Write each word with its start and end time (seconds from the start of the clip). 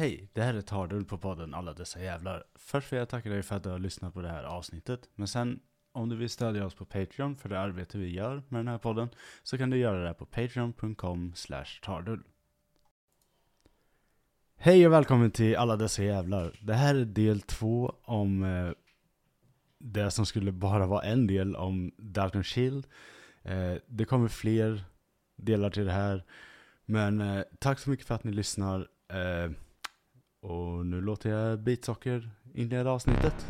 Hej, 0.00 0.28
det 0.32 0.42
här 0.42 0.54
är 0.54 0.60
Tardull 0.60 1.04
på 1.04 1.18
podden 1.18 1.54
Alla 1.54 1.72
dessa 1.72 2.02
jävlar. 2.02 2.44
Först 2.54 2.92
vill 2.92 2.98
jag 2.98 3.08
tacka 3.08 3.28
dig 3.28 3.42
för 3.42 3.56
att 3.56 3.62
du 3.62 3.68
har 3.68 3.78
lyssnat 3.78 4.14
på 4.14 4.22
det 4.22 4.28
här 4.28 4.44
avsnittet. 4.44 5.08
Men 5.14 5.28
sen, 5.28 5.60
om 5.92 6.08
du 6.08 6.16
vill 6.16 6.30
stödja 6.30 6.66
oss 6.66 6.74
på 6.74 6.84
Patreon 6.84 7.36
för 7.36 7.48
det 7.48 7.60
arbete 7.60 7.98
vi 7.98 8.14
gör 8.14 8.42
med 8.48 8.58
den 8.58 8.68
här 8.68 8.78
podden, 8.78 9.08
så 9.42 9.58
kan 9.58 9.70
du 9.70 9.76
göra 9.76 10.08
det 10.08 10.14
på 10.14 10.26
patreon.com 10.26 11.32
slash 11.34 11.64
tardull. 11.82 12.22
Hej 14.56 14.86
och 14.86 14.92
välkommen 14.92 15.30
till 15.30 15.56
Alla 15.56 15.76
dessa 15.76 16.02
jävlar. 16.02 16.58
Det 16.62 16.74
här 16.74 16.94
är 16.94 17.04
del 17.04 17.40
två 17.40 17.94
om 18.04 18.44
eh, 18.44 18.70
det 19.78 20.10
som 20.10 20.26
skulle 20.26 20.52
bara 20.52 20.86
vara 20.86 21.02
en 21.02 21.26
del 21.26 21.56
om 21.56 21.92
Dalton 21.98 22.44
Shield. 22.44 22.86
Eh, 23.42 23.74
det 23.86 24.04
kommer 24.04 24.28
fler 24.28 24.84
delar 25.36 25.70
till 25.70 25.84
det 25.84 25.92
här. 25.92 26.24
Men 26.84 27.20
eh, 27.20 27.42
tack 27.58 27.78
så 27.78 27.90
mycket 27.90 28.06
för 28.06 28.14
att 28.14 28.24
ni 28.24 28.32
lyssnar. 28.32 28.88
Eh, 29.08 29.50
och 30.42 30.86
nu 30.86 31.00
låter 31.00 31.30
jag 31.30 31.60
Beatsocker 31.60 32.30
inleda 32.54 32.90
avsnittet. 32.90 33.46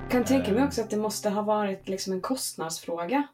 Jag 0.00 0.10
kan 0.10 0.24
tänka 0.24 0.52
mig 0.52 0.64
också 0.64 0.80
att 0.80 0.90
det 0.90 0.96
måste 0.96 1.30
ha 1.30 1.42
varit 1.42 1.88
liksom 1.88 2.12
en 2.12 2.20
kostnadsfråga. 2.20 3.28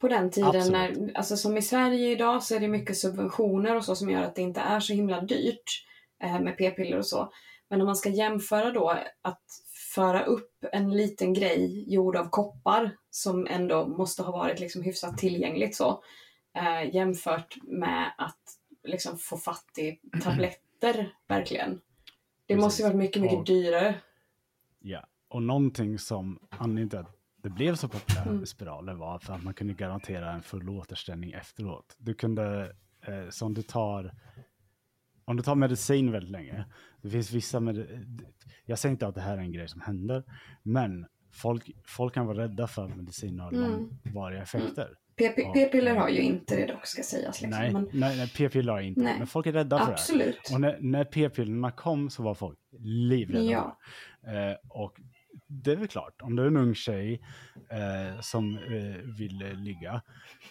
På 0.00 0.08
den 0.08 0.30
tiden 0.30 0.48
Absolut. 0.56 0.98
när, 0.98 1.16
alltså 1.16 1.36
som 1.36 1.56
i 1.56 1.62
Sverige 1.62 2.10
idag 2.10 2.42
så 2.42 2.54
är 2.54 2.60
det 2.60 2.68
mycket 2.68 2.96
subventioner 2.98 3.76
och 3.76 3.84
så 3.84 3.94
som 3.96 4.10
gör 4.10 4.22
att 4.22 4.34
det 4.34 4.42
inte 4.42 4.60
är 4.60 4.80
så 4.80 4.92
himla 4.92 5.20
dyrt 5.20 5.86
eh, 6.22 6.40
med 6.40 6.58
p-piller 6.58 6.98
och 6.98 7.06
så. 7.06 7.32
Men 7.68 7.80
om 7.80 7.86
man 7.86 7.96
ska 7.96 8.08
jämföra 8.08 8.70
då 8.70 8.90
att 9.22 9.42
föra 9.94 10.24
upp 10.24 10.64
en 10.72 10.90
liten 10.96 11.34
grej 11.34 11.84
gjord 11.94 12.16
av 12.16 12.28
koppar 12.30 12.96
som 13.10 13.46
ändå 13.46 13.86
måste 13.86 14.22
ha 14.22 14.32
varit 14.32 14.60
liksom 14.60 14.82
hyfsat 14.82 15.18
tillgängligt 15.18 15.76
så 15.76 16.02
eh, 16.56 16.94
jämfört 16.94 17.56
med 17.62 18.12
att 18.18 18.40
liksom 18.84 19.18
få 19.18 19.36
fatt 19.36 19.78
i 19.78 19.98
tabletter 20.22 21.14
verkligen. 21.28 21.80
Det 22.46 22.56
måste 22.56 22.82
ju 22.82 22.88
varit 22.88 22.98
mycket, 22.98 23.22
mycket 23.22 23.38
Och- 23.38 23.44
dyrare. 23.44 23.94
Ja, 24.78 25.06
och 25.28 25.42
någonting 25.42 25.98
som 25.98 26.38
anledningen 26.50 26.88
till 26.90 26.98
att 26.98 27.19
det 27.42 27.50
blev 27.50 27.74
så 27.74 27.88
populärt 27.88 28.26
Mm. 28.26 28.38
med 28.38 28.48
spiraler 28.48 28.94
var 28.94 29.18
för 29.18 29.32
att 29.34 29.42
man 29.42 29.54
kunde 29.54 29.74
garantera 29.74 30.32
en 30.32 30.42
full 30.42 30.68
återställning 30.68 31.32
efteråt. 31.32 31.96
Du 31.98 32.14
kunde, 32.14 32.72
eh, 33.06 33.28
som 33.30 33.54
du 33.54 33.62
tar, 33.62 34.14
om 35.24 35.36
du 35.36 35.42
tar 35.42 35.54
medicin 35.54 36.12
väldigt 36.12 36.30
länge, 36.30 36.64
det 37.02 37.10
finns 37.10 37.32
vissa 37.32 37.60
med, 37.60 37.76
jag 38.64 38.78
säger 38.78 38.90
inte 38.92 39.06
att 39.06 39.14
det 39.14 39.20
här 39.20 39.36
är 39.36 39.40
en 39.40 39.52
grej 39.52 39.68
som 39.68 39.80
händer, 39.80 40.24
men 40.62 41.06
folk, 41.32 41.70
folk 41.84 42.14
kan 42.14 42.26
vara 42.26 42.38
rädda 42.38 42.66
för 42.66 42.84
att 42.84 42.96
medicin 42.96 43.40
har 43.40 43.52
Mm. 43.52 43.70
långvariga 44.04 44.42
effekter. 44.42 44.88
Ja. 44.90 44.96
P-piller 45.54 45.94
har 45.96 46.08
ju 46.08 46.20
inte 46.20 46.56
det 46.56 46.66
dock 46.66 46.86
ska 46.86 47.02
sägas. 47.02 47.42
Liksom. 47.42 47.60
Nej, 47.60 47.72
Men 47.72 47.88
nej, 47.92 48.16
nej, 48.16 48.32
p-piller 48.36 48.72
har 48.72 48.80
inte, 48.80 49.00
Nej. 49.00 49.18
men 49.18 49.26
folk 49.26 49.46
är 49.46 49.52
rädda 49.52 49.78
för 49.78 49.86
det. 49.86 49.92
absolut. 49.92 50.50
Och 50.54 50.60
när, 50.60 50.78
när 50.80 51.04
p-pillerna 51.04 51.70
kom 51.70 52.10
så 52.10 52.22
var 52.22 52.34
folk 52.34 52.58
livrädda. 52.78 53.44
Ja. 53.44 53.78
Eh, 54.26 54.56
och 54.68 55.00
det 55.52 55.72
är 55.72 55.76
väl 55.76 55.88
klart, 55.88 56.22
om 56.22 56.36
du 56.36 56.42
är 56.42 56.46
en 56.46 56.56
ung 56.56 56.74
tjej 56.74 57.20
eh, 57.68 58.20
som 58.20 58.58
eh, 58.58 58.96
vill 59.18 59.42
eh, 59.42 59.54
ligga 59.54 60.02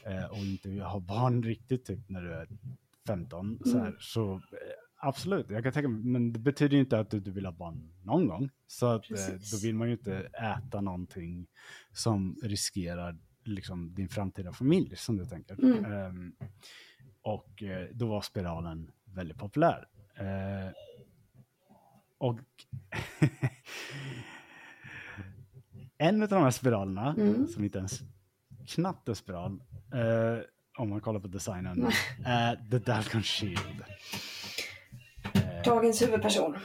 eh, 0.06 0.26
och 0.26 0.38
inte 0.38 0.70
vill 0.70 0.82
ha 0.82 1.00
barn 1.00 1.44
riktigt 1.44 1.86
typ 1.86 2.10
när 2.10 2.22
du 2.22 2.34
är 2.34 2.48
15 3.08 3.60
så, 3.66 3.78
här, 3.78 3.86
Mm. 3.88 3.96
så 4.00 4.34
eh, 4.34 4.40
absolut, 4.98 5.50
jag 5.50 5.64
kan 5.64 5.74
tänka 5.74 5.90
men 5.90 6.34
det 6.34 6.40
betyder 6.40 6.74
ju 6.76 6.80
inte 6.80 7.00
att 7.00 7.10
du, 7.12 7.20
du 7.20 7.32
vill 7.32 7.46
ha 7.46 7.54
barn 7.54 7.94
någon 8.04 8.28
gång. 8.28 8.50
Så 8.68 8.86
att, 8.86 9.12
eh, 9.12 9.18
då 9.52 9.58
vill 9.64 9.76
man 9.76 9.88
ju 9.88 9.94
inte 9.94 10.18
äta 10.58 10.82
någonting 10.82 11.48
som 11.92 12.36
riskerar 12.44 13.18
liksom, 13.44 13.94
din 13.96 14.10
framtida 14.10 14.54
familj 14.54 14.96
som 14.96 15.18
du 15.18 15.26
tänker. 15.26 15.64
Mm. 15.64 15.86
Ehm, 15.86 16.34
och 17.22 17.64
då 17.92 18.08
var 18.08 18.22
spiralen 18.22 18.92
väldigt 19.06 19.38
populär. 19.38 19.88
Eh, 20.16 20.72
och 22.18 22.40
en 26.00 26.24
av 26.24 26.30
de 26.30 26.44
här 26.44 26.52
spiralerna, 26.52 27.16
Mm. 27.18 27.48
som 27.48 27.64
inte 27.64 27.78
ens 27.78 28.00
knappt 28.68 29.10
är 29.10 29.14
spiral, 29.14 29.52
eh, 29.94 30.44
om 30.78 30.90
man 30.90 31.02
kollar 31.02 31.20
på 31.20 31.28
designen, 31.28 31.88
är 32.26 32.56
The 32.72 32.80
Dalcon 32.80 33.24
Shield. 33.24 33.84
Eh, 35.34 35.64
Dagens 35.66 36.02
huvudperson. 36.02 36.56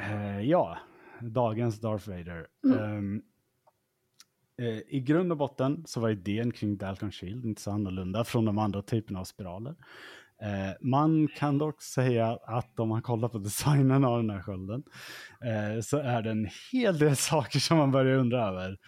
Eh, 0.00 0.40
ja, 0.40 0.78
dagens 1.20 1.80
Darth 1.80 2.08
Vader. 2.08 2.46
Mm. 2.64 2.78
Ehm, 2.78 3.22
eh, 4.58 4.78
I 4.88 5.00
grund 5.00 5.32
och 5.32 5.38
botten 5.38 5.82
så 5.86 6.00
var 6.00 6.10
idén 6.10 6.52
kring 6.52 6.76
Dalcon 6.76 7.12
Shield 7.12 7.44
inte 7.44 7.60
så 7.62 7.70
annorlunda 7.70 8.24
från 8.24 8.44
de 8.44 8.58
andra 8.58 8.82
typerna 8.82 9.20
av 9.20 9.24
spiraler. 9.24 9.74
Eh, 10.42 10.72
man 10.80 11.28
kan 11.28 11.58
dock 11.58 11.82
säga 11.82 12.38
att 12.42 12.80
om 12.80 12.88
man 12.88 13.02
kollar 13.02 13.28
på 13.28 13.38
designen 13.38 14.04
av 14.04 14.16
den 14.16 14.30
här 14.30 14.42
skölden 14.42 14.82
eh, 15.44 15.80
så 15.80 15.98
är 15.98 16.22
det 16.22 16.30
en 16.30 16.48
hel 16.72 16.98
del 16.98 17.16
saker 17.30 17.58
som 17.58 17.78
man 17.78 17.90
börjar 17.90 18.18
undra 18.18 18.48
över. 18.48 18.78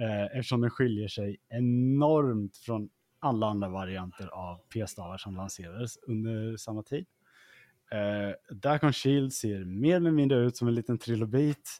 Eh, 0.00 0.24
eftersom 0.24 0.60
den 0.60 0.70
skiljer 0.70 1.08
sig 1.08 1.36
enormt 1.48 2.56
från 2.56 2.88
alla 3.20 3.46
andra 3.46 3.68
varianter 3.68 4.26
av 4.26 4.60
p-stavar 4.74 5.18
som 5.18 5.36
lanserades 5.36 5.96
under 5.96 6.56
samma 6.56 6.82
tid. 6.82 7.06
Eh, 7.90 8.56
Dacon 8.56 8.92
Shield 8.92 9.32
ser 9.32 9.64
mer 9.64 9.96
eller 9.96 10.10
mindre 10.10 10.38
ut 10.38 10.56
som 10.56 10.68
en 10.68 10.74
liten 10.74 10.98
trilobit. 10.98 11.78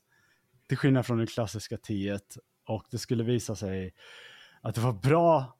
Till 0.69 0.79
skillnad 0.79 1.07
från 1.07 1.19
det 1.19 1.27
klassiska 1.27 1.77
T1 1.77 2.21
Och 2.67 2.85
det 2.91 2.99
skulle 2.99 3.25
visa 3.25 3.55
sig 3.55 3.95
att 4.61 4.75
det 4.75 4.81
var 4.81 4.93
bra, 4.93 5.58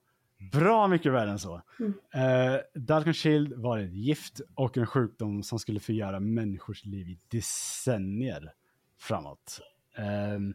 bra 0.51 0.87
mycket 0.87 1.11
värre 1.11 1.29
än 1.31 1.39
så. 1.39 1.61
Mm. 1.79 1.93
Eh, 2.13 2.59
Darkon 2.73 3.13
Shield 3.13 3.53
var 3.53 3.77
ett 3.77 3.93
gift 3.93 4.41
och 4.55 4.77
en 4.77 4.85
sjukdom 4.87 5.43
som 5.43 5.59
skulle 5.59 5.79
förgöra 5.79 6.19
människors 6.19 6.85
liv 6.85 7.07
i 7.09 7.19
decennier 7.31 8.53
framåt. 8.99 9.59
Ehm, 9.97 10.53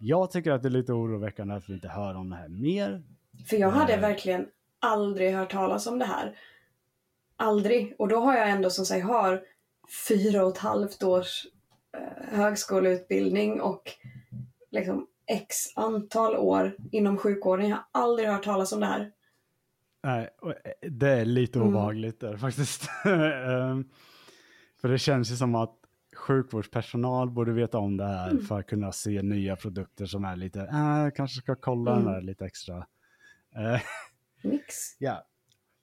jag 0.00 0.30
tycker 0.30 0.52
att 0.52 0.62
det 0.62 0.68
är 0.68 0.70
lite 0.70 0.92
oroväckande 0.92 1.54
att 1.54 1.68
vi 1.68 1.74
inte 1.74 1.88
hör 1.88 2.14
om 2.14 2.30
det 2.30 2.36
här 2.36 2.48
mer. 2.48 3.02
För 3.48 3.56
jag 3.56 3.70
hade 3.70 3.92
Eh. 3.94 4.00
verkligen 4.00 4.46
aldrig 4.78 5.34
hört 5.34 5.50
talas 5.52 5.86
om 5.86 5.98
det 5.98 6.04
här. 6.04 6.38
Aldrig. 7.36 7.94
Och 7.98 8.08
då 8.08 8.16
har 8.20 8.34
jag 8.36 8.50
ändå 8.50 8.70
som 8.70 8.84
sagt 8.84 9.04
har 9.06 9.42
fyra 10.08 10.44
och 10.44 10.52
ett 10.52 10.58
halvt 10.58 11.02
års 11.02 11.46
eh, 11.96 12.36
högskoleutbildning 12.38 13.60
och 13.60 13.90
liksom 14.70 15.06
x 15.26 15.56
antal 15.76 16.36
år 16.36 16.76
inom 16.92 17.16
sjukvården. 17.18 17.68
Jag 17.68 17.76
har 17.76 18.02
aldrig 18.02 18.28
hört 18.28 18.44
talas 18.44 18.72
om 18.72 18.80
det 18.80 18.86
här. 18.86 19.10
Nej, 20.02 20.28
eh, 20.42 20.90
det 20.90 21.10
är 21.10 21.24
lite 21.24 21.58
Mm. 21.58 21.68
obehagligt 21.68 22.20
där 22.20 22.36
faktiskt. 22.36 22.88
Ehm, 23.04 23.88
För 24.80 24.88
det 24.88 24.98
känns 24.98 25.30
ju 25.32 25.36
som 25.36 25.54
att 25.54 25.74
sjukvårdspersonal 26.16 27.30
borde 27.30 27.52
veta 27.52 27.78
om 27.78 27.96
det 27.96 28.04
här 28.04 28.30
Mm. 28.30 28.44
för 28.44 28.58
att 28.60 28.66
kunna 28.66 28.92
se 28.92 29.22
nya 29.22 29.56
produkter 29.56 30.06
som 30.06 30.24
är 30.24 30.36
lite, 30.36 30.60
äh, 30.60 31.10
kanske 31.16 31.40
ska 31.40 31.54
kolla 31.56 31.92
Mm. 31.92 32.04
den 32.04 32.12
där 32.14 32.20
lite 32.20 32.44
extra. 32.46 32.76
Eh, 33.56 33.80
Nix. 34.42 34.74
Ja. 34.98 35.26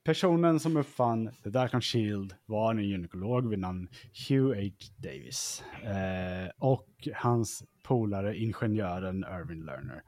Personen 0.03 0.59
som 0.59 0.77
uppfann 0.77 1.29
The 1.43 1.49
Darkon 1.49 1.81
Shield 1.81 2.35
var 2.45 2.71
en 2.71 2.83
gynekolog 2.83 3.49
vid 3.49 3.59
namn 3.59 3.87
Hugh 4.29 4.55
H. 4.59 4.71
Davis. 4.97 5.63
Eh, 5.83 6.51
och 6.59 6.87
hans 7.15 7.63
polare 7.83 8.37
ingenjören 8.37 9.25
Irvin 9.39 9.65
Lerner. 9.65 10.01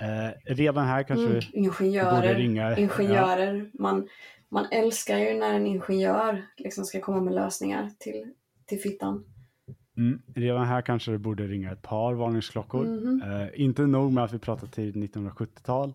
Eh, 0.00 0.54
redan 0.54 0.86
här 0.86 1.02
kanske 1.02 1.24
Mm. 1.26 1.34
vi 1.40 1.46
borde 1.46 1.58
Ingenjörer. 1.58 2.34
ringa. 2.34 2.76
Ingenjörer. 2.76 3.70
Man, 3.74 4.08
man 4.50 4.66
älskar 4.72 5.18
ju 5.18 5.34
när 5.38 5.54
en 5.54 5.66
ingenjör 5.66 6.42
liksom 6.56 6.84
ska 6.84 7.00
komma 7.00 7.20
med 7.20 7.34
lösningar 7.34 7.90
till, 7.98 8.32
till 8.66 8.80
fittan. 8.80 9.24
Ja, 9.66 9.74
mm, 10.02 10.22
redan 10.34 10.66
här 10.66 10.82
kanske 10.82 11.12
det 11.12 11.18
borde 11.18 11.46
ringa 11.46 11.72
ett 11.72 11.82
par 11.82 12.14
varningsklockor. 12.14 12.84
Mhm. 12.84 13.22
Eh, 13.22 13.48
inte 13.60 13.82
nog 13.86 14.12
med 14.12 14.24
att 14.24 14.32
vi 14.32 14.38
pratar 14.38 14.66
tidigt 14.66 14.96
1970-tal, 15.14 15.94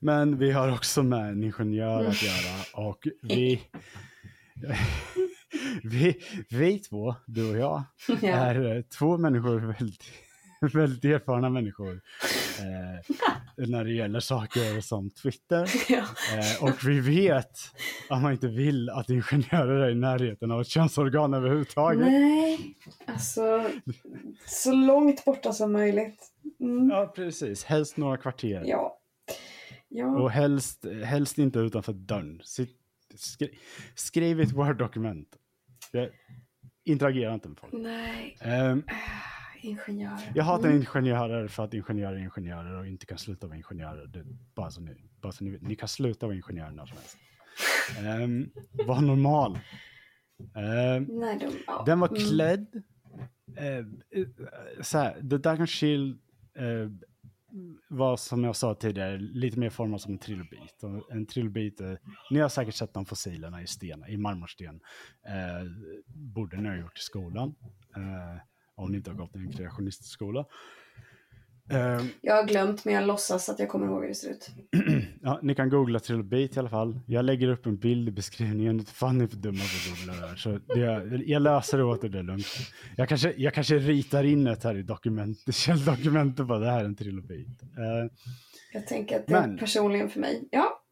men 0.00 0.38
vi 0.38 0.50
har 0.52 0.72
också 0.72 1.02
med 1.02 1.28
en 1.28 1.44
ingenjör 1.44 2.04
att 2.06 2.22
göra 2.22 2.86
och 2.86 3.08
vi, 3.22 3.60
vi, 5.82 6.16
vi 6.50 6.78
två, 6.78 7.14
du 7.26 7.50
och 7.50 7.58
jag, 7.58 7.82
Ja. 8.22 8.28
är 8.28 8.76
eh, 8.76 8.82
två 8.82 9.18
människor, 9.18 9.60
väldigt, 9.60 10.04
väldigt 10.74 11.04
erfarna 11.04 11.48
människor 11.50 12.00
eh, 12.58 13.66
när 13.68 13.84
det 13.84 13.92
gäller 13.92 14.20
saker 14.20 14.80
som 14.80 15.10
Twitter. 15.10 15.70
ja. 15.88 16.04
Eh, 16.38 16.64
och 16.64 16.84
vi 16.84 17.00
vet 17.00 17.58
att 18.10 18.22
man 18.22 18.32
inte 18.32 18.48
vill 18.48 18.90
att 18.90 19.10
ingenjörer 19.10 19.86
är 19.86 19.90
i 19.90 19.94
närheten 19.94 20.50
av 20.50 20.60
ett 20.60 20.68
könsorgan 20.68 21.34
överhuvudtaget. 21.34 22.06
Nej, 22.06 22.74
alltså 23.06 23.70
så 24.46 24.72
långt 24.72 25.24
borta 25.24 25.52
som 25.52 25.72
möjligt. 25.72 26.32
Mm. 26.60 26.90
Ja, 26.90 27.12
precis. 27.16 27.64
Helst 27.64 27.96
några 27.96 28.16
kvarter. 28.16 28.62
Ja. 28.66 28.94
Ja. 29.90 30.06
Och 30.06 30.30
helst, 30.30 30.86
helst 31.04 31.38
inte 31.38 31.58
utanför 31.58 31.92
dörren. 31.92 32.40
Sitt, 32.44 32.76
skri, 33.14 33.58
skriv 33.94 34.40
ett 34.40 34.52
Word-dokument. 34.52 35.28
Jag 35.92 36.08
interagerar 36.84 37.34
inte 37.34 37.48
med 37.48 37.58
folk. 37.58 37.72
Nej, 37.72 38.36
Ehm, 38.40 38.82
ingenjörer. 39.60 40.32
jag 40.34 40.44
hatar 40.44 40.64
Mm. 40.68 40.76
ingenjörer 40.80 41.48
för 41.48 41.64
att 41.64 41.74
ingenjörer 41.74 42.16
är 42.16 42.18
ingenjörer 42.20 42.78
och 42.78 42.86
inte 42.86 43.06
kan 43.06 43.18
sluta 43.18 43.46
vara 43.46 43.56
ingenjörer. 43.56 44.06
Det, 44.06 44.24
bara 44.54 44.70
så 44.70 44.80
ni, 44.80 44.94
bara 45.20 45.32
så 45.32 45.44
ni. 45.44 45.58
Ni 45.60 45.74
kan 45.76 45.88
sluta 45.88 46.26
vara 46.26 46.36
ingenjörer 46.36 46.70
när 46.70 46.86
som 46.86 46.96
helst. 46.96 47.18
Um, 48.22 48.50
var 48.86 49.00
normal. 49.00 49.58
Ehm, 50.54 51.04
Nej, 51.04 51.38
de, 51.38 51.50
ja. 51.66 51.82
Den 51.86 52.00
var 52.00 52.08
Mm. 52.08 52.20
klädd. 52.20 52.82
Eh, 53.56 53.76
eh, 53.76 54.26
så 54.82 54.98
här, 54.98 55.14
The 55.30 55.36
Dark 55.38 55.58
and 55.60 55.68
Shield 55.68 56.18
eh, 56.54 56.64
var 57.88 58.16
som 58.16 58.44
jag 58.44 58.56
sa 58.56 58.74
tidigare 58.74 59.18
lite 59.18 59.58
mer 59.58 59.70
formad 59.70 60.00
som 60.00 60.12
en 60.12 60.18
trilobit. 60.18 60.82
En 61.10 61.26
trilobit, 61.26 61.80
eh, 61.80 61.94
ni 62.30 62.40
har 62.40 62.48
säkert 62.48 62.74
sett 62.74 62.94
de 62.94 63.06
fossilerna 63.06 63.62
i 63.62 63.66
sten, 63.66 64.04
i 64.08 64.16
marmorsten. 64.16 64.80
Eh, 65.26 65.66
borde 66.06 66.56
ni 66.56 66.68
ha 66.68 66.76
gjort 66.76 66.98
i 66.98 67.02
skolan. 67.02 67.54
Eh, 67.96 68.40
om 68.74 68.90
ni 68.90 68.96
inte 68.96 69.10
har 69.10 69.16
gått 69.16 69.36
i 69.36 69.38
en 69.38 69.52
kreationistskola. 69.52 70.44
Eh, 71.70 72.04
Jag 72.20 72.34
har 72.34 72.44
glömt, 72.48 72.84
men 72.84 72.94
jag 72.94 73.06
låtsas 73.06 73.48
att 73.48 73.58
jag 73.58 73.68
kommer 73.68 73.86
ihåg 73.86 74.00
hur 74.02 74.08
det 74.08 74.14
ser 74.14 74.30
ut. 74.30 74.50
ja, 75.22 75.38
ni 75.42 75.54
kan 75.54 75.68
googla 75.70 75.98
trilobit 76.00 76.56
i 76.56 76.58
alla 76.58 76.68
fall. 76.68 77.00
Jag 77.06 77.24
lägger 77.24 77.48
upp 77.48 77.66
en 77.66 77.76
bild 77.76 78.08
i 78.08 78.12
beskrivningen. 78.12 78.84
Fan 78.84 79.18
ni 79.18 79.24
är 79.24 79.28
för 79.28 79.36
dumma 79.36 79.58
för 79.58 79.92
att 79.92 79.98
googla 79.98 80.20
det 80.20 80.28
här. 80.28 80.36
Så 80.36 80.58
det, 80.74 81.22
jag 81.26 81.42
löser 81.42 81.78
det 81.78 81.84
åt 81.84 82.04
er, 82.04 82.08
det 82.08 82.18
är 82.18 82.22
lugnt. 82.22 82.46
Jag 82.96 83.08
kanske, 83.08 83.34
jag 83.36 83.54
kanske 83.54 83.78
ritar 83.78 84.24
in 84.24 84.46
ett 84.46 84.64
här 84.64 84.76
i 84.76 84.82
dokument, 84.82 85.54
källdokumentet 85.54 86.48
på 86.48 86.58
det 86.58 86.70
här 86.70 86.80
är 86.80 86.84
en 86.84 86.96
trilobit. 86.96 87.62
Eh, 87.62 88.10
Jag 88.72 88.86
tänker 88.86 89.16
att 89.16 89.26
det 89.26 89.34
är 89.34 89.46
Men- 89.46 89.58
personligen 89.58 90.08
för 90.10 90.20
mig. 90.20 90.48
Ja, 90.50 90.82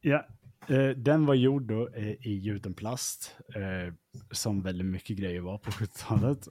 ja, 0.00 0.26
eh, 0.68 0.88
den 0.88 1.26
var 1.26 1.34
gjord 1.34 1.62
då 1.62 1.88
eh, 1.94 2.08
i 2.26 2.38
gjuten 2.42 2.74
plast. 2.74 3.36
Eh, 3.54 3.94
som 4.30 4.62
väldigt 4.62 4.86
mycket 4.86 5.16
grejer 5.16 5.40
var 5.40 5.58
på 5.58 5.70
70-talet. 5.70 6.48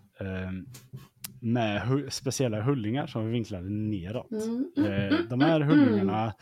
Eh, 1.44 1.48
med 1.50 1.81
hu- 1.81 2.10
speciella 2.10 2.62
hullingar 2.62 3.07
som 3.07 3.24
var 3.24 3.30
vinklade 3.31 3.69
neråt. 3.69 4.31
mm. 4.31 4.72
Eh, 4.78 5.19
de 5.30 5.42
här 5.42 5.60
hullingarna 5.62 6.34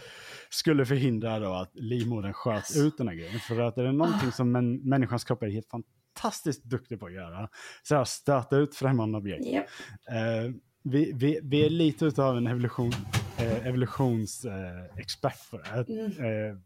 skulle 0.50 0.86
förhindra 0.86 1.40
då 1.40 1.54
att 1.54 1.72
livmodern 1.76 2.34
sköt 2.34 2.76
ut 2.78 2.98
den 2.98 3.08
här 3.08 3.16
grejen. 3.16 3.40
För 3.40 3.60
att 3.60 3.78
är 3.78 3.84
det 3.84 3.92
någonting 3.92 4.32
som 4.32 4.52
män, 4.52 4.90
människans 4.90 5.24
kropp 5.24 5.44
är 5.44 5.48
helt 5.50 5.68
fantastiskt 5.70 6.64
duktig 6.64 7.00
på 7.00 7.06
att 7.06 7.14
göra, 7.14 7.50
så 7.84 7.96
är 7.96 8.00
att 8.00 8.08
stöta 8.08 8.58
ut 8.58 8.76
främmande 8.76 9.18
objekt. 9.18 9.46
Japp. 9.46 9.66
Eh, 10.12 10.52
vi, 10.84 11.12
vi, 11.16 11.40
vi 11.44 11.66
är 11.66 11.70
lite 11.70 12.06
utav 12.06 12.38
en 12.38 12.48
evolution, 12.48 12.92
eh, 13.38 13.68
evolutionsexpert 13.68 14.94
eh, 14.94 14.98
expert 14.98 15.52
på 15.52 15.58
det. 15.58 15.94
Mm. 15.94 16.06
Eh, 16.52 16.58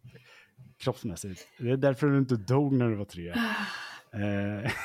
kroppsmässigt. 0.84 1.48
Det 1.60 1.72
är 1.72 1.78
därför 1.78 2.08
du 2.08 2.18
inte 2.18 2.36
dog 2.36 2.74
när 2.74 2.90
du 2.90 2.96
var 2.96 3.06
tre. 3.06 3.34
Eh, 4.16 4.72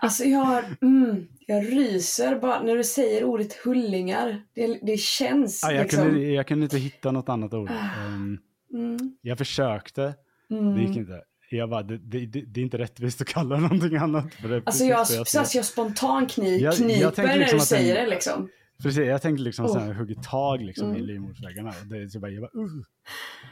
Alltså 0.00 0.24
jag, 0.24 0.38
har, 0.38 0.64
mm, 0.82 1.28
jag 1.46 1.64
ryser 1.72 2.38
bara 2.40 2.62
när 2.62 2.76
du 2.76 2.84
säger 2.84 3.24
ordet 3.24 3.52
hullingar. 3.52 4.42
Det, 4.54 4.78
det 4.82 5.00
känns 5.00 5.60
ja, 5.62 5.72
jag, 5.72 5.82
liksom. 5.82 6.02
kunde, 6.04 6.20
jag 6.26 6.46
kunde 6.46 6.64
inte 6.64 6.78
hitta 6.78 7.10
något 7.12 7.28
annat 7.28 7.54
ord. 7.54 7.70
Ah. 7.70 8.06
Ehm, 8.06 8.38
Mm, 8.74 9.16
jag 9.22 9.38
försökte, 9.38 10.14
mm. 10.50 10.74
Det 10.74 10.82
gick 10.82 10.96
inte. 10.96 11.22
Jag 11.50 11.70
bara, 11.70 11.82
det, 11.82 11.98
det, 11.98 12.26
det, 12.26 12.60
är 12.60 12.64
inte 12.64 12.78
rättvist 12.78 13.20
att 13.20 13.26
kalla 13.26 13.54
det 13.56 13.60
någonting 13.68 13.96
annat. 13.96 14.34
För 14.34 14.48
det 14.48 14.62
Alltså 14.66 14.84
jag, 14.84 15.06
det 15.08 15.34
jag, 15.34 15.46
jag 15.54 15.64
spontan 15.64 16.26
kni, 16.26 16.58
Jag- 16.58 16.74
jag 16.74 16.74
kniper 16.76 17.22
när 17.22 17.36
liksom 17.36 17.58
du 17.58 17.64
säger 17.64 17.94
det 17.94 18.10
liksom. 18.10 18.48
Precis, 18.82 19.06
jag 19.06 19.22
tänkte 19.22 19.42
liksom 19.42 19.64
Oh. 19.66 19.72
så 19.72 19.78
här, 19.78 19.92
hugga 19.92 20.14
tag 20.22 20.62
liksom 20.62 20.88
i 20.88 20.94
Mm. 20.94 21.06
livmodersväggarna. 21.06 21.68
Och 21.68 21.86
det, 21.86 21.98
är 22.02 22.08
så 22.08 22.18
bara, 22.20 22.30
jag 22.30 22.42
bara, 22.42 22.62
uh. 22.62 22.82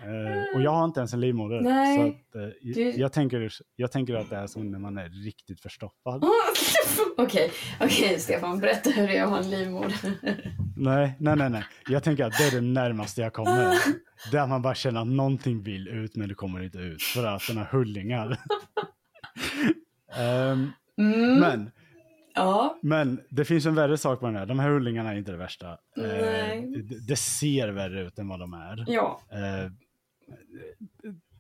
Eh, 0.05 0.57
och 0.57 0.63
jag 0.63 0.71
har 0.71 0.85
inte 0.85 1.01
ens 1.01 1.13
en 1.13 1.21
livmoder. 1.21 1.61
Nej. 1.61 1.97
Så 1.99 2.03
att, 2.39 2.45
eh, 2.45 2.51
Du- 2.75 2.91
jag, 2.91 3.13
tänker, 3.13 3.53
jag 3.77 3.93
tänker 3.93 4.15
att 4.15 4.31
det 4.31 4.37
är 4.37 4.47
som 4.47 4.71
när 4.71 4.79
man 4.79 4.99
är 4.99 5.09
riktigt 5.25 5.61
förstoppad. 5.61 6.25
Okej, 7.17 7.53
okej 7.81 8.19
Stefan, 8.19 8.59
berätta 8.59 8.91
hur 8.91 9.09
det 9.09 9.17
är 9.17 9.23
att 9.25 9.31
ha 9.31 9.39
en 9.39 9.51
livmoder. 9.51 9.95
Nej, 10.77 11.17
nej, 11.21 11.37
nej, 11.37 11.51
nej. 11.51 11.65
Jag 11.89 12.03
tänker 12.03 12.25
att 12.25 12.39
det 12.39 12.45
är 12.45 12.51
det 12.51 12.61
närmaste 12.61 13.21
jag 13.21 13.33
kommer. 13.33 13.75
Där 14.33 14.47
man 14.47 14.63
bara 14.63 14.75
känner 14.75 15.01
att 15.01 15.07
någonting 15.07 15.63
vill 15.63 15.89
ut 15.89 16.17
men 16.17 16.29
det 16.29 16.35
kommer 16.35 16.63
inte 16.65 16.79
ut. 16.79 17.03
För 17.03 17.27
att 17.27 17.43
den 17.49 17.57
har 17.57 17.65
hullingar. 17.65 18.37
Ehm, 20.17 20.71
Mm, 20.99 21.41
men 21.41 21.71
ja, 22.35 22.79
Men 22.83 23.21
det 23.31 23.45
finns 23.45 23.67
en 23.67 23.75
värre 23.75 23.99
sak 23.99 24.21
på 24.21 24.27
den 24.27 24.37
här. 24.37 24.47
De 24.47 24.59
här 24.59 24.69
hullingarna 24.71 25.13
är 25.13 25.17
inte 25.17 25.31
det 25.31 25.37
värsta. 25.39 25.79
Nej. 25.97 26.59
Eh, 26.59 26.81
det, 27.07 27.17
ser 27.17 27.69
värre 27.69 28.03
ut 28.03 28.19
än 28.19 28.29
vad 28.29 28.41
de 28.41 28.53
är. 28.55 28.85
ja. 28.89 29.21
Eh, 29.33 29.71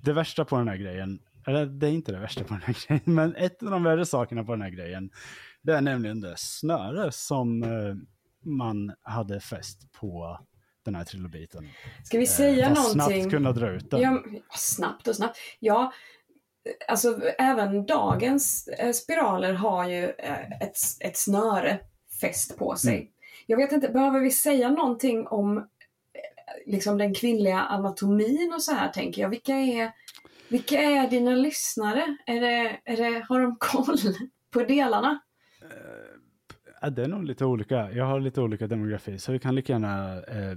det 0.02 0.12
värsta 0.12 0.44
på 0.44 0.56
den 0.56 0.68
här 0.68 0.76
grejen, 0.76 1.18
eller 1.46 1.66
det 1.66 1.86
är 1.88 1.90
inte 1.90 2.12
det 2.12 2.18
värsta 2.18 2.44
på 2.44 2.54
den 2.54 2.62
här 2.62 2.76
grejen, 2.88 3.02
men 3.14 3.36
ett 3.36 3.62
av 3.62 3.70
de 3.70 3.82
värre 3.82 4.06
sakerna 4.06 4.44
på 4.44 4.52
den 4.52 4.62
här 4.62 4.70
grejen, 4.70 5.10
det 5.62 5.72
är 5.72 5.80
nämligen 5.80 6.20
det 6.20 6.34
snöre 6.36 7.12
som 7.12 7.62
eh, 7.62 7.94
man 8.44 8.92
hade 9.02 9.40
fäst 9.40 9.92
på 9.92 10.40
den 10.84 10.94
här 10.94 11.04
trilobiten. 11.04 11.68
Ska 12.04 12.18
vi 12.18 12.24
Eh, 12.24 12.28
säga 12.28 12.66
att 12.66 12.74
någonting? 12.74 13.00
snabbt 13.22 13.30
kunna 13.30 13.52
dra 13.52 13.70
ut 13.70 13.90
den. 13.90 14.00
Ja, 14.00 14.22
snabbt 14.54 15.08
och 15.08 15.16
snabbt. 15.16 15.38
Ja, 15.58 15.92
alltså 16.88 17.20
även 17.38 17.86
dagens 17.86 18.68
eh, 18.68 18.92
spiraler 18.92 19.52
har 19.52 19.88
ju 19.88 20.04
eh, 20.04 20.50
ett, 20.62 20.76
ett 21.00 21.16
snöre 21.16 21.80
fäst 22.20 22.58
på 22.58 22.76
sig. 22.76 22.96
Mm. 22.96 23.08
Jag 23.46 23.56
vet 23.56 23.72
inte, 23.72 23.88
behöver 23.88 24.20
vi 24.20 24.30
säga 24.30 24.70
någonting 24.70 25.26
om 25.26 25.58
eh, 25.58 25.62
liksom 26.66 26.98
den 26.98 27.14
kvinnliga 27.14 27.60
anatomin 27.60 28.52
och 28.54 28.62
så 28.62 28.74
här 28.74 28.88
tänker 28.88 29.22
jag. 29.22 29.28
Vilka 29.28 29.54
är, 29.54 29.92
vilka 30.48 30.80
är 30.80 31.10
dina 31.10 31.30
lyssnare? 31.30 32.16
Är 32.26 32.40
det, 32.40 32.80
är 32.84 32.96
det, 32.96 33.26
har 33.28 33.40
de 33.40 33.56
koll 33.58 33.96
på 34.50 34.62
delarna? 34.62 35.20
Ja, 36.80 36.90
det 36.90 37.02
är 37.02 37.08
nog 37.08 37.24
lite 37.24 37.44
olika. 37.44 37.92
Jag 37.92 38.04
har 38.04 38.20
lite 38.20 38.40
olika 38.40 38.66
demografi, 38.66 39.18
så 39.18 39.32
vi 39.32 39.38
kan 39.38 39.54
lika 39.54 39.72
gärna 39.72 40.16
eh, 40.16 40.56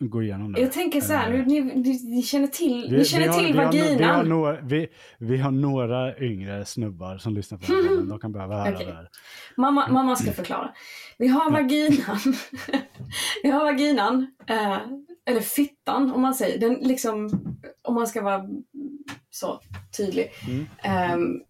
gå 0.00 0.22
igenom 0.22 0.52
det. 0.52 0.60
Jag 0.60 0.72
tänker 0.72 1.00
så 1.00 1.12
här, 1.12 1.30
Eh, 1.32 1.36
nu, 1.36 1.44
ni, 1.46 1.60
ni, 1.74 2.10
ni 2.16 2.22
känner 2.22 2.46
till, 2.46 2.86
Vi- 2.90 2.96
ni 2.96 3.04
känner 3.04 3.24
vi 3.24 3.28
har- 3.30 3.38
till 3.38 3.52
vi 3.52 3.58
har, 3.58 3.64
vaginan. 3.66 3.96
vi, 3.98 4.04
har 4.04 4.22
några, 4.24 4.60
vi, 4.60 4.88
vi 5.18 5.36
har 5.38 5.50
några 5.50 6.18
yngre 6.18 6.64
snubbar 6.64 7.18
som 7.18 7.34
lyssnar 7.34 7.58
på 7.58 7.72
den 7.72 7.88
här. 7.98 8.02
De 8.08 8.18
kan 8.20 8.32
behöva 8.32 8.56
höra 8.64 8.74
Okej. 8.74 8.86
det 8.86 8.92
här. 8.92 9.08
Mamma, 9.56 9.88
mamma 9.88 10.16
ska 10.16 10.32
förklara. 10.32 10.70
Vi 11.18 11.28
har 11.28 11.50
vaginan. 11.50 12.18
vi 13.42 13.50
har 13.50 13.64
vaginan, 13.64 14.26
eh, 14.46 14.78
eller 15.30 15.40
fittan 15.40 16.12
om 16.12 16.22
man 16.22 16.34
säger. 16.34 16.58
Den 16.58 16.74
liksom, 16.74 17.30
om 17.82 17.94
man 17.94 18.06
ska 18.06 18.22
vara 18.22 18.44
så 19.30 19.60
tydlig. 19.96 20.30
Mm. 20.48 20.66
Ehm, 20.82 21.40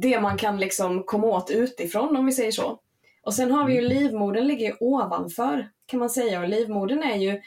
det 0.00 0.20
man 0.20 0.36
kan 0.36 0.56
liksom 0.60 1.02
komma 1.04 1.26
åt 1.26 1.50
utifrån 1.50 2.16
om 2.16 2.26
vi 2.26 2.32
säger 2.32 2.52
så. 2.52 2.78
Och 3.22 3.34
sen 3.34 3.50
har 3.50 3.66
vi 3.66 3.74
ju 3.74 3.80
livmodern 3.88 4.44
ligger 4.46 4.66
ju 4.66 4.74
ovanför 4.80 5.68
kan 5.86 6.00
man 6.00 6.10
säga 6.10 6.40
och 6.40 6.48
livmodern 6.48 7.02
är 7.02 7.16
ju 7.16 7.40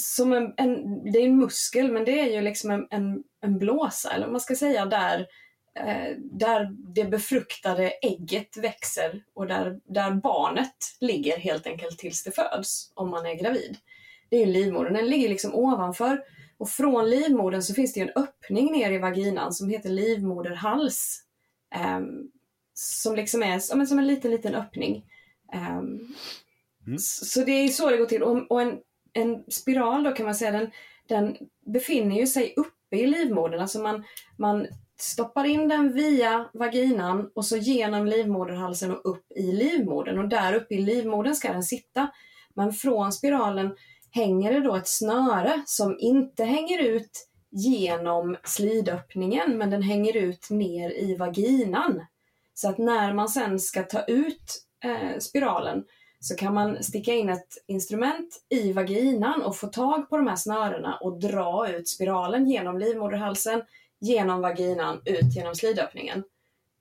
som 0.00 0.32
en, 0.32 0.54
en 0.56 1.02
det 1.12 1.18
är 1.18 1.26
en 1.26 1.38
muskel 1.38 1.92
men 1.92 2.04
det 2.04 2.20
är 2.20 2.32
ju 2.32 2.40
liksom 2.40 2.70
en, 2.70 2.86
en, 2.90 3.24
en 3.40 3.58
blåsa 3.58 4.10
eller 4.12 4.26
vad 4.26 4.32
man 4.32 4.40
ska 4.40 4.54
säga 4.54 4.86
där 4.86 5.26
eh, 5.74 6.16
där 6.18 6.70
det 6.94 7.04
befruktade 7.04 7.90
ägget 7.90 8.56
växer 8.56 9.24
och 9.34 9.46
där, 9.46 9.80
där 9.84 10.10
barnet 10.10 10.76
ligger 11.00 11.38
helt 11.38 11.66
enkelt 11.66 11.98
tills 11.98 12.24
det 12.24 12.32
föds 12.32 12.92
om 12.94 13.10
man 13.10 13.26
är 13.26 13.34
gravid. 13.34 13.76
Det 14.28 14.36
är 14.36 14.46
ju 14.46 14.52
livmodern, 14.52 14.94
den 14.94 15.08
ligger 15.08 15.28
liksom 15.28 15.54
ovanför 15.54 16.22
och 16.58 16.70
från 16.70 17.10
livmodern 17.10 17.62
så 17.62 17.74
finns 17.74 17.92
det 17.92 18.00
ju 18.00 18.06
en 18.06 18.22
öppning 18.22 18.72
ner 18.72 18.90
i 18.90 18.98
vaginan 18.98 19.52
som 19.52 19.68
heter 19.68 19.90
livmoderhals. 19.90 21.24
Eh, 21.74 22.00
som 22.74 23.16
liksom 23.16 23.42
är 23.42 23.58
som 23.58 23.98
en 23.98 24.06
liten, 24.06 24.30
liten 24.30 24.54
öppning. 24.54 25.04
Ehm, 25.52 26.14
Mm. 26.86 26.98
Så 26.98 27.40
det 27.40 27.52
är 27.52 27.68
så 27.68 27.90
det 27.90 27.96
går 27.96 28.06
till. 28.06 28.22
Och, 28.22 28.50
och 28.50 28.62
en, 28.62 28.78
en 29.12 29.44
spiral 29.48 30.02
då 30.04 30.12
kan 30.12 30.26
man 30.26 30.34
säga, 30.34 30.52
den, 30.52 30.70
den 31.08 31.36
befinner 31.66 32.16
ju 32.16 32.26
sig 32.26 32.54
uppe 32.56 32.96
i 32.96 33.06
livmodern. 33.06 33.60
Alltså 33.60 33.78
man, 33.78 34.04
man 34.36 34.66
stoppar 34.98 35.44
in 35.44 35.68
den 35.68 35.92
via 35.92 36.48
vaginan 36.52 37.30
och 37.34 37.44
så 37.44 37.56
genom 37.56 38.06
livmoderhalsen 38.06 38.90
och 38.90 39.10
upp 39.10 39.32
i 39.36 39.52
livmodern. 39.52 40.18
Och 40.18 40.28
där 40.28 40.54
uppe 40.54 40.74
i 40.74 40.82
livmodern 40.82 41.34
ska 41.34 41.52
den 41.52 41.62
sitta. 41.62 42.10
Men 42.54 42.72
från 42.72 43.12
spiralen 43.12 43.76
hänger 44.10 44.52
det 44.52 44.60
då 44.60 44.76
ett 44.76 44.88
snöre 44.88 45.62
som 45.66 45.96
inte 45.98 46.44
hänger 46.44 46.82
ut 46.82 47.28
genom 47.50 48.36
slidöppningen 48.44 49.58
men 49.58 49.70
den 49.70 49.82
hänger 49.82 50.16
ut 50.16 50.50
ner 50.50 50.90
i 50.90 51.16
vaginan. 51.16 52.06
Så 52.54 52.68
att 52.68 52.78
när 52.78 53.12
man 53.12 53.28
sen 53.28 53.60
ska 53.60 53.82
ta 53.82 54.04
ut 54.04 54.64
eh, 54.84 55.18
spiralen 55.18 55.84
så 56.24 56.36
kan 56.36 56.54
man 56.54 56.82
sticka 56.82 57.12
in 57.14 57.28
ett 57.28 57.48
instrument 57.66 58.44
i 58.48 58.72
vaginan 58.72 59.42
och 59.42 59.56
få 59.56 59.66
tag 59.66 60.08
på 60.10 60.16
de 60.16 60.26
här 60.26 60.36
snörena 60.36 60.96
och 60.96 61.20
dra 61.20 61.68
ut 61.68 61.88
spiralen 61.88 62.46
genom 62.50 62.78
livmoderhalsen, 62.78 63.62
genom 64.00 64.40
vaginan, 64.40 65.00
ut 65.04 65.36
genom 65.36 65.54
slidöppningen. 65.54 66.24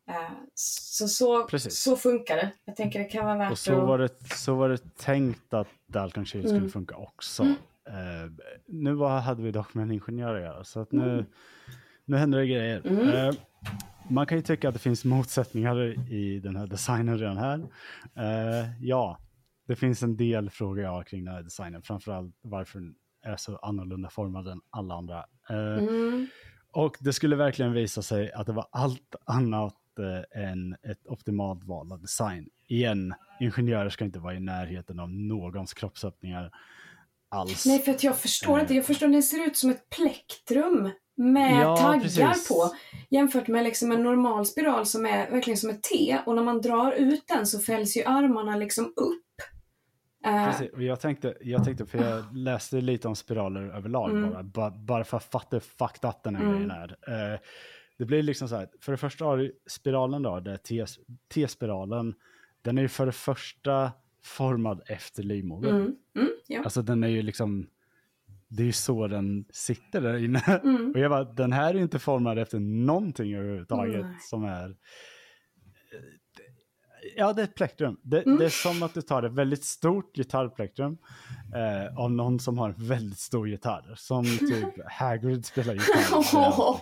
Eh, 0.10 0.32
Så, 0.54 1.08
så, 1.08 1.48
Precis. 1.48 1.80
så 1.80 1.96
funkar 1.96 2.36
det. 2.36 2.52
Jag 2.66 2.76
tänker 2.76 3.00
det 3.00 3.06
kan 3.06 3.26
vara 3.26 3.38
värt 3.38 3.52
Och 3.52 3.58
så 3.58 3.82
att... 3.82 3.88
var, 3.88 3.98
det, 3.98 4.10
så 4.36 4.56
var 4.56 4.70
det 4.70 4.98
tänkt 4.98 5.54
att 5.54 5.68
Dalton 5.88 6.26
Shield 6.26 6.46
skulle 6.48 6.60
Mm. 6.60 6.72
funka 6.72 6.96
också. 6.96 7.44
Mm. 7.44 7.56
Eh, 7.88 8.32
nu 8.68 8.94
var, 8.94 9.20
hade 9.20 9.44
vi 9.44 9.52
dock 9.52 9.74
med 9.74 9.84
en 9.84 9.92
ingenjör 9.92 10.36
att 10.36 10.42
göra, 10.42 10.64
så 10.64 10.80
att 10.80 10.92
nu, 10.92 11.10
Mm. 11.14 11.26
nu 12.06 12.18
händer 12.18 12.40
det 12.40 12.46
grejer. 12.48 12.82
Eh, 13.28 13.34
man 14.10 14.26
kan 14.26 14.38
ju 14.38 14.42
tycka 14.42 14.68
att 14.68 14.74
det 14.74 14.80
finns 14.80 15.06
motsättningar 15.06 16.12
i 16.14 16.40
den 16.40 16.56
här 16.56 16.68
designen 16.68 17.18
redan 17.18 17.38
här. 17.38 17.60
Eh, 18.16 18.68
ja, 18.82 19.18
det 19.68 19.76
finns 19.76 20.04
en 20.04 20.18
del 20.18 20.50
frågor 20.50 20.84
jag 20.84 20.90
har 20.92 21.04
kring 21.04 21.26
den 21.26 21.34
här 21.34 21.44
designen, 21.44 21.82
framförallt 21.82 22.36
varför 22.42 22.80
den 22.80 22.96
är 23.26 23.38
så 23.38 23.58
annorlunda 23.58 24.10
formad 24.10 24.48
än 24.48 24.62
alla 24.70 24.96
andra. 24.96 25.26
Eh, 25.50 25.84
Mm. 25.84 26.28
och 26.72 26.98
det 27.00 27.14
skulle 27.14 27.36
verkligen 27.36 27.74
visa 27.74 28.02
sig 28.02 28.32
att 28.32 28.46
det 28.48 28.54
var 28.54 28.68
allt 28.72 29.16
annat 29.26 29.76
eh, 30.36 30.44
än 30.44 30.74
ett 30.74 31.08
optimalt 31.08 31.64
val 31.64 31.92
av 31.92 32.02
design. 32.02 32.50
Igen, 32.68 33.14
ingenjörer 33.40 33.90
ska 33.90 34.06
inte 34.06 34.20
vara 34.20 34.34
i 34.36 34.40
närheten 34.40 35.00
av 35.00 35.10
någons 35.10 35.74
kroppsöppningar 35.74 36.52
alls. 37.30 37.66
Nej, 37.66 37.80
för 37.80 37.92
att 37.92 38.04
jag 38.04 38.18
förstår 38.18 38.58
Eh. 38.58 38.62
inte. 38.62 38.74
Jag 38.74 38.86
förstår, 38.86 39.08
den 39.08 39.24
ser 39.24 39.48
ut 39.48 39.58
som 39.58 39.70
ett 39.70 39.90
plektrum 39.90 40.90
med 41.16 41.62
Ja, 41.64 41.78
taggar 41.78 42.00
precis. 42.02 42.48
på. 42.48 42.72
Jämfört 43.10 43.48
med 43.48 43.64
liksom 43.64 43.92
en 43.92 44.04
normal 44.04 44.46
spiral 44.46 44.86
som 44.86 45.06
är 45.06 45.32
verkligen 45.32 45.58
som 45.58 45.70
ett 45.70 45.84
T. 45.84 46.18
Och 46.26 46.36
när 46.36 46.44
man 46.44 46.62
drar 46.62 46.92
ut 46.92 47.24
den 47.28 47.48
så 47.48 47.60
fälls 47.60 47.98
ju 47.98 48.04
armarna 48.04 48.56
liksom 48.56 48.86
upp. 48.86 49.24
Eh, 50.26 50.46
Precis, 50.46 50.72
och 50.74 50.84
jag 50.84 51.00
tänkte, 51.00 51.38
jag 51.42 51.64
tänkte, 51.64 51.86
för 51.86 51.98
jag 51.98 52.38
läste 52.38 52.82
lite 52.82 53.08
om 53.08 53.16
spiraler 53.16 53.62
överlag 53.62 54.10
Mm. 54.12 54.30
bara, 54.32 54.44
ba, 54.44 54.70
bara 54.72 55.04
för 55.04 55.18
att 55.18 55.24
fatta 55.24 55.56
hur 55.56 55.60
fucked 55.62 56.10
up 56.10 56.24
den 56.24 56.36
här 56.36 56.44
Mm. 56.44 56.56
grejen 56.56 56.72
är. 56.72 56.98
Eh, 57.34 57.40
det 57.98 58.06
blir 58.06 58.24
liksom 58.24 58.50
så 58.50 58.56
här, 58.56 58.68
för 58.82 58.92
det 58.92 58.98
första 58.98 59.26
har 59.26 59.38
du 59.38 59.60
spiralen 59.68 60.22
då, 60.22 60.40
det 60.40 60.58
T-spiralen, 61.34 62.14
den 62.62 62.78
är 62.78 62.82
ju 62.82 62.88
för 62.88 63.06
det 63.06 63.12
första 63.12 63.92
formad 64.26 64.82
efter 64.86 65.24
livmodern. 65.24 65.76
mm, 65.76 65.96
mm, 66.16 66.30
ja. 66.48 66.62
Alltså 66.64 66.82
den 66.82 67.04
är 67.04 67.08
ju 67.08 67.22
liksom, 67.22 67.68
det 68.48 68.64
är 68.64 68.68
ju 68.68 68.72
så 68.72 69.08
den 69.08 69.46
sitter 69.50 70.02
där 70.02 70.18
inne. 70.18 70.40
Mm. 70.64 70.92
Och 70.96 71.00
jag 71.00 71.12
bara, 71.12 71.24
den 71.24 71.52
här 71.54 71.74
är 71.76 71.80
inte 71.80 72.00
formad 72.00 72.40
efter 72.40 72.60
någonting 72.60 73.34
överhuvudtaget 73.36 74.06
som 74.22 74.44
är... 74.46 74.76
Ja, 77.16 77.34
det 77.34 77.42
är 77.42 77.44
ett 77.44 77.56
plektrum. 77.56 77.98
Det, 78.04 78.22
Mm. 78.26 78.38
det 78.40 78.46
är 78.46 78.50
som 78.50 78.84
att 78.84 78.94
du 78.94 79.02
tar 79.02 79.24
ett 79.24 79.32
väldigt 79.32 79.64
stort 79.64 80.16
gitarrplektrum 80.16 80.98
eh, 81.56 81.98
av 82.00 82.12
någon 82.12 82.40
som 82.40 82.58
har 82.58 82.70
en 82.70 82.76
väldigt 82.88 83.20
stor 83.20 83.50
gitarr. 83.50 83.94
Som 83.96 84.24
typ 84.26 84.74
Hagrid 84.92 85.46
spelar 85.46 85.74
gitarr. 85.74 86.24
Åh. 86.36 86.82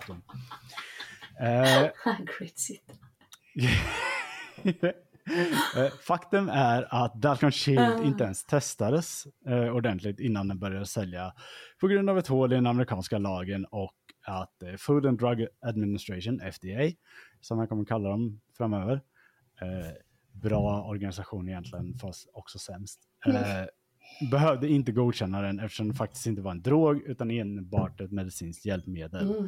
eh, 1.48 1.90
Hagrid 2.06 2.58
sitter. 2.58 2.96
Eh, 5.78 5.92
Faktum 6.08 6.50
är 6.50 7.04
att 7.04 7.13
Dalcon 7.13 7.51
Shield 7.51 7.80
Ah. 7.80 8.04
inte 8.04 8.24
ens 8.24 8.44
testades 8.46 9.24
eh, 9.48 9.75
ordentligt 9.75 10.20
innan 10.20 10.48
den 10.48 10.60
började 10.60 10.86
sälja 10.86 11.34
på 11.82 11.88
grund 11.88 12.10
av 12.10 12.18
ett 12.18 12.28
hål 12.28 12.51
i 12.51 12.56
den 12.56 12.68
amerikanska 12.68 13.18
lagen 13.18 13.66
och 13.66 13.96
att 14.25 14.63
eh, 14.63 14.74
Food 14.78 15.06
and 15.06 15.20
Drug 15.20 15.48
Administration, 15.62 16.40
FDA, 16.51 16.96
som 17.42 17.58
man 17.58 17.68
kommer 17.68 17.86
kalla 17.86 18.10
dem 18.10 18.42
framöver, 18.58 18.94
eh, 19.62 19.92
bra 20.32 20.84
organisation 20.84 21.50
egentligen, 21.50 21.98
fast 21.98 22.30
också 22.34 22.60
sämst, 22.60 23.00
eh, 23.26 23.34
behövde 24.32 24.70
inte 24.70 24.92
godkänna 24.92 25.42
den 25.42 25.60
eftersom 25.60 25.90
det 25.90 25.96
faktiskt 25.96 26.26
inte 26.26 26.42
var 26.42 26.52
en 26.52 26.62
drog 26.62 27.02
utan 27.02 27.32
enbart 27.32 28.02
ett 28.02 28.12
medicinskt 28.12 28.66
hjälpmedel. 28.66 29.32
Mm. 29.32 29.44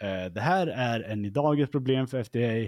Eh, 0.00 0.32
det 0.32 0.40
här 0.40 0.66
är 0.66 1.00
än 1.00 1.24
idag 1.24 1.60
ett 1.60 1.72
problem 1.72 2.06
för 2.06 2.18
FDA, 2.18 2.62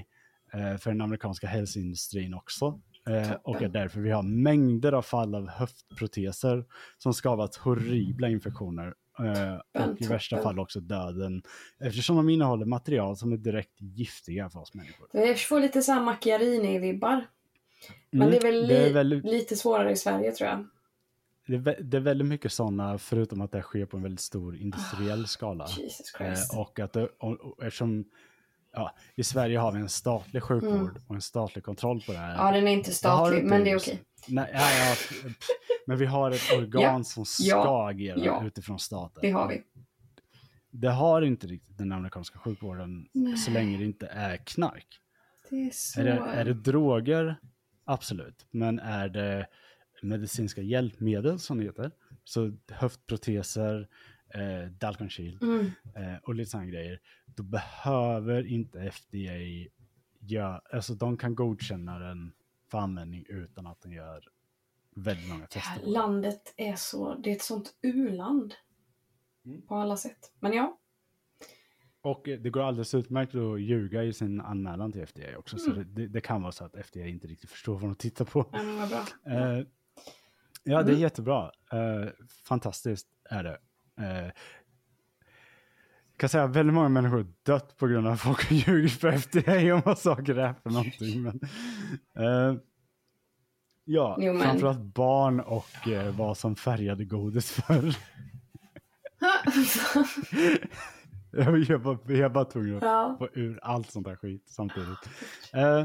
eh, 0.53 0.77
för 0.79 0.91
den 0.91 1.01
amerikanska 1.01 1.47
hälsoindustrin 1.47 2.35
också. 2.35 2.81
Eh, 3.09 3.33
och 3.43 3.63
är 3.63 3.69
därför 3.69 4.01
vi 4.01 4.11
har 4.11 4.23
mängder 4.23 4.93
av 4.93 5.03
fall 5.03 5.35
av 5.35 5.49
höftproteser 5.49 6.65
som 6.99 7.15
skapat 7.15 7.57
horribla 7.57 8.29
infektioner. 8.29 8.95
Eh, 9.19 9.85
och 9.85 10.03
i 10.03 10.07
värsta 10.07 10.43
fall 10.43 10.59
också 10.59 10.81
döden. 10.81 11.43
Eftersom 11.81 12.17
de 12.17 12.29
innehåller 12.29 12.67
material 12.67 13.17
som 13.17 13.33
är 13.33 13.37
direkt 13.37 13.81
giftiga 13.81 14.51
för 14.51 14.61
oss 14.61 14.75
människor. 14.75 15.09
Jag 15.13 15.39
får 15.39 15.61
lite 15.61 15.83
såhär 15.83 16.01
Macchiarini-vibbar. 16.01 17.25
Men 18.11 18.23
Mm, 18.29 18.31
det 18.31 18.37
är 18.37 18.53
väl, 18.53 18.69
det 18.69 18.77
är 18.79 18.87
li- 18.87 18.93
väldigt- 18.93 19.25
lite 19.25 19.57
svårare 19.57 19.91
i 19.91 19.97
Sverige 19.97 20.33
tror 20.33 20.51
jag. 20.51 20.67
Det 21.47 21.55
är, 21.55 21.83
det 21.83 21.97
är 21.97 22.01
väldigt 22.01 22.27
mycket 22.29 22.53
sådana, 22.53 22.99
förutom 22.99 23.41
att 23.41 23.53
det 23.53 23.63
sker 23.63 23.87
på 23.87 23.97
en 23.97 24.03
väldigt 24.03 24.21
stor 24.21 24.57
industriell 24.57 25.27
skala. 25.27 25.67
Jesus 25.79 26.13
Christ. 26.19 26.53
Eh, 26.55 26.61
och 26.61 26.79
att 26.81 26.93
det, 26.93 27.09
och, 27.19 27.33
och, 27.41 27.65
eftersom 27.65 28.05
ja, 28.73 28.95
i 29.15 29.25
Sverige 29.25 29.59
har 29.59 29.73
vi 29.73 29.81
en 29.81 29.89
statlig 29.89 30.43
sjukvård 30.43 30.73
Mm. 30.91 31.03
och 31.09 31.15
en 31.15 31.21
statlig 31.23 31.65
kontroll 31.65 32.01
på 32.07 32.13
det 32.13 32.19
här. 32.19 32.35
ja, 32.37 32.53
den 32.53 32.69
är 32.69 32.73
inte 32.73 32.93
statlig, 32.93 33.45
men 33.45 33.65
det 33.65 33.71
är 33.71 33.79
okej. 33.79 34.03
Nej, 34.29 34.51
ja, 34.53 34.61
ja, 34.61 34.95
men 35.87 35.99
vi 35.99 36.07
har 36.07 36.31
ett 36.31 36.53
organ 36.59 36.83
Ja, 36.83 37.03
som 37.05 37.25
ska 37.25 37.89
agera 37.89 38.47
utifrån 38.47 38.79
staten. 38.79 39.19
Det 39.23 39.31
har 39.31 39.49
vi. 39.49 39.63
Det 40.71 40.91
har 40.91 41.23
inte 41.23 41.47
riktigt 41.47 41.79
den 41.79 41.93
amerikanska 41.93 42.39
sjukvården 42.39 43.09
så 43.45 43.51
länge 43.51 43.79
det 43.79 43.85
inte 43.85 44.07
är 44.07 44.37
knark. 44.37 44.87
Det 45.51 45.57
är 45.67 45.71
så... 45.73 46.01
Är 46.01 46.05
det, 46.05 46.11
är 46.13 46.45
det 46.45 46.55
droger? 46.55 47.37
Absolut. 47.89 48.47
Men 48.51 48.79
är 48.79 49.09
det 49.09 49.47
medicinska 50.03 50.63
hjälpmedel 50.63 51.39
som 51.39 51.59
det 51.59 51.65
heter, 51.65 51.91
så 52.25 52.53
höftproteser, 52.69 53.89
eh, 54.35 54.71
Dalcon 54.71 55.09
Shield 55.11 55.43
Mm. 55.43 55.67
eh, 55.97 56.17
och 56.23 56.35
lite 56.35 56.51
sådana 56.51 56.67
grejer, 56.67 57.01
då 57.27 57.43
behöver 57.43 58.47
inte 58.47 58.81
FDA 58.81 59.69
göra, 60.21 60.61
alltså 60.73 60.95
de 60.95 61.17
kan 61.17 61.35
godkänna 61.35 61.99
den 61.99 62.33
för 62.71 62.79
användning 62.79 63.25
utan 63.29 63.67
att 63.67 63.81
den 63.81 63.93
gör 63.93 64.29
väldigt 64.95 65.29
många 65.29 65.41
Det 65.41 65.47
tester. 65.47 65.61
här 65.71 65.79
på 65.79 65.85
den. 65.85 65.93
landet 65.93 66.55
är 66.57 66.77
så... 66.77 67.15
Det 67.15 67.31
är 67.31 67.35
ett 67.37 67.43
sånt 67.43 67.75
u-land. 67.83 68.55
Mm. 69.45 69.63
På 69.63 69.75
alla 69.75 69.97
sätt. 69.97 70.33
Men 70.41 70.53
ja. 70.53 70.79
Och 72.07 72.23
det 72.25 72.51
går 72.51 72.63
alldeles 72.63 72.95
utmärkt 72.95 73.35
att 73.35 73.61
ljuga 73.61 74.03
i 74.05 74.13
sin 74.13 74.41
anmälan 74.41 74.93
till 74.93 75.07
FDA 75.07 75.39
också, 75.39 75.59
så 75.59 75.71
Mm. 75.73 75.79
det, 75.95 76.01
det, 76.03 76.09
det 76.09 76.21
kan 76.21 76.43
vara 76.43 76.53
så 76.53 76.65
att 76.65 76.87
FDA 76.87 77.07
inte 77.07 77.27
riktigt 77.27 77.51
förstår 77.51 77.75
vad 77.75 77.83
de 77.83 77.95
tittar 77.95 78.25
på. 78.25 78.47
vad 78.53 78.89
bra. 78.89 79.05
Eh, 79.35 79.65
ja, 80.63 80.83
det 80.83 80.89
är 80.89 80.89
Mm. 80.89 80.99
jättebra. 81.01 81.51
Eh, 81.73 82.09
fantastiskt 82.45 83.07
är 83.31 83.45
det. 83.45 83.59
Eh, 84.05 84.31
kan 86.17 86.29
säga 86.29 86.45
att 86.45 86.57
väldigt 86.57 86.75
många 86.75 86.89
människor 86.89 87.17
har 87.17 87.27
dött 87.43 87.77
på 87.77 87.87
grund 87.87 88.07
av 88.07 88.13
att 88.13 88.21
folk 88.21 88.49
har 88.49 88.57
ljugit 88.57 88.93
för 88.93 89.09
FDA 89.13 89.75
om 89.75 89.83
vad 89.85 89.99
saker 89.99 90.35
är 90.37 90.55
för 90.63 90.71
någonting. 90.71 91.23
Men, 91.23 91.41
eh, 92.19 92.55
ja, 93.85 94.17
Jo, 94.21 94.33
men- 94.33 94.43
framförallt 94.43 94.81
barn 94.95 95.41
och 95.41 95.89
eh, 95.89 96.17
vad 96.17 96.37
som 96.39 96.57
färgade 96.57 97.05
godis 97.05 97.51
för. 97.53 97.97
jag, 101.69 101.83
bara, 101.83 101.99
jag 102.07 102.33
bara 102.33 102.45
tvungen 102.45 102.77
att 102.77 102.83
ja. 102.83 103.17
få 103.19 103.29
ur 103.35 103.59
allt 103.63 103.91
sånt 103.91 104.07
där 104.07 104.17
skit 104.17 104.43
samtidigt. 104.47 104.99
Eh, 105.55 105.85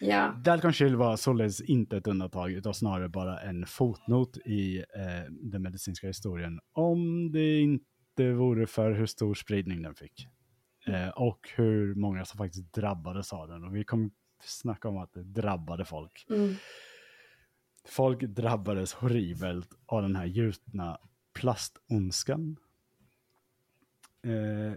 ja. 0.00 0.34
Dalcon 0.44 0.72
Shield 0.72 0.96
var 0.96 1.16
således 1.16 1.60
inte 1.60 1.96
ett 1.96 2.06
undantag 2.06 2.52
utan 2.52 2.74
snarare 2.74 3.08
bara 3.08 3.40
en 3.40 3.66
fotnot 3.66 4.36
i 4.36 4.78
eh, 4.78 4.84
den 5.30 5.62
medicinska 5.62 6.06
historien 6.06 6.60
om 6.72 7.32
det 7.32 7.60
inte 7.60 8.32
vore 8.32 8.66
för 8.66 8.92
hur 8.92 9.06
stor 9.06 9.34
spridning 9.34 9.82
den 9.82 9.94
fick. 9.94 10.28
Eh, 10.86 11.08
och 11.08 11.48
hur 11.56 11.94
många 11.94 12.24
som 12.24 12.38
faktiskt 12.38 12.72
drabbades 12.72 13.32
av 13.32 13.48
den. 13.48 13.64
Och 13.64 13.76
vi 13.76 13.84
kommer 13.84 14.10
snacka 14.42 14.88
om 14.88 14.98
att 14.98 15.12
det 15.12 15.22
drabbade 15.22 15.84
folk. 15.84 16.26
Mm. 16.30 16.54
Folk 17.88 18.20
drabbades 18.20 18.92
horribelt 18.92 19.68
av 19.86 20.02
den 20.02 20.16
här 20.16 20.26
gjutna 20.26 20.98
plastondskan. 21.34 22.56
Eh, 24.24 24.72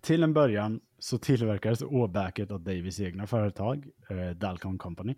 till 0.00 0.22
en 0.22 0.32
början 0.32 0.80
så 0.98 1.18
tillverkades 1.18 1.82
åbäket 1.82 2.50
av 2.50 2.60
Davies 2.60 3.00
egna 3.00 3.26
företag, 3.26 3.88
eh, 4.10 4.30
Dalcon 4.30 4.78
Company. 4.78 5.14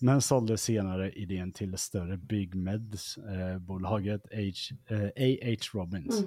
Men 0.00 0.22
sålde 0.22 0.58
senare 0.58 1.12
idén 1.12 1.52
till 1.52 1.70
det 1.70 1.78
större 1.78 2.16
Big 2.16 2.54
Meds, 2.54 3.18
eh, 3.18 3.58
bolaget 3.58 4.22
H, 4.32 4.38
eh, 4.94 5.04
A.H. 5.04 5.78
Robbins. 5.78 6.24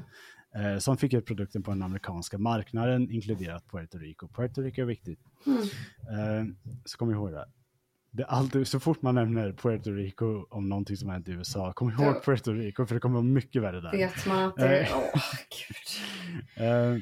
Eh, 0.55 0.77
som 0.77 0.97
fick 0.97 1.13
ut 1.13 1.25
produkten 1.25 1.63
på 1.63 1.71
den 1.71 1.81
amerikanska 1.81 2.37
marknaden, 2.37 3.11
inkluderat 3.11 3.71
Puerto 3.71 3.97
Rico. 3.97 4.27
Puerto 4.27 4.61
Rico 4.61 4.81
är 4.81 4.85
viktigt. 4.85 5.19
Mm. 5.45 6.55
Så 6.85 6.97
kom 6.97 7.11
ihåg 7.11 7.31
det. 7.31 7.45
Det 8.15 8.25
alltid, 8.25 8.67
så 8.67 8.79
fort 8.79 9.01
man 9.01 9.15
nämner 9.15 9.51
Puerto 9.51 9.91
Rico 9.91 10.45
om 10.49 10.69
någonting 10.69 10.97
som 10.97 11.09
hänt 11.09 11.27
i 11.27 11.31
USA, 11.31 11.73
kom 11.73 11.89
ihåg 11.89 12.13
Då- 12.13 12.19
Puerto 12.25 12.51
Rico 12.53 12.85
för 12.85 12.95
det 12.95 12.99
kommer 13.01 13.13
vara 13.13 13.23
mycket 13.23 13.61
värre 13.61 13.81
där. 13.81 13.91
Vet 13.91 14.25
man 14.25 14.43
att 14.43 14.55
det... 14.55 14.79
Eh. 14.81 14.89
Åh, 14.97 15.21
gud. 15.49 15.77
Eh, 16.67 16.97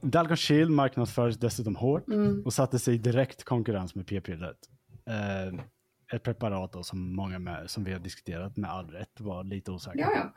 Dalcon 0.00 0.36
Shield 0.36 0.70
marknadsfördes 0.70 1.36
dessutom 1.36 1.76
hårt 1.76 2.08
Mm. 2.08 2.42
och 2.44 2.52
satte 2.52 2.78
sig 2.78 2.94
i 2.94 2.98
direkt 2.98 3.44
konkurrens 3.44 3.94
med 3.94 4.06
p-pillret. 4.06 4.56
Eh, 5.10 5.60
ett 6.16 6.22
preparat 6.22 6.72
då 6.72 6.82
som 6.82 7.16
många 7.16 7.38
med, 7.38 7.70
som 7.70 7.84
vi 7.84 7.92
har 7.92 7.98
diskuterat 8.00 8.56
med 8.56 8.70
all 8.70 8.90
rätt 8.90 9.20
var 9.20 9.44
lite 9.44 9.70
osäkra 9.70 10.00
Ja, 10.00 10.32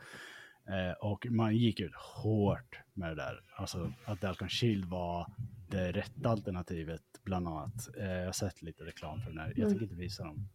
ja. 0.66 0.94
Och 1.00 1.26
man 1.30 1.56
gick 1.56 1.80
ut 1.80 1.94
hårt 1.94 2.78
med 2.94 3.08
det 3.10 3.14
där. 3.14 3.40
Alltså 3.56 3.92
att 4.04 4.20
Dalcon 4.20 4.48
Shield 4.48 4.84
var 4.84 5.26
det 5.70 5.92
rätta 5.92 6.28
alternativet 6.28 7.02
bland 7.24 7.48
annat. 7.48 7.96
Eh, 7.98 8.06
jag 8.12 8.24
har 8.26 8.32
sett 8.32 8.62
lite 8.62 8.84
reklam 8.84 9.20
för 9.20 9.30
den 9.30 9.38
här. 9.38 9.48
Jag 9.48 9.58
Mm. 9.58 9.68
tänker 9.68 9.82
inte 9.84 9.94
visa 9.96 10.24
dem. 10.24 10.48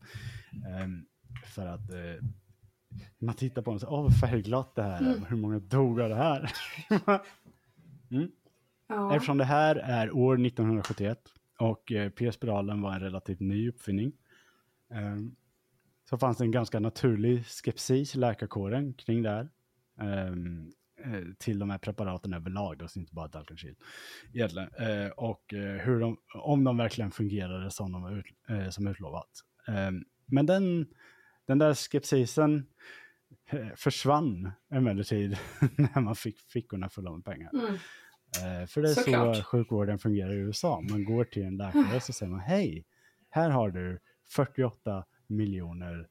Ehm, 0.68 1.06
för 1.46 1.66
att 1.66 1.90
eh, 1.92 2.26
man 3.20 3.36
tittar 3.36 3.62
på 3.62 3.72
den 3.72 3.76
och 3.76 3.82
säger, 3.82 3.94
åh 3.94 4.04
vad 4.04 4.20
färgglatt 4.20 4.76
det 4.76 4.84
här 4.84 5.02
är, 5.04 5.08
Mm. 5.14 5.24
hur 5.26 5.38
många 5.38 5.60
dog 5.60 6.02
av 6.02 6.10
det 6.10 6.16
här? 6.16 6.52
mm. 8.12 8.32
Ja. 8.88 9.16
Eftersom 9.16 9.38
det 9.38 9.46
här 9.46 9.76
är 9.76 10.12
år 10.16 10.46
1971 10.46 11.20
och 11.60 11.92
eh, 11.92 12.10
p-spiralen 12.10 12.82
var 12.82 12.94
en 12.94 13.00
relativt 13.00 13.40
ny 13.40 13.70
uppfinning 13.70 14.12
ehm, 14.94 15.36
så 16.10 16.18
fanns 16.18 16.38
det 16.38 16.44
en 16.44 16.52
ganska 16.52 16.80
naturlig 16.80 17.46
skepsis 17.46 18.16
i 18.16 18.18
läkarkåren 18.20 18.94
kring 18.94 19.22
det 19.22 19.30
här. 19.30 19.50
eh, 20.00 20.36
till 21.38 21.60
de 21.60 21.70
här 21.70 21.78
preparaten 21.78 22.34
överlag, 22.34 22.78
då, 22.78 22.88
så 22.88 23.00
inte 23.00 23.14
bara 23.14 23.28
Dalconchil. 23.28 23.76
Egentligen. 24.34 24.70
Eh, 24.80 25.10
och 25.10 25.54
eh, 25.54 25.82
hur 25.82 26.00
de, 26.00 26.18
om 26.34 26.64
de 26.64 26.78
verkligen 26.78 27.12
fungerade 27.12 27.72
som 27.72 27.92
de 27.92 28.02
var 28.02 28.12
ut, 28.12 28.26
eh, 28.50 28.70
som 28.70 28.88
utlovat. 28.88 29.30
Men 30.26 30.46
den, 30.46 30.88
den 31.48 31.58
där 31.58 31.74
skepsisen 31.74 32.68
eh, 33.50 33.68
försvann 33.76 34.52
emellertid 34.72 35.38
när 35.78 36.02
man 36.02 36.16
fick 36.16 36.40
fickorna 36.40 36.90
fulla 36.90 37.12
med 37.12 37.26
pengar. 37.26 37.52
Mm. 37.54 37.74
Eh, 38.42 38.68
för 38.68 38.82
det 38.82 38.90
är 38.90 38.94
Såklart. 38.94 39.38
så 39.38 39.44
sjukvården 39.44 40.00
fungerar 40.00 40.34
i 40.34 40.38
USA. 40.38 40.82
Man 40.90 41.06
går 41.06 41.24
till 41.24 41.44
en 41.44 41.58
läkare 41.58 41.96
och 41.96 42.04
så 42.04 42.14
säger 42.14 42.32
man 42.32 42.40
hej, 42.40 42.86
här 43.30 43.50
har 43.50 43.70
du 43.70 44.00
48 44.36 45.06
miljoner 45.28 46.08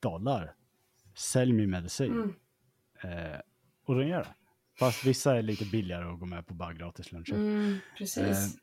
dollar. 0.00 0.54
Sälj 1.14 1.52
min 1.52 1.70
medicin. 1.70 2.12
Mm. 2.12 2.34
Eh, 3.02 3.40
och 3.84 3.94
den 3.94 4.08
gör 4.08 4.18
det. 4.18 4.34
Fast 4.78 5.04
vissa 5.04 5.36
är 5.38 5.42
lite 5.42 5.64
billigare 5.64 6.04
och 6.04 6.18
går 6.18 6.26
med 6.26 6.46
på 6.46 6.54
bara 6.54 6.72
gratis 6.72 7.12
luncher. 7.12 7.34
Mm, 7.34 7.78
precis. 7.98 8.56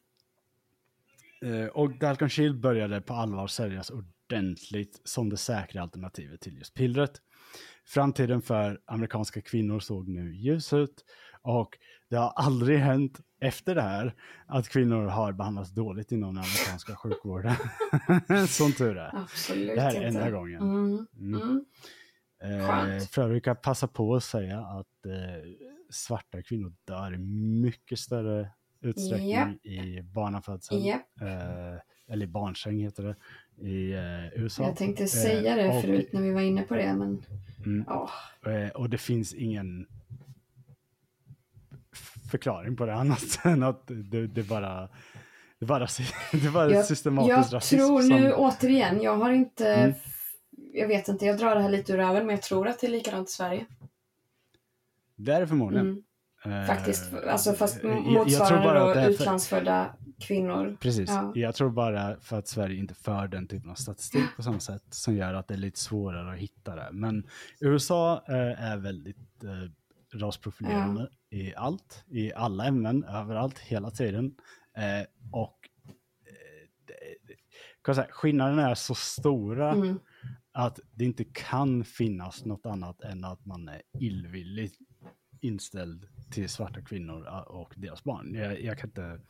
Eh, 1.42 1.66
och 1.66 1.98
Dalcon 2.00 2.30
Shield 2.30 2.60
började 2.60 3.02
på 3.02 3.14
allvar 3.14 3.48
säljas 3.48 3.90
ordentligt 3.90 5.02
som 5.04 5.30
det 5.30 5.38
säkra 5.38 5.82
alternativet 5.82 6.42
till 6.42 6.58
just 6.58 6.74
pillret. 6.74 7.12
Framtiden 7.86 8.42
för 8.42 8.80
amerikanska 8.86 9.42
kvinnor 9.42 9.80
såg 9.80 10.08
nu 10.08 10.36
ljus 10.36 10.74
ut 10.74 11.06
och 11.42 11.78
det 12.10 12.16
har 12.16 12.30
aldrig 12.36 12.80
hänt 12.80 13.20
efter 13.42 13.76
det 13.76 13.82
här 13.82 14.16
att 14.48 14.70
kvinnor 14.70 15.06
har 15.06 15.32
behandlats 15.34 15.72
dåligt 15.72 16.12
inom 16.12 16.36
den 16.36 16.44
amerikanska 16.44 16.96
sjukvården. 16.96 17.56
Som 18.48 18.72
tur 18.72 18.98
är. 18.98 19.16
Absolut 19.16 19.76
Det 19.76 19.82
här 19.82 19.96
är 19.96 20.08
inte. 20.08 20.20
enda 20.20 20.32
gången. 20.32 20.62
Mm. 20.62 21.08
Mm. 21.18 21.66
Eh, 22.44 23.00
för 23.12 23.22
övrigt 23.22 23.44
kan 23.44 23.52
jag 23.52 23.62
passa 23.62 23.88
på 23.88 24.16
att 24.16 24.24
säga 24.24 24.60
att 24.60 25.06
eh, 25.06 25.50
svarta 25.90 26.42
kvinnor 26.42 26.74
dör 26.86 27.14
i 27.14 27.18
mycket 27.62 28.00
större 28.00 28.50
utsträckning 28.82 29.30
Japp. 29.30 29.66
i 29.66 30.02
barnafödsel. 30.02 30.86
Japp. 30.86 31.22
Eh, 31.22 31.80
eller 32.14 32.24
i 32.26 32.28
barnsäng 32.28 32.80
heter 32.80 33.04
det 33.04 33.16
i 33.68 33.92
eh, 33.94 34.42
USA. 34.44 34.64
Jag 34.64 34.76
tänkte 34.76 35.08
säga 35.08 35.56
det 35.56 35.68
och- 35.70 35.82
förut 35.82 36.10
när 36.14 36.22
vi 36.22 36.32
var 36.32 36.42
inne 36.42 36.62
på 36.62 36.76
det, 36.76 36.94
men 36.94 37.26
Mm, 37.66 37.86
eh, 38.46 38.70
och 38.70 38.90
det 38.90 38.98
finns 38.98 39.34
ingen 39.34 39.88
förklaring 42.32 42.76
på 42.76 42.86
det 42.86 42.94
annat 42.96 43.40
än 43.46 43.64
att 43.64 43.88
det, 43.88 44.28
det 44.28 44.44
bara 44.44 44.90
det 45.60 45.66
bara, 45.66 45.88
det 46.32 46.50
bara 46.54 46.72
Jag, 46.72 46.86
systematisk 46.86 47.32
jag 47.52 47.56
rasism. 47.56 47.78
tror 47.78 48.02
som- 48.02 48.10
nu 48.16 48.34
återigen, 48.34 49.02
jag 49.02 49.18
har 49.18 49.32
inte, 49.32 49.74
Mm. 49.76 49.94
Jag 50.74 50.88
vet 50.88 51.08
inte, 51.08 51.26
jag 51.26 51.38
drar 51.38 51.56
det 51.56 51.62
här 51.62 51.70
lite 51.70 51.94
ur 51.94 51.98
röven, 51.98 52.26
men 52.26 52.36
jag 52.36 52.42
tror 52.42 52.68
att 52.68 52.80
det 52.80 52.88
är 52.88 52.92
likadant 52.92 53.30
i 53.30 53.32
Sverige. 53.32 53.66
Det 55.16 55.32
är 55.34 55.40
det 55.40 55.48
förmodligen. 55.48 56.04
Mm. 56.46 56.62
Eh, 56.62 56.68
Faktiskt, 56.68 57.14
alltså 57.14 57.54
fast 57.54 57.84
motsvarande 57.84 59.02
då 59.04 59.10
utlandsfödda 59.10 59.96
kvinnor. 60.20 60.78
Precis. 60.80 61.10
Ja. 61.10 61.32
Jag 61.36 61.56
tror 61.56 61.70
bara 61.70 62.20
för 62.20 62.40
att 62.40 62.48
Sverige 62.48 62.80
inte 62.80 62.94
för 62.94 63.28
den 63.28 63.48
typen 63.48 63.70
av 63.70 63.76
statistik 63.76 64.26
på 64.36 64.44
samma 64.44 64.60
sätt 64.60 64.84
som 64.90 65.16
gör 65.16 65.34
att 65.34 65.48
det 65.48 65.54
är 65.54 65.58
lite 65.58 65.80
svårare 65.80 66.34
att 66.34 66.40
hitta 66.40 66.76
det. 66.76 66.90
Men 66.92 67.28
USA 67.60 68.24
eh, 68.28 68.64
är 68.72 68.78
väldigt 68.78 69.44
eh, 69.44 70.20
rasprofilerande 70.20 71.10
i 71.30 71.56
allt, 71.56 72.04
i 72.08 72.34
alla 72.34 72.66
ämnen, 72.66 73.04
överallt, 73.04 73.60
hela 73.60 73.92
tiden. 73.92 74.36
Och 75.32 75.70
eh, 77.88 78.06
skillnaden 78.10 78.60
är 78.60 78.76
så 78.76 78.96
stora 78.96 79.72
Mm. 79.72 80.00
Att 80.60 80.80
det 80.92 81.06
inte 81.06 81.24
kan 81.24 81.84
finnas 81.84 82.46
något 82.46 82.66
annat 82.66 83.02
än 83.02 83.24
att 83.24 83.46
man 83.46 83.68
är 83.68 83.82
illvilligt 84.00 84.78
inställd 85.42 86.08
till 86.32 86.50
svarta 86.50 86.82
kvinnor 86.82 87.28
eh, 87.28 87.40
och 87.40 87.74
deras 87.78 88.04
barn. 88.04 88.34
Jag, 88.34 88.62
jag 88.62 88.78
kan 88.78 88.90
inte... 88.90 89.22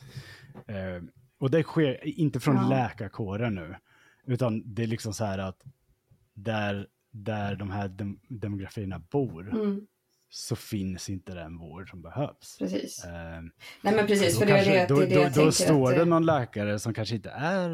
Eh, 0.67 1.03
och 1.39 1.51
det 1.51 1.63
sker 1.63 2.07
inte 2.07 2.39
från 2.39 2.55
Ja. 2.55 2.69
läkarkåren 2.69 3.55
nu, 3.55 3.75
utan 4.25 4.73
det 4.73 4.83
är 4.83 4.87
liksom 4.87 5.13
så 5.13 5.25
här 5.25 5.37
att 5.37 5.63
där, 6.33 6.87
där 7.11 7.55
de 7.55 7.69
här 7.71 7.87
dem, 7.87 8.19
demografierna 8.27 8.99
bor 8.99 9.49
Mm. 9.55 9.87
så 10.29 10.55
finns 10.55 11.09
inte 11.09 11.33
den 11.33 11.57
vård 11.57 11.89
som 11.89 12.01
behövs. 12.01 12.57
Precis. 12.59 13.05
Eh, 13.05 13.41
Nej 13.81 13.95
men 13.95 14.07
precis, 14.07 14.33
då 14.33 14.39
för 14.39 14.45
det 14.45 14.59
är 14.59 14.65
det, 14.65 14.87
då, 14.87 14.99
det, 14.99 15.05
är 15.05 15.09
det 15.09 15.15
då, 15.15 15.21
jag 15.21 15.33
då 15.33 15.51
står 15.51 15.89
att, 15.89 15.95
det 15.95 16.01
eh, 16.01 16.07
någon 16.07 16.25
läkare 16.25 16.79
som 16.79 16.93
kanske 16.93 17.15
inte 17.15 17.29
är 17.29 17.69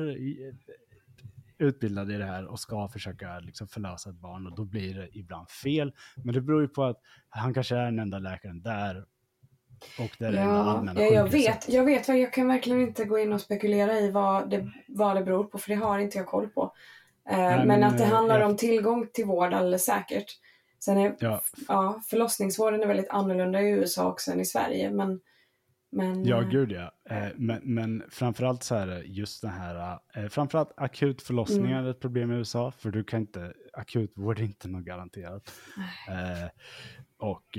i- 1.59 1.63
utbildad 1.63 2.11
i 2.11 2.17
det 2.17 2.25
här 2.25 2.45
och 2.45 2.59
ska 2.59 2.87
försöka 2.87 3.39
liksom 3.39 3.67
förlösa 3.67 4.09
ett 4.09 4.15
barn 4.15 4.47
och 4.47 4.55
då 4.55 4.65
blir 4.65 4.93
det 4.93 5.09
ibland 5.17 5.49
fel. 5.49 5.93
Men 6.23 6.33
det 6.33 6.41
beror 6.41 6.61
ju 6.61 6.67
på 6.67 6.83
att 6.83 7.01
han 7.29 7.53
kanske 7.53 7.75
är 7.77 7.85
den 7.85 7.99
enda 7.99 8.19
läkaren 8.19 8.61
där 8.61 9.05
och 9.99 10.15
det 10.19 10.25
är 10.25 10.31
det 10.31 10.39
enda 10.39 10.53
Ja, 10.55 10.63
allmänna 10.63 11.01
ja, 11.01 11.07
jag 11.07 11.27
vet. 11.31 11.69
Jag 11.69 11.83
vet 11.83 12.07
jag 12.07 12.33
kan 12.33 12.47
verkligen 12.47 12.81
inte 12.81 13.05
gå 13.05 13.19
in 13.19 13.33
och 13.33 13.41
spekulera 13.41 13.99
i 13.99 14.11
vad 14.11 14.49
det, 14.49 14.71
vad 14.87 15.15
det 15.15 15.23
beror 15.23 15.43
på, 15.43 15.57
för 15.57 15.69
det 15.69 15.75
har 15.75 15.99
inte 15.99 16.17
jag 16.17 16.27
koll 16.27 16.47
på. 16.47 16.73
Eh, 17.29 17.37
men, 17.37 17.67
men, 17.67 17.83
att 17.83 17.97
det 17.97 18.03
eh, 18.03 18.09
handlar 18.09 18.39
jag- 18.39 18.49
om 18.49 18.57
tillgång 18.57 19.07
till 19.13 19.25
vård 19.25 19.53
alldeles 19.53 19.85
säkert. 19.85 20.25
Sen 20.79 20.97
är 20.97 21.15
Ja, 21.19 21.41
ja, 21.67 22.01
förlossningsvården 22.09 22.81
är 22.83 22.87
väldigt 22.87 23.09
annorlunda 23.09 23.61
i 23.61 23.69
USA 23.69 24.07
också 24.11 24.31
än 24.31 24.39
i 24.39 24.45
Sverige, 24.45 24.91
men... 24.91 25.19
men 25.95 26.25
ja 26.25 26.41
eh, 26.41 26.49
gud 26.49 26.71
ja. 26.71 26.91
Eh, 27.10 27.27
Men, 27.36 27.62
men 27.63 28.03
framförallt 28.10 28.63
så 28.63 28.75
är 28.75 28.88
det 28.88 29.01
just 29.03 29.41
det 29.41 29.47
här, 29.49 29.99
eh, 30.15 30.27
framförallt 30.27 30.71
akut 30.77 31.21
förlossning 31.21 31.71
Mm. 31.71 31.86
är 31.86 31.89
ett 31.89 31.99
problem 31.99 32.31
i 32.31 32.36
USA, 32.36 32.71
för 32.71 32.91
du 32.91 33.03
kan 33.03 33.19
inte, 33.21 33.53
akutvård 33.73 34.39
är 34.39 34.43
inte 34.43 34.67
något 34.67 34.84
garanterat. 34.84 35.53
Eh, 36.10 36.49
och, 37.17 37.58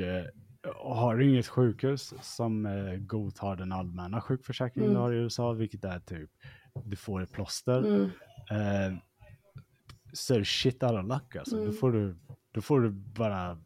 och 0.76 0.96
har 0.96 1.16
du 1.16 1.30
inget 1.30 1.46
sjukhus 1.46 2.14
som 2.22 2.68
godtar 3.00 3.56
den 3.56 3.72
allmänna 3.72 4.20
sjukförsäkringen 4.20 4.90
Mm. 4.90 4.94
du 4.94 5.02
har 5.02 5.12
i 5.12 5.16
USA, 5.16 5.52
vilket 5.52 5.84
är 5.84 5.98
typ, 6.00 6.30
du 6.84 6.96
får 6.96 7.22
ett 7.22 7.32
plåster, 7.32 7.78
Mm, 7.86 8.10
eh, 8.50 8.98
så 10.12 10.44
shit 10.44 10.82
out 10.82 10.92
of 10.92 11.04
luck 11.08 11.36
alltså. 11.36 11.56
Mm. 11.56 11.66
Då, 11.66 11.72
får 11.72 11.92
du, 11.92 12.16
då 12.52 12.60
får 12.60 12.80
du 12.80 12.90
bara, 12.90 13.58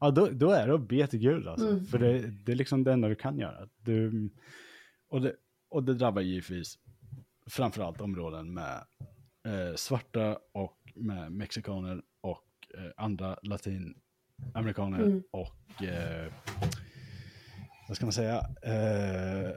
ja 0.00 0.10
då, 0.10 0.26
då 0.26 0.50
är 0.50 0.66
det 0.66 0.74
att 0.74 0.88
be 0.88 1.06
till 1.06 1.18
Gud 1.18 1.46
alltså. 1.48 1.66
Mm. 1.68 1.84
För 1.84 1.98
det, 1.98 2.18
det 2.30 2.52
är 2.52 2.56
liksom 2.56 2.84
det 2.84 2.92
enda 2.92 3.08
du 3.08 3.14
kan 3.14 3.38
göra. 3.38 3.68
Du, 3.78 4.30
och, 5.08 5.20
det, 5.20 5.34
och 5.68 5.84
det 5.84 5.94
drabbar 5.94 6.22
givetvis 6.22 6.78
framförallt 7.46 8.00
områden 8.00 8.54
med 8.54 8.84
eh, 9.46 9.74
svarta 9.76 10.38
och 10.52 10.78
med 10.94 11.32
mexikaner 11.32 12.02
och 12.20 12.46
eh, 12.78 12.90
andra 12.96 13.38
latinamerikaner 13.42 14.98
Mm. 15.02 15.22
och 15.30 15.82
eh, 15.82 16.32
vad 17.88 17.96
ska 17.96 18.06
man 18.06 18.12
säga? 18.12 18.46
Eh, 18.62 19.50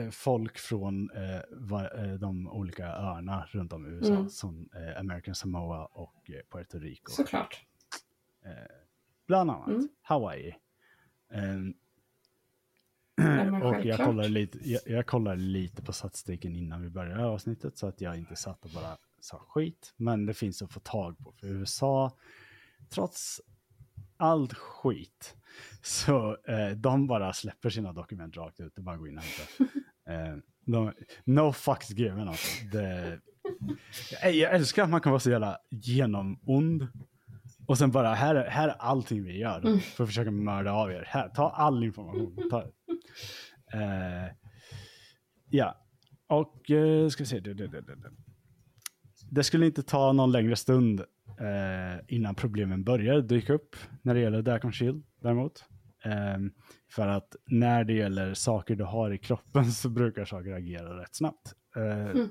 eh, 0.00 0.10
folk 0.10 0.58
från 0.58 1.10
eh, 1.10 1.40
va, 1.50 1.88
eh, 1.90 2.14
de 2.14 2.48
olika 2.48 2.86
öarna 2.86 3.48
runt 3.50 3.72
om 3.72 3.86
i 3.86 3.88
USA, 3.88 4.12
Mm. 4.14 4.28
som 4.28 4.68
eh, 4.74 5.00
American 5.00 5.34
Samoa 5.34 5.84
och 5.86 6.30
eh, 6.30 6.40
Puerto 6.52 6.78
Rico. 6.78 7.12
såklart. 7.12 7.64
Eh, 8.46 8.52
bland 9.26 9.50
annat 9.50 9.68
Mm. 9.68 9.88
Hawaii. 10.02 10.54
Men 11.28 11.74
och 13.62 13.84
jag 13.84 13.98
kollade, 13.98 14.28
lite, 14.28 14.58
jag, 14.70 14.80
jag 14.86 15.06
kollade 15.06 15.36
lite 15.40 15.82
på 15.82 15.92
statistiken 15.92 16.56
innan 16.56 16.82
vi 16.82 16.90
började 16.90 17.24
avsnittet 17.24 17.78
så 17.78 17.86
att 17.86 18.00
jag 18.00 18.16
inte 18.16 18.36
satt 18.36 18.64
och 18.64 18.70
bara 18.70 18.96
sa 19.20 19.38
skit. 19.48 19.94
Men 19.96 20.26
det 20.26 20.34
finns 20.34 20.62
att 20.62 20.72
få 20.72 20.80
tag 20.80 21.18
på 21.18 21.32
för 21.32 21.46
USA, 21.46 22.16
trots 22.88 23.40
allt 24.16 24.54
skit, 24.54 25.36
så 25.82 26.36
eh, 26.48 26.70
de 26.70 27.06
bara 27.06 27.32
släpper 27.32 27.70
sina 27.70 27.92
dokument 27.92 28.36
rakt 28.36 28.60
ut. 28.60 28.74
Det 28.74 28.82
bara 28.82 28.94
att 28.94 29.00
gå 29.00 29.08
in 29.08 29.18
och 29.18 29.24
hämta. 29.24 29.64
eh, 30.12 30.36
de, 30.60 30.92
no 31.24 31.52
fucks 31.52 31.90
given 31.90 32.28
alltså. 32.28 32.64
Det, 32.72 33.20
jag, 34.22 34.34
jag 34.34 34.54
älskar 34.54 34.82
att 34.82 34.90
man 34.90 35.00
kan 35.00 35.12
vara 35.12 35.20
så 35.20 35.30
jävla 35.30 35.58
genomond. 35.70 36.88
Och 37.66 37.78
sen 37.78 37.90
bara, 37.90 38.14
här, 38.14 38.34
är- 38.34 38.50
här 38.50 38.68
är 38.68 38.72
allting 38.78 39.24
vi 39.24 39.38
gör 39.38 39.58
Mm. 39.58 39.78
för 39.80 40.04
att 40.04 40.08
försöka 40.08 40.30
mörda 40.30 40.72
av 40.72 40.90
er. 40.92 41.04
Här, 41.06 41.28
ta 41.28 41.50
all 41.50 41.84
information. 41.84 42.36
Ta, 42.50 42.60
eh, 43.72 44.32
ja, 45.50 45.76
och 46.26 46.70
eh, 46.70 47.08
ska 47.08 47.22
vi 47.22 47.26
se. 47.28 47.40
Det, 49.30 49.44
skulle 49.44 49.66
inte 49.66 49.82
ta 49.82 50.12
någon 50.12 50.32
längre 50.32 50.56
stund 50.56 51.00
eh, 51.40 52.00
innan 52.08 52.34
problemen 52.34 52.84
börjar 52.84 53.20
dyka 53.20 53.52
upp 53.52 53.76
när 54.02 54.14
det 54.14 54.20
gäller 54.20 54.42
Dacon 54.42 54.72
Shield 54.72 55.04
däremot. 55.22 55.64
Ehm, 56.04 56.50
för 56.92 57.08
att 57.08 57.36
när 57.46 57.84
det 57.84 57.92
gäller 57.92 58.34
saker 58.34 58.76
du 58.76 58.84
har 58.84 59.10
i 59.10 59.18
kroppen 59.18 59.64
så 59.72 59.88
brukar 59.88 60.24
saker 60.24 60.52
agera 60.52 61.00
rätt 61.02 61.14
snabbt. 61.16 61.52
Eh, 61.76 61.82
Mm. 62.10 62.28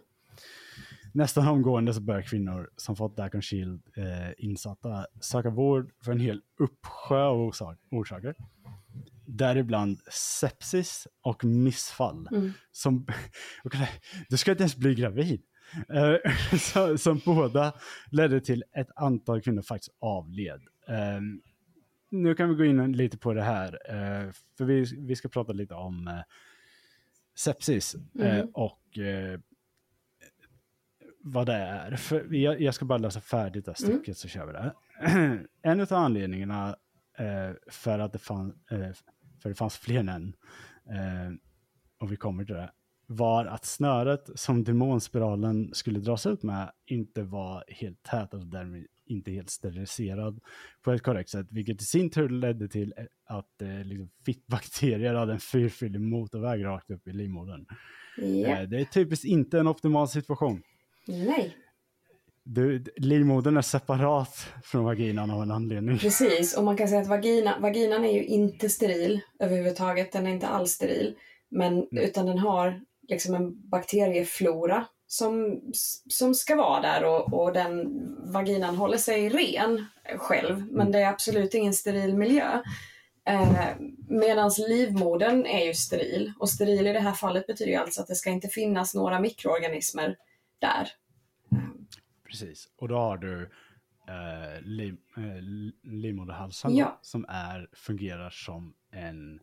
Nästan 1.16 1.48
omgående 1.48 1.94
så 1.94 2.02
börjar 2.02 2.22
kvinnor 2.22 2.70
som 2.78 2.96
fått 2.96 3.18
Dac 3.18 3.32
Shield 3.42 3.82
eh, 3.96 4.34
insatta 4.38 5.06
söka 5.22 5.50
vård 5.50 5.92
för 6.04 6.12
en 6.12 6.20
hel 6.20 6.42
uppsjö 6.60 7.24
av 7.24 7.42
orsak 7.42 7.80
orsaker. 7.92 8.36
Däribland 9.26 10.00
sepsis 10.12 11.08
och 11.22 11.46
missfall. 11.46 12.28
Mm. 12.32 12.52
Som, 12.72 13.08
du 14.30 14.38
ska 14.38 14.52
inte 14.52 14.64
ens 14.64 14.76
bli 14.76 14.96
gravid. 14.96 15.42
Eh, 15.90 16.32
så, 16.60 16.98
som 16.98 17.22
båda 17.26 17.74
ledde 18.12 18.42
till 18.42 18.64
ett 18.74 18.90
antal 18.96 19.42
kvinnor 19.42 19.62
faktiskt 19.62 19.96
avled. 20.00 20.62
Eh, 20.88 21.22
nu 22.10 22.36
kan 22.36 22.50
vi 22.50 22.56
gå 22.56 22.66
in 22.66 22.92
lite 22.92 23.18
på 23.18 23.34
det 23.34 23.44
här, 23.44 23.80
eh, 23.90 24.32
för 24.58 24.66
vi, 24.66 24.86
vi 24.98 25.16
ska 25.16 25.30
prata 25.30 25.54
lite 25.54 25.74
om 25.74 26.08
eh, 26.08 26.14
sepsis 27.36 27.96
eh, 28.20 28.36
Mm. 28.36 28.50
och 28.54 28.82
vad 31.28 31.46
det 31.46 31.54
är. 31.54 31.96
För 31.96 32.34
jag, 32.34 32.62
jag 32.62 32.74
ska 32.76 32.86
bara 32.86 32.98
läsa 32.98 33.22
färdigt 33.22 33.66
det 33.66 33.76
Mm. 33.84 33.98
stycket 33.98 34.18
så 34.18 34.28
kör 34.28 34.46
vi 34.46 34.54
det. 34.54 34.74
en 35.62 35.82
av 35.82 35.94
anledningarna 35.94 36.76
eh, 37.18 37.52
för 37.68 38.00
att 38.00 38.14
det, 38.14 38.20
fann, 38.20 38.54
eh, 38.72 38.92
för 39.42 39.50
det 39.50 39.56
fanns 39.56 39.78
fler 39.78 40.00
än 40.00 40.34
eh, 40.90 41.34
och 42.00 42.12
vi 42.12 42.16
kommer 42.16 42.46
till 42.46 42.56
det, 42.56 42.72
var 43.08 43.46
att 43.46 43.66
snöret 43.66 44.30
som 44.36 44.64
demonspiralen 44.64 45.70
skulle 45.74 46.00
dras 46.00 46.26
ut 46.26 46.44
med 46.44 46.72
inte 46.86 47.24
var 47.24 47.64
helt 47.68 48.04
tät 48.04 48.34
och 48.34 48.48
därmed 48.48 48.86
inte 49.06 49.32
helt 49.32 49.50
steriliserad 49.50 50.40
på 50.82 50.92
ett 50.92 51.04
korrekt 51.04 51.30
sätt, 51.30 51.48
vilket 51.52 51.82
i 51.82 51.86
sin 51.86 52.10
tur 52.10 52.30
ledde 52.30 52.68
till 52.68 52.94
att 53.26 53.62
eh, 53.62 53.84
liksom, 53.84 54.10
fittbakterier 54.26 55.14
hade 55.14 55.34
en 55.34 55.40
fyrfilig 55.40 56.02
motorväg 56.02 56.66
rakt 56.66 56.92
upp 56.92 57.08
i 57.08 57.14
livmodern. 57.14 57.66
Ja. 58.18 58.48
Eh, 58.48 58.70
det 58.70 58.80
är 58.80 58.86
typiskt 58.86 59.26
inte 59.26 59.60
en 59.60 59.68
optimal 59.68 60.08
situation. 60.08 60.62
Nej, 61.08 61.58
Du, 62.44 62.84
livmodern 62.98 63.58
är 63.58 63.62
separat 63.62 64.48
från 64.64 64.84
vaginan 64.84 65.32
av 65.32 65.42
en 65.42 65.52
anledning. 65.52 65.98
precis. 65.98 66.58
Och 66.58 66.64
man 66.64 66.78
kan 66.78 66.88
säga 66.88 67.02
att 67.02 67.08
vagina, 67.08 67.60
vaginan 67.60 68.06
är 68.06 68.14
ju 68.14 68.24
inte 68.26 68.70
steril 68.70 69.20
överhuvudtaget. 69.40 70.12
Den 70.12 70.28
är 70.28 70.32
inte 70.32 70.48
alls 70.48 70.72
steril. 70.72 71.16
Men, 71.50 71.88
utan 71.92 72.26
den 72.26 72.40
har 72.40 72.82
liksom 73.08 73.36
en 73.36 73.70
bakterieflora 73.70 74.86
som, 75.08 75.62
som 76.10 76.36
ska 76.36 76.56
vara 76.56 76.82
där 76.82 77.04
och, 77.04 77.34
och 77.34 77.54
den 77.54 77.88
vaginan 78.34 78.76
håller 78.76 78.98
sig 78.98 79.30
ren 79.30 79.86
själv. 80.18 80.66
Men 80.72 80.92
det 80.92 81.00
är 81.00 81.10
absolut 81.10 81.54
ingen 81.54 81.74
steril 81.74 82.16
miljö. 82.18 82.62
Eh, 83.28 83.66
Medan 84.10 84.52
livmodern 84.68 85.46
är 85.46 85.66
ju 85.66 85.74
steril. 85.74 86.34
Och 86.40 86.50
steril 86.50 86.88
i 86.88 86.94
det 86.94 87.00
här 87.00 87.14
fallet 87.14 87.48
betyder 87.48 87.72
ju 87.72 87.78
alltså 87.78 88.02
att 88.02 88.08
det 88.08 88.16
ska 88.16 88.30
inte 88.30 88.48
finnas 88.48 88.94
några 88.96 89.20
mikroorganismer 89.20 90.16
där. 90.66 90.88
Precis, 92.24 92.70
och 92.78 92.88
då 92.88 92.96
har 92.98 93.18
du 93.18 93.42
eh, 94.08 94.62
liv, 94.62 94.98
eh, 95.18 95.42
livmoderhalsen 95.84 96.76
Ja. 96.76 97.00
som 97.02 97.26
är, 97.30 97.70
fungerar 97.74 98.30
som 98.30 98.74
en 98.92 99.40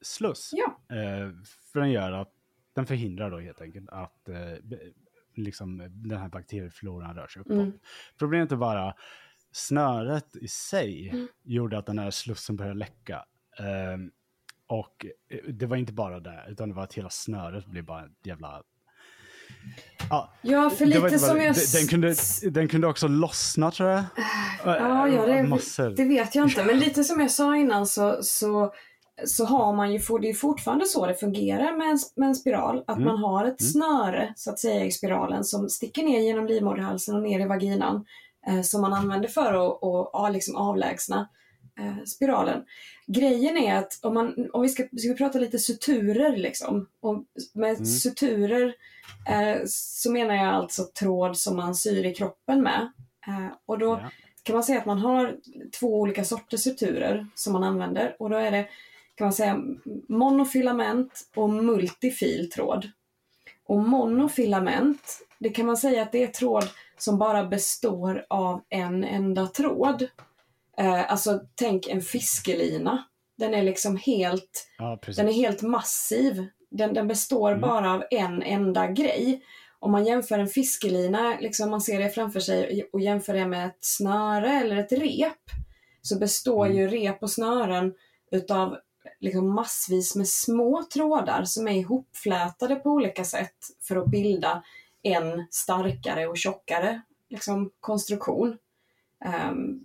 sluss. 0.00 0.50
Ja. 0.52 0.96
Eh, 0.96 1.30
för 1.72 1.80
den 1.80 1.90
gör 1.90 2.12
att 2.12 2.32
den 2.74 2.86
förhindrar 2.86 3.30
då 3.30 3.38
helt 3.38 3.60
enkelt 3.60 3.88
att 3.90 4.28
eh, 4.28 4.52
liksom, 5.34 5.78
den 5.90 6.18
här 6.18 6.28
bakteriefloran 6.28 7.16
rör 7.16 7.26
sig 7.26 7.40
uppåt. 7.40 7.52
Mm. 7.52 7.78
Problemet 8.18 8.52
är 8.52 8.56
bara 8.56 8.94
snöret 9.52 10.36
i 10.36 10.48
sig 10.48 11.08
Mm. 11.08 11.28
gjorde 11.42 11.78
att 11.78 11.86
den 11.86 11.98
här 11.98 12.10
slussen 12.10 12.56
började 12.56 12.78
läcka. 12.78 13.24
Eh, 13.58 13.96
och 14.66 15.06
eh, 15.28 15.38
det 15.48 15.66
var 15.66 15.76
inte 15.76 15.92
bara 15.92 16.20
det, 16.20 16.44
utan 16.48 16.68
det 16.68 16.74
var 16.74 16.82
att 16.82 16.94
hela 16.94 17.10
snöret 17.10 17.66
blev 17.66 17.84
bara 17.84 18.04
ett 18.04 18.26
jävla... 18.26 18.62
Ja, 20.12 20.28
Ja, 20.42 20.70
för 20.70 20.86
lite 20.86 21.18
som 21.18 21.40
jag... 21.40 21.54
den, 21.74 21.86
kunde, 21.88 22.14
den 22.50 22.68
kunde 22.68 22.86
också 22.86 23.08
lossna 23.08 23.70
tror 23.70 23.88
jag. 23.88 24.04
Ja, 24.64 25.08
ja 25.08 25.26
det, 25.26 25.42
Massor. 25.42 25.90
det 25.90 26.04
vet 26.04 26.34
jag 26.34 26.46
inte. 26.48 26.64
Men 26.64 26.78
lite 26.78 27.04
som 27.04 27.20
jag 27.20 27.30
sa 27.30 27.56
innan 27.56 27.86
så, 27.86 28.18
så, 28.22 28.72
så 29.24 29.44
har 29.44 29.72
man 29.72 29.92
ju, 29.92 29.98
det 30.20 30.28
är 30.28 30.34
fortfarande 30.34 30.86
så 30.86 31.06
det 31.06 31.14
fungerar 31.14 31.76
med 31.78 31.88
en, 31.90 31.98
med 32.16 32.28
en 32.28 32.34
spiral. 32.34 32.84
Att 32.86 32.96
Mm. 32.96 33.08
man 33.08 33.18
har 33.18 33.44
ett 33.44 33.62
snöre 33.72 34.32
så 34.36 34.50
att 34.50 34.58
säga 34.58 34.84
i 34.84 34.90
spiralen 34.90 35.44
som 35.44 35.68
sticker 35.68 36.02
ner 36.02 36.20
genom 36.20 36.46
livmoderhalsen 36.46 37.16
och 37.16 37.22
ner 37.22 37.40
i 37.40 37.46
vaginan. 37.46 38.04
Eh, 38.48 38.62
som 38.62 38.80
man 38.80 38.92
använder 38.92 39.28
för 39.28 39.52
att, 39.52 39.82
att, 39.84 40.14
att 40.26 40.32
liksom 40.32 40.56
avlägsna 40.56 41.28
eh, 41.80 42.04
spiralen. 42.06 42.64
Grejen 43.06 43.56
är 43.56 43.76
att 43.76 43.98
om, 44.02 44.14
man, 44.14 44.50
om 44.52 44.62
vi 44.62 44.68
ska, 44.68 44.82
ska 44.82 45.08
vi 45.08 45.14
prata 45.14 45.38
lite 45.38 45.58
suturer 45.58 46.36
liksom. 46.36 46.88
Och 47.00 47.24
med 47.54 47.70
Mm. 47.72 47.86
suturer 47.86 48.74
eh, 49.28 49.56
så 49.66 50.12
menar 50.12 50.34
jag 50.34 50.54
alltså 50.54 50.82
tråd 50.84 51.36
som 51.38 51.56
man 51.56 51.74
syr 51.74 52.06
i 52.06 52.14
kroppen 52.14 52.62
med. 52.62 52.92
Eh, 53.26 53.46
och 53.66 53.78
då 53.78 53.86
Ja. 54.02 54.10
kan 54.42 54.54
man 54.54 54.64
säga 54.64 54.78
att 54.78 54.86
man 54.86 54.98
har 54.98 55.36
två 55.80 56.00
olika 56.00 56.24
sorters 56.24 56.60
suturer 56.60 57.26
som 57.34 57.52
man 57.52 57.64
använder 57.64 58.16
och 58.18 58.30
då 58.30 58.36
är 58.36 58.50
det 58.50 58.68
kan 59.14 59.24
man 59.24 59.32
säga 59.32 59.60
monofilament 60.08 61.20
och 61.36 61.50
multifiltråd. 61.50 62.90
Och 63.66 63.78
monofilament, 63.78 65.26
det 65.38 65.50
kan 65.50 65.66
man 65.66 65.76
säga 65.76 66.02
att 66.02 66.12
det 66.12 66.22
är 66.22 66.26
tråd 66.26 66.64
som 66.98 67.18
bara 67.18 67.44
består 67.44 68.26
av 68.28 68.62
en 68.68 69.04
enda 69.04 69.46
tråd. 69.46 70.08
Eh, 70.78 71.12
alltså 71.12 71.40
tänk 71.54 71.86
en 71.88 72.00
fiskelina. 72.02 73.04
Den 73.38 73.54
är 73.54 73.62
liksom 73.62 73.96
helt 73.96 74.66
Ja, 74.78 74.98
den 75.16 75.28
är 75.28 75.32
helt 75.32 75.62
massiv. 75.62 76.46
Den, 76.70 76.94
den 76.94 77.08
består 77.08 77.48
Mm. 77.50 77.60
bara 77.60 77.92
av 77.94 78.04
en 78.10 78.42
enda 78.42 78.86
grej. 78.86 79.42
Om 79.78 79.92
man 79.92 80.04
jämför 80.06 80.38
en 80.38 80.48
fiskelina, 80.48 81.36
liksom 81.40 81.70
man 81.70 81.80
ser 81.80 81.98
det 81.98 82.10
framför 82.10 82.40
sig 82.40 82.88
och 82.92 83.00
jämför 83.00 83.34
det 83.34 83.46
med 83.46 83.66
ett 83.66 83.78
snöre 83.80 84.50
eller 84.50 84.76
ett 84.76 84.92
rep, 84.92 85.50
så 86.02 86.18
består 86.18 86.66
Mm. 86.66 86.78
ju 86.78 86.88
rep 86.88 87.22
och 87.22 87.30
snören 87.30 87.94
utav 88.30 88.76
liksom 89.20 89.54
massvis 89.54 90.16
med 90.16 90.28
små 90.28 90.84
trådar 90.94 91.44
som 91.44 91.68
är 91.68 91.72
ihopflätade 91.72 92.76
på 92.76 92.90
olika 92.90 93.24
sätt 93.24 93.56
för 93.80 93.96
att 93.96 94.06
bilda 94.10 94.62
en 95.02 95.46
starkare 95.50 96.26
och 96.26 96.36
tjockare 96.38 97.02
liksom, 97.30 97.70
konstruktion. 97.80 98.58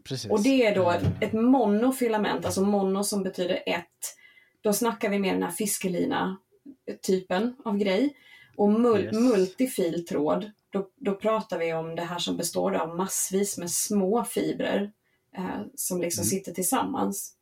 Precis. 0.03 0.31
och 0.31 0.43
det 0.43 0.65
är 0.65 0.75
då 0.75 0.93
ett 1.21 1.33
monofilament, 1.33 2.45
alltså 2.45 2.61
mono 2.61 3.03
som 3.03 3.23
betyder 3.23 3.63
ett. 3.65 4.15
Då 4.61 4.73
snackar 4.73 5.09
vi 5.09 5.19
mer 5.19 5.33
den 5.33 5.43
här 5.43 5.51
fiskelina-typen 5.51 7.55
av 7.65 7.77
grej. 7.77 8.17
Och 8.55 8.69
mul- 8.71 9.03
Yes. 9.05 9.15
multifiltråd, 9.15 10.51
då, 10.69 10.89
då 10.95 11.15
pratar 11.15 11.59
vi 11.59 11.73
om 11.73 11.95
det 11.95 12.01
här 12.01 12.19
som 12.19 12.37
består 12.37 12.73
av 12.75 12.95
massvis 12.95 13.57
med 13.57 13.71
små 13.71 14.23
fibrer 14.23 14.91
eh, 15.37 15.61
som 15.75 16.01
liksom 16.01 16.21
Mm. 16.21 16.29
sitter 16.29 16.51
tillsammans. 16.51 17.33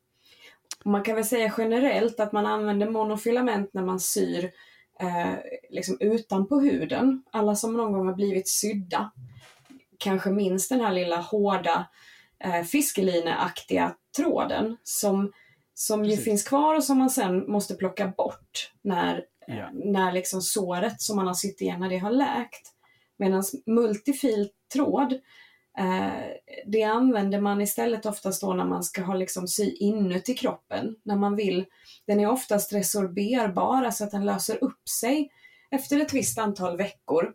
Och 0.86 0.92
man 0.92 1.04
kan 1.04 1.16
väl 1.16 1.26
säga 1.26 1.54
generellt 1.58 2.20
att 2.20 2.32
man 2.32 2.46
använder 2.46 2.90
monofilament 2.90 3.74
när 3.74 3.86
man 3.86 4.00
syr 4.00 4.52
eh, 5.00 5.34
liksom 5.70 5.98
utanpå 6.00 6.60
huden. 6.60 7.24
Alla 7.32 7.56
som 7.56 7.74
någon 7.78 7.94
gång 7.94 8.08
har 8.08 8.14
blivit 8.16 8.50
sydda 8.50 9.12
kanske 10.00 10.30
minns 10.30 10.68
den 10.68 10.82
här 10.82 10.94
lilla 10.94 11.18
hårda 11.18 11.88
eh, 12.40 12.64
fiskelineaktiga 12.64 13.96
tråden 14.18 14.78
som, 14.84 15.32
som 15.74 16.06
ju 16.06 16.18
finns 16.18 16.44
kvar 16.44 16.76
och 16.76 16.84
som 16.84 16.98
man 16.98 17.10
sen 17.10 17.52
måste 17.52 17.76
plocka 17.76 18.08
bort 18.08 18.72
när, 18.82 19.26
Ja. 19.48 19.70
när 19.74 20.12
liksom 20.12 20.42
såret 20.42 21.02
som 21.02 21.16
man 21.16 21.28
har 21.28 21.34
sytt 21.34 21.62
igen, 21.62 21.80
när 21.80 21.90
det 21.90 21.98
har 21.98 22.12
läkt. 22.12 22.72
Medan 23.18 23.44
multifil 23.66 24.50
tråd, 24.74 25.14
eh, 25.78 26.24
det 26.66 26.84
använder 26.84 27.42
man 27.42 27.62
istället 27.62 28.06
oftast 28.06 28.42
då 28.42 28.54
när 28.54 28.66
man 28.66 28.84
ska 28.84 29.02
ha 29.02 29.14
liksom 29.14 29.48
sy 29.48 29.72
inuti 29.72 30.34
kroppen. 30.34 30.96
När 31.04 31.16
man 31.16 31.36
vill, 31.36 31.66
den 32.08 32.20
är 32.20 32.30
oftast 32.32 32.74
resorberbar, 32.74 33.92
så 33.92 34.04
att 34.04 34.12
den 34.12 34.26
löser 34.26 34.64
upp 34.64 34.90
sig 34.90 35.32
efter 35.72 36.00
ett 36.00 36.14
visst 36.14 36.40
antal 36.40 36.78
veckor. 36.78 37.34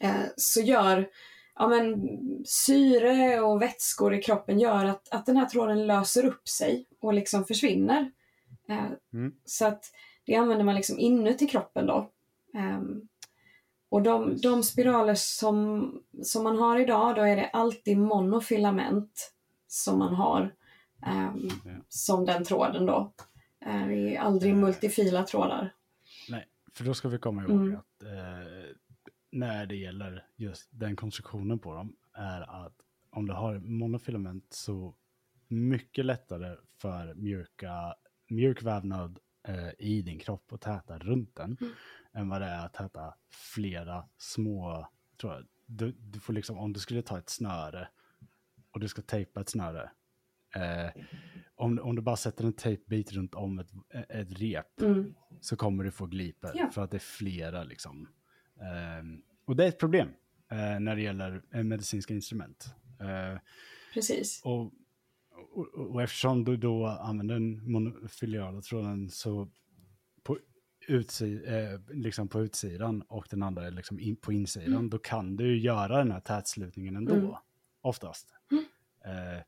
Eh, 0.00 0.24
så 0.36 0.60
gör 0.60 1.08
ja, 1.56 1.68
men, 1.68 2.08
syre 2.46 3.40
och 3.40 3.62
vätskor 3.62 4.14
i 4.14 4.22
kroppen 4.22 4.60
gör 4.60 4.84
att, 4.84 5.08
att 5.12 5.26
den 5.26 5.36
här 5.36 5.46
tråden 5.46 5.86
löser 5.86 6.24
upp 6.26 6.48
sig 6.48 6.86
och 7.00 7.14
liksom 7.14 7.44
försvinner. 7.44 8.10
Eh, 8.68 8.84
Mm. 9.12 9.32
Så 9.44 9.66
att 9.66 9.84
det 10.26 10.34
använder 10.34 10.64
man 10.64 10.74
liksom 10.74 10.98
inuti 10.98 11.46
kroppen 11.46 11.86
då. 11.86 12.10
Ehm, 12.54 13.08
och 13.88 14.02
de, 14.02 14.36
de 14.36 14.62
spiraler 14.62 15.14
som, 15.14 15.92
som 16.22 16.44
man 16.44 16.58
har 16.58 16.78
idag, 16.78 17.16
då 17.16 17.22
är 17.22 17.36
det 17.36 17.48
alltid 17.52 17.98
monofilament 17.98 19.32
som 19.66 19.98
man 19.98 20.14
har 20.14 20.54
ehm, 21.06 21.48
Ja. 21.64 21.70
som 21.88 22.24
den 22.24 22.44
tråden 22.44 22.86
då. 22.86 23.12
Eh, 23.66 23.86
Det 23.88 24.16
är 24.16 24.20
aldrig 24.20 24.52
Eh. 24.52 24.58
multifila 24.58 25.22
trådar. 25.22 25.74
Nej, 26.28 26.46
för 26.74 26.84
då 26.84 26.94
ska 26.94 27.08
vi 27.08 27.18
komma 27.18 27.42
ihåg 27.42 27.50
Mm. 27.50 27.76
att 27.76 28.02
eh, 28.02 28.55
när 29.38 29.66
det 29.66 29.76
gäller 29.76 30.26
just 30.36 30.68
den 30.70 30.96
konstruktionen 30.96 31.58
på 31.58 31.74
dem 31.74 31.96
är 32.12 32.64
att 32.66 32.74
om 33.10 33.26
du 33.26 33.32
har 33.32 33.58
monofilament 33.58 34.52
så 34.52 34.94
mycket 35.48 36.04
lättare 36.04 36.56
för 36.78 37.14
mjuka, 37.14 37.94
mjuk 38.28 38.62
vävnad 38.62 39.18
eh, 39.48 39.70
i 39.78 40.02
din 40.02 40.18
kropp 40.18 40.52
att 40.52 40.60
täta 40.60 40.98
runt 40.98 41.34
den 41.36 41.56
Mm. 41.60 41.72
än 42.12 42.28
vad 42.28 42.40
det 42.40 42.46
är 42.46 42.66
att 42.66 42.74
täta 42.74 43.14
flera 43.54 44.08
små 44.18 44.88
trådar. 45.20 45.46
du, 45.66 45.92
du 45.92 46.20
får 46.20 46.32
liksom, 46.32 46.58
om 46.58 46.72
du 46.72 46.80
skulle 46.80 47.02
ta 47.02 47.18
ett 47.18 47.30
snöre 47.30 47.88
och 48.70 48.80
du 48.80 48.88
ska 48.88 49.02
tejpa 49.02 49.40
ett 49.40 49.48
snöre. 49.48 49.90
Eh, 50.54 51.02
om, 51.54 51.78
om 51.78 51.96
du 51.96 52.02
bara 52.02 52.16
sätter 52.16 52.44
en 52.44 52.52
tejpbit 52.52 53.12
runt 53.12 53.34
om 53.34 53.58
ett, 53.58 53.70
ett 54.08 54.40
rep 54.40 54.80
Mm. 54.80 55.14
så 55.40 55.56
kommer 55.56 55.84
du 55.84 55.90
få 55.90 56.06
gliper 56.06 56.52
Ja. 56.54 56.70
för 56.70 56.82
att 56.84 56.90
det 56.90 56.96
är 56.96 56.98
flera 56.98 57.64
liksom. 57.64 58.08
Ehm, 58.60 59.22
och 59.44 59.56
det 59.56 59.64
är 59.64 59.68
ett 59.68 59.78
problem 59.78 60.08
eh, 60.50 60.80
när 60.80 60.96
det 60.96 61.02
gäller 61.02 61.42
eh, 61.52 61.62
medicinska 61.62 62.14
instrument. 62.14 62.74
Eh, 63.00 63.40
Precis. 63.94 64.40
och, 64.44 64.72
och, 65.54 65.74
och 65.74 66.02
eftersom 66.02 66.44
du 66.44 66.56
då 66.56 66.86
använder 66.86 67.34
den 67.34 67.72
monofiliala 67.72 68.60
tråden 68.60 69.10
så 69.10 69.48
på, 70.22 70.38
utsi, 70.88 71.42
eh, 71.46 71.94
liksom 71.96 72.28
på 72.28 72.40
utsidan 72.40 73.02
och 73.02 73.26
den 73.30 73.42
andra 73.42 73.66
är 73.66 73.70
liksom 73.70 74.00
in, 74.00 74.16
på 74.16 74.32
insidan, 74.32 74.72
Mm. 74.72 74.90
då 74.90 74.98
kan 74.98 75.36
du 75.36 75.58
göra 75.58 75.98
den 75.98 76.10
här 76.10 76.20
tätslutningen 76.20 76.96
ändå, 76.96 77.14
Mm. 77.14 77.30
oftast. 77.80 78.34
Mm. 78.50 78.64
Eh, 79.04 79.42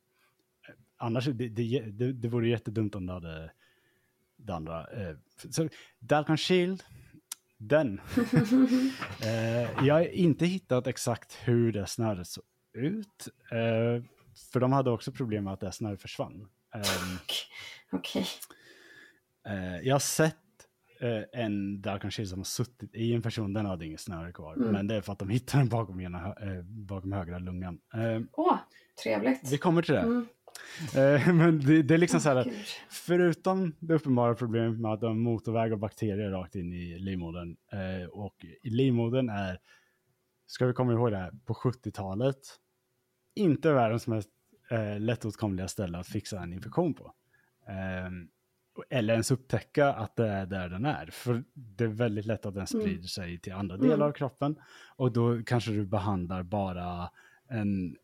annars, 0.97 1.25
det, 1.27 1.49
det, 1.49 1.81
det, 1.81 2.13
det 2.13 2.29
vore 2.29 2.49
jättedumt 2.49 2.95
om 2.95 3.07
du 3.07 3.13
hade 3.13 3.51
det 4.37 4.55
andra. 4.55 4.87
Eh, 4.87 5.17
så 5.51 5.69
Dalcon 5.99 6.37
Shield, 6.37 6.83
den. 7.59 8.01
eh, 9.23 9.87
jag 9.87 9.95
har 9.95 10.15
inte 10.15 10.47
hittat 10.47 10.87
exakt 10.87 11.39
hur 11.45 11.73
det 11.73 11.87
snöret 11.87 12.27
såg 12.27 12.45
ut. 12.75 13.29
Eh, 13.51 14.05
för 14.53 14.61
de 14.61 14.73
hade 14.73 14.91
också 14.91 15.13
problem 15.13 15.45
med 15.45 15.53
att 15.53 15.61
det 15.61 15.73
snöret 15.73 16.03
försvann. 16.03 16.49
Ehm, 16.75 17.19
Okej. 17.93 18.27
eh, 19.47 19.79
jag 19.79 19.95
har 19.95 20.01
sett 20.01 20.37
eh, 21.01 21.41
en 21.43 21.83
Shield 22.11 22.29
som 22.29 22.39
har 22.39 22.45
suttit 22.45 22.95
i 22.95 23.15
en 23.15 23.23
person, 23.23 23.53
den 23.53 23.67
hade 23.67 23.87
inget 23.87 24.01
snöre 24.01 24.33
kvar. 24.33 24.55
Mm. 24.55 24.69
Men 24.69 24.87
det 24.87 24.95
är 24.95 25.01
för 25.01 25.13
att 25.13 25.19
de 25.19 25.29
hittade 25.29 25.61
den 25.63 25.69
bakom, 25.69 26.01
ena, 26.01 26.27
eh, 26.27 26.63
bakom 26.63 27.13
högra 27.13 27.39
lungan. 27.39 27.79
Eh, 27.95 28.21
Åh, 28.33 28.59
trevligt. 29.03 29.53
vi 29.53 29.59
kommer 29.59 29.83
till 29.83 29.95
det. 29.95 30.01
Mm. 30.01 30.27
Eh, 30.97 31.35
men 31.35 31.61
det, 31.61 31.83
det 31.83 31.95
är 31.95 31.99
liksom 31.99 32.21
så 32.21 32.29
här. 32.29 32.53
Förutom 32.91 33.75
det 33.79 33.95
uppenbara 33.95 34.35
problemet 34.35 34.81
med 34.81 34.93
att 34.93 35.01
de 35.01 35.21
motorvägar 35.21 35.77
bakterier 35.77 36.31
rakt 36.31 36.55
in 36.55 36.73
i 36.73 36.99
livmodern. 36.99 37.57
Eh, 37.73 38.09
och 38.09 38.47
livmodern 38.63 39.29
är, 39.29 39.59
ska 40.47 40.67
vi 40.67 40.73
komma 40.73 40.93
ihåg 40.93 41.11
det 41.11 41.17
här, 41.17 41.33
på 41.45 41.55
70-talet, 41.55 42.39
inte 43.35 43.73
världens 43.73 44.07
mest 44.07 44.29
eh, 44.71 45.01
lättåtkomliga 45.01 45.69
ställe 45.69 45.99
att 45.99 46.07
fixa 46.07 46.41
en 46.41 46.53
infektion 46.53 46.95
på. 46.95 47.13
Eh, 47.69 48.11
eller 48.91 49.13
ens 49.15 49.31
upptäcka 49.31 49.93
att 49.93 50.17
det 50.17 50.29
är 50.29 50.47
där 50.47 50.69
den 50.69 50.85
är. 50.85 51.07
För 51.13 51.45
det 51.55 51.85
är 51.85 51.89
väldigt 51.89 52.27
lätt 52.27 52.47
att 52.47 52.55
den 52.55 52.67
Mm. 52.75 52.83
sprider 52.83 53.09
sig 53.09 53.39
till 53.41 53.53
andra 53.53 53.75
Mm. 53.77 53.89
delar 53.89 54.07
av 54.07 54.13
kroppen. 54.13 54.57
Och 54.97 55.13
då 55.13 55.43
kanske 55.47 55.71
du 55.71 55.87
behandlar 55.87 56.43
bara 56.43 57.11
en 57.49 57.97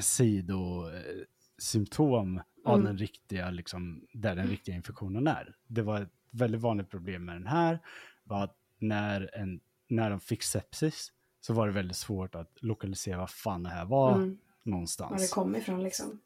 sidosymptom 0.00 2.40
av 2.64 2.74
Mm. 2.74 2.86
den 2.86 2.98
riktiga, 2.98 3.50
liksom, 3.50 4.06
där 4.12 4.36
den 4.36 4.46
riktiga 4.48 4.74
infektionen 4.74 5.26
är. 5.26 5.54
Det 5.66 5.82
var 5.82 6.00
ett 6.02 6.12
väldigt 6.30 6.60
vanligt 6.60 6.90
problem 6.90 7.24
med 7.24 7.34
den 7.36 7.46
här, 7.46 7.78
var 8.24 8.44
att 8.44 8.56
när, 8.78 9.30
en, 9.34 9.60
när 9.88 10.10
de 10.10 10.20
fick 10.20 10.42
sepsis 10.42 11.12
så 11.40 11.52
var 11.54 11.66
det 11.66 11.72
väldigt 11.72 11.96
svårt 11.96 12.34
att 12.34 12.52
lokalisera 12.62 13.18
vad 13.18 13.30
fan 13.30 13.62
det 13.62 13.68
här 13.68 13.84
var 13.84 14.14
Mm. 14.14 14.28
Var 14.28 14.36
det 14.64 14.70
någonstans. 14.70 15.30
kom 15.30 15.56
ifrån 15.56 15.82
liksom. 15.84 16.20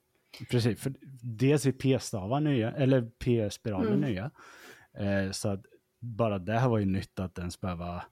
Precis, 0.51 0.81
för 0.81 0.95
dels 1.23 1.67
är 1.67 1.73
p-stavar 1.73 2.41
nya, 2.41 2.73
eller 2.73 3.03
p-spiraler 3.19 3.89
Mm. 3.93 4.01
nya. 4.01 4.31
Eh, 4.93 5.31
så 5.31 5.49
att 5.49 5.65
bara 5.99 6.39
det 6.39 6.59
här 6.59 6.69
var 6.69 6.79
ju 6.79 6.87
nytt 6.87 7.19
att 7.19 7.39
ens 7.39 7.61
behöva 7.61 8.05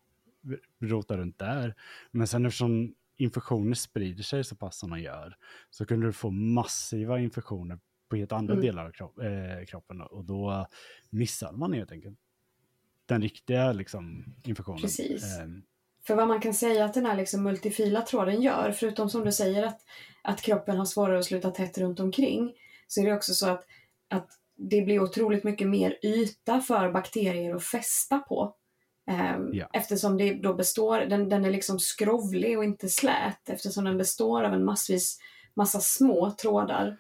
rota 0.81 1.16
runt 1.16 1.38
där. 1.38 1.74
Men 2.11 2.26
sen 2.26 2.46
eftersom 2.46 2.94
infektioner 3.18 3.74
sprider 3.74 4.22
sig 4.22 4.44
så 4.44 4.57
pass 4.57 4.78
som 4.78 4.90
de 4.90 5.00
gör 5.00 5.37
så 5.70 5.87
kunde 5.87 6.07
du 6.07 6.12
få 6.12 6.31
massiva 6.31 7.18
infektioner 7.20 7.78
på 8.11 8.16
helt 8.16 8.33
andra 8.33 8.52
Mm. 8.54 8.66
delar 8.66 8.87
av 8.87 8.90
kropp, 8.92 9.18
eh, 9.18 9.66
kroppen 9.66 10.00
och 10.00 10.24
då 10.24 10.66
missade 11.11 11.59
man 11.59 11.72
helt 11.72 11.92
enkelt 11.92 12.18
den 13.07 13.22
riktiga 13.22 13.72
liksom, 13.72 14.24
infektionen. 14.44 14.81
Precis. 14.81 15.38
Eh, 15.38 15.46
För 16.07 16.14
vad 16.14 16.28
man 16.28 16.40
kan 16.40 16.54
säga 16.54 16.85
att 16.85 16.94
den 16.94 17.07
här 17.07 17.16
liksom 17.16 17.42
multifila 17.42 18.02
tråden 18.02 18.42
gör, 18.42 18.72
förutom 18.72 19.11
som 19.11 19.24
du 19.24 19.33
säger 19.33 19.62
att, 19.62 19.81
att 20.22 20.40
kroppen 20.42 20.76
har 20.78 20.85
svårare 20.85 21.18
att 21.18 21.24
sluta 21.24 21.50
tätt 21.50 21.78
runt 21.78 22.00
omkring, 22.00 22.52
så 22.87 23.00
är 23.00 23.07
det 23.07 23.14
också 23.14 23.35
så 23.35 23.48
att, 23.48 23.64
att 24.09 24.28
det 24.57 24.83
blir 24.83 25.00
otroligt 25.00 25.44
mycket 25.44 25.68
mer 25.68 25.98
yta 26.02 26.61
för 26.61 26.92
bakterier 26.92 27.54
att 27.54 27.64
fästa 27.64 28.18
på. 28.18 28.54
Ehm, 29.09 29.51
Ja. 29.53 29.68
Eftersom 29.73 30.16
det 30.18 30.35
då 30.35 30.55
består, 30.55 30.99
den, 31.01 31.29
den 31.29 31.44
är 31.44 31.51
liksom 31.51 31.79
skrovlig 31.79 32.59
och 32.59 32.64
inte 32.64 32.88
slät 32.88 33.49
eftersom 33.49 33.85
den 33.85 33.99
består 33.99 34.44
av 34.44 34.53
en 34.55 34.64
massvis, 34.64 35.18
massa 35.55 35.81
små 35.81 36.31
trådar. 36.31 36.97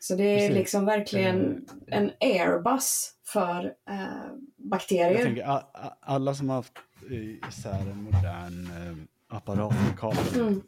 Så 0.00 0.14
det 0.14 0.22
är 0.24 0.38
Precis. 0.38 0.54
liksom 0.54 0.84
verkligen 0.86 1.66
Eh, 1.88 1.98
en 1.98 2.10
airbus 2.20 3.10
för 3.26 3.64
eh, 3.90 4.32
bakterier. 4.56 5.24
tänker, 5.24 5.48
a- 5.50 5.66
a- 5.74 5.96
alla 6.00 6.34
som 6.34 6.48
har 6.48 6.56
haft 6.56 6.72
eh, 7.10 7.48
isär 7.48 7.80
en 7.90 8.02
modern 8.02 8.66
eh, 8.66 8.96
apparat 9.36 9.72
med 9.72 9.98
kablar, 9.98 10.34
Mm, 10.34 10.62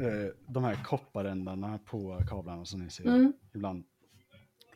eh, 0.00 0.30
de 0.48 0.64
här 0.64 0.84
kopparändarna 0.84 1.78
på 1.84 2.20
kablarna 2.28 2.64
som 2.64 2.80
ni 2.80 2.90
ser 2.90 3.06
mm, 3.06 3.32
ibland, 3.54 3.84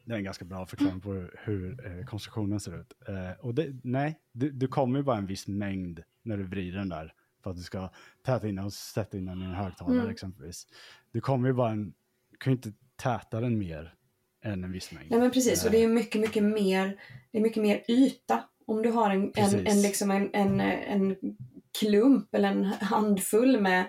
det 0.05 0.15
är 0.15 0.19
en 0.19 0.25
ganska 0.25 0.45
bra 0.45 0.67
förklaring 0.67 1.01
på 1.01 1.13
hur, 1.13 1.41
hur 1.45 1.87
eh, 1.87 2.05
konstruktionen 2.05 2.61
ser 2.61 2.81
ut. 2.81 2.93
Eh, 3.09 3.41
och 3.41 3.55
det, 3.55 3.75
nej, 3.83 4.19
du, 4.33 4.51
du 4.51 4.69
kommer 4.69 4.99
ju 4.99 5.03
bara 5.03 5.17
en 5.17 5.27
viss 5.27 5.49
mängd 5.49 6.03
när 6.23 6.37
du 6.37 6.45
vrider 6.45 6.79
den 6.79 6.89
där 6.89 7.13
för 7.43 7.51
att 7.51 7.57
du 7.57 7.63
ska 7.63 7.91
täta 8.23 8.49
in 8.49 8.57
den 8.57 8.65
och 8.65 8.73
sätta 8.73 9.17
in 9.19 9.25
den 9.25 9.43
i 9.43 9.45
en 9.45 9.55
högtalare 9.55 9.99
Mm. 9.99 10.11
exempelvis. 10.11 10.67
Du 11.13 11.21
kommer 11.21 11.49
ju 11.49 11.55
bara 11.55 11.71
en, 11.71 11.95
du 12.31 12.37
kan 12.37 12.53
ju 12.53 12.57
inte 12.57 12.73
täta 12.97 13.41
den 13.41 13.59
mer 13.59 13.95
än 14.45 14.65
en 14.65 14.73
viss 14.73 14.93
mängd. 14.93 15.11
Nej 15.11 15.21
men 15.21 15.31
precis, 15.31 15.65
och 15.65 15.71
det 15.71 15.77
är 15.77 15.81
ju 15.81 15.89
mycket, 15.89 16.21
mycket 16.21 16.43
mer, 16.43 17.01
det 17.31 17.39
är 17.39 17.43
mycket 17.43 17.63
mer 17.63 17.83
yta. 17.89 18.45
Om 18.67 18.83
du 18.83 18.91
har 18.91 19.11
en, 19.11 19.33
en, 19.35 19.67
en, 19.67 19.83
liksom 19.83 20.11
en, 20.11 20.31
en, 20.33 20.61
en 20.61 21.17
klump 21.79 22.35
eller 22.35 22.49
en 22.49 22.65
handfull 22.65 23.61
med 23.61 23.85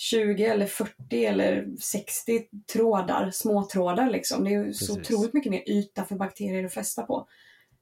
20 0.00 0.44
eller 0.44 0.66
40 0.66 1.24
eller 1.24 1.68
60 1.80 2.46
trådar, 2.72 3.30
småtrådar 3.30 4.10
liksom. 4.10 4.44
Det 4.44 4.50
är 4.54 4.64
ju 4.64 4.74
så 4.74 4.94
Precis. 4.96 5.10
otroligt 5.10 5.32
mycket 5.34 5.50
mer 5.52 5.62
yta 5.70 6.04
för 6.04 6.14
bakterier 6.16 6.64
att 6.64 6.74
fästa 6.74 7.02
på. 7.02 7.28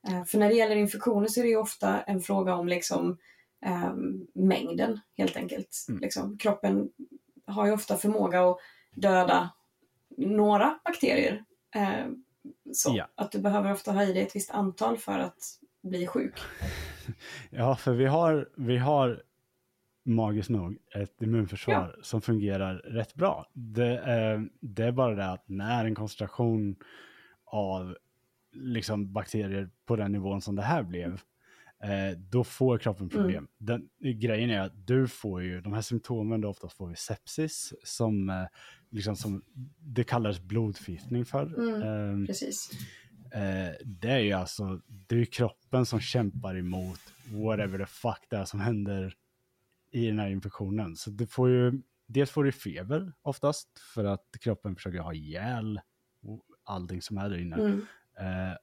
Eh, 0.08 0.24
För 0.24 0.38
när 0.38 0.48
det 0.48 0.54
gäller 0.54 0.76
infektioner 0.76 1.28
så 1.28 1.40
är 1.40 1.44
det 1.44 1.50
ju 1.50 1.56
ofta 1.56 2.00
en 2.02 2.20
fråga 2.20 2.54
om 2.54 2.68
liksom 2.68 3.18
eh, 3.66 3.92
mängden 4.34 5.00
helt 5.16 5.36
enkelt. 5.36 5.84
Mm. 5.88 6.00
Liksom, 6.00 6.38
kroppen 6.38 6.88
har 7.46 7.66
ju 7.66 7.72
ofta 7.72 7.96
förmåga 7.96 8.42
att 8.50 8.58
döda 8.94 9.50
några 10.16 10.78
bakterier. 10.84 11.44
Eh, 11.74 12.06
så 12.72 12.92
Ja. 12.96 13.08
att 13.14 13.32
du 13.32 13.38
behöver 13.38 13.72
ofta 13.72 13.92
ha 13.92 14.02
i 14.04 14.12
dig 14.12 14.22
ett 14.22 14.36
visst 14.36 14.50
antal 14.50 14.98
för 14.98 15.18
att 15.18 15.38
bli 15.82 16.06
sjuk. 16.06 16.34
Ja, 17.50 17.76
för 17.76 17.92
vi 17.92 18.06
har, 18.06 18.48
vi 18.56 18.76
har 18.78 19.22
magiskt 20.08 20.50
nog 20.50 20.78
ett 20.94 21.22
immunförsvar 21.22 21.96
som 22.02 22.20
fungerar 22.20 22.74
rätt 22.74 23.14
bra. 23.14 23.46
Det 23.52 23.98
är, 23.98 24.48
det 24.60 24.84
är 24.84 24.92
bara 24.92 25.14
det 25.14 25.30
att 25.30 25.48
när 25.48 25.84
en 25.84 25.94
koncentration 25.94 26.76
av 27.44 27.96
liksom 28.52 29.12
bakterier 29.12 29.70
på 29.86 29.96
den 29.96 30.12
nivån 30.12 30.40
som 30.40 30.56
det 30.56 30.62
här 30.62 30.82
blev, 30.82 31.20
eh, 31.82 32.18
då 32.18 32.44
får 32.44 32.78
kroppen 32.78 33.08
problem. 33.08 33.48
Den, 33.58 33.88
grejen 34.00 34.50
är 34.50 34.60
att 34.60 34.86
du 34.86 35.08
får 35.08 35.42
ju, 35.42 35.60
de 35.60 35.72
här 35.72 35.80
symptomen 35.80 36.40
du 36.40 36.48
oftast 36.48 36.76
får 36.76 36.88
vid 36.88 36.98
sepsis, 36.98 37.74
som, 37.84 38.30
eh, 38.30 38.46
liksom 38.90 39.16
som 39.16 39.42
det 39.78 40.04
kallas 40.04 40.40
blodförgiftning 40.40 41.24
för. 41.24 41.58
Mm. 41.58 41.82
Ehm, 41.82 42.26
Precis. 42.26 42.70
Eh, 43.32 43.74
det 43.84 44.10
är 44.10 44.18
ju 44.18 44.32
alltså, 44.32 44.80
det 44.86 45.20
är 45.20 45.24
kroppen 45.24 45.86
som 45.86 46.00
kämpar 46.00 46.56
emot 46.56 47.00
whatever 47.30 47.78
the 47.78 47.86
fuck 47.86 48.26
det 48.30 48.36
är 48.36 48.44
som 48.44 48.60
händer 48.60 49.14
i 49.90 50.06
den 50.06 50.18
här 50.18 50.28
infektionen. 50.28 50.96
Så 50.96 51.10
du 51.10 51.26
får 51.26 51.48
ju, 51.50 51.82
dels 52.06 52.30
får 52.30 52.44
du 52.44 52.52
feber 52.52 53.12
oftast 53.22 53.78
för 53.94 54.04
att 54.04 54.26
kroppen 54.40 54.76
försöker 54.76 54.98
ha 54.98 55.14
ihjäl 55.14 55.80
allting 56.64 57.02
som 57.02 57.18
är 57.18 57.30
där 57.30 57.38
inne. 57.38 57.56
Mm. 57.56 57.80
Eh, 58.18 58.56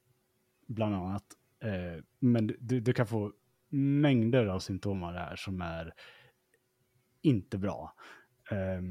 bland 0.68 0.96
annat. 0.96 1.24
Eh, 1.64 2.04
men 2.20 2.48
du, 2.60 2.80
du 2.80 2.94
kan 2.94 3.08
få 3.08 3.34
mängder 3.70 4.46
av 4.46 4.60
symptom 4.60 5.04
av 5.04 5.14
det 5.14 5.20
här 5.20 5.36
som 5.36 5.62
är 5.62 5.94
inte 7.22 7.58
bra. 7.58 7.94
Eh, 8.52 8.82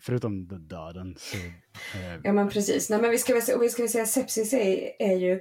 förutom 0.00 0.48
döden 0.68 1.14
så... 1.18 1.36
Eh, 1.36 2.20
Ja 2.24 2.32
men 2.32 2.48
precis. 2.48 2.90
Nej, 2.90 3.00
men 3.00 3.10
vi 3.10 3.18
ska 3.18 3.34
väl, 3.34 3.42
och 3.56 3.62
vi 3.62 3.68
ska 3.68 3.82
väl 3.82 3.90
säga 3.90 4.06
sepsis 4.06 4.52
är, 4.52 4.92
är 4.98 5.16
ju 5.16 5.40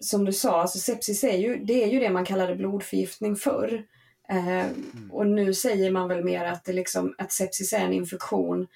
som 0.00 0.24
du 0.24 0.32
sa, 0.32 0.60
alltså 0.60 0.78
sepsis 0.78 1.24
är 1.24 1.36
ju 1.36 1.64
det, 1.64 1.84
är 1.84 1.88
ju 1.88 2.00
det 2.00 2.10
man 2.10 2.24
kallade 2.24 2.56
blodförgiftning 2.56 3.36
förr. 3.36 3.86
Eh, 4.30 4.66
Och 5.10 5.26
nu 5.26 5.54
säger 5.54 5.90
man 5.90 6.08
väl 6.08 6.24
mer 6.24 6.44
att, 6.44 6.64
det 6.64 6.72
liksom, 6.72 7.14
att 7.18 7.32
sepsis 7.32 7.72
är 7.72 7.78
en 7.78 7.92
infektion 7.92 8.66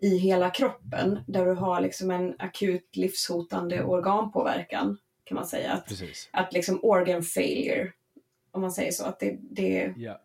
i 0.00 0.16
hela 0.16 0.50
kroppen 0.50 1.18
där 1.26 1.46
du 1.46 1.52
har 1.52 1.80
liksom 1.80 2.10
en 2.10 2.34
akut 2.38 2.96
livshotande 2.96 3.84
organpåverkan 3.84 4.98
kan 5.24 5.34
man 5.34 5.46
säga. 5.46 5.72
Att, 5.72 5.86
precis. 5.86 6.28
att 6.32 6.52
liksom 6.52 6.78
organ 6.82 7.22
failure, 7.22 7.92
om 8.50 8.60
man 8.60 8.72
säger 8.72 8.92
så. 8.92 9.04
Att 9.04 9.20
det, 9.20 9.38
det, 9.40 9.94
Ja. 9.96 10.20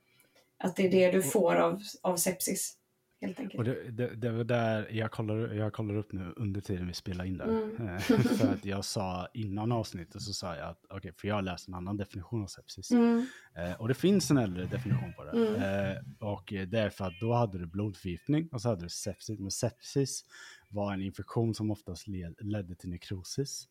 Att 0.57 0.75
det 0.75 0.87
är 0.87 0.91
det 0.91 1.11
du 1.11 1.21
får 1.23 1.55
av, 1.55 1.81
av 2.01 2.15
sepsis. 2.15 2.75
Helt 3.21 3.39
enkelt. 3.39 3.57
Och 3.59 3.63
det, 3.63 3.91
det, 3.91 4.15
det 4.15 4.29
var 4.31 4.43
där 4.43 4.87
jag 4.91 5.11
kollar, 5.11 5.53
jag 5.53 5.73
kollar 5.73 5.95
upp 5.95 6.11
nu 6.11 6.33
under 6.37 6.61
tiden 6.61 6.87
vi 6.87 6.93
spelar 6.93 7.25
in 7.25 7.37
det. 7.37 7.43
Mm. 7.43 7.87
Eh, 7.87 7.99
för 8.37 8.53
att 8.53 8.65
jag 8.65 8.85
sa 8.85 9.27
innan 9.33 9.71
avsnittet 9.71 10.21
så 10.21 10.33
sa 10.33 10.55
jag 10.55 10.69
att, 10.69 10.85
okej, 10.89 11.13
för 11.17 11.27
jag 11.27 11.35
har 11.35 11.41
läst 11.41 11.67
en 11.67 11.73
annan 11.73 11.97
definition 11.97 12.43
av 12.43 12.47
sepsis. 12.47 12.91
Mm, 12.91 13.25
Eh, 13.55 13.73
och 13.81 13.87
det 13.87 13.93
finns 13.93 14.31
en 14.31 14.37
äldre 14.37 14.65
definition 14.65 15.13
på 15.13 15.23
det. 15.23 15.31
Mm. 15.31 15.55
Eh, 15.55 15.97
och 16.19 16.53
det 16.67 16.79
är 16.79 16.89
för 16.89 17.05
att 17.05 17.19
då 17.19 17.33
hade 17.33 17.57
du 17.57 17.65
blodförgiftning 17.65 18.49
och 18.51 18.61
så 18.61 18.69
hade 18.69 18.81
du 18.85 18.89
sepsis. 18.89 19.39
Men 19.39 19.51
sepsis 19.51 20.25
var 20.69 20.93
en 20.93 21.01
infektion 21.01 21.53
som 21.55 21.71
oftast 21.71 22.07
led, 22.07 22.35
ledde 22.39 22.75
till 22.75 22.89
nekrosis. 22.89 23.67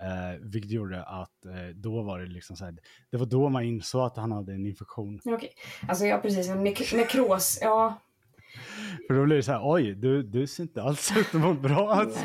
Eh, 0.00 0.40
vilket 0.40 0.70
gjorde 0.70 1.02
att 1.04 1.44
eh, 1.44 1.52
då 1.74 2.02
var 2.02 2.20
det 2.20 2.26
liksom 2.26 2.56
så 2.56 2.64
här, 2.64 2.76
det 3.10 3.16
var 3.16 3.26
då 3.26 3.48
man 3.48 3.64
insåg 3.64 4.00
att 4.06 4.16
han 4.16 4.32
hade 4.32 4.52
en 4.52 4.66
infektion. 4.66 5.20
Okej. 5.24 5.50
Alltså 5.88 6.04
ja, 6.04 6.18
precis. 6.18 6.48
En 6.48 6.66
nek- 6.66 6.96
nekros, 6.96 7.58
ja. 7.62 8.00
För 9.06 9.14
då 9.14 9.24
blir 9.24 9.36
det 9.36 9.42
så 9.42 9.52
här, 9.52 9.60
oj, 9.64 9.94
du, 9.94 10.22
du 10.22 10.46
ser 10.46 10.62
inte 10.62 10.82
alls 10.82 11.12
ut 11.16 11.26
att 11.34 11.40
må 11.40 11.54
bra. 11.54 11.92
Alltså. 11.92 12.20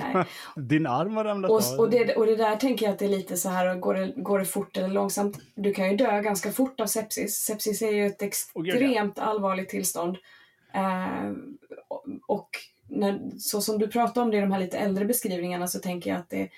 Din 0.56 0.88
arm 0.88 1.15
har 1.15 1.24
ramlat 1.24 1.52
Och, 1.52 1.58
av. 1.74 1.80
och, 1.80 1.89
det, 1.89 2.15
och 2.15 2.26
det 2.26 2.36
där 2.36 2.56
tänker 2.56 2.86
jag 2.86 2.93
att 2.93 3.00
det 3.00 3.06
är 3.06 3.10
lite 3.10 3.38
så 3.38 3.50
här, 3.50 3.76
går 3.76 3.93
det, 3.93 4.13
går 4.17 4.39
det 4.39 4.46
fort 4.46 4.78
eller 4.78 4.88
långsamt? 4.88 5.39
Du 5.56 5.74
kan 5.74 5.89
ju 5.91 5.98
dö 5.98 6.22
ganska 6.22 6.52
fort 6.52 6.80
av 6.80 6.86
sepsis. 6.86 7.36
Sepsis 7.36 7.82
är 7.82 7.91
ju 7.91 8.06
ett 8.06 8.22
extremt 8.22 9.19
allvarligt 9.19 9.69
tillstånd. 9.69 10.17
Eh, 10.74 11.32
och- 12.28 12.50
när, 12.89 13.19
så 13.39 13.62
som 13.62 13.80
du 13.80 13.88
pratar 13.88 14.22
om 14.22 14.32
det 14.32 14.38
i 14.38 14.41
de 14.41 14.52
här 14.52 14.60
lite 14.60 14.78
äldre 14.78 15.06
beskrivningarna 15.06 15.67
så 15.67 15.80
tänker 15.80 16.10
jag 16.10 16.19
att 16.19 16.30
det, 16.30 16.50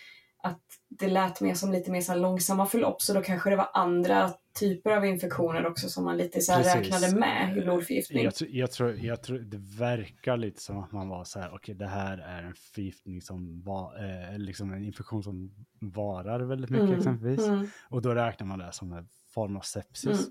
att 0.44 0.62
det 0.90 1.08
lät 1.08 1.42
mer 1.42 1.54
som 1.54 1.72
lite 1.72 1.92
mer 1.92 2.02
så 2.02 2.16
långsamma 2.16 2.66
förlopp. 2.66 3.02
Så 3.02 3.14
då 3.14 3.22
kanske 3.22 3.50
det 3.50 3.56
var 3.56 3.70
andra 3.74 4.32
typer 4.60 4.92
av 4.98 5.06
infektioner 5.06 5.66
också 5.66 5.90
som 5.90 6.04
man 6.06 6.18
lite 6.18 6.42
så 6.42 6.52
här 6.54 6.64
Precis. 6.64 6.94
räknade 6.94 7.20
med 7.20 7.58
i 7.58 7.62
blodförgiftning. 7.62 8.24
Jag, 8.24 8.36
tror- 8.36 8.50
jag, 8.50 8.72
tror, 8.72 8.96
jag 8.96 9.24
tror 9.24 9.40
det 9.40 9.58
verkar 9.80 10.38
lite 10.38 10.62
som 10.62 10.78
att 10.78 10.92
man 10.92 11.10
var 11.10 11.24
så 11.24 11.40
här, 11.40 11.54
okej 11.54 11.76
det 11.76 11.88
här 11.88 12.18
är 12.18 12.44
en 12.44 12.54
förgiftning 12.56 13.22
som 13.22 13.62
var, 13.62 14.04
eh, 14.34 14.38
liksom 14.40 14.74
en 14.74 14.84
infektion 14.84 15.24
som 15.24 15.52
varar 15.80 16.40
väldigt 16.40 16.70
mycket 16.70 16.86
Mm, 16.88 16.98
exempelvis. 16.98 17.48
Mm, 17.48 17.68
Och 17.90 18.02
då 18.02 18.14
räknar 18.16 18.48
man 18.48 18.60
det 18.60 18.72
som 18.72 18.94
en 18.94 19.08
form 19.34 19.58
av 19.58 19.62
sepsis. 19.62 20.28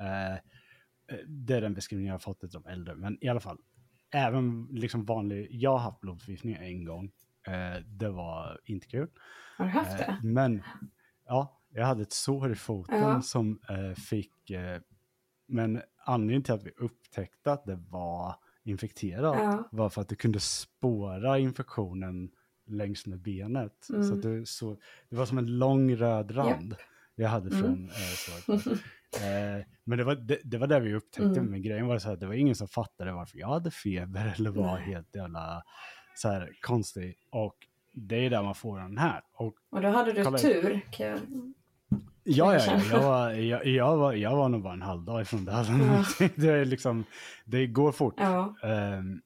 Eh, 0.00 0.38
det 1.26 1.54
är 1.54 1.60
den 1.60 1.74
beskrivningen 1.74 2.08
jag 2.08 2.14
har 2.14 2.18
fått 2.18 2.44
av 2.44 2.50
de 2.50 2.66
äldre. 2.66 2.94
Men 2.94 3.24
i 3.24 3.28
alla 3.28 3.40
fall, 3.40 3.58
även 4.14 4.68
liksom 4.70 5.04
vanlig, 5.04 5.48
jag 5.50 5.70
har 5.70 5.78
haft 5.78 6.00
blodförgiftning 6.00 6.54
en 6.60 6.84
gång. 6.84 7.10
Eh, 7.46 7.82
det 7.86 8.08
var 8.10 8.60
inte 8.64 8.86
kul. 8.86 9.08
har 9.58 9.64
du 9.64 9.70
haft 9.70 9.90
Eh, 9.92 9.96
det? 9.98 10.18
Men 10.22 10.62
ja, 11.26 11.60
jag 11.74 11.86
hade 11.86 12.02
ett 12.02 12.12
sår 12.12 12.52
i 12.52 12.54
foten 12.54 12.98
Ja. 12.98 13.22
som 13.22 13.60
eh, 13.68 13.94
fick, 13.94 14.50
eh, 14.50 14.80
men 15.48 15.82
anledningen 16.04 16.42
till 16.42 16.54
att 16.54 16.62
vi 16.64 16.70
upptäckte 16.76 17.52
att 17.52 17.64
det 17.64 17.76
var 17.90 18.34
infekterat 18.64 19.36
Ja. 19.38 19.68
var 19.72 19.88
för 19.90 20.00
att 20.00 20.08
det 20.08 20.16
kunde 20.16 20.40
spåra 20.40 21.38
infektionen 21.38 22.30
längs 22.66 23.06
med 23.06 23.18
benet. 23.20 23.88
Mm. 23.90 24.04
Så 24.04 24.14
det, 24.14 24.46
så, 24.48 24.76
det 25.08 25.16
var 25.16 25.26
som 25.26 25.38
en 25.38 25.58
lång 25.58 25.96
röd 25.96 26.36
rand 26.36 26.74
jag 27.14 27.28
hade 27.28 27.48
Mm. 27.56 27.60
från 27.62 27.84
eh, 27.88 27.94
såret. 28.16 28.66
eh, 29.22 29.66
men 29.84 29.98
det 29.98 30.04
var, 30.04 30.14
det, 30.14 30.38
det 30.44 30.58
var 30.58 30.66
där 30.66 30.80
vi 30.80 30.94
upptäckte, 30.94 31.40
Mm. 31.40 31.46
men 31.46 31.62
grejen 31.62 31.86
var 31.86 31.98
så 31.98 32.08
här, 32.08 32.16
det 32.16 32.26
var 32.26 32.34
ingen 32.34 32.54
som 32.54 32.68
fattade 32.68 33.12
varför 33.12 33.38
jag 33.38 33.48
hade 33.48 33.70
feber 33.70 34.34
eller 34.36 34.50
var 34.50 34.74
Nej. 34.74 34.82
helt 34.84 35.14
jävla 35.16 35.62
så 36.16 36.28
här 36.28 36.52
konstig. 36.60 37.14
Och 37.30 37.56
det 37.92 38.16
är 38.26 38.30
där 38.30 38.42
man 38.42 38.54
får 38.54 38.78
den 38.78 38.98
här. 38.98 39.22
Och 39.32 39.54
Och 39.70 39.80
då 39.82 39.88
hade 39.88 40.12
du 40.12 40.24
tur. 40.38 40.80
Kan 40.92 41.06
jag... 41.06 41.20
Ja, 42.24 42.54
ja, 42.54 42.60
ja. 42.66 42.80
Jag, 42.90 43.02
var, 43.02 43.30
jag, 43.30 43.66
jag, 43.66 43.96
var, 43.96 44.12
jag 44.12 44.36
var 44.36 44.48
nog 44.48 44.62
bara 44.62 44.72
en 44.72 44.82
halv 44.82 45.02
dag 45.04 45.22
ifrån 45.22 45.44
det. 45.44 45.52
Ja. 45.52 46.04
det, 46.36 46.48
är 46.48 46.64
liksom, 46.64 47.04
det 47.44 47.66
går 47.66 47.92
fort. 47.92 48.14
Ja. 48.18 48.54
Ehm, 48.62 49.20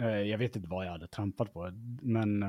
eh, 0.00 0.06
jag 0.08 0.38
vet 0.38 0.56
inte 0.56 0.68
vad 0.68 0.86
jag 0.86 0.90
hade 0.92 1.06
trampat 1.06 1.52
på, 1.52 1.70
men 2.02 2.40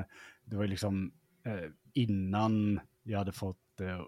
det 0.44 0.56
var 0.56 0.66
liksom 0.66 1.12
eh, 1.46 1.70
innan 1.92 2.80
jag 3.02 3.18
hade 3.18 3.32
fått 3.32 3.80
eh, 3.80 4.00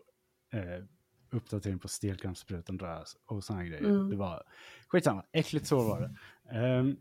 uppdatering 1.31 1.79
på 1.79 1.89
stelkrampssprutan 1.89 2.81
och 3.27 3.45
sådana 3.45 3.65
grejer. 3.65 3.85
Mm. 3.85 4.11
Det 4.11 4.17
var 4.17 4.43
skitsamma, 4.89 5.25
äckligt 5.33 5.67
så 5.67 5.83
var 5.89 6.01
det. 6.01 6.15
Ehm, 6.59 6.97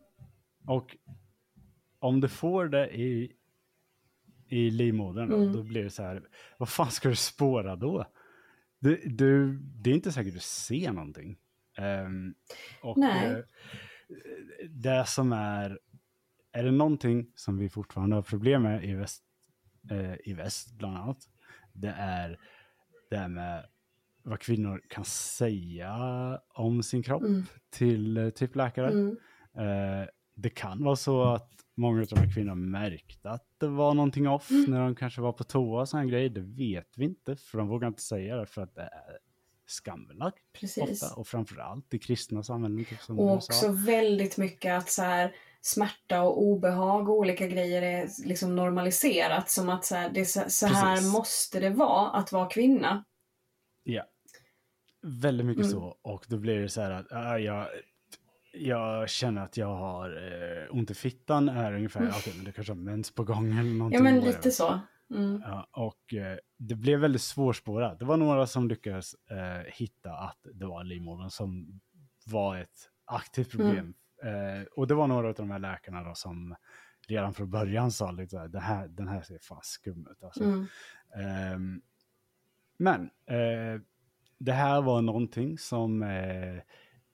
och 0.65 0.98
om 2.00 2.22
du 2.22 2.28
får 2.28 2.65
det 2.67 2.95
i, 3.00 3.32
i 4.48 4.69
livmodern, 4.69 5.32
Mm. 5.34 5.54
då 5.54 5.63
blir 5.63 5.84
det 5.84 5.89
så 5.89 6.04
här, 6.04 6.28
vad 6.58 6.69
fan 6.69 6.91
ska 6.91 7.10
du 7.10 7.15
spåra 7.15 7.76
då? 7.76 8.06
Du, 8.80 9.02
du, 9.06 9.54
det 9.60 9.89
är 9.89 9.94
inte 9.94 10.12
säkert 10.12 10.34
du 10.34 10.39
ser 10.39 10.92
någonting. 10.92 11.38
Ehm, 11.78 12.34
och 12.82 12.98
Nej. 12.98 13.32
eh, 13.32 13.38
det 14.70 15.06
som 15.08 15.32
är, 15.34 15.80
är 16.52 16.63
det 16.63 16.72
någonting 16.72 17.32
som 17.36 17.58
vi 17.58 17.70
fortfarande 17.70 18.15
har 18.15 18.24
problem 18.24 18.63
med 18.63 18.84
i 18.86 18.94
väst, 18.94 19.24
eh, 19.92 20.13
i 20.24 20.34
väst 20.34 20.72
bland 20.74 20.98
annat, 20.98 21.18
det 21.74 21.94
är 21.98 22.39
det 23.10 23.18
här 23.18 23.28
med 23.28 23.65
vad 24.24 24.39
kvinnor 24.39 24.82
kan 24.89 25.06
säga 25.06 25.96
om 26.50 26.84
sin 26.84 27.04
kropp 27.04 27.22
Mm. 27.24 27.44
till 27.70 28.18
eh, 28.18 28.30
typ 28.30 28.56
läkare. 28.56 28.92
Mm. 28.92 29.18
Eh, 29.58 30.08
det 30.41 30.49
kan 30.49 30.84
vara 30.84 30.95
så 30.95 31.23
att 31.23 31.49
många 31.75 32.02
av 32.02 32.08
de 32.08 32.15
här 32.19 32.34
kvinnorna 32.34 32.56
märkte 32.56 33.30
att 33.30 33.45
det 33.58 33.67
var 33.67 33.93
någonting 33.93 34.28
off 34.30 34.52
Mm. 34.52 34.71
när 34.71 34.80
de 34.80 34.95
kanske 34.95 35.21
var 35.21 35.32
på 35.32 35.43
toa 35.43 35.82
och 35.82 35.89
sån 35.89 36.08
grejer. 36.08 36.30
Det 36.30 36.41
vet 36.41 36.97
vi 36.97 37.06
inte, 37.06 37.36
för 37.36 37.58
de 37.58 37.67
vågar 37.67 37.88
inte 37.88 38.02
säga 38.02 38.36
det 38.38 38.45
för 38.45 38.62
att 38.62 38.75
det 38.75 38.82
är 38.82 39.17
skambelagt 39.67 40.38
Precis. 40.60 41.04
ofta. 41.04 41.15
Och 41.15 41.28
framförallt 41.28 41.93
i 41.93 41.99
kristna 41.99 42.43
samhällen, 42.43 42.86
typ 42.86 43.02
som 43.02 43.19
Och 43.19 43.34
också 43.34 43.71
väldigt 43.71 44.38
mycket 44.38 44.78
att 44.78 44.89
så 44.89 45.02
här, 45.02 45.36
smärta 45.62 46.21
och 46.21 46.41
obehag 46.43 47.10
och 47.10 47.15
olika 47.17 47.47
grejer 47.47 47.82
är 47.82 48.10
liksom 48.28 48.56
normaliserat. 48.56 49.49
Som 49.49 49.69
att 49.69 49.86
så 49.86 49.95
här, 49.95 50.10
det 50.13 50.25
så, 50.25 50.41
så 50.47 50.67
här 50.67 51.12
måste 51.12 51.60
det 51.60 51.69
vara 51.69 52.10
att 52.10 52.32
vara 52.32 52.49
kvinna. 52.49 53.04
Ja, 53.84 54.04
väldigt 55.02 55.45
mycket 55.45 55.65
Mm. 55.65 55.71
så. 55.71 55.97
Och 56.02 56.25
då 56.28 56.38
blir 56.38 56.60
det 56.60 56.69
så 56.69 56.82
här 56.82 56.91
att 56.91 57.12
äh, 57.12 57.45
jag, 57.45 57.67
jag 58.60 59.10
känner 59.10 59.41
att 59.43 59.58
jag 59.58 59.76
har 59.76 60.10
eh, 60.10 60.76
ont 60.76 60.91
i 60.91 60.93
fittan, 60.93 61.50
är 61.50 61.74
ungefär, 61.74 62.00
Mm. 62.00 62.13
okej, 62.17 62.34
men 62.36 62.45
det 62.45 62.52
kanske 62.52 62.74
har 62.74 62.78
mens 62.78 63.15
på 63.15 63.24
gång 63.24 63.52
eller 63.60 63.74
någonting. 63.78 63.98
Ja 63.98 64.04
men 64.04 64.19
lite 64.19 64.52
så. 64.52 64.80
Mm. 65.15 65.41
Ja, 65.45 65.67
och 65.72 66.13
eh, 66.13 66.38
det 66.58 66.76
blev 66.76 67.00
väldigt 67.00 67.22
svårspårat. 67.22 68.00
Det 68.00 68.06
var 68.06 68.17
några 68.17 68.48
som 68.48 68.67
lyckades 68.67 69.13
eh, 69.13 69.72
hitta 69.74 70.12
att 70.13 70.38
det 70.54 70.65
var 70.65 70.84
livmodern 70.84 71.30
som 71.30 71.80
var 72.26 72.58
ett 72.58 72.89
aktivt 73.06 73.54
Mm. 73.54 73.67
problem. 73.67 73.93
Eh, 74.24 74.63
och 74.76 74.88
det 74.88 74.93
var 74.95 75.08
några 75.08 75.28
av 75.28 75.34
de 75.34 75.52
här 75.52 75.60
läkarna 75.60 76.04
då 76.04 76.15
som 76.15 76.56
redan 77.08 77.34
från 77.34 77.50
början 77.52 77.91
sa 77.91 78.12
lite 78.12 78.30
så 78.30 78.38
här, 78.39 78.48
det 78.48 78.60
här, 78.60 78.88
den 78.88 79.08
här 79.08 79.22
ser 79.22 79.39
fan 79.41 79.60
skum 79.63 80.08
ut. 80.12 80.24
Alltså. 80.24 80.43
Mm. 80.43 80.65
Ehm, 81.15 81.82
men 82.78 83.02
eh, 83.26 83.82
det 84.38 84.52
här 84.52 84.82
var 84.82 85.02
någonting 85.02 85.58
som 85.58 86.04
eh, 86.04 86.60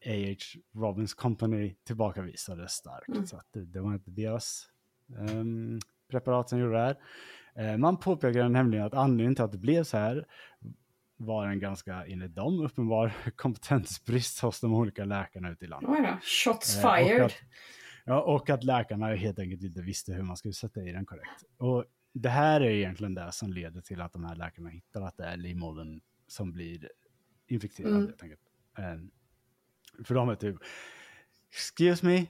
A.H. 0.05 0.59
Robbins 0.81 1.13
Company 1.13 1.75
tillbakavisade 1.83 2.67
starkt. 2.67 3.07
Mm. 3.07 3.27
Så 3.27 3.41
det, 3.51 3.65
det 3.65 3.81
var 3.81 3.93
inte 3.93 4.11
deras 4.11 4.69
ehm, 5.29 5.79
preparat 6.11 6.49
som 6.49 6.59
gjorde 6.59 6.73
det 6.73 6.79
här. 6.79 6.97
Eh, 7.71 7.77
man 7.77 7.97
påpekade 7.97 8.49
nämligen 8.49 8.85
att 8.85 8.93
anledningen 8.93 9.35
till 9.35 9.43
att 9.43 9.51
det 9.51 9.57
blev 9.57 9.83
så 9.83 9.97
här 9.97 10.25
var 11.17 11.47
en 11.47 11.59
ganska, 11.59 12.05
enligt 12.05 12.35
dem, 12.35 12.59
uppenbar 12.59 13.13
kompetensbrist 13.35 14.39
hos 14.39 14.59
de 14.61 14.73
olika 14.73 15.05
läkarna 15.05 15.49
ute 15.51 15.65
i 15.65 15.67
landet. 15.67 15.89
Oj 15.93 16.01
då. 16.01 16.17
Shots 16.21 16.77
Eh, 16.77 16.85
och 16.85 16.97
fired. 16.97 17.21
att- 17.21 17.33
Ja, 18.07 18.21
och 18.21 18.49
att 18.49 18.63
läkarna 18.63 19.07
helt 19.15 19.39
enkelt 19.39 19.63
inte 19.63 19.81
visste 19.81 20.13
hur 20.13 20.23
man 20.23 20.37
skulle 20.37 20.53
sätta 20.53 20.81
i 20.83 20.91
den 20.91 21.05
korrekt. 21.05 21.43
Och 21.57 21.85
det 22.13 22.29
här 22.29 22.61
är 22.61 22.69
egentligen 22.69 23.13
det 23.13 23.31
som 23.31 23.53
leder 23.53 23.81
till 23.81 24.01
att 24.01 24.13
de 24.13 24.25
här 24.25 24.35
läkarna 24.35 24.69
hittar 24.69 25.01
att 25.01 25.17
det 25.17 25.23
är 25.25 25.37
livmodern 25.37 26.01
som 26.27 26.51
blir 26.51 26.89
infekterad. 27.47 27.91
Mm. 27.91 28.05
Helt 28.05 28.23
enkelt. 28.23 28.41
Ehm, 28.77 29.11
för 30.03 30.15
de 30.15 30.29
är 30.29 30.35
typ, 30.35 30.55
excuse 31.51 32.05
me, 32.05 32.25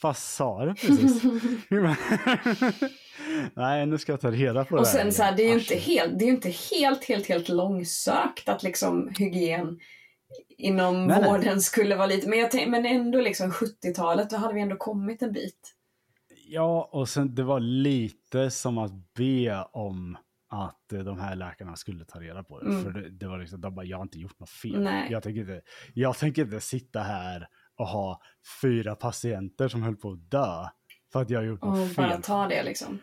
fast 0.00 0.34
sa 0.34 0.64
du 0.64 0.74
precis? 0.74 1.22
Nej, 3.54 3.86
nu 3.86 3.98
ska 3.98 4.12
jag 4.12 4.20
ta 4.20 4.30
reda 4.30 4.64
på 4.64 4.76
Och 4.76 4.82
det 4.82 4.88
här 4.88 4.98
sen 4.98 5.12
så 5.12 5.22
här, 5.22 5.36
det 5.36 5.42
är 5.42 5.48
ju 5.48 5.58
inte 5.58 5.74
helt, 5.74 6.18
det 6.18 6.24
är 6.24 6.28
inte 6.28 6.50
helt, 6.50 7.04
helt, 7.04 7.26
helt 7.26 7.48
långsökt 7.48 8.48
att 8.48 8.62
liksom 8.62 9.12
hygien 9.18 9.80
inom 10.48 11.06
Nej, 11.06 11.20
nej. 11.20 11.30
vården 11.30 11.60
skulle 11.60 11.96
vara 11.96 12.06
lite, 12.06 12.28
men, 12.28 12.38
jag 12.38 12.50
tänk, 12.50 12.68
men 12.68 12.86
ändå 12.86 13.20
liksom 13.20 13.50
70-talet, 13.50 14.30
då 14.30 14.36
hade 14.36 14.54
vi 14.54 14.60
ändå 14.60 14.76
kommit 14.76 15.22
en 15.22 15.32
bit. 15.32 15.74
Ja, 16.46 16.88
och 16.92 17.08
sen 17.08 17.34
det 17.34 17.42
var 17.42 17.60
lite 17.60 18.50
som 18.50 18.78
att 18.78 19.14
be 19.14 19.64
om 19.72 20.16
att 20.52 20.92
eh, 20.92 21.00
de 21.00 21.20
här 21.20 21.36
läkarna 21.36 21.76
skulle 21.76 22.04
ta 22.04 22.20
reda 22.20 22.42
på 22.42 22.60
det. 22.60 22.66
Mm. 22.66 22.84
För 22.84 22.90
det, 22.90 23.10
det 23.10 23.28
var 23.28 23.38
liksom, 23.38 23.60
de 23.60 23.74
bara, 23.74 23.86
jag 23.86 23.96
har 23.96 24.02
inte 24.02 24.18
gjort 24.18 24.40
något 24.40 24.50
fel. 24.50 24.82
Nej. 24.82 25.12
Jag 25.12 25.22
tänker, 25.22 25.40
inte, 25.40 25.62
jag 25.94 26.16
tänker 26.16 26.42
inte 26.42 26.60
sitta 26.60 27.00
här 27.00 27.48
och 27.76 27.86
ha 27.86 28.20
fyra 28.62 28.94
patienter 28.94 29.68
som 29.68 29.82
höll 29.82 29.96
på 29.96 30.12
att 30.12 30.30
dö 30.30 30.68
för 31.12 31.22
att 31.22 31.30
jag 31.30 31.38
har 31.38 31.44
gjort 31.44 31.62
Och 31.62 31.68
något 31.68 31.96
bara 31.96 32.10
fel. 32.10 32.22
ta 32.22 32.48
det 32.48 32.62
liksom. 32.62 32.98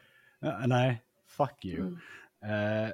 Nej, 0.65 1.03
fuck 1.27 1.65
you. 1.65 1.97
Mm. 2.41 2.83
Eh, 2.83 2.91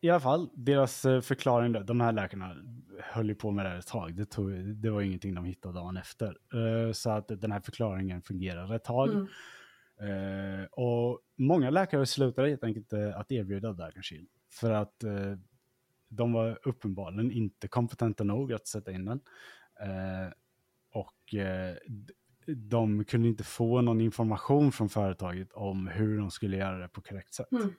I 0.00 0.10
alla 0.10 0.20
fall, 0.20 0.50
deras 0.54 1.02
förklaring, 1.02 1.72
då, 1.72 1.80
de 1.80 2.00
här 2.00 2.12
läkarna 2.12 2.56
höll 3.02 3.28
ju 3.28 3.34
på 3.34 3.50
med 3.50 3.64
det 3.64 3.68
här 3.68 3.78
ett 3.78 3.86
tag. 3.86 4.14
Det, 4.14 4.24
tog, 4.24 4.50
det 4.76 4.90
var 4.90 5.00
ingenting 5.00 5.34
de 5.34 5.44
hittade 5.44 5.74
dagen 5.74 5.96
efter. 5.96 6.36
Uh, 6.54 6.92
så 6.92 7.10
att 7.10 7.28
den 7.28 7.52
här 7.52 7.60
förklaringen 7.60 8.22
fungerade 8.22 8.76
ett 8.76 8.84
tag. 8.84 9.10
Mm. 9.10 9.26
Uh, 10.02 10.64
och 10.64 11.20
många 11.36 11.70
läkare 11.70 12.06
slutade 12.06 12.48
helt 12.48 12.64
enkelt 12.64 12.92
uh, 12.92 13.18
att 13.18 13.32
erbjuda 13.32 13.72
Dark 13.72 14.04
Shield. 14.04 14.28
För 14.50 14.70
att 14.70 15.04
de 16.08 16.32
var 16.32 16.58
uppenbarligen 16.62 17.30
inte 17.30 17.68
kompetenta 17.68 18.24
nog 18.24 18.52
att 18.52 18.66
sätta 18.66 18.92
in 18.92 19.04
den. 19.04 19.20
och 20.92 21.34
de 22.46 23.04
kunde 23.04 23.28
inte 23.28 23.44
få 23.44 23.80
någon 23.80 24.00
information 24.00 24.72
från 24.72 24.88
företaget 24.88 25.52
om 25.52 25.86
hur 25.88 26.18
de 26.18 26.30
skulle 26.30 26.56
göra 26.56 26.78
det 26.78 26.88
på 26.88 27.00
korrekt 27.00 27.34
sätt. 27.34 27.52
Mm. 27.52 27.74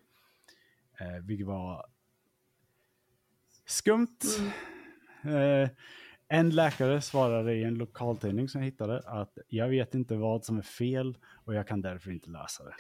Eh, 1.00 1.24
vilket 1.24 1.48
var 1.48 1.86
skumt. 3.66 4.18
Mm. 5.24 5.70
En 6.28 6.50
läkare 6.50 7.02
svarade 7.02 7.54
i 7.54 7.64
en 7.64 7.76
lokaltidning 7.76 8.50
som 8.50 8.62
jag 8.62 8.66
hittade 8.66 9.02
att 9.06 9.38
jag 9.48 9.68
vet 9.70 9.96
inte 9.96 10.16
vad 10.16 10.46
som 10.46 10.58
är 10.58 10.62
fel 10.62 11.18
och 11.46 11.54
jag 11.56 11.68
kan 11.68 11.82
därför 11.82 12.12
inte 12.12 12.30
lösa 12.30 12.64
det. 12.64 12.74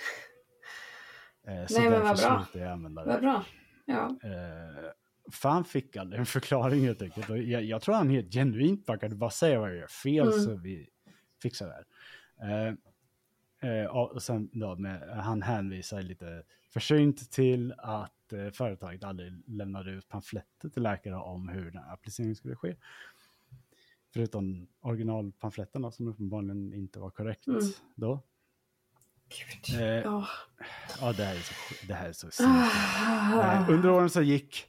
Eh, 1.51 1.67
så 1.67 1.79
Nej, 1.79 1.89
men 1.89 2.01
vad 2.01 2.17
bra. 2.17 2.47
jag 2.53 2.67
använda 2.71 3.05
det. 3.05 3.11
Vad 3.11 3.21
bra. 3.21 3.45
Ja. 3.85 4.09
Eh, 4.23 4.91
för 5.31 5.49
han 5.49 5.65
fick 5.65 5.95
aldrig 5.97 6.19
en 6.19 6.25
förklaring 6.25 6.85
helt 6.85 7.01
enkelt. 7.01 7.29
Jag, 7.29 7.63
jag 7.63 7.81
tror 7.81 7.95
han 7.95 8.09
helt 8.09 8.33
genuint 8.33 8.85
bara 8.85 8.97
kunde 8.97 9.15
bara 9.15 9.29
säga 9.29 9.59
vad 9.59 9.69
jag 9.69 9.77
gör 9.77 9.87
fel 9.87 10.27
Mm. 10.27 10.39
så 10.39 10.55
vi 10.55 10.89
fixar 11.41 11.67
det 11.67 11.73
här. 11.73 12.77
Eh, 13.61 13.71
eh, 13.71 13.85
och 13.85 14.23
sen 14.23 14.49
då 14.53 14.75
med, 14.75 15.09
han 15.09 15.41
hänvisar 15.41 16.01
lite 16.01 16.43
försynt 16.73 17.31
till 17.31 17.73
att 17.77 18.33
eh, 18.33 18.49
företaget 18.51 19.03
aldrig 19.03 19.43
lämnade 19.47 19.91
ut 19.91 20.07
pamfletter 20.07 20.69
till 20.69 20.83
läkare 20.83 21.15
om 21.15 21.49
hur 21.49 21.71
den 21.71 21.83
här 21.83 21.93
appliceringen 21.93 22.35
skulle 22.35 22.55
ske. 22.55 22.75
Förutom 24.15 24.67
originalpamfletterna 24.81 25.91
som 25.91 26.07
uppenbarligen 26.07 26.73
inte 26.73 26.99
var 26.99 27.09
korrekt 27.09 27.47
Mm. 27.47 27.61
då. 27.95 28.23
Gud. 29.29 29.79
Eh, 29.81 29.85
Ja. 29.87 30.27
Ja, 31.01 31.13
det 31.13 31.23
här 31.23 31.35
är 31.35 31.39
så, 31.39 31.53
det 31.87 31.93
här 31.93 32.09
är 32.09 32.13
så. 32.13 32.29
Ah. 32.43 33.61
Eh, 33.63 33.69
Under 33.69 33.89
åren 33.89 34.09
som 34.09 34.25
gick 34.25 34.65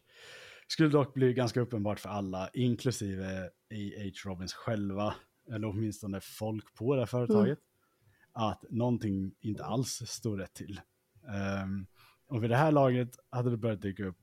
skulle 0.69 0.89
dock 0.89 1.15
bli 1.15 1.33
ganska 1.35 1.61
uppenbart 1.61 2.01
för 2.01 2.09
alla, 2.09 2.51
inklusive 2.55 3.45
A.H. 3.71 4.11
Robbins 4.31 4.55
själva, 4.55 5.15
eller 5.53 5.69
åtminstone 5.69 6.21
folk 6.21 6.75
på 6.75 6.95
det 6.95 7.01
här 7.01 7.07
företaget, 7.07 7.59
att 8.33 8.65
någonting 8.71 9.35
inte 9.41 9.65
alls 9.65 10.03
stod 10.07 10.41
rätt 10.41 10.55
till. 10.55 10.81
Ehm, 11.29 11.87
och 12.27 12.43
vid 12.43 12.51
det 12.51 12.57
här 12.57 12.73
laget 12.73 13.17
hade 13.31 13.51
det 13.51 13.57
börjat 13.57 13.83
dyka 13.83 14.05
upp 14.05 14.19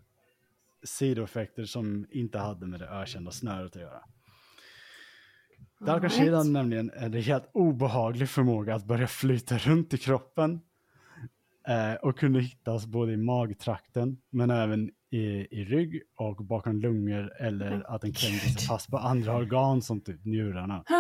sidoeffekter 0.84 1.66
som 1.66 2.06
inte 2.12 2.40
hade 2.40 2.68
med 2.68 2.80
det 2.80 2.88
ökända 2.90 3.32
snöret 3.32 3.76
att 3.76 3.82
göra. 3.82 4.04
Dark. 5.86 6.12
Shield 6.12 6.36
hade 6.36 6.50
nämligen 6.50 6.92
en 6.96 7.14
helt 7.14 7.50
obehaglig 7.54 8.30
förmåga 8.30 8.76
att 8.76 8.86
börja 8.86 9.08
flyta 9.08 9.58
runt 9.58 9.94
i 9.94 9.98
kroppen. 9.98 10.62
Eh, 11.68 11.94
och 11.94 12.18
kunde 12.20 12.42
hittas 12.42 12.86
både 12.86 13.14
i 13.14 13.18
magtrakten 13.18 14.18
men 14.30 14.50
även 14.50 14.92
i, 15.12 15.48
i 15.52 15.66
rygg 15.66 16.02
och 16.16 16.36
bakom 16.36 16.80
lungor 16.82 17.32
eller 17.40 17.96
att 17.96 18.02
den 18.02 18.14
klängde 18.14 18.40
sig 18.40 18.68
fast 18.68 18.92
på 18.92 18.98
andra 18.98 19.36
organ 19.36 19.82
som 19.82 20.02
typ 20.02 20.26
njurarna. 20.26 20.84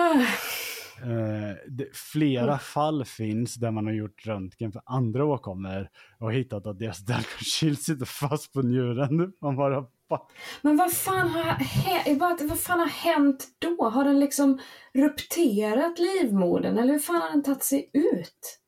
Eh, 1.01 1.55
det, 1.67 1.95
flera 1.95 2.57
fall 2.57 3.05
finns 3.05 3.55
där 3.55 3.71
man 3.71 3.85
har 3.85 3.93
gjort 3.93 4.27
röntgen 4.27 4.71
för 4.71 4.81
andra 4.85 5.25
åkommor 5.25 5.89
och 6.19 6.33
hittat 6.33 6.67
att 6.67 6.79
deras 6.79 6.99
Dark 6.99 7.25
Shield 7.25 7.79
sitter 7.79 8.05
fast 8.05 8.53
på 8.53 8.61
njuren. 8.61 9.33
Man 9.41 9.55
bara, 9.55 9.85
"Va?" 10.13 10.27
Men 10.61 10.77
vad 10.77 10.93
fan, 10.93 11.27
har, 11.29 11.43
hä- 11.59 12.19
vad, 12.19 12.41
vad 12.41 12.59
fan 12.59 12.79
har 12.79 12.87
hänt 12.87 13.47
då? 13.59 13.89
Har 13.89 14.03
den 14.03 14.19
liksom 14.19 14.59
rupterat 14.93 15.99
livmodern 15.99 16.77
eller 16.77 16.93
hur 16.93 16.99
fan 16.99 17.21
har 17.21 17.29
den 17.29 17.43
tagit 17.43 17.63
sig 17.63 17.89
ut? 17.93 18.59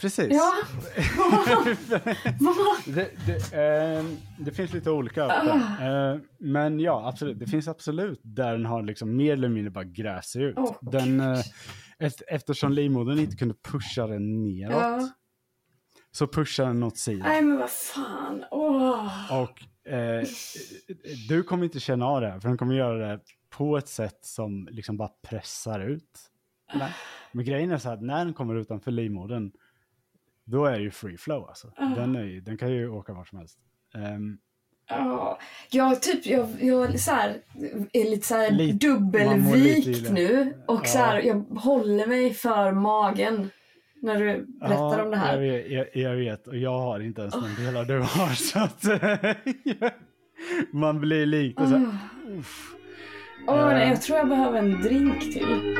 Precis. 0.00 0.28
Ja. 0.32 0.52
Det, 2.86 3.10
det, 3.26 3.52
ehm, 3.52 4.16
det 4.38 4.52
finns 4.52 4.72
lite 4.72 4.90
olika. 4.90 5.24
Eh, 5.24 6.16
men 6.38 6.80
ja, 6.80 7.08
absolut. 7.08 7.38
Det 7.38 7.46
finns 7.46 7.68
absolut 7.68 8.20
där 8.22 8.52
den 8.52 8.66
har 8.66 8.82
liksom 8.82 9.16
mer 9.16 9.32
eller 9.32 9.48
mindre 9.48 9.70
bara 9.70 9.84
gräs 9.84 10.36
ut. 10.36 10.54
Åh, 10.58 10.76
den, 10.80 11.20
eh, 11.20 11.40
eftersom 12.28 12.72
livmodern 12.72 13.18
inte 13.18 13.36
kunde 13.36 13.54
pusha 13.54 14.06
den 14.06 14.42
neråt. 14.42 15.10
Så 16.14 16.26
pushar 16.26 16.66
den 16.66 16.82
åt 16.82 16.98
sidan. 16.98 17.28
Nej 17.28 17.42
men 17.42 17.58
vad 17.58 17.70
fan. 17.70 18.44
Åh. 18.50 19.42
Och 19.42 19.88
eh, 19.92 20.24
du 21.28 21.42
kommer 21.42 21.64
inte 21.64 21.80
känna 21.80 22.06
av 22.06 22.20
det 22.20 22.30
här, 22.30 22.40
för 22.40 22.48
den 22.48 22.58
kommer 22.58 22.74
göra 22.74 23.08
det 23.08 23.20
på 23.50 23.76
ett 23.78 23.88
sätt 23.88 24.18
som 24.24 24.68
liksom 24.70 24.96
bara 24.96 25.10
pressar 25.28 25.80
ut. 25.80 26.10
Men, 26.74 26.90
men 27.32 27.44
grejen 27.44 27.70
är 27.70 27.78
så 27.78 27.88
här 27.88 27.96
att 27.96 28.02
när 28.02 28.24
den 28.24 28.34
kommer 28.34 28.54
utanför 28.54 28.90
livmodern, 28.90 29.52
då 30.44 30.64
är 30.64 30.72
det 30.72 30.82
ju 30.82 30.90
free 30.90 31.16
flow 31.18 31.48
alltså. 31.48 31.72
Ah. 31.76 31.86
Den, 31.94 32.16
är, 32.16 32.24
ju- 32.24 32.40
den 32.40 32.56
kan 32.58 32.72
ju 32.72 32.88
åka 32.88 33.12
vart 33.12 33.28
som 33.28 33.38
helst. 33.38 33.58
Ehm, 33.94 34.38
Ja, 34.88 35.38
jag 35.70 36.02
typ, 36.02 36.26
jag, 36.26 36.48
jag 36.60 37.00
så 37.00 37.10
här, 37.10 37.36
är 37.92 38.10
lite 38.10 38.26
så 38.26 38.34
här 38.34 38.50
Lite- 38.50 38.86
dubbelvikt 38.86 40.10
nu 40.10 40.62
och 40.66 40.80
Ja. 40.84 40.88
så 40.88 40.98
här, 40.98 41.22
jag 41.22 41.34
håller 41.60 42.06
mig 42.06 42.34
för 42.34 42.72
magen 42.72 43.50
när 44.04 44.18
du 44.20 44.46
berättar 44.60 45.02
om 45.04 45.10
det 45.10 45.16
Jag 45.16 45.22
här. 45.24 45.38
vet, 45.38 45.70
jag, 45.70 45.86
jag 45.92 46.16
vet, 46.16 46.46
och 46.48 46.56
jag 46.56 46.78
har 46.78 47.00
inte 47.00 47.20
ens 47.20 47.34
de 47.34 47.64
delar 47.64 47.84
du 47.84 47.98
har. 47.98 48.34
Så 48.34 48.58
att, 48.58 48.84
man 50.72 51.00
blir 51.00 51.26
lite 51.26 51.66
så 51.66 51.76
här, 51.76 51.96
uff. 52.38 52.74
Nej, 53.46 53.82
Eh. 53.82 53.88
jag 53.88 54.02
tror 54.02 54.18
jag 54.18 54.28
behöver 54.28 54.58
en 54.58 54.82
drink 54.82 55.20
till. 55.20 55.76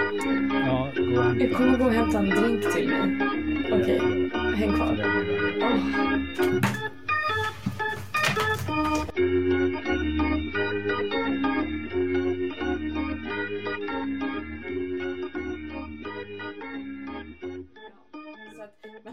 Ja, 0.66 0.92
gå 0.96 1.02
och 1.18 1.24
hämta. 1.24 1.44
Jag 1.44 1.52
kommer 1.56 1.78
gå 1.78 1.84
och 1.84 1.92
hämta 1.92 2.18
en 2.18 2.30
drink 2.30 2.74
till 2.74 2.88
nu. 2.88 3.20
Okej, 3.72 4.00
häng 4.56 4.70
För 4.70 4.76
kvar. 4.76 4.96
det 4.96 5.04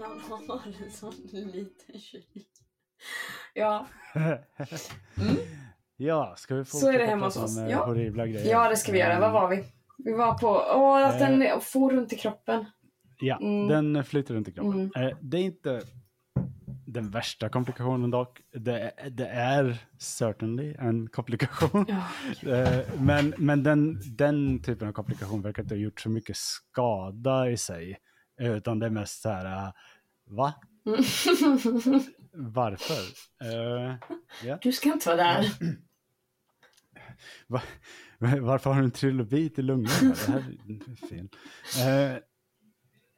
han 0.01 0.19
har 0.47 0.61
en 0.85 0.91
sån 0.91 1.13
liten 1.31 1.99
kyl. 1.99 2.23
Ja, 3.53 3.87
Mm. 4.15 5.37
Ja, 5.97 6.33
ska 6.37 6.55
vi 6.55 6.65
Så 6.65 6.77
är 6.77 6.81
fortsätta 6.81 6.97
det 7.03 7.09
hemma 7.09 7.25
prata 7.25 7.39
hos 7.39 7.51
oss. 7.51 7.57
om 7.57 7.63
eh, 7.63 7.71
Ja. 7.71 7.85
horribla 7.85 8.27
grejer? 8.27 8.51
ja 8.51 8.69
det 8.69 8.75
ska 8.77 8.91
vi 8.91 8.99
göra. 8.99 9.19
Vad 9.19 9.31
var 9.31 9.49
vi? 9.49 9.63
Vi 9.97 10.13
var 10.13 10.37
på, 10.37 10.47
åh 10.75 11.07
att 11.07 11.21
Eh. 11.21 11.29
den 11.29 11.61
for 11.61 11.91
runt 11.91 12.13
i 12.13 12.15
kroppen. 12.15 12.65
Ja, 13.19 13.37
Mm. 13.41 13.67
den 13.93 14.03
flyter 14.03 14.33
runt 14.33 14.47
i 14.47 14.51
kroppen. 14.51 14.91
Mm. 14.95 15.07
Eh, 15.09 15.17
det 15.21 15.37
är 15.37 15.41
inte 15.41 15.81
den 16.87 17.09
värsta 17.09 17.49
komplikationen 17.49 18.11
dock. 18.11 18.41
Det, 18.53 18.79
är- 18.97 19.09
det 19.09 19.27
är 19.27 19.77
certainly 19.97 20.75
en 20.79 21.09
komplikation. 21.09 21.85
Ja. 21.87 22.03
Eh, 22.53 22.79
men 23.01 23.33
men 23.37 23.63
den, 23.63 23.99
den 24.17 24.61
typen 24.63 24.87
av 24.87 24.91
komplikation 24.91 25.41
verkar 25.41 25.63
inte 25.63 25.75
ha 25.75 25.79
gjort 25.79 26.01
så 26.01 26.09
mycket 26.09 26.37
skada 26.37 27.49
i 27.49 27.57
sig. 27.57 27.97
Eh, 28.41 28.51
Utan 28.57 28.79
det 28.79 28.85
är 28.85 28.89
mest 28.89 29.21
så 29.21 29.29
här, 29.29 29.45
eh, 29.67 29.71
va? 30.25 30.53
Varför? 32.33 33.01
Eh, 33.41 33.95
ja. 34.43 34.57
Du 34.61 34.71
ska 34.71 34.93
inte 34.93 35.09
vara 35.09 35.17
där. 35.17 35.45
Va- 37.47 37.61
Varför 38.41 38.69
har 38.73 38.79
du 38.79 38.85
en 38.85 38.91
trilobit 38.91 39.59
i 39.59 39.61
lungorna? 39.61 40.15
Det 40.25 40.31
här 40.31 40.39
är 40.67 41.07
fel. 41.07 41.29
Eh, 41.87 42.17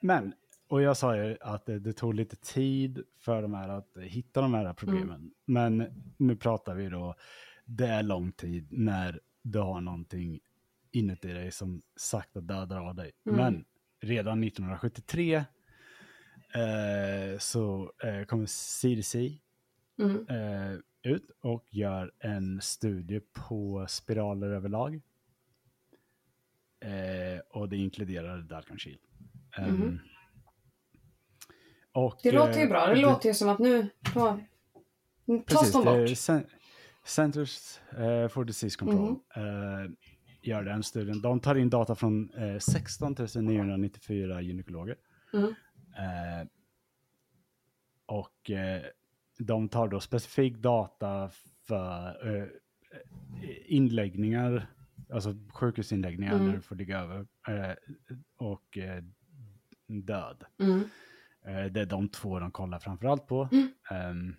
men, 0.02 0.34
och 0.68 0.82
jag 0.82 0.98
sa 0.98 1.18
ju 1.18 1.38
att 1.42 1.66
det, 1.66 1.80
det 1.80 1.94
tog 1.94 2.14
lite 2.14 2.36
tid 2.36 3.04
för 3.20 3.42
de 3.42 3.54
här 3.54 3.70
att 3.70 3.98
hitta 3.98 4.42
de 4.42 4.54
här 4.54 4.74
problemen. 4.74 5.32
Men 5.46 5.86
nu 6.18 6.36
pratar 6.36 6.76
vi 6.76 6.90
då, 6.90 7.16
det 7.66 7.88
är 7.88 8.04
lång 8.04 8.32
tid 8.32 8.68
när 8.72 9.20
du 9.42 9.60
har 9.60 9.82
någonting 9.82 10.40
inuti 10.92 11.28
dig 11.34 11.52
som 11.52 11.82
sakta 11.96 12.42
dödar 12.42 12.80
av 12.90 12.96
dig. 12.96 13.12
Mm. 13.26 13.38
Men 13.38 13.66
redan 14.04 14.44
1973 14.44 15.36
eh, 15.36 15.44
så 17.40 17.92
eh, 18.04 18.24
kommer 18.26 18.46
CDC 18.46 19.40
Mm. 20.00 20.28
eh, 20.30 20.78
ut 21.04 21.30
och 21.42 21.66
gör 21.70 22.12
en 22.20 22.62
studie 22.62 23.20
på 23.34 23.86
spiraler 23.90 24.50
överlag. 24.50 25.02
Eh, 26.80 27.40
och 27.50 27.70
det 27.70 27.78
inkluderar 27.78 28.42
Darkan 28.42 28.78
Shield. 28.80 29.00
Mhm. 29.60 30.00
och, 31.92 32.20
Det 32.24 32.32
låter 32.32 32.58
ju 32.58 32.64
eh, 32.64 32.70
bra. 32.70 32.88
Det 32.88 32.96
låter 32.96 33.30
ju 33.30 33.34
som 33.34 33.50
att 33.50 33.60
nu 33.60 33.90
ta, 34.14 34.40
tas 35.28 35.46
Precis, 35.46 35.74
de 35.74 35.86
det 35.86 36.00
bort. 36.00 36.10
Cen- 36.18 36.46
Centers 37.06 37.80
eh, 37.98 38.28
for 38.28 38.46
Disease 38.46 38.78
Control 38.80 39.16
Mhm. 39.36 39.96
Gör 40.44 40.64
den 40.64 40.84
studien. 40.84 41.22
De 41.22 41.40
tar 41.40 41.56
in 41.56 41.70
data 41.70 41.96
från 41.96 42.30
eh, 42.34 42.60
16 42.60 43.16
994 43.36 44.42
gynekologer. 44.42 44.96
Mm. 45.34 45.50
Eh, 45.98 46.48
och 48.06 48.52
eh, 48.52 48.82
de 49.40 49.70
tar 49.70 49.88
då 49.88 50.00
specifik 50.00 50.58
data 50.58 51.30
för, 51.68 52.28
eh, 52.38 52.48
inläggningar, 53.66 54.68
alltså 55.10 55.36
sjukhusinläggningar 55.54 56.34
Mm. 56.34 56.48
när 56.48 56.56
du 56.56 56.62
får 56.62 56.76
ligga 56.76 57.00
över 57.00 57.28
eh, 57.48 57.76
och 58.38 58.78
eh, 58.78 59.04
död. 59.88 60.44
Mm. 60.60 60.80
Eh, 61.46 61.72
det 61.72 61.82
är 61.82 61.86
de 61.86 62.10
två 62.10 62.40
de 62.40 62.52
kollar 62.52 62.80
framförallt 62.80 63.28
på. 63.28 63.50
Mm. 63.52 63.68
Ehm, 63.92 64.36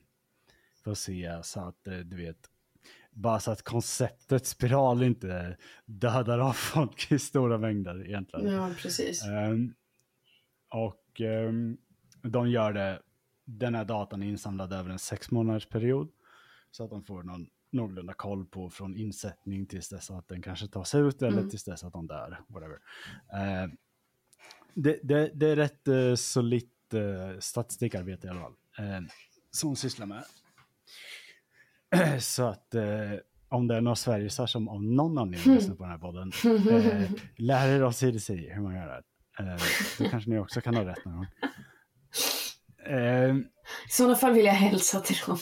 för 0.84 0.90
att 0.90 0.98
se 0.98 1.38
så 1.42 1.60
att, 1.60 1.84
du 1.84 2.16
vet, 2.16 2.50
bara 3.14 3.40
så 3.40 3.50
att 3.50 3.62
konceptet 3.62 4.46
spiral 4.46 5.02
inte 5.02 5.56
dödar 5.84 6.38
av 6.38 6.52
folk 6.52 7.12
i 7.12 7.18
stora 7.18 7.58
mängder 7.58 8.06
egentligen. 8.06 8.52
Ja, 8.52 8.70
precis. 8.78 9.24
Ehm, 9.24 9.74
och 10.68 11.20
ehm, 11.20 11.76
de 12.22 12.50
gör 12.50 12.72
det, 12.72 13.02
den 13.44 13.74
här 13.74 13.84
datan 13.84 14.22
är 14.22 14.26
insamlad 14.26 14.72
över 14.72 14.90
en 14.90 14.98
sex 14.98 15.30
månaders 15.30 15.66
period. 15.66 16.08
Så 16.70 16.84
att 16.84 16.90
de 16.90 17.04
får 17.04 17.22
någon 17.22 17.46
någorlunda 17.70 18.12
koll 18.12 18.46
på 18.46 18.70
från 18.70 18.96
insättning 18.96 19.66
tills 19.66 19.88
dess 19.88 20.10
att 20.10 20.28
den 20.28 20.42
kanske 20.42 20.66
tas 20.66 20.94
ut 20.94 21.22
eller 21.22 21.38
Mm. 21.38 21.50
tills 21.50 21.64
dess 21.64 21.84
att 21.84 21.92
de 21.92 22.06
dör. 22.06 22.40
Whatever. 22.48 22.78
Ehm, 23.32 23.76
det, 24.74 25.00
det, 25.02 25.30
det 25.34 25.46
är 25.46 25.56
rätt 25.56 25.88
uh, 25.88 26.14
solitt 26.14 26.94
uh, 26.94 27.38
statistikarbete 27.38 28.26
i 28.26 28.30
alla 28.30 28.40
fall. 28.40 28.54
Uh, 28.80 29.08
som 29.50 29.76
sysslar 29.76 30.06
med. 30.06 30.24
Så 32.20 32.44
att 32.44 32.74
eh, 32.74 32.82
om 33.48 33.66
det 33.68 33.76
är 33.76 33.80
några 33.80 33.94
Sverigesar 33.96 34.46
som 34.46 34.68
av 34.68 34.82
någon 34.82 35.18
anledning 35.18 35.54
lyssnar 35.54 35.74
på 35.76 35.82
den 35.82 35.90
här 35.92 35.98
podden, 35.98 36.32
eh, 36.70 37.10
lär 37.36 37.68
er 37.68 37.80
av 37.82 37.92
CDC 37.92 38.34
hur 38.54 38.62
man 38.62 38.74
gör 38.74 38.86
det. 38.86 39.02
Eh, 39.44 39.56
då 39.98 40.08
kanske 40.10 40.30
ni 40.30 40.38
också 40.38 40.60
kan 40.60 40.74
ha 40.76 40.84
rätt 40.84 41.04
någon 41.04 41.14
gång. 41.16 41.26
Eh, 42.86 43.34
I 43.36 43.90
sådana 43.90 44.16
fall 44.16 44.32
vill 44.32 44.44
jag 44.44 44.52
hälsa 44.52 45.00
till 45.00 45.16
dem. 45.26 45.38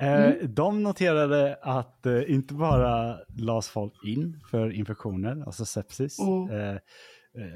eh, 0.00 0.30
De 0.48 0.82
noterade 0.82 1.58
att 1.62 2.06
eh, 2.06 2.30
inte 2.30 2.54
bara 2.54 3.16
las 3.38 3.68
folk 3.68 4.04
in 4.04 4.40
för 4.50 4.70
infektioner, 4.72 5.42
alltså 5.46 5.64
sepsis, 5.64 6.18
Mm. 6.18 6.50
eh, 6.60 6.76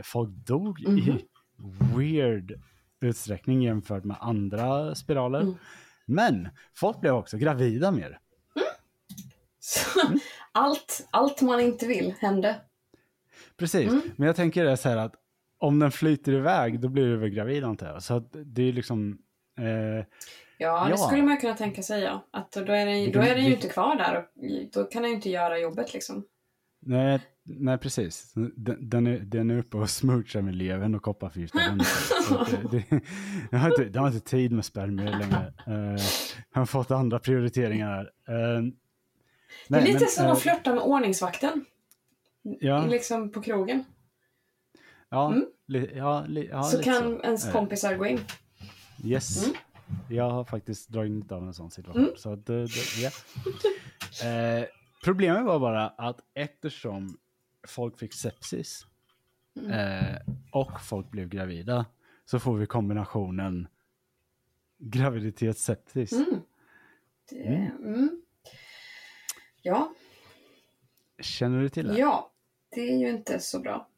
folk 0.04 0.30
dog 0.30 0.88
Mhm. 0.88 0.98
i 0.98 1.24
weird 1.96 2.52
utsträckning 3.00 3.62
jämfört 3.62 4.04
med 4.04 4.16
andra 4.20 4.94
spiraler. 4.94 5.40
Mm. 5.40 5.54
Men 6.06 6.48
folk 6.74 7.00
blev 7.00 7.14
också 7.14 7.36
gravida 7.36 7.90
mer. 7.90 8.18
Så, 9.60 10.06
Mm. 10.06 10.18
allt, 10.52 11.06
allt 11.10 11.42
man 11.42 11.60
inte 11.60 11.86
vill 11.86 12.14
hände. 12.20 12.60
Precis, 13.56 13.88
Mm. 13.92 14.02
men 14.16 14.26
jag 14.26 14.36
tänker 14.36 14.64
det 14.64 14.76
så 14.76 14.88
här 14.88 14.96
att 14.96 15.14
om 15.58 15.78
den 15.78 15.92
flyter 15.92 16.32
iväg 16.32 16.80
då 16.80 16.88
blir 16.88 17.04
du 17.06 17.16
väl 17.16 17.28
gravid 17.30 17.64
antar 17.64 17.86
jag. 17.86 18.02
Så 18.02 18.18
det 18.32 18.62
är 18.62 18.72
liksom, 18.72 19.18
eh, 19.58 20.04
Ja, 20.58 20.84
det 20.84 20.90
Ja. 20.90 20.96
skulle 20.96 21.22
man 21.22 21.36
kunna 21.36 21.54
tänka 21.56 21.82
sig 21.82 22.02
ja. 22.02 22.26
Att 22.30 22.52
då 22.52 22.72
är 22.72 22.86
den, 22.86 23.12
då 23.12 23.20
är 23.20 23.34
den 23.34 23.44
ju 23.44 23.52
inte 23.54 23.68
kvar 23.68 23.96
där 23.96 24.16
och 24.18 24.24
då 24.72 24.84
kan 24.84 25.02
den 25.02 25.10
ju 25.10 25.16
inte 25.16 25.30
göra 25.30 25.58
jobbet 25.58 25.94
liksom. 25.94 26.24
Nej, 26.86 27.20
nej 27.44 27.78
precis. 27.78 28.32
Den, 28.34 28.88
den, 28.90 29.06
är, 29.06 29.18
den 29.18 29.50
är 29.50 29.58
uppe 29.58 29.76
och 29.76 29.90
smoochar 29.90 30.42
med 30.42 30.54
levern 30.54 30.94
och 30.94 31.02
henne. 31.60 31.84
Så 31.84 32.44
det, 32.70 32.84
det, 32.90 33.00
jag, 33.50 33.58
har 33.58 33.68
inte, 33.82 33.98
har 33.98 34.06
inte 34.08 34.20
tid 34.20 34.52
med 34.52 34.64
spermier 34.64 35.10
längre. 35.18 35.52
Eh, 35.66 36.02
jag 36.52 36.60
har 36.60 36.66
fått 36.66 36.90
andra 36.90 37.18
prioriteringar 37.18 37.88
här. 37.88 38.04
Eh, 38.28 38.62
Det 39.68 39.76
är 39.76 39.80
nej, 39.80 39.82
lite 39.84 39.98
men, 40.00 40.08
som 40.08 40.24
eh, 40.24 40.32
att 40.32 40.38
flörta 40.40 40.74
med 40.74 40.82
ordningsvakten. 40.82 41.64
Ja, 42.60 42.86
Liksom 42.86 43.30
på 43.32 43.42
krogen. 43.42 43.84
ja, 45.08 45.28
Mm. 45.32 45.46
li, 45.68 45.90
ja, 45.96 46.24
li, 46.28 46.48
ja 46.50 46.62
så 46.62 46.82
kan 46.82 47.20
ens 47.20 47.46
Eh, 47.46 47.52
kompisar 47.52 47.94
gå 47.96 48.06
in. 48.06 48.20
Yes. 49.04 49.44
Mm. 49.46 49.56
Jag 50.08 50.30
har 50.30 50.44
faktiskt 50.44 50.88
dragit 50.88 51.12
nytta 51.12 51.34
av 51.36 51.42
en 51.46 51.54
sån 51.54 51.70
situation. 51.70 52.02
Mm. 52.02 52.16
Så 52.16 52.32
att, 52.32 52.48
eh, 52.50 52.56
det, 52.56 53.02
ja. 53.02 53.10
problemet 55.06 55.44
var 55.44 55.58
bara 55.60 55.88
att 55.88 56.20
eftersom 56.34 57.18
folk 57.68 57.98
fick 57.98 58.14
sepsis 58.14 58.86
Mm. 59.56 59.70
eh, 59.70 60.16
och 60.52 60.80
folk 60.80 61.10
blev 61.10 61.28
gravida 61.28 61.86
så 62.24 62.38
får 62.38 62.56
vi 62.56 62.66
kombinationen 62.66 63.68
graviditetssepsis. 64.78 66.12
Mm. 66.12 66.40
Det, 67.30 67.70
mm. 67.84 68.22
Ja, 69.62 69.92
Känner 71.20 71.60
du 71.62 71.68
till 71.68 71.88
det? 71.88 71.98
ja, 71.98 72.32
det 72.74 72.80
är 72.80 72.96
ju 72.98 73.08
inte 73.08 73.40
så 73.40 73.60
bra. 73.60 73.88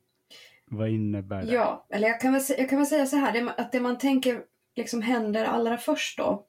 Vad 0.67 0.89
innebär 0.89 1.43
det? 1.43 1.53
Ja, 1.53 1.87
eller 1.91 2.09
jag 2.09 2.21
kan 2.21 2.33
väl, 2.33 2.43
jag 2.59 2.69
kan 2.71 2.79
väl 2.79 2.87
säga 2.87 3.07
så 3.07 3.17
här, 3.17 3.33
det, 3.33 3.55
att 3.57 3.73
det 3.73 3.81
man 3.81 3.99
tänker 3.99 4.45
liksom 4.77 5.03
händer 5.03 5.45
allra 5.45 5.79
först 5.79 6.19
då, 6.19 6.47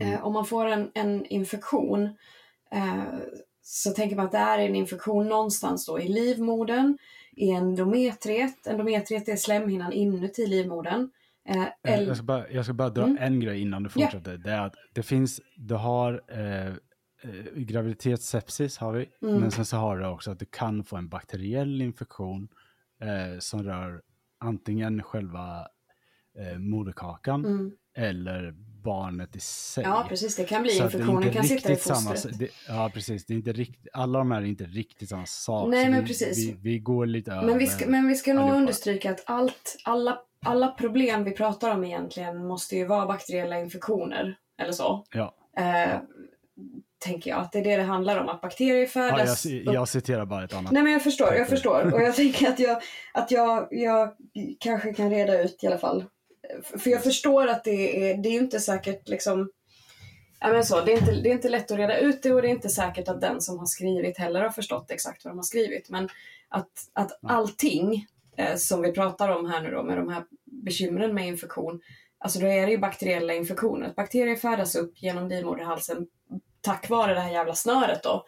Mm. 0.00 0.12
eh, 0.14 0.24
om 0.24 0.32
man 0.32 0.46
får 0.46 0.66
en, 0.66 0.90
en 0.94 1.26
infektion, 1.26 2.04
eh, 2.70 3.04
så 3.62 3.90
tänker 3.90 4.16
man 4.16 4.24
att 4.26 4.32
det 4.32 4.38
är 4.38 4.58
en 4.58 4.74
infektion 4.76 5.28
någonstans 5.28 5.86
då 5.86 6.00
i 6.00 6.08
livmodern, 6.08 6.98
i 7.36 7.50
endometriet. 7.50 8.66
Endometriet 8.66 9.28
är 9.28 9.36
slemhinnan 9.36 9.92
inuti 9.92 10.46
livmodern. 10.46 11.10
Eh, 11.48 11.62
Eh, 11.84 12.00
Jag 12.02 12.16
ska 12.16 12.24
bara, 12.24 12.50
jag 12.50 12.64
ska 12.64 12.74
bara 12.74 12.90
dra 12.90 13.02
Mm. 13.04 13.16
en 13.20 13.40
grej 13.40 13.60
innan 13.60 13.82
du 13.82 13.88
fortsätter. 13.88 14.38
Det 14.38 14.50
är 14.50 14.60
att 14.66 14.74
det 14.94 15.02
finns, 15.02 15.40
du 15.56 15.74
har 15.74 16.22
eh, 16.28 16.66
eh, 16.66 16.74
graviditetssepsis 17.54 18.78
har 18.78 18.92
vi, 18.92 19.08
Mm. 19.22 19.40
men 19.40 19.50
sen 19.50 19.64
så 19.64 19.76
har 19.76 19.98
du 19.98 20.06
också 20.06 20.30
att 20.30 20.38
du 20.38 20.46
kan 20.46 20.84
få 20.84 20.96
en 20.96 21.08
bakteriell 21.08 21.82
infektion 21.82 22.48
eh, 23.02 23.38
som 23.38 23.62
rör 23.62 24.02
antingen 24.40 25.02
själva 25.02 25.66
eh, 26.38 26.58
moderkakan 26.58 27.44
mm, 27.44 27.72
eller 27.96 28.54
barnet 28.82 29.36
i 29.36 29.40
sig. 29.40 29.84
ja, 29.84 30.06
precis, 30.08 30.36
det 30.36 30.44
kan 30.44 30.62
bli 30.62 30.70
Så 30.72 30.84
infektionen, 30.84 31.32
kan 31.32 31.44
sitta 31.44 31.68
i 31.68 31.72
riktigt 31.72 31.86
samma- 31.86 32.10
fostret. 32.10 32.38
det, 32.38 32.48
ja, 32.68 32.90
precis. 32.94 33.26
Det 33.26 33.34
är 33.34 33.36
inte 33.36 33.52
riktigt, 33.52 33.88
alla 33.92 34.18
de 34.18 34.30
här 34.30 34.42
är 34.42 34.46
inte 34.46 34.64
riktigt 34.64 35.08
samma 35.08 35.26
sak. 35.26 35.68
Nej, 35.70 35.90
men 35.90 36.00
vi, 36.00 36.06
precis. 36.06 36.38
Vi, 36.48 36.56
vi 36.62 36.78
går 36.78 37.06
lite 37.06 37.32
över. 37.32 37.46
Men 37.46 37.58
vi 37.58 37.66
ska, 37.66 37.86
men 37.86 38.08
vi 38.08 38.14
ska 38.14 38.34
nog 38.34 38.50
understryka 38.54 39.10
att 39.10 39.22
allt, 39.26 39.76
alla, 39.84 40.18
alla 40.46 40.68
problem 40.68 41.24
vi 41.24 41.30
pratar 41.30 41.70
om 41.74 41.84
egentligen 41.84 42.46
måste 42.46 42.76
ju 42.76 42.84
vara 42.86 43.06
bakteriella 43.06 43.60
infektioner. 43.60 44.36
Eller 44.62 44.72
så. 44.72 45.04
Ja, 45.14 45.34
Eh, 45.58 45.98
tänker 47.04 47.30
jag. 47.30 47.40
Att 47.40 47.52
det 47.52 47.58
är 47.58 47.64
det 47.64 47.76
det 47.76 47.82
handlar 47.82 48.20
om. 48.20 48.28
Att 48.28 48.40
bakterier 48.40 48.80
ja 48.80 48.86
färdas... 48.86 49.46
jag, 49.46 49.74
jag 49.74 49.88
citerar 49.88 50.24
bara 50.26 50.44
ett 50.44 50.54
annat. 50.54 50.72
Nej 50.72 50.82
men 50.82 50.92
jag 50.92 51.02
förstår, 51.02 51.34
jag 51.34 51.48
förstår. 51.48 51.94
Och 51.94 52.00
jag 52.02 52.16
tänker 52.16 52.48
att 52.48 52.58
jag, 52.58 52.82
att 53.14 53.30
jag, 53.30 53.68
jag 53.70 54.10
kanske 54.60 54.92
kan 54.94 55.10
reda 55.10 55.42
ut 55.42 55.58
i 55.64 55.66
alla 55.66 55.78
fall. 55.78 56.04
För 56.62 56.90
jag 56.90 57.02
förstår 57.02 57.46
att 57.46 57.64
det 57.64 58.10
är, 58.10 58.16
det 58.16 58.28
är 58.28 58.32
ju 58.32 58.38
inte 58.38 58.60
säkert 58.60 59.08
liksom 59.08 59.50
Ja, 60.42 60.48
men 60.52 60.64
så, 60.64 60.80
det, 60.80 60.92
är 60.92 60.98
inte, 60.98 61.12
det 61.12 61.28
är 61.28 61.32
inte 61.32 61.48
lätt 61.48 61.70
att 61.70 61.78
reda 61.78 61.98
ut 61.98 62.22
det 62.22 62.32
och 62.32 62.42
det 62.42 62.48
är 62.48 62.50
inte 62.50 62.68
säkert 62.68 63.08
att 63.08 63.20
den 63.20 63.40
som 63.40 63.58
har 63.58 63.66
skrivit 63.66 64.18
heller 64.18 64.40
har 64.42 64.50
förstått 64.50 64.90
exakt 64.90 65.24
vad 65.24 65.32
de 65.32 65.38
har 65.38 65.42
skrivit. 65.42 65.90
Men 65.90 66.08
att, 66.48 66.70
att 66.92 67.18
Nej. 67.22 67.32
allting 67.36 68.06
eh, 68.36 68.56
som 68.56 68.82
vi 68.82 68.92
pratar 68.92 69.28
om 69.28 69.46
här 69.46 69.60
nu 69.60 69.70
då 69.70 69.82
med 69.82 69.96
de 69.96 70.08
här 70.08 70.24
bekymren 70.64 71.14
med 71.14 71.26
infektion, 71.26 71.80
alltså 72.18 72.38
då 72.38 72.46
är 72.46 72.66
det 72.66 72.72
ju 72.72 72.78
bakteriella 72.78 73.34
infektioner. 73.34 73.92
Bakterier 73.96 74.36
färdas 74.36 74.74
upp 74.74 75.02
genom 75.02 75.28
livmoderhalsen 75.28 76.06
tack 76.60 76.90
vare 76.90 77.14
det 77.14 77.20
här 77.20 77.32
jävla 77.32 77.54
snöret 77.54 78.02
då. 78.02 78.24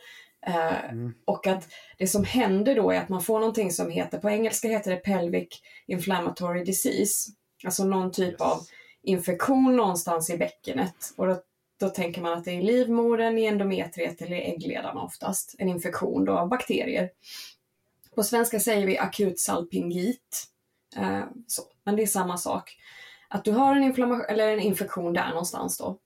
Eh, 0.46 0.90
Mm. 0.90 1.14
och 1.24 1.46
att 1.46 1.68
det 1.98 2.06
som 2.06 2.24
händer 2.24 2.74
då 2.74 2.90
är 2.90 2.98
att 2.98 3.08
man 3.08 3.22
får 3.22 3.40
någonting 3.40 3.70
som 3.70 3.90
heter, 3.90 4.18
på 4.18 4.30
engelska 4.30 4.68
heter 4.68 4.90
det 4.90 4.96
pelvic 4.96 5.48
inflammatory 5.86 6.64
disease. 6.64 7.30
Alltså 7.64 7.84
någon 7.84 8.12
typ 8.12 8.30
Yes. 8.30 8.40
av 8.40 8.60
infektion 9.02 9.76
någonstans 9.76 10.30
i 10.30 10.38
bäckenet. 10.38 11.14
Och 11.16 11.26
då, 11.26 11.42
då 11.80 11.88
tänker 11.88 12.22
man 12.22 12.32
att 12.38 12.44
det 12.44 12.50
är 12.50 12.62
livmodern, 12.62 13.38
i 13.38 13.44
endometriet 13.44 14.22
eller 14.22 14.36
äggledarna 14.36 15.02
oftast. 15.02 15.54
En 15.58 15.68
infektion 15.68 16.24
då 16.24 16.32
av 16.38 16.48
bakterier. 16.48 17.10
På 18.14 18.22
svenska 18.22 18.60
säger 18.60 18.86
vi 18.86 18.98
akut 18.98 19.40
salpingit. 19.40 20.44
Eh, 20.96 21.24
så. 21.46 21.62
Men 21.84 21.96
det 21.96 22.02
är 22.02 22.06
samma 22.06 22.36
sak. 22.36 22.76
Att 23.28 23.44
du 23.44 23.52
har 23.52 23.76
en, 23.76 23.82
inflammation, 23.82 24.26
eller 24.28 24.48
en 24.48 24.60
infektion 24.60 25.12
där 25.12 25.28
någonstans 25.28 25.78
då. 25.78 25.98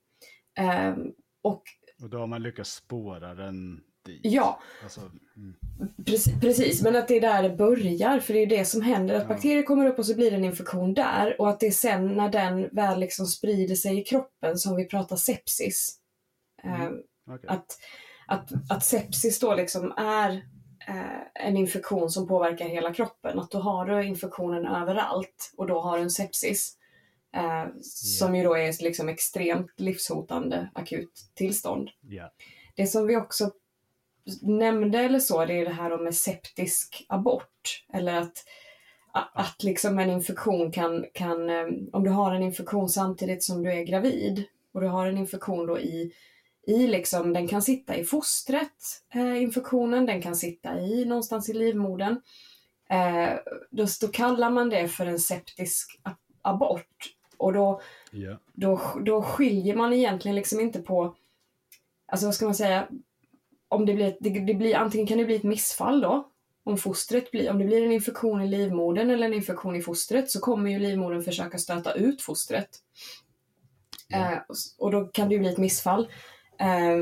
Eh, 0.59 0.95
och 1.41 1.63
Och 2.03 2.09
då 2.09 2.17
har 2.19 2.27
man 2.27 2.43
lyckats 2.43 2.71
spåra 2.73 3.35
den 3.35 3.81
dit. 4.07 4.19
ja, 4.23 4.59
Alltså, 4.83 5.01
mm. 5.35 5.55
Precis, 6.05 6.41
precis, 6.41 6.81
men 6.81 6.95
att 6.95 7.07
det 7.07 7.17
är 7.17 7.21
där 7.21 7.43
det 7.43 7.55
börjar. 7.55 8.19
För 8.19 8.33
det 8.33 8.39
är 8.39 8.47
det 8.47 8.65
som 8.65 8.81
händer. 8.81 9.15
Att 9.15 9.21
Ja. 9.21 9.27
bakterier 9.27 9.63
kommer 9.63 9.85
upp 9.85 9.99
och 9.99 10.05
så 10.05 10.15
blir 10.15 10.31
det 10.31 10.37
en 10.37 10.45
infektion 10.45 10.93
där. 10.93 11.41
Och 11.41 11.49
att 11.49 11.59
det 11.59 11.67
är 11.67 11.71
sen 11.71 12.07
när 12.15 12.29
den 12.29 12.69
väl 12.71 12.99
liksom 12.99 13.25
sprider 13.25 13.75
sig 13.75 13.99
i 13.99 14.03
kroppen 14.03 14.57
som 14.57 14.75
vi 14.75 14.85
pratar 14.85 15.15
sepsis. 15.15 15.97
Mm. 16.63 16.81
Eh, 16.81 16.89
okej. 17.29 17.49
att, 17.49 17.65
att, 18.27 18.51
att 18.69 18.85
sepsis 18.85 19.39
då 19.39 19.55
liksom 19.55 19.93
är 19.97 20.31
eh, 20.87 21.45
en 21.47 21.57
infektion 21.57 22.09
som 22.09 22.27
påverkar 22.27 22.65
hela 22.65 22.93
kroppen. 22.93 23.39
Att 23.39 23.51
då 23.51 23.59
har 23.59 23.85
du 23.85 24.03
infektionen 24.05 24.65
överallt 24.65 25.53
och 25.57 25.67
då 25.67 25.81
har 25.81 25.97
du 25.97 26.03
en 26.03 26.11
sepsis. 26.11 26.73
Eh, 27.35 27.65
Som 27.81 28.35
ju 28.35 28.43
då 28.43 28.57
är 28.57 28.83
liksom 28.83 29.09
extremt 29.09 29.79
livshotande 29.79 30.69
akut 30.75 31.11
tillstånd. 31.35 31.89
Ja. 32.01 32.31
Det 32.75 32.87
som 32.87 33.07
vi 33.07 33.15
också 33.17 33.51
nämnde 34.41 34.99
eller 34.99 35.19
så, 35.19 35.45
det 35.45 35.53
är 35.53 35.65
det 35.65 35.71
här 35.73 35.97
med 35.97 36.15
septisk 36.15 37.05
abort. 37.09 37.85
Eller 37.93 38.15
att, 38.21 38.43
att 39.33 39.63
liksom 39.63 39.99
en 39.99 40.09
infektion 40.09 40.71
kan, 40.71 41.05
kan, 41.13 41.49
eh, 41.49 41.65
om 41.93 42.03
du 42.03 42.09
har 42.09 42.35
en 42.35 42.43
infektion 42.43 42.89
samtidigt 42.89 43.43
som 43.43 43.63
du 43.63 43.71
är 43.71 43.83
gravid 43.83 44.43
och 44.73 44.81
du 44.81 44.87
har 44.87 45.07
en 45.07 45.17
infektion 45.17 45.67
då 45.67 45.79
i, 45.79 46.11
i 46.67 46.87
liksom, 46.87 47.33
den 47.33 47.47
kan 47.47 47.61
sitta 47.61 47.95
i 47.95 48.03
fostret, 48.03 49.03
eh, 49.13 49.41
infektionen, 49.41 50.05
den 50.05 50.21
kan 50.21 50.35
sitta 50.35 50.79
i 50.79 51.05
någonstans 51.05 51.49
i 51.49 51.53
livmodern. 51.53 52.21
Eh, 52.89 53.33
då, 53.71 53.85
då 54.01 54.07
kallar 54.07 54.49
man 54.49 54.69
det 54.69 54.87
för 54.87 55.05
en 55.05 55.19
septisk 55.19 55.99
abort. 56.41 57.13
Och 57.37 57.53
då, 57.53 57.81
Ja. 58.11 58.37
då, 58.53 58.81
då 59.05 59.21
skiljer 59.21 59.75
man 59.75 59.93
egentligen 59.93 60.35
liksom 60.35 60.59
inte 60.59 60.79
på, 60.79 61.15
alltså 62.07 62.25
vad 62.27 62.35
ska 62.35 62.45
man 62.45 62.55
säga, 62.55 62.87
om 63.69 63.85
det 63.85 63.93
blir, 63.93 64.17
det, 64.19 64.29
det 64.29 64.53
blir, 64.53 64.75
antingen 64.75 65.07
kan 65.07 65.17
det 65.17 65.25
bli 65.25 65.35
ett 65.35 65.43
missfall 65.43 66.01
då, 66.01 66.31
om 66.63 66.77
fostret 66.77 67.31
blir, 67.31 67.49
om 67.49 67.59
det 67.59 67.65
blir 67.65 67.83
en 67.85 67.91
infektion 67.91 68.41
i 68.41 68.47
livmodern 68.47 69.09
eller 69.09 69.25
en 69.25 69.33
infektion 69.33 69.75
i 69.75 69.81
fostret 69.81 70.31
så 70.31 70.39
kommer 70.39 70.71
ju 70.71 70.79
livmodern 70.79 71.23
försöka 71.23 71.57
stöta 71.57 71.93
ut 71.93 72.21
fostret. 72.21 72.69
Eh, 74.13 74.37
och, 74.47 74.85
och 74.85 74.91
då 74.91 75.05
kan 75.05 75.29
det 75.29 75.35
ju 75.35 75.39
bli 75.39 75.49
ett 75.49 75.57
missfall. 75.57 76.07
Eh, 76.59 76.97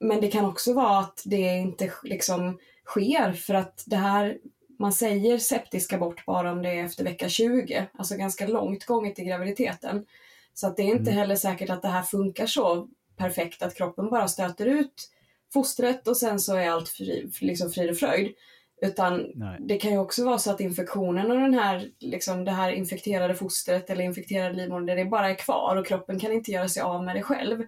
men 0.00 0.20
det 0.20 0.28
kan 0.28 0.44
också 0.44 0.72
vara 0.72 0.98
att 0.98 1.22
det 1.24 1.56
inte 1.56 1.92
liksom 2.02 2.58
sker 2.84 3.32
för 3.32 3.54
att 3.54 3.84
det 3.86 3.96
här, 3.96 4.38
man 4.78 4.92
säger 4.92 5.38
septisk 5.38 5.92
abort 5.92 6.26
bara 6.26 6.52
om 6.52 6.62
det 6.62 6.70
är 6.78 6.84
efter 6.84 7.04
vecka 7.04 7.28
20, 7.28 7.86
alltså 7.92 8.16
ganska 8.16 8.46
långt 8.46 8.84
gånget 8.84 9.18
i 9.18 9.24
graviditeten. 9.24 10.06
Så 10.54 10.66
att 10.66 10.76
det 10.76 10.82
är 10.82 10.86
inte 10.86 11.10
Mm. 11.10 11.14
heller 11.14 11.36
säkert 11.36 11.70
att 11.70 11.82
det 11.82 11.88
här 11.88 12.02
funkar 12.02 12.46
så 12.46 12.88
perfekt 13.16 13.62
att 13.62 13.74
kroppen 13.74 14.10
bara 14.10 14.28
stöter 14.28 14.66
ut 14.66 15.10
fostret 15.56 16.08
och 16.08 16.16
sen 16.16 16.40
så 16.40 16.56
är 16.56 16.70
allt 16.70 16.88
fri, 16.88 17.30
liksom 17.40 17.70
frid 17.70 17.90
och 17.90 17.96
fröjd. 17.96 18.34
Utan 18.82 19.26
Nej. 19.34 19.58
det 19.60 19.76
kan 19.76 19.90
ju 19.90 19.98
också 19.98 20.24
vara 20.24 20.38
så 20.38 20.50
att 20.50 20.60
infektionen 20.60 21.30
och 21.30 21.40
den 21.40 21.54
här, 21.54 21.88
liksom 22.00 22.44
det 22.44 22.50
här 22.50 22.70
infekterade 22.70 23.34
fostret 23.34 23.90
eller 23.90 24.04
infekterade 24.04 24.54
livmodern, 24.56 24.96
det 24.96 25.04
bara 25.04 25.30
är 25.30 25.34
kvar 25.34 25.76
och 25.76 25.86
kroppen 25.86 26.18
kan 26.18 26.32
inte 26.32 26.50
göra 26.50 26.68
sig 26.68 26.82
av 26.82 27.04
med 27.04 27.16
det 27.16 27.22
själv. 27.22 27.60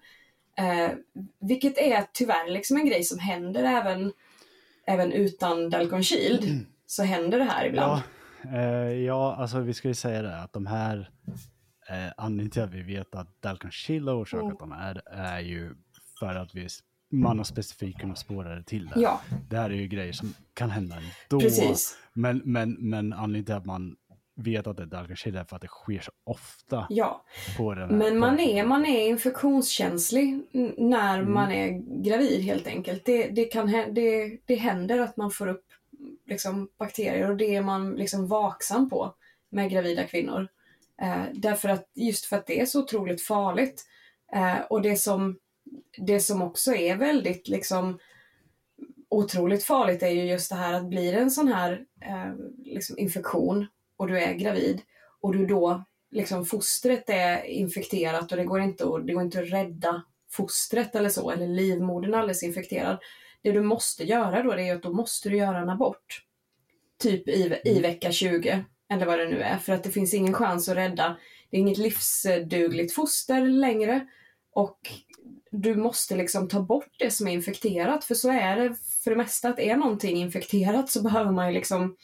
Eh, 0.59 0.91
vilket 1.41 1.79
är 1.79 2.05
tyvärr 2.13 2.51
liksom 2.51 2.77
en 2.77 2.87
grej 2.87 3.05
som 3.05 3.19
händer 3.19 3.65
även, 3.65 4.13
även 4.87 5.13
utan 5.13 5.71
Dalcon 5.71 6.03
Shield. 6.03 6.67
Så 6.87 7.03
händer 7.03 7.39
det 7.39 7.45
här 7.45 7.67
ibland. 7.67 8.03
Ja, 8.43 8.59
eh, 8.59 8.93
ja, 8.93 9.37
alltså 9.39 9.61
vi 9.61 9.75
ska 9.75 9.89
ju 9.89 9.95
säga 9.95 10.23
det 10.23 10.37
att 10.37 10.53
de 10.53 10.67
här 10.67 11.11
eh, 11.91 12.13
anledningen 12.17 12.51
till 12.51 12.63
att 12.63 12.75
vi 12.75 12.83
vet 12.83 13.15
att 13.15 13.43
Dalcon 13.43 13.71
Shield 13.71 14.09
har 14.09 14.23
orsakat 14.23 14.45
Mm. 14.45 14.57
de 14.59 14.73
här 14.73 15.03
är 15.07 15.41
ju 15.41 15.75
för 16.19 16.35
att 16.35 16.55
vi, 16.55 16.69
man 17.11 17.39
har 17.39 17.45
specifikt 17.45 18.01
kunnat 18.01 18.19
spåra 18.19 18.55
det 18.55 18.63
till 18.63 18.87
det. 18.87 19.01
Ja, 19.01 19.21
Det 19.51 19.57
här 19.57 19.71
är 19.71 19.75
ju 19.75 19.87
grejer 19.89 20.13
som 20.13 20.35
kan 20.55 20.71
hända 20.71 20.97
ändå. 20.97 21.41
precis. 21.45 21.99
Men, 22.13 22.43
men, 22.45 22.73
men 22.79 23.13
anledningen 23.13 23.45
till 23.45 23.55
att 23.55 23.67
man 23.67 23.97
vet 24.41 24.67
att 24.67 24.77
det 24.77 24.83
är 24.83 24.87
Dalcon 24.87 25.17
Shield 25.17 25.37
är 25.39 25.45
för 25.45 25.57
att 25.57 25.63
det 25.63 25.69
sker 25.69 26.01
så 26.01 26.11
ofta 26.25 26.87
Ja, 26.91 27.25
på 27.57 27.75
den 27.75 27.91
här 27.91 27.97
men 27.97 28.19
man 28.19 28.41
är, 28.41 28.65
man 28.67 28.87
är 28.87 29.09
infektionskänslig 29.09 30.41
när 30.79 31.19
Mm. 31.19 31.33
man 31.33 31.53
är 31.53 31.69
gravid 32.03 32.41
helt 32.43 32.67
enkelt. 32.67 33.05
Det, 33.05 33.29
det, 33.29 33.45
kan, 33.45 33.67
det, 33.95 34.39
det 34.47 34.55
händer 34.55 34.99
att 35.01 35.17
man 35.17 35.31
får 35.31 35.47
upp 35.47 35.65
liksom, 36.27 36.69
bakterier 36.79 37.31
och 37.31 37.37
det 37.37 37.55
är 37.57 37.63
man 37.63 37.95
liksom 37.95 38.27
vaksam 38.29 38.91
på 38.91 39.15
med 39.51 39.71
gravida 39.71 40.05
kvinnor. 40.05 40.49
Eh, 41.03 41.23
därför 41.35 41.69
att, 41.69 41.91
just 41.95 42.25
för 42.25 42.37
att 42.37 42.47
det 42.47 42.61
är 42.61 42.67
så 42.67 42.83
otroligt 42.83 43.23
farligt. 43.23 43.85
Eh, 44.33 44.61
och 44.71 44.83
det 44.83 44.97
som, 44.97 45.39
det 45.97 46.21
som 46.21 46.43
också 46.43 46.75
är 46.75 46.97
väldigt 46.97 47.49
liksom 47.49 47.99
otroligt 49.09 49.65
farligt 49.65 50.03
är 50.03 50.09
ju 50.09 50.23
just 50.23 50.51
det 50.51 50.57
här 50.57 50.73
att 50.73 50.89
blir 50.89 51.13
det 51.13 51.19
en 51.19 51.31
sån 51.31 51.49
här 51.49 51.85
eh, 52.01 52.35
liksom 52.65 52.99
infektion 52.99 53.67
och 53.97 54.09
du 54.09 54.19
är 54.19 54.35
gravid 54.35 54.81
och 55.21 55.33
du 55.33 55.47
då 55.47 55.85
liksom 56.11 56.47
fostret 56.47 57.11
är 57.11 57.43
infekterat 57.45 58.33
och 58.33 58.39
det 58.39 58.45
går 58.45 58.61
inte 58.61 58.85
att, 58.85 59.07
det 59.07 59.13
går 59.13 59.23
inte 59.23 59.41
att 59.41 59.51
rädda 59.53 60.03
fostret 60.31 60.95
eller 60.95 61.09
så, 61.09 61.31
eller 61.31 61.47
livmodern 61.47 62.15
är 62.15 62.19
alldeles 62.19 62.43
infekterad. 62.43 62.99
Det 63.43 63.53
du 63.53 63.63
måste 63.63 64.05
göra 64.05 64.43
då 64.43 64.55
det 64.55 64.69
är 64.69 64.75
att 64.75 64.83
då 64.83 64.93
måste 64.93 65.29
du 65.29 65.37
göra 65.37 65.59
en 65.59 65.69
abort. 65.69 66.25
Typ 66.99 67.29
i, 67.29 67.61
i 67.65 67.81
vecka 67.81 68.13
20, 68.13 68.65
eller 68.91 69.07
vad 69.07 69.19
det 69.19 69.29
nu 69.29 69.43
är, 69.43 69.59
för 69.59 69.73
att 69.73 69.85
det 69.85 69.91
finns 69.91 70.15
ingen 70.15 70.35
chans 70.35 70.69
att 70.69 70.77
rädda. 70.77 71.17
Det 71.51 71.57
är 71.57 71.61
inget 71.61 71.79
livsdugligt 71.79 72.95
foster 72.95 73.41
längre 73.41 74.07
och 74.53 74.79
du 75.51 75.77
måste 75.77 76.17
liksom 76.17 76.49
ta 76.49 76.63
bort 76.63 76.89
det 76.99 77.11
som 77.11 77.29
är 77.29 77.33
infekterat, 77.33 78.05
för 78.05 78.15
så 78.15 78.31
är 78.31 78.57
det 78.57 78.75
för 79.05 79.11
det 79.11 79.17
mesta 79.17 79.49
att 79.49 79.59
är 79.59 79.77
någonting 79.77 80.17
infekterat 80.17 80.91
så 80.91 81.03
behöver 81.03 81.33
man 81.33 81.49
ju 81.49 81.55
liksom 81.55 81.97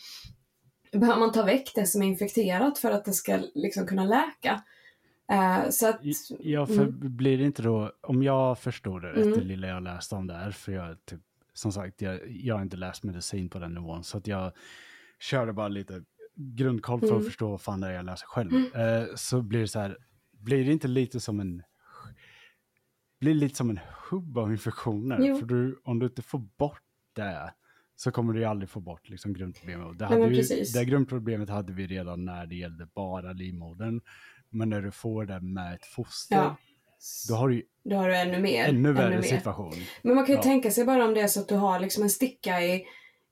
behöver 0.93 1.21
man 1.21 1.33
ta 1.33 1.43
väck 1.45 1.73
det 1.75 1.87
som 1.87 2.03
är 2.03 2.07
infekterat 2.07 2.79
för 2.79 2.91
att 2.91 3.05
det 3.05 3.13
ska 3.13 3.39
liksom 3.55 3.87
kunna 3.87 4.05
läka. 4.05 4.63
Eh, 5.33 5.71
så 5.71 5.89
att, 5.89 6.01
Ja, 6.41 6.67
för 6.67 6.83
Mm. 6.83 7.17
blir 7.17 7.39
det 7.39 7.45
inte 7.45 7.63
då, 7.63 7.93
om 8.03 8.23
jag 8.23 8.59
förstår 8.59 9.01
det 9.01 9.09
rätt, 9.13 9.27
Mm. 9.27 9.39
det 9.39 9.45
lilla 9.45 9.67
jag 9.67 9.83
läste 9.83 10.15
om 10.15 10.27
det 10.27 10.35
här, 10.35 10.51
för 10.51 10.73
jag 10.73 11.05
typ, 11.05 11.21
som 11.55 11.73
sagt, 11.73 12.03
jag, 12.03 12.21
jag 12.31 12.55
har 12.55 12.63
inte 12.63 12.77
läst 12.77 13.03
medicin 13.03 13.49
på 13.49 13.59
den 13.59 13.75
nivån, 13.75 14.05
så 14.05 14.19
att 14.19 14.27
jag 14.27 14.53
körde 15.19 15.53
bara 15.53 15.69
lite 15.69 16.03
grundkoll 16.37 17.01
för 17.01 17.07
Mm. 17.07 17.19
att 17.19 17.25
förstå 17.25 17.51
vad 17.51 17.61
fan 17.61 17.81
det 17.81 17.87
är 17.89 17.93
jag 17.93 18.05
läser 18.05 18.27
själv. 18.27 18.53
Eh, 18.75 19.07
så 19.17 19.43
blir 19.43 19.61
det 19.61 19.69
så 19.69 19.79
här, 19.81 19.97
blir 20.33 20.65
det 20.65 20.73
inte 20.73 20.89
lite 20.89 21.21
som 21.21 21.41
en, 21.41 21.63
blir 23.25 23.35
lite 23.35 23.55
som 23.57 23.71
en 23.71 23.81
hubb 24.11 24.39
av 24.39 24.53
infektioner? 24.53 25.19
Jo. 25.21 25.39
För 25.39 25.47
du, 25.47 25.81
om 25.85 25.99
du 25.99 26.07
inte 26.07 26.23
får 26.23 26.39
bort 26.39 26.81
det, 27.17 27.53
så 27.97 28.11
kommer 28.11 28.33
du 28.33 28.45
aldrig 28.45 28.69
få 28.71 28.81
bort 28.81 29.09
liksom 29.09 29.33
grundproblemet. 29.35 29.99
Det, 29.99 30.05
hade 30.05 30.27
ju, 30.29 30.65
det 30.75 30.85
grundproblemet 30.85 31.49
hade 31.49 31.73
vi 31.73 31.87
redan 31.87 32.25
när 32.25 32.47
det 32.47 32.55
gällde 32.55 32.87
bara 32.95 33.33
livmodern. 33.33 34.01
Men 34.51 34.69
när 34.71 34.81
du 34.83 34.91
får 34.91 35.25
det 35.27 35.41
med 35.41 35.75
ett 35.75 35.87
foster, 35.87 36.37
ja, 36.37 36.57
då 37.29 37.35
har 37.35 37.49
du 37.49 37.55
ju 37.55 37.63
då 37.85 37.97
har 37.97 38.09
du 38.09 38.17
ännu 38.17 38.41
mer. 38.41 38.65
ännu 38.69 38.93
värre 38.93 39.15
mer. 39.17 39.23
situation. 39.23 39.73
Men 40.03 40.15
man 40.15 40.25
kan 40.27 40.33
ju 40.33 40.39
Ja. 40.39 40.43
tänka 40.43 40.71
sig 40.71 40.85
bara 40.85 41.05
om 41.05 41.15
det 41.15 41.21
är 41.21 41.27
så 41.27 41.41
att 41.41 41.49
du 41.49 41.55
har 41.55 41.81
liksom 41.81 42.03
en 42.03 42.11
sticka 42.11 42.63
i, 42.63 42.85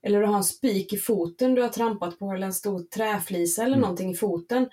eller 0.03 0.19
du 0.21 0.25
har 0.27 0.37
en 0.37 0.43
spik 0.43 0.93
i 0.93 0.97
foten 0.97 1.55
du 1.55 1.61
har 1.61 1.69
trampat 1.69 2.19
på, 2.19 2.31
eller 2.31 2.45
en 2.45 2.53
stor 2.53 2.79
träflisa 2.83 3.61
eller 3.63 3.73
Mm. 3.77 3.81
någonting 3.81 4.11
i 4.11 4.15
foten. 4.15 4.69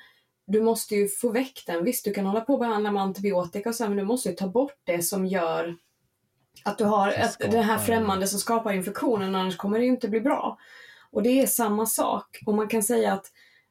Du 0.51 0.63
måste 0.63 0.95
ju 0.95 1.09
få 1.09 1.29
väck 1.33 1.63
den. 1.67 1.85
Visst, 1.85 2.05
du 2.05 2.13
kan 2.15 2.27
hålla 2.27 2.41
på 2.41 2.53
och 2.53 2.59
behandla 2.61 2.91
med 2.93 3.03
antibiotika 3.03 3.69
och 3.69 3.75
så, 3.75 3.89
men 3.89 3.97
du 3.97 4.05
måste 4.05 4.29
ju 4.29 4.35
ta 4.35 4.49
bort 4.49 4.77
det 4.85 5.03
som 5.03 5.27
gör 5.27 5.77
att 6.65 6.79
du 6.79 6.85
har 6.85 7.11
skapar- 7.11 7.51
det 7.53 7.63
här 7.63 7.79
främmande 7.79 8.27
som 8.27 8.39
skapar 8.41 8.73
infektionen, 8.73 9.35
annars 9.35 9.57
kommer 9.57 9.79
det 9.79 9.85
ju 9.85 9.91
inte 9.91 10.09
bli 10.09 10.21
bra. 10.21 10.59
Och 11.13 11.23
det 11.23 11.43
är 11.43 11.47
samma 11.47 11.87
sak. 11.87 12.39
Och 12.47 12.55
man 12.55 12.69
kan 12.69 12.83
säga 12.83 13.13
att, 13.13 13.27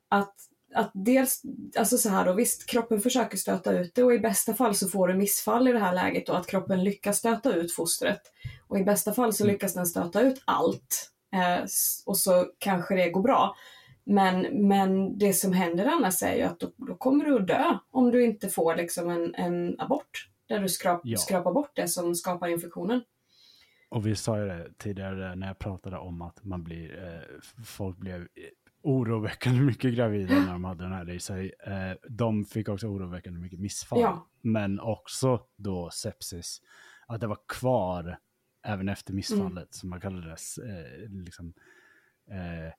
att, 0.10 0.36
att 0.74 0.92
dels, 0.94 1.42
alltså 1.78 1.98
så 1.98 2.10
här 2.10 2.26
då, 2.26 2.34
visst 2.34 2.66
kroppen 2.66 3.02
försöker 3.02 3.38
stöta 3.38 3.72
ut 3.72 3.96
det 3.96 4.04
och 4.04 4.14
i 4.14 4.20
bästa 4.20 4.54
fall 4.54 4.76
så 4.76 4.90
får 4.90 5.08
du 5.08 5.14
missfall 5.14 5.68
i 5.68 5.72
det 5.72 5.80
här 5.80 5.94
läget 5.94 6.30
och 6.30 6.38
att 6.38 6.48
kroppen 6.48 6.84
lyckas 6.84 7.18
stöta 7.18 7.54
ut 7.54 7.74
fostret. 7.74 8.22
Och 8.68 8.80
i 8.80 8.84
bästa 8.84 9.14
fall 9.14 9.34
så 9.34 9.44
Mm. 9.44 9.54
lyckas 9.54 9.74
den 9.74 9.86
stöta 9.86 10.22
ut 10.22 10.42
allt. 10.46 11.12
Eh, 11.34 11.66
och 12.06 12.18
så 12.18 12.46
kanske 12.58 12.96
det 12.96 13.10
går 13.10 13.22
bra. 13.22 13.56
Men, 14.10 14.68
men 14.68 15.18
det 15.18 15.34
som 15.34 15.54
händer 15.54 15.86
annars 15.86 16.24
är 16.24 16.36
ju 16.36 16.42
att 16.42 16.60
då, 16.60 16.72
då 16.78 16.96
kommer 16.96 17.26
du 17.26 17.36
att 17.36 17.48
dö 17.48 17.78
om 17.92 18.12
du 18.12 18.24
inte 18.24 18.50
får 18.50 18.76
liksom 18.76 19.10
en, 19.10 19.36
en 19.36 19.80
abort. 19.80 20.30
Där 20.48 20.60
du 20.60 20.70
skrap, 20.70 21.02
Ja. 21.04 21.18
skrapar 21.18 21.54
bort 21.54 21.72
det 21.76 21.88
som 21.88 22.16
skapar 22.16 22.48
infektionen. 22.48 23.02
Och 23.90 24.08
vi 24.08 24.16
sa 24.16 24.40
ju 24.40 24.46
det 24.46 24.70
tidigare 24.78 25.36
när 25.36 25.48
jag 25.48 25.60
pratade 25.60 25.98
om 25.98 26.22
att 26.22 26.44
man 26.44 26.64
blir, 26.64 27.04
eh, 27.04 27.40
folk 27.66 27.98
blev 27.98 28.28
oroväckande 28.84 29.62
mycket 29.62 29.94
gravida 29.94 30.36
när 30.36 30.52
de 30.52 30.64
hade 30.64 30.84
den 30.84 30.94
här 30.94 31.10
i 31.10 31.20
sig. 31.20 31.54
Eh, 31.68 32.10
de 32.10 32.46
fick 32.46 32.70
också 32.70 32.88
oroväckande 32.88 33.40
mycket 33.40 33.60
missfall. 33.60 34.02
Ja. 34.02 34.28
Men 34.42 34.80
också 34.80 35.42
då 35.58 35.90
sepsis, 35.90 36.62
att 37.08 37.22
det 37.22 37.28
var 37.28 37.40
kvar 37.48 38.18
även 38.66 38.90
efter 38.90 39.14
missfallet. 39.14 39.52
Mm. 39.58 39.68
Så 39.70 39.88
man 39.88 40.02
kallade 40.02 40.28
det 40.28 40.64
eh, 40.70 41.10
liksom 41.10 41.54
eh, 42.32 42.74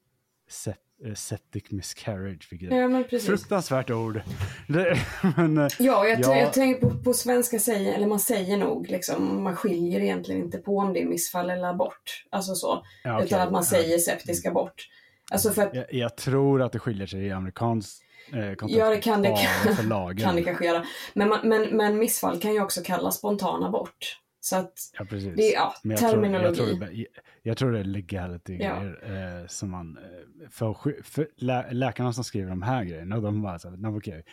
septic 1.15 1.71
miscarriage, 1.71 2.49
vilket 2.51 2.71
Ja, 2.73 2.89
men 2.89 3.05
precis. 3.05 3.27
fruktansvärt 3.29 3.91
ord. 3.91 4.21
Det, 4.69 4.97
men, 5.37 5.59
eh, 5.59 5.69
Ja, 5.79 6.07
jag, 6.07 6.21
Ja. 6.21 6.37
jag 6.37 6.53
tänker 6.53 6.81
på, 6.89 7.03
på 7.05 7.13
svenska 7.15 7.59
säger, 7.59 7.95
eller 7.95 8.07
man 8.07 8.21
säger 8.21 8.57
nog 8.57 8.89
liksom, 8.91 9.43
man 9.45 9.57
skiljer 9.57 10.01
egentligen 10.01 10.43
inte 10.43 10.59
på 10.59 10.77
om 10.79 10.93
det 10.93 11.03
är 11.03 11.07
missfall 11.07 11.51
eller 11.51 11.69
abort. 11.69 12.25
Alltså 12.31 12.55
så. 12.55 12.85
ja, 13.05 13.15
okej. 13.15 13.27
Utan 13.27 13.41
att 13.41 13.53
man 13.53 13.65
säger 13.65 13.99
septisk 13.99 14.47
abort. 14.47 14.89
Alltså 15.33 15.51
för 15.53 15.63
att, 15.63 15.75
Jag, 15.75 15.93
jag 15.95 16.17
tror 16.17 16.63
att 16.63 16.73
det 16.73 16.79
skiljer 16.79 17.07
sig 17.07 17.21
i 17.27 17.31
amerikansk 17.31 18.03
eh, 18.33 18.55
kontext. 18.55 18.77
Ja, 18.79 18.91
det 18.91 19.01
kan 19.01 19.23
det- 19.23 19.83
lagen. 19.83 20.25
kan 20.25 20.37
det 20.37 20.43
kanske 20.43 20.65
göra. 20.67 20.85
Men, 21.15 21.29
men, 21.45 21.77
men 21.77 21.99
missfall 21.99 22.41
kan 22.41 22.53
ju 22.53 22.63
också 22.63 22.81
kallas 22.83 23.17
spontan 23.19 23.65
abort. 23.65 24.19
Så 24.43 24.57
att 24.57 24.73
Ja, 24.99 25.05
precis. 25.05 25.37
det 25.37 25.43
är 25.43 25.55
ja, 25.55 25.75
Men 25.83 25.91
jag 25.91 26.01
tror, 26.01 26.11
terminologi. 26.11 26.45
jag, 26.47 26.55
tror 26.57 26.81
det, 26.81 27.07
jag 27.43 27.57
tror 27.57 27.73
det 27.73 27.79
är 27.81 27.85
legality 27.85 28.57
Ja. 28.61 28.81
grejer 28.81 29.41
eh, 29.41 29.47
som 29.47 29.71
man, 29.71 29.99
eh, 29.99 30.49
för, 30.51 31.03
för 31.05 31.29
lä, 31.37 31.73
läkarna 31.73 32.13
som 32.13 32.25
skriver 32.25 32.51
de 32.51 32.63
här 32.63 32.85
grejerna, 32.85 33.21
de 33.21 33.43
bara 33.43 33.59
så 33.59 33.71
här, 33.71 33.97
okej, 33.99 34.25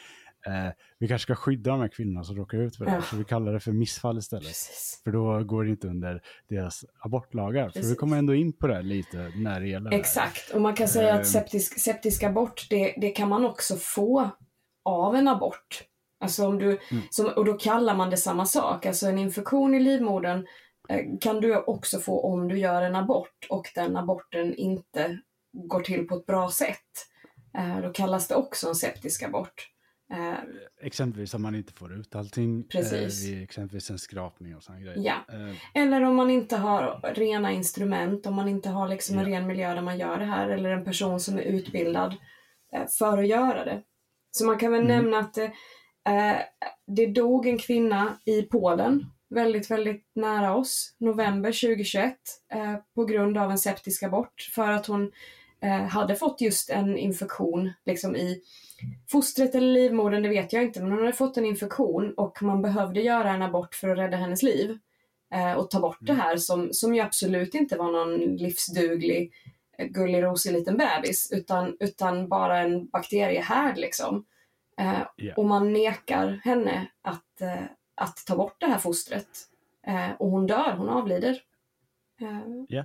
eh, 0.48 0.74
vi 1.00 1.08
kanske 1.08 1.24
ska 1.24 1.36
skydda 1.36 1.72
de 1.72 1.80
här 1.80 1.88
kvinnorna 1.88 2.24
som 2.24 2.36
råkar 2.36 2.58
ut 2.58 2.76
för 2.78 2.86
det 2.86 2.92
Ja. 2.92 3.02
så 3.02 3.16
vi 3.16 3.24
kallar 3.24 3.54
det 3.54 3.60
för 3.60 3.72
missfall 3.72 4.18
istället. 4.18 4.46
Precis. 4.48 5.02
För 5.04 5.12
då 5.12 5.44
går 5.44 5.64
det 5.64 5.70
inte 5.70 5.88
under 5.88 6.22
deras 6.50 6.86
abortlagar. 7.00 7.64
För 7.70 7.74
vi 7.80 7.82
Precis. 7.82 7.98
kommer 7.98 8.18
ändå 8.18 8.36
in 8.36 8.54
på 8.54 8.68
det 8.68 8.82
lite 8.82 9.32
när 9.36 9.60
det 9.62 9.68
gäller. 9.68 9.92
Exakt, 9.94 10.50
och 10.54 10.62
man 10.62 10.74
kan 10.76 10.88
säga 10.88 11.14
Ehm. 11.14 11.20
att 11.22 11.28
septisk, 11.28 11.80
septisk 11.80 12.24
abort, 12.24 12.68
det, 12.70 12.94
det 12.98 13.10
kan 13.10 13.30
man 13.30 13.46
också 13.46 13.76
få 13.76 14.30
av 14.86 15.16
en 15.16 15.28
abort. 15.28 15.84
Alltså 16.20 16.48
om 16.48 16.58
du, 16.60 16.80
som, 17.10 17.26
och 17.26 17.46
då 17.46 17.54
kallar 17.54 17.96
man 17.96 18.10
det 18.10 18.18
samma 18.18 18.46
sak. 18.46 18.86
Alltså 18.86 19.08
en 19.08 19.18
infektion 19.18 19.76
i 19.76 19.80
livmodern 19.80 20.48
eh, 20.90 21.06
kan 21.22 21.42
du 21.42 21.56
också 21.58 22.00
få 22.00 22.22
om 22.34 22.48
du 22.48 22.58
gör 22.60 22.82
en 22.82 22.96
abort 22.96 23.48
och 23.50 23.68
den 23.76 23.98
aborten 23.98 24.56
inte 24.56 25.20
går 25.54 25.80
till 25.82 26.08
på 26.08 26.16
ett 26.16 26.26
bra 26.26 26.50
sätt. 26.52 27.08
Eh, 27.58 27.82
då 27.82 27.90
kallas 27.94 28.28
det 28.28 28.36
också 28.36 28.68
en 28.70 28.76
septisk 28.76 29.24
abort. 29.24 29.70
Eh, 30.14 30.34
Exempelvis 30.82 31.34
om 31.34 31.42
man 31.42 31.56
inte 31.56 31.74
får 31.74 31.94
ut 31.94 32.16
allting 32.16 32.68
Precis. 32.68 33.26
vid 33.26 33.44
exempelvis 33.44 33.90
en 33.90 34.00
skrapning 34.00 34.56
och 34.56 34.64
sådana 34.64 34.82
grejer. 34.82 34.98
Ja. 35.00 35.16
Eller 35.74 36.02
om 36.04 36.16
man 36.16 36.30
inte 36.30 36.58
har 36.58 37.12
rena 37.16 37.52
instrument, 37.52 38.26
om 38.26 38.36
man 38.36 38.48
inte 38.48 38.70
har 38.70 38.88
liksom 38.88 39.18
en 39.20 39.32
Ja. 39.32 39.38
ren 39.40 39.48
miljö 39.48 39.74
där 39.74 39.82
man 39.82 39.98
gör 39.98 40.18
det 40.20 40.26
här, 40.26 40.50
eller 40.50 40.70
en 40.70 40.86
person 40.86 41.20
som 41.20 41.38
är 41.38 41.42
utbildad 41.42 42.16
för 42.98 43.18
att 43.18 43.28
göra 43.28 43.66
det. 43.66 43.82
Så 44.32 44.46
man 44.46 44.58
kan 44.60 44.72
väl 44.72 44.82
Mm. 44.82 44.96
nämna 44.98 45.20
att 45.20 45.38
eh, 46.08 46.38
det 46.88 47.06
dog 47.06 47.48
en 47.48 47.58
kvinna 47.58 48.18
i 48.26 48.42
Polen, 48.42 49.06
väldigt, 49.30 49.72
väldigt 49.72 50.06
nära 50.16 50.56
oss, 50.56 50.96
november 50.98 51.52
2021, 51.52 52.16
eh, 52.54 52.76
på 52.96 53.06
grund 53.06 53.38
av 53.38 53.52
en 53.52 53.58
septisk 53.58 54.04
abort, 54.04 54.50
för 54.56 54.72
att 54.72 54.86
hon 54.86 55.12
eh, 55.62 55.82
hade 55.82 56.16
fått 56.16 56.42
just 56.42 56.70
en 56.70 56.98
infektion 56.98 57.72
liksom 57.86 58.16
i 58.16 58.42
fostret 59.12 59.56
eller 59.56 59.74
livmodern, 59.74 60.24
det 60.24 60.30
vet 60.30 60.54
jag 60.54 60.64
inte, 60.64 60.82
men 60.82 60.92
hon 60.92 61.00
hade 61.00 61.14
fått 61.14 61.38
en 61.38 61.46
infektion 61.46 62.14
och 62.14 62.44
man 62.44 62.62
behövde 62.62 63.02
göra 63.02 63.32
en 63.32 63.42
abort 63.42 63.76
för 63.76 63.90
att 63.90 63.98
rädda 63.98 64.18
hennes 64.18 64.44
liv 64.44 64.78
eh, 65.34 65.54
och 65.54 65.70
ta 65.70 65.80
bort 65.80 65.98
det 66.02 66.14
här 66.14 66.38
som, 66.38 66.74
som 66.74 66.96
ju 66.96 67.02
absolut 67.02 67.56
inte 67.56 67.78
var 67.78 67.92
någon 67.92 68.36
livsduglig 68.36 69.34
eh, 69.78 69.88
gullig 69.88 70.24
rosig 70.24 70.54
liten 70.54 70.78
bebis 70.78 71.32
utan, 71.32 71.78
utan 71.80 72.28
bara 72.28 72.60
en 72.60 72.88
bakteriehärd 72.88 73.78
liksom. 73.78 74.26
Ja. 75.16 75.34
Och 75.38 75.46
man 75.46 75.74
nekar 75.74 76.42
henne 76.44 76.88
att, 77.02 77.42
eh, 77.42 77.64
att 77.96 78.26
ta 78.28 78.36
bort 78.36 78.56
det 78.60 78.66
här 78.68 78.78
fostret. 78.78 79.28
Eh, 79.88 80.12
och 80.12 80.30
hon 80.30 80.48
dör, 80.48 80.72
hon 80.78 80.90
avlider. 80.90 81.42
Eh, 82.22 82.42
ja. 82.68 82.84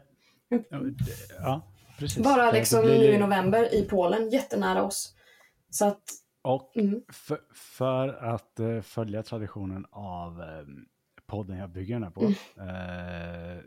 Ja, 1.38 1.62
precis. 1.98 2.24
bara 2.24 2.50
liksom 2.52 2.82
blir 2.82 2.98
nu 2.98 3.04
i 3.04 3.18
november 3.18 3.74
i 3.74 3.82
Polen, 3.84 4.30
jättenära 4.30 4.82
oss. 4.82 5.16
Så 5.70 5.86
att, 5.86 6.02
Och 6.42 6.76
mm, 6.76 7.02
för, 7.12 7.40
för 7.54 8.08
att 8.08 8.60
eh, 8.60 8.80
följa 8.80 9.22
traditionen 9.22 9.86
av 9.90 10.42
podden 11.26 11.56
jag 11.58 11.70
bygger 11.70 11.94
den 11.94 12.02
här 12.02 12.10
på, 12.10 12.20
Mm. 12.56 13.56
eh, 13.56 13.62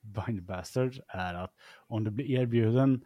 Bind 0.00 0.42
Bastards, 0.42 1.00
är 1.08 1.34
att 1.34 1.54
om 1.86 2.04
du 2.04 2.10
blir 2.10 2.30
erbjuden 2.30 3.04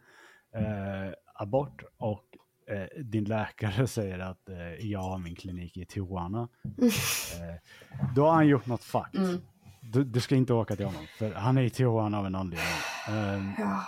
eh, 0.53 1.13
abort 1.33 1.83
och 1.97 2.23
eh, 2.67 3.03
din 3.03 3.23
läkare 3.23 3.87
säger 3.87 4.19
att 4.19 4.49
eh, 4.49 4.85
jag 4.91 4.99
har 4.99 5.17
min 5.17 5.35
klinik 5.35 5.77
i 5.77 5.85
Tijuana, 5.85 6.47
eh, 6.81 7.55
då 8.15 8.25
har 8.25 8.33
han 8.33 8.47
gjort 8.47 8.65
något 8.65 8.83
fucked. 8.83 9.21
Mm. 9.21 9.41
Du, 9.81 10.03
du 10.03 10.19
ska 10.19 10.35
inte 10.35 10.53
åka 10.53 10.75
till 10.75 10.85
honom, 10.85 11.07
för 11.17 11.33
han 11.33 11.57
är 11.57 11.61
i 11.61 11.69
Tijuana 11.69 12.19
av 12.19 12.25
en 12.25 12.35
anledning. 12.35 12.67
Eh, 13.09 13.51
ja, 13.57 13.83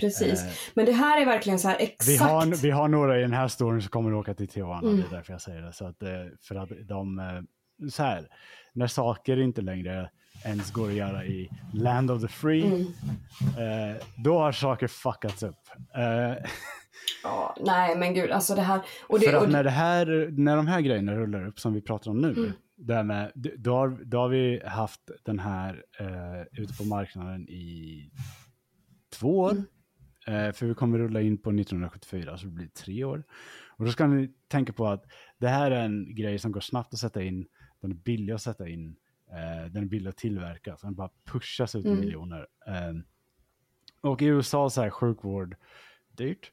precis. 0.00 0.42
Eh, 0.42 0.50
Men 0.74 0.86
det 0.86 0.92
här 0.92 1.20
är 1.20 1.26
verkligen 1.26 1.58
så 1.58 1.68
här 1.68 1.76
exakt. 1.80 2.08
vi 2.08 2.16
har, 2.16 2.62
vi 2.62 2.70
har 2.70 2.88
några 2.88 3.18
i 3.18 3.20
den 3.22 3.32
här 3.32 3.48
storyn 3.48 3.82
som 3.82 3.88
kommer 3.90 4.10
att 4.10 4.16
åka 4.16 4.34
till 4.34 4.48
Tijuana, 4.48 4.88
Mm. 4.88 4.96
det 4.96 5.06
är 5.06 5.10
därför 5.16 5.32
jag 5.32 5.40
säger 5.40 5.62
det. 5.62 5.72
Så 5.72 5.86
att, 5.86 6.02
eh, 6.02 6.08
för 6.42 6.54
att 6.54 6.68
de, 6.88 7.18
eh, 7.18 7.88
så 7.90 8.02
här, 8.02 8.28
när 8.74 8.86
saker 8.86 9.40
inte 9.40 9.62
längre 9.62 10.10
ens 10.44 10.72
går 10.72 10.88
att 10.88 10.94
göra 10.94 11.24
i 11.24 11.50
land 11.74 12.10
of 12.10 12.22
the 12.22 12.28
free, 12.28 12.64
Mm. 12.66 13.90
eh, 13.90 13.96
då 14.24 14.38
har 14.38 14.52
saker 14.52 14.86
fuckats 14.86 15.42
upp. 15.42 15.68
Eh, 15.94 16.44
Ja, 17.22 17.56
nej 17.60 17.98
men 17.98 18.14
gud, 18.14 18.30
alltså 18.30 18.54
det 18.54 18.62
här. 18.62 18.80
Och 19.08 19.20
det, 19.20 19.26
för 19.30 19.36
att 19.44 19.50
när, 19.50 19.64
det 19.64 19.70
här, 19.70 20.28
när 20.32 20.56
de 20.56 20.66
här 20.66 20.80
grejerna 20.80 21.14
rullar 21.16 21.46
upp 21.46 21.60
som 21.60 21.74
vi 21.74 21.80
pratar 21.80 22.10
om 22.10 22.20
nu, 22.20 22.32
Mm. 22.32 22.52
där 22.76 23.02
med, 23.02 23.32
då, 23.34 23.74
har, 23.74 23.88
då 24.04 24.18
har 24.18 24.28
vi 24.28 24.62
haft 24.66 25.10
den 25.24 25.38
här 25.38 25.84
eh, 26.00 26.62
ute 26.62 26.74
på 26.74 26.84
marknaden 26.84 27.48
i 27.48 28.10
två 29.12 29.38
år. 29.38 29.50
Mm. 29.50 29.64
Eh, 30.46 30.52
för 30.52 30.66
vi 30.66 30.74
kommer 30.74 30.98
rulla 30.98 31.20
in 31.20 31.38
på 31.42 31.50
1974, 31.50 32.38
så 32.38 32.46
det 32.46 32.52
blir 32.52 32.68
tre 32.68 33.04
år. 33.04 33.24
Och 33.76 33.84
då 33.84 33.90
ska 33.90 34.06
ni 34.06 34.28
tänka 34.48 34.72
på 34.72 34.86
att 34.86 35.04
det 35.38 35.48
här 35.48 35.70
är 35.70 35.84
en 35.84 36.14
grej 36.14 36.38
som 36.38 36.52
går 36.52 36.60
snabbt 36.60 36.94
att 36.94 37.00
sätta 37.00 37.22
in, 37.22 37.46
den 37.80 37.90
är 37.90 37.94
billig 37.94 38.32
att 38.32 38.42
sätta 38.42 38.68
in, 38.68 38.96
eh, 39.30 39.70
den 39.72 39.82
är 39.82 39.86
billig 39.88 40.10
att 40.10 40.16
tillverka, 40.16 40.76
så 40.76 40.86
den 40.86 40.94
bara 40.94 41.10
pushas 41.32 41.74
ut 41.74 41.84
i 41.84 41.88
Mm. 41.88 42.00
miljoner. 42.00 42.46
Eh, 42.66 42.94
och 44.00 44.22
i 44.22 44.26
USA 44.26 44.70
så 44.70 44.82
är 44.82 44.90
sjukvård 44.90 45.56
dyrt. 46.16 46.52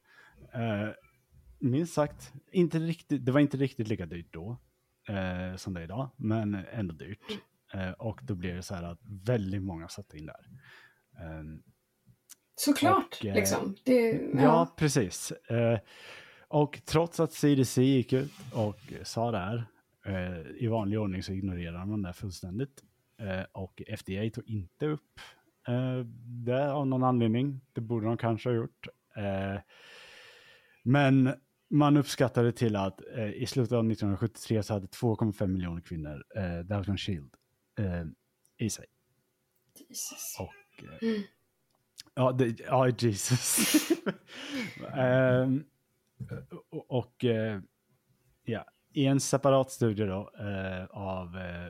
Eh, 0.55 0.89
minst 1.59 1.93
sagt, 1.93 2.33
inte 2.51 2.79
riktigt, 2.79 3.25
det 3.25 3.31
var 3.31 3.39
inte 3.39 3.57
riktigt 3.57 3.87
lika 3.87 4.05
dyrt 4.05 4.33
då 4.33 4.57
eh, 5.09 5.55
som 5.55 5.73
det 5.73 5.79
är 5.79 5.83
idag, 5.83 6.09
men 6.17 6.55
ändå 6.55 6.93
dyrt. 6.93 7.19
Eh, 7.73 7.91
och 7.91 8.19
då 8.23 8.35
blir 8.35 8.53
det 8.53 8.61
så 8.61 8.75
här 8.75 8.83
att 8.83 8.99
väldigt 9.25 9.63
många 9.63 9.87
satte 9.87 10.17
in 10.17 10.25
där. 10.25 10.45
Eh, 11.19 11.43
såklart, 12.55 13.17
och, 13.19 13.25
eh, 13.25 13.35
liksom. 13.35 13.75
Det, 13.85 14.11
Ja, 14.11 14.41
ja. 14.41 14.73
precis. 14.77 15.31
Eh, 15.31 15.79
och 16.47 16.81
trots 16.85 17.19
att 17.19 17.31
CDC 17.33 17.83
gick 17.83 18.13
ut 18.13 18.31
och 18.53 18.93
sa 19.03 19.31
det 19.31 19.37
här, 19.37 19.65
eh, 20.05 20.63
i 20.63 20.67
vanlig 20.67 20.99
ordning 20.99 21.23
så 21.23 21.33
ignorerar 21.33 21.85
man 21.85 22.01
det 22.01 22.13
fullständigt. 22.13 22.83
Och 23.51 23.81
FDA 23.87 24.29
tog 24.29 24.47
inte 24.47 24.85
upp 24.85 25.19
det 26.45 26.71
av 26.73 26.87
någon 26.87 27.03
anledning. 27.03 27.61
Det 27.73 27.81
borde 27.81 28.05
de 28.05 28.17
kanske 28.17 28.49
ha 28.49 28.55
gjort. 28.55 28.87
Men 30.87 31.33
man 31.69 31.97
uppskattade 31.97 32.51
till 32.51 32.75
att 32.75 33.01
eh, 33.15 33.29
i 33.29 33.45
slutet 33.45 33.71
av 33.71 33.91
1973 33.91 34.63
så 34.63 34.73
hade 34.73 34.87
2,5 34.87 35.47
miljoner 35.47 35.81
kvinnor 35.81 36.23
eh, 36.35 36.59
Dalton 36.59 36.97
Shield 36.97 37.33
eh, 37.79 38.03
i 38.57 38.69
sig. 38.69 38.85
Jesus. 39.89 40.35
Och, 40.39 40.83
eh, 40.83 41.09
Mm. 41.09 41.21
ja, 42.15 42.31
det, 42.31 42.59
ja, 42.59 42.89
Jesus. 42.89 43.75
Ehm, 44.95 45.63
och 46.69 46.91
och 46.91 47.25
eh, 47.25 47.61
ja, 48.43 48.65
i 48.93 49.05
en 49.05 49.19
separat 49.19 49.71
studie 49.71 50.03
då, 50.03 50.31
eh, 50.39 50.85
av 50.85 51.37
eh, 51.37 51.69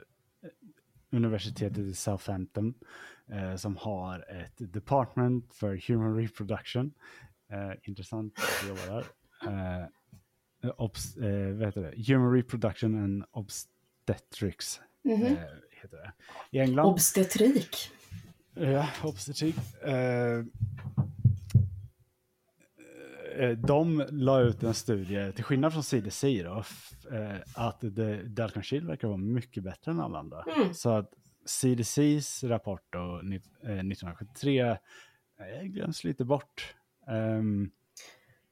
universitetet 1.11 1.77
i 1.77 1.93
Southampton 1.93 2.73
som 3.57 3.77
har 3.77 4.31
ett 4.31 4.73
department 4.73 5.53
for 5.53 5.87
human 5.87 6.15
reproduction. 6.17 6.93
Eh, 7.51 7.71
intressant 7.83 8.33
att 8.37 8.67
jobba 8.67 8.81
där. 8.95 9.05
Eh, 10.63 10.71
obs, 10.77 11.17
eh, 11.17 11.53
vad 11.55 11.65
heter 11.65 11.81
det? 11.81 12.13
Human 12.13 12.33
reproduction 12.33 13.03
and 13.03 13.23
obstetrics 13.31 14.81
Mhm. 15.03 15.23
eh, 15.23 15.33
heter 15.81 15.97
det. 15.97 16.11
I 16.51 16.59
England. 16.59 16.85
Obstetrik. 16.87 17.91
Ja, 18.53 18.89
obstetrik. 19.03 19.55
Eh, 19.83 20.43
eh, 23.37 23.49
de 23.57 24.05
la 24.11 24.41
ut 24.41 24.63
en 24.63 24.73
studie, 24.73 25.31
till 25.35 25.43
skillnad 25.43 25.73
från 25.73 25.83
CDC 25.83 26.43
då, 26.43 26.63
eh, 27.11 27.35
att 27.55 27.81
Dalton 28.25 28.63
Shield 28.63 28.87
verkar 28.87 29.07
vara 29.07 29.17
mycket 29.17 29.63
bättre 29.63 29.91
än 29.91 29.99
alla 29.99 30.19
andra. 30.19 30.43
Mm. 30.57 30.73
Så 30.73 30.89
att 30.89 31.13
CDCs 31.45 32.43
rapport 32.43 32.83
då, 32.89 33.21
ni- 33.23 33.35
eh, 33.63 33.83
1973 33.83 34.59
eh, 35.39 35.61
glöms 35.63 36.03
lite 36.03 36.25
bort. 36.25 36.75
Ehm, 37.07 37.69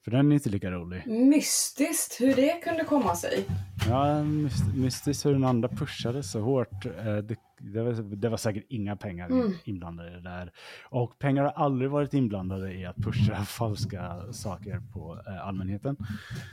för 0.03 0.11
den 0.11 0.31
är 0.31 0.35
inte 0.35 0.49
lika 0.49 0.71
rolig. 0.71 1.07
Mystiskt 1.07 2.21
hur 2.21 2.35
det 2.35 2.61
kunde 2.63 2.83
komma 2.83 3.15
sig. 3.15 3.45
Ja, 3.89 4.23
myst- 4.23 4.75
mystiskt 4.75 5.25
hur 5.25 5.31
den 5.33 5.43
andra 5.43 5.69
pushade 5.69 6.23
så 6.23 6.39
hårt. 6.41 6.85
Eh, 6.85 7.17
Det, 7.17 7.35
det, 7.59 7.81
var, 7.83 8.15
det 8.15 8.29
var 8.29 8.37
säkert 8.37 8.65
inga 8.69 8.95
pengar 8.95 9.25
Mm. 9.29 9.53
inblandade 9.63 10.09
i 10.09 10.13
det 10.13 10.21
där. 10.21 10.51
Och 10.83 11.19
pengar 11.19 11.43
har 11.43 11.51
aldrig 11.51 11.91
varit 11.91 12.13
inblandade 12.13 12.73
i 12.73 12.85
att 12.85 12.95
pusha 12.97 13.45
falska 13.45 14.33
saker 14.33 14.81
på 14.93 15.21
eh, 15.27 15.47
allmänheten. 15.47 15.97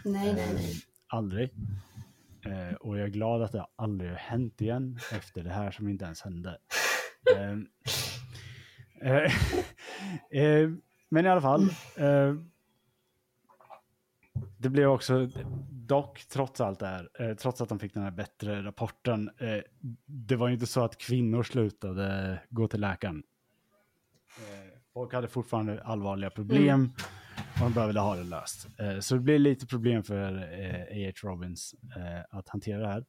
Nej, 0.05 0.35
nej, 0.35 0.45
Eh, 0.49 0.55
nej. 0.55 0.75
Aldrig. 1.09 1.51
Eh, 2.47 2.75
och 2.75 2.99
jag 2.99 3.05
är 3.05 3.11
glad 3.11 3.43
att 3.43 3.53
det 3.53 3.67
aldrig 3.77 4.11
har 4.11 4.17
hänt 4.19 4.61
igen 4.61 4.99
efter 5.13 5.43
det 5.45 5.51
här 5.51 5.71
som 5.71 5.89
inte 5.89 6.05
ens 6.05 6.23
hände. 6.23 6.59
Men 11.11 11.27
i 11.27 11.29
alla 11.29 11.41
fall. 11.41 11.63
Eh, 11.97 12.35
det 14.59 14.69
blev 14.69 14.89
också, 14.89 15.29
dock 15.71 16.25
trots 16.29 16.61
allt 16.61 16.79
det 16.79 16.87
här, 16.87 17.11
eh, 17.19 17.37
trots 17.37 17.61
att 17.61 17.69
de 17.69 17.79
fick 17.79 17.95
den 17.95 18.03
här 18.03 18.11
bättre 18.11 18.63
rapporten, 18.63 19.31
eh, 19.39 19.63
det 20.07 20.37
var 20.37 20.49
ju 20.49 20.55
inte 20.55 20.67
så 20.67 20.85
att 20.85 20.99
kvinnor 20.99 21.43
slutade 21.43 22.41
gå 22.51 22.69
till 22.69 22.81
läkaren. 22.81 23.23
Eh, 24.39 24.79
folk 24.93 25.15
hade 25.15 25.29
fortfarande 25.29 25.83
allvarliga 25.83 26.31
problem 26.31 26.93
och 27.55 27.61
de 27.61 27.73
behövde 27.73 28.01
ha 28.01 28.17
det 28.17 28.25
löst. 28.25 28.67
Eh, 28.79 28.99
så 28.99 29.15
det 29.15 29.21
blev 29.21 29.41
lite 29.41 29.67
problem 29.67 30.03
för 30.03 30.17
A.H. 30.17 31.29
Robbins 31.29 31.75
att 32.31 32.49
hantera 32.49 32.81
det 32.81 32.89
här. 32.89 33.05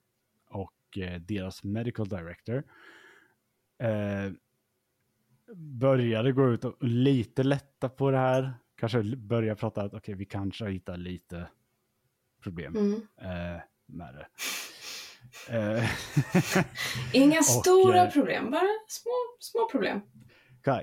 Och 0.49 0.73
deras 1.19 1.63
medical 1.63 2.09
director 2.09 2.63
började 5.55 6.31
gå 6.31 6.51
ut 6.51 6.65
och 6.65 6.83
lite 6.83 7.43
lätta 7.43 7.89
på 7.89 8.11
det 8.11 8.17
här. 8.17 8.53
Kanske 8.79 9.03
börja 9.03 9.55
prata 9.55 9.81
att 9.81 9.93
okej, 9.93 10.15
vi 10.15 10.25
kanske 10.25 10.63
har 10.63 10.71
hittat 10.71 10.99
lite 10.99 11.47
problem 12.43 12.75
Mm. 12.75 12.93
eh, 13.21 13.61
med 13.85 14.13
det. 14.15 14.27
Eh, 15.49 15.89
Inga 17.13 17.37
Och, 17.39 17.45
stora 17.45 18.05
eh, 18.05 18.11
problem, 18.11 18.51
bara 18.51 18.67
små, 18.87 19.11
små 19.39 19.69
problem. 19.71 20.01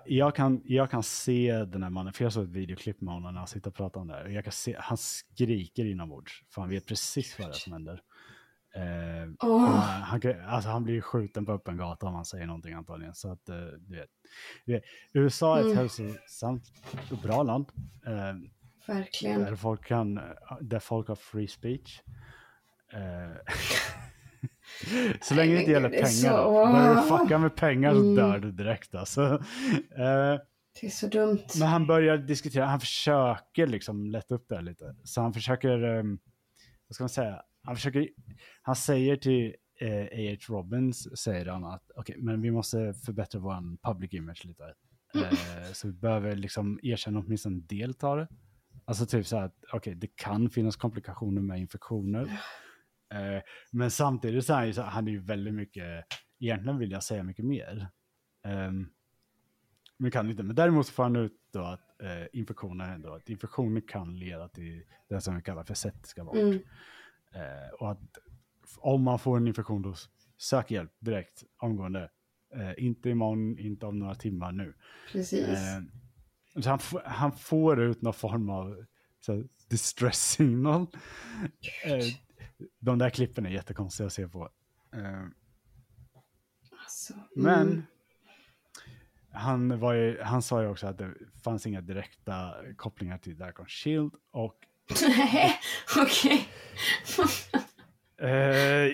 Jag 0.05 0.35
kan, 0.35 0.61
jag 0.65 0.91
kan 0.91 1.03
se 1.03 1.65
den 1.65 1.83
här 1.83 1.91
mannen, 1.91 2.13
för 2.13 2.25
jag 2.25 2.33
såg 2.33 2.45
ett 2.45 2.51
videoklipp 2.51 3.01
med 3.01 3.15
honom 3.15 3.33
när 3.35 3.39
han 3.39 3.49
sitter 3.49 3.71
och 3.71 3.77
pratar 3.77 4.01
om 4.01 4.07
det 4.09 4.15
här. 4.15 4.29
Jag 4.29 4.45
kan 4.45 4.53
se, 4.53 4.77
han 4.79 4.97
skriker 4.97 5.85
inombords, 5.85 6.45
för 6.51 6.61
han 6.61 6.71
vet 6.71 6.87
precis 6.87 7.39
vad 7.39 7.49
det 7.49 7.53
är 7.53 7.55
som 7.55 7.73
händer. 7.73 8.03
Eh, 8.79 9.29
Åh, 9.43 9.69
han, 9.81 10.21
alltså 10.49 10.71
han 10.71 10.85
blir 10.85 11.01
skjuten 11.01 11.47
på 11.47 11.53
öppen 11.53 11.77
gata 11.77 12.07
om 12.07 12.15
han 12.15 12.25
säger 12.25 12.47
någonting 12.47 12.73
antagligen. 12.75 13.15
Så 13.15 13.33
att, 13.33 13.49
eh, 13.49 13.57
du 13.57 13.97
vet. 13.97 14.09
Du 14.67 14.73
vet, 14.73 14.83
USA 15.13 15.57
är 15.57 15.61
ett 15.61 15.65
Mm. 15.67 15.77
hälsosamt 15.77 16.63
och 17.11 17.19
bra 17.19 17.43
land. 17.43 17.67
Eh, 18.07 18.93
verkligen. 18.95 19.41
där, 19.41 19.55
folk 19.57 19.85
kan, 19.85 20.21
där 20.61 20.79
folk 20.79 21.09
har 21.09 21.17
free 21.17 21.49
speech. 21.49 22.01
Eh, 22.93 23.37
så 25.21 25.35
länge 25.35 25.53
det 25.55 25.61
inte 25.61 25.71
gäller 25.73 25.89
pengar. 25.89 26.05
så- 26.07 26.29
då. 26.37 26.51
Börjar 26.67 26.95
du 26.95 27.03
fucka 27.03 27.39
med 27.39 27.57
pengar 27.57 27.93
så 27.93 28.01
Mm. 28.01 28.15
dör 28.15 28.39
du 28.39 28.53
direkt 28.53 28.95
alltså. 28.95 29.23
Eh, 29.97 30.41
Det 30.81 30.87
är 30.87 30.91
så 30.91 31.07
dumt. 31.07 31.39
men 31.59 31.69
han 31.69 31.87
börjar 31.87 32.19
diskutera, 32.19 32.67
han 32.67 32.81
försöker 32.81 33.67
liksom 33.67 34.07
lätta 34.11 34.35
upp 34.35 34.49
det 34.49 34.61
lite. 34.61 34.95
Så 35.05 35.21
han 35.21 35.33
försöker, 35.33 35.85
um, 35.85 36.19
vad 36.89 36.95
ska 36.95 37.05
man 37.05 37.09
säga, 37.09 37.43
han 37.69 37.77
försöker, 37.77 38.09
han 38.63 38.77
säger 38.77 39.17
till 39.17 39.55
eh, 39.81 40.03
A.H. 40.03 40.55
Robbins, 40.55 41.19
säger 41.19 41.47
han 41.47 41.65
att 41.65 41.91
okej, 41.95 42.17
men 42.19 42.43
vi 42.43 42.51
måste 42.51 42.95
förbättra 42.95 43.41
vår 43.41 43.77
public 43.83 44.15
image 44.15 44.45
lite. 44.45 44.75
Eh, 45.15 45.73
så 45.73 45.87
vi 45.89 45.93
behöver 45.93 46.37
liksom 46.37 46.81
erkänna 46.83 47.19
åtminstone 47.19 47.57
en 47.57 47.67
del 47.67 47.95
av 48.01 48.17
det. 48.17 48.29
Alltså 48.85 49.07
typ 49.07 49.27
så 49.27 49.37
här 49.37 49.45
att 49.45 49.65
okej, 49.73 49.95
det 49.95 50.17
kan 50.17 50.51
finnas 50.51 50.77
komplikationer 50.77 51.41
med 51.41 51.61
infektioner. 51.61 52.41
Eh, 53.15 53.43
men 53.71 53.91
samtidigt 53.91 54.45
så 54.45 54.53
är 54.53 54.57
han 54.57 54.67
ju 54.67 54.73
så 54.73 54.83
han 54.83 55.09
är 55.09 55.13
ju 55.13 55.21
väldigt 55.21 55.55
mycket, 55.55 56.05
egentligen 56.39 56.79
vill 56.79 56.91
jag 56.91 57.03
säga 57.03 57.23
mycket 57.23 57.45
mer. 57.45 57.89
Eh, 58.45 58.73
men 59.99 60.11
kan 60.11 60.31
inte. 60.31 60.43
Men 60.43 60.57
däremot 60.57 60.87
så 60.87 60.93
får 60.93 61.03
han 61.03 61.17
ut 61.17 61.33
då 61.53 61.63
att 61.63 62.03
eh, 62.03 62.27
infektioner 62.33 62.95
ändå, 62.95 63.15
Att 63.15 63.29
infektioner 63.29 63.89
kan 63.89 64.19
leda 64.19 64.49
till 64.49 64.83
det 65.09 65.21
som 65.21 65.37
vi 65.37 65.43
kallar 65.43 65.65
för 65.65 65.75
septiska 65.75 66.25
vård. 66.25 66.37
Mm. 66.37 66.59
Eh, 67.35 67.75
och 67.79 67.91
att 67.91 68.01
om 68.79 69.03
man 69.03 69.19
får 69.19 69.37
en 69.37 69.47
infektion 69.47 69.83
då 69.83 69.95
sök 70.39 70.71
hjälp 70.71 70.93
direkt, 70.99 71.45
omgående. 71.59 72.11
Eh, 72.55 72.85
inte 72.85 73.11
imorgon, 73.11 73.59
inte 73.59 73.87
om 73.87 73.99
några 73.99 74.15
timmar 74.15 74.53
nu. 74.53 74.75
Precis. 75.13 75.49
Eh, 75.49 75.83
han, 76.65 76.79
han 77.05 77.33
får 77.33 77.81
ut 77.81 78.03
någon 78.03 78.15
form 78.15 78.51
av 78.51 78.85
så 79.21 79.45
distress 79.69 80.31
signal. 80.31 80.87
Eh, 81.85 82.05
de 82.79 82.99
där 82.99 83.11
klippen 83.11 83.47
är 83.47 83.51
jättekonstiga 83.51 84.07
att 84.07 84.13
se 84.13 84.29
på. 84.29 84.51
Eh, 84.95 85.27
Alltså, 86.89 87.15
men 87.37 87.69
mm. 87.69 87.83
han, 89.31 89.79
var 89.79 89.93
ju, 89.93 90.23
han 90.23 90.43
sa 90.43 90.63
ju 90.63 90.69
också 90.69 90.87
att 90.87 90.99
det 90.99 91.15
fanns 91.45 91.67
inga 91.67 91.81
direkta 91.81 92.55
kopplingar 92.77 93.19
till 93.19 93.39
Dark 93.39 93.61
on 93.61 93.67
Shield. 93.67 94.15
Och 94.31 94.57
Nej, 95.09 95.55
okej. 95.97 96.49
eh, 98.21 98.29
eh, 98.29 98.93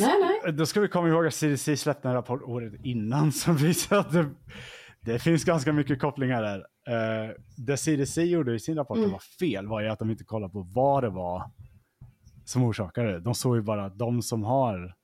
Nej, 0.00 0.40
nej. 0.44 0.52
då 0.52 0.66
ska 0.66 0.80
vi 0.80 0.88
komma 0.88 1.08
ihåg 1.08 1.26
att 1.26 1.34
CDC 1.34 1.76
släppte 1.76 2.08
en 2.08 2.14
rapport 2.14 2.42
året 2.42 2.72
innan 2.84 3.32
som 3.32 3.56
visar 3.56 3.96
att 3.96 4.12
det, 4.12 4.30
det 5.00 5.18
finns 5.18 5.44
ganska 5.44 5.72
mycket 5.72 6.00
kopplingar 6.00 6.42
där. 6.42 6.58
Eh, 6.88 7.30
det 7.56 7.76
CDC 7.76 8.22
gjorde 8.24 8.54
i 8.54 8.60
sin 8.60 8.76
rapport 8.76 8.98
Mm. 8.98 9.10
var 9.10 9.22
fel 9.40 9.66
var 9.66 9.80
ju 9.80 9.88
att 9.88 9.98
de 9.98 10.10
inte 10.10 10.24
kollade 10.24 10.52
på 10.52 10.62
vad 10.62 11.02
det 11.04 11.10
var 11.10 11.50
som 12.44 12.62
orsakade 12.64 13.12
det. 13.12 13.20
De 13.20 13.34
såg 13.34 13.56
ju 13.56 13.62
bara 13.62 13.84
att 13.84 13.98
de 13.98 14.22
som 14.22 14.44
har 14.44 14.94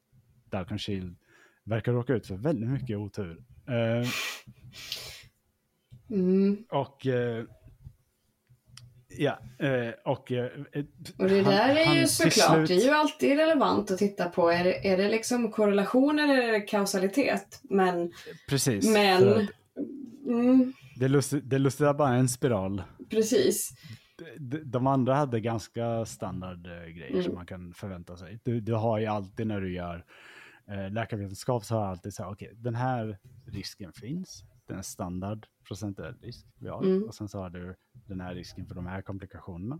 Dark 0.50 0.80
Shield 0.80 1.16
verkar 1.64 1.92
råka 1.92 2.12
ut 2.14 2.26
för 2.26 2.34
väldigt 2.36 2.70
mycket 2.70 2.96
otur. 2.96 3.42
Eh, 3.68 4.08
Mm. 6.10 6.64
Och... 6.70 7.06
Eh, 7.06 7.44
ja, 9.18 9.38
eh, 9.58 9.94
och... 10.04 10.32
Eh, 10.32 10.44
Och 11.18 11.28
det 11.28 11.42
där 11.42 11.76
är 11.76 11.94
ju 12.00 12.06
såklart, 12.06 12.56
det 12.56 12.62
är 12.62 12.66
Slut, 12.66 12.84
ju 12.84 12.90
alltid 12.90 13.36
relevant 13.38 13.90
att 13.90 13.98
titta 13.98 14.24
på. 14.28 14.50
Är 14.50 14.64
det, 14.64 14.88
är 14.88 14.96
det 14.96 15.08
liksom 15.08 15.50
korrelation 15.50 16.18
eller 16.18 16.34
är 16.42 16.52
det 16.52 16.60
kausalitet? 16.60 17.60
Men, 17.62 18.12
precis. 18.48 18.88
men 18.88 19.28
att 19.28 19.50
mm, 20.26 20.72
Det, 20.96 21.08
lustigt, 21.08 21.50
det 21.50 21.90
att 21.90 21.96
bara 21.96 22.14
en 22.14 22.28
spiral. 22.28 22.82
precis. 23.10 23.70
De, 24.38 24.58
de 24.58 24.86
andra 24.86 25.14
hade 25.14 25.40
ganska 25.40 26.04
standard 26.04 26.66
eh, 26.66 26.72
grejer 26.92 27.10
Mm. 27.10 27.22
som 27.24 27.34
man 27.34 27.46
kan 27.46 27.74
förvänta 27.74 28.16
sig. 28.16 28.38
Du, 28.44 28.60
du 28.60 28.72
har 28.72 28.98
ju 28.98 29.06
alltid 29.06 29.46
när 29.46 29.60
du 29.60 29.72
gör 29.74 30.04
eh, 30.70 30.90
läkarvetenskap 30.92 31.64
så 31.64 31.74
har 31.74 31.80
jag 31.82 31.90
alltid 31.90 32.14
så 32.14 32.22
här, 32.22 32.30
okej, 32.30 32.50
den 32.54 32.74
här 32.74 33.18
risken 33.46 33.92
finns. 33.92 34.44
Den 34.66 34.82
standard 34.82 35.46
procentuell 35.68 36.14
risk 36.20 36.46
vi 36.60 36.68
har. 36.68 36.82
Mm. 36.82 37.02
Och 37.02 37.14
sen 37.14 37.28
så 37.28 37.38
har 37.38 37.50
du 37.50 37.76
den 37.92 38.20
här 38.20 38.34
risken 38.34 38.66
för 38.66 38.74
de 38.74 38.86
här 38.86 39.02
komplikationerna. 39.02 39.78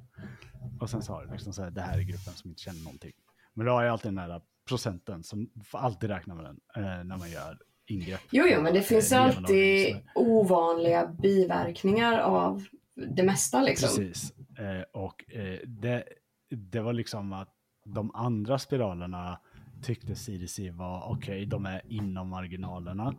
Och 0.81 0.91
sen 0.91 1.03
så 1.03 1.13
har 1.13 1.25
du 1.25 1.33
liksom 1.33 1.53
så 1.53 1.63
här, 1.63 1.71
det 1.71 1.81
här 1.81 1.99
är 1.99 2.03
gruppen 2.03 2.33
som 2.35 2.51
inte 2.51 2.63
känner 2.63 2.81
någonting. 2.85 3.13
Men 3.55 3.67
du 3.67 3.73
har 3.73 3.83
ju 3.83 3.89
alltid 3.89 4.09
den 4.09 4.19
här 4.19 4.43
procenten 4.69 5.23
som 5.23 5.51
får 5.65 5.79
alltid 5.79 6.11
räkna 6.11 6.35
med 6.35 6.45
den 6.45 6.61
eh, 6.77 7.05
när 7.05 7.17
man 7.17 7.31
gör 7.31 7.59
ingrepp. 7.87 8.21
Jo, 8.31 8.45
jo, 8.49 8.63
men 8.63 8.73
det 8.73 8.79
eh, 8.79 8.85
finns 8.85 9.11
levande 9.11 9.37
alltid 9.37 9.97
ovanliga 10.15 11.07
biverkningar 11.07 12.19
av 12.19 12.65
det 12.95 13.23
mesta 13.23 13.63
liksom. 13.63 13.89
Precis. 13.89 14.33
Eh, 14.59 14.83
och 14.93 15.35
eh, 15.35 15.59
det, 15.67 16.05
det 16.51 16.81
var 16.81 16.93
liksom 16.93 17.33
att 17.33 17.55
de 17.85 18.11
andra 18.15 18.59
spiralerna 18.59 19.41
tyckte 19.83 20.15
CDC 20.15 20.71
var 20.71 21.09
okej, 21.11 21.47
de 21.47 21.67
är 21.67 21.83
inom 21.89 22.29
marginalerna 22.29 23.07
eh, 23.07 23.15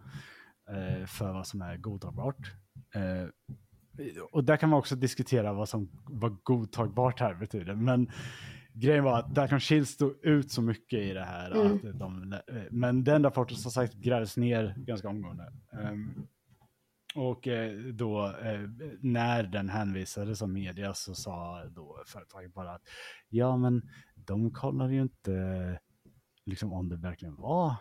för 1.07 1.33
vad 1.33 1.47
som 1.47 1.61
är 1.61 1.77
godtagbart. 1.77 2.51
Eh, 2.95 3.29
och 4.31 4.43
där 4.43 4.57
kan 4.57 4.69
man 4.69 4.79
också 4.79 4.95
diskutera 4.95 5.53
vad 5.53 5.69
som 5.69 5.89
vad 6.05 6.43
godtagbart 6.43 7.19
här 7.19 7.33
betyder. 7.35 7.75
Men 7.75 8.11
grejen 8.73 9.03
var 9.03 9.19
att 9.19 9.35
Dark 9.35 9.61
Shield 9.61 9.87
stod 9.87 10.25
ut 10.25 10.51
så 10.51 10.61
mycket 10.61 10.99
i 10.99 11.13
det 11.13 11.23
här. 11.23 11.51
Mm. 11.51 11.75
Att 11.75 11.99
de, 11.99 12.33
eh, 12.33 12.39
men 12.71 13.03
den 13.03 13.23
rapporten 13.23 13.57
som 13.57 13.71
sagt 13.71 13.93
grävdes 13.93 14.37
ner 14.37 14.75
ganska 14.77 15.09
omgående. 15.09 15.53
Ehm, 15.71 16.27
och 17.15 17.47
eh, 17.47 17.77
då 17.77 18.25
eh, 18.27 18.69
när 19.01 19.43
den 19.43 19.69
hänvisades 19.69 20.41
av 20.41 20.49
media 20.49 20.93
så 20.93 21.15
sa 21.15 21.65
då 21.65 22.03
företaget 22.07 22.53
bara 22.53 22.71
att 22.71 22.81
ja 23.29 23.57
men 23.57 23.81
de 24.15 24.51
kollar 24.51 24.89
ju 24.89 25.01
inte 25.01 25.79
liksom 26.45 26.73
om 26.73 26.89
det 26.89 26.95
verkligen 26.95 27.35
var 27.35 27.75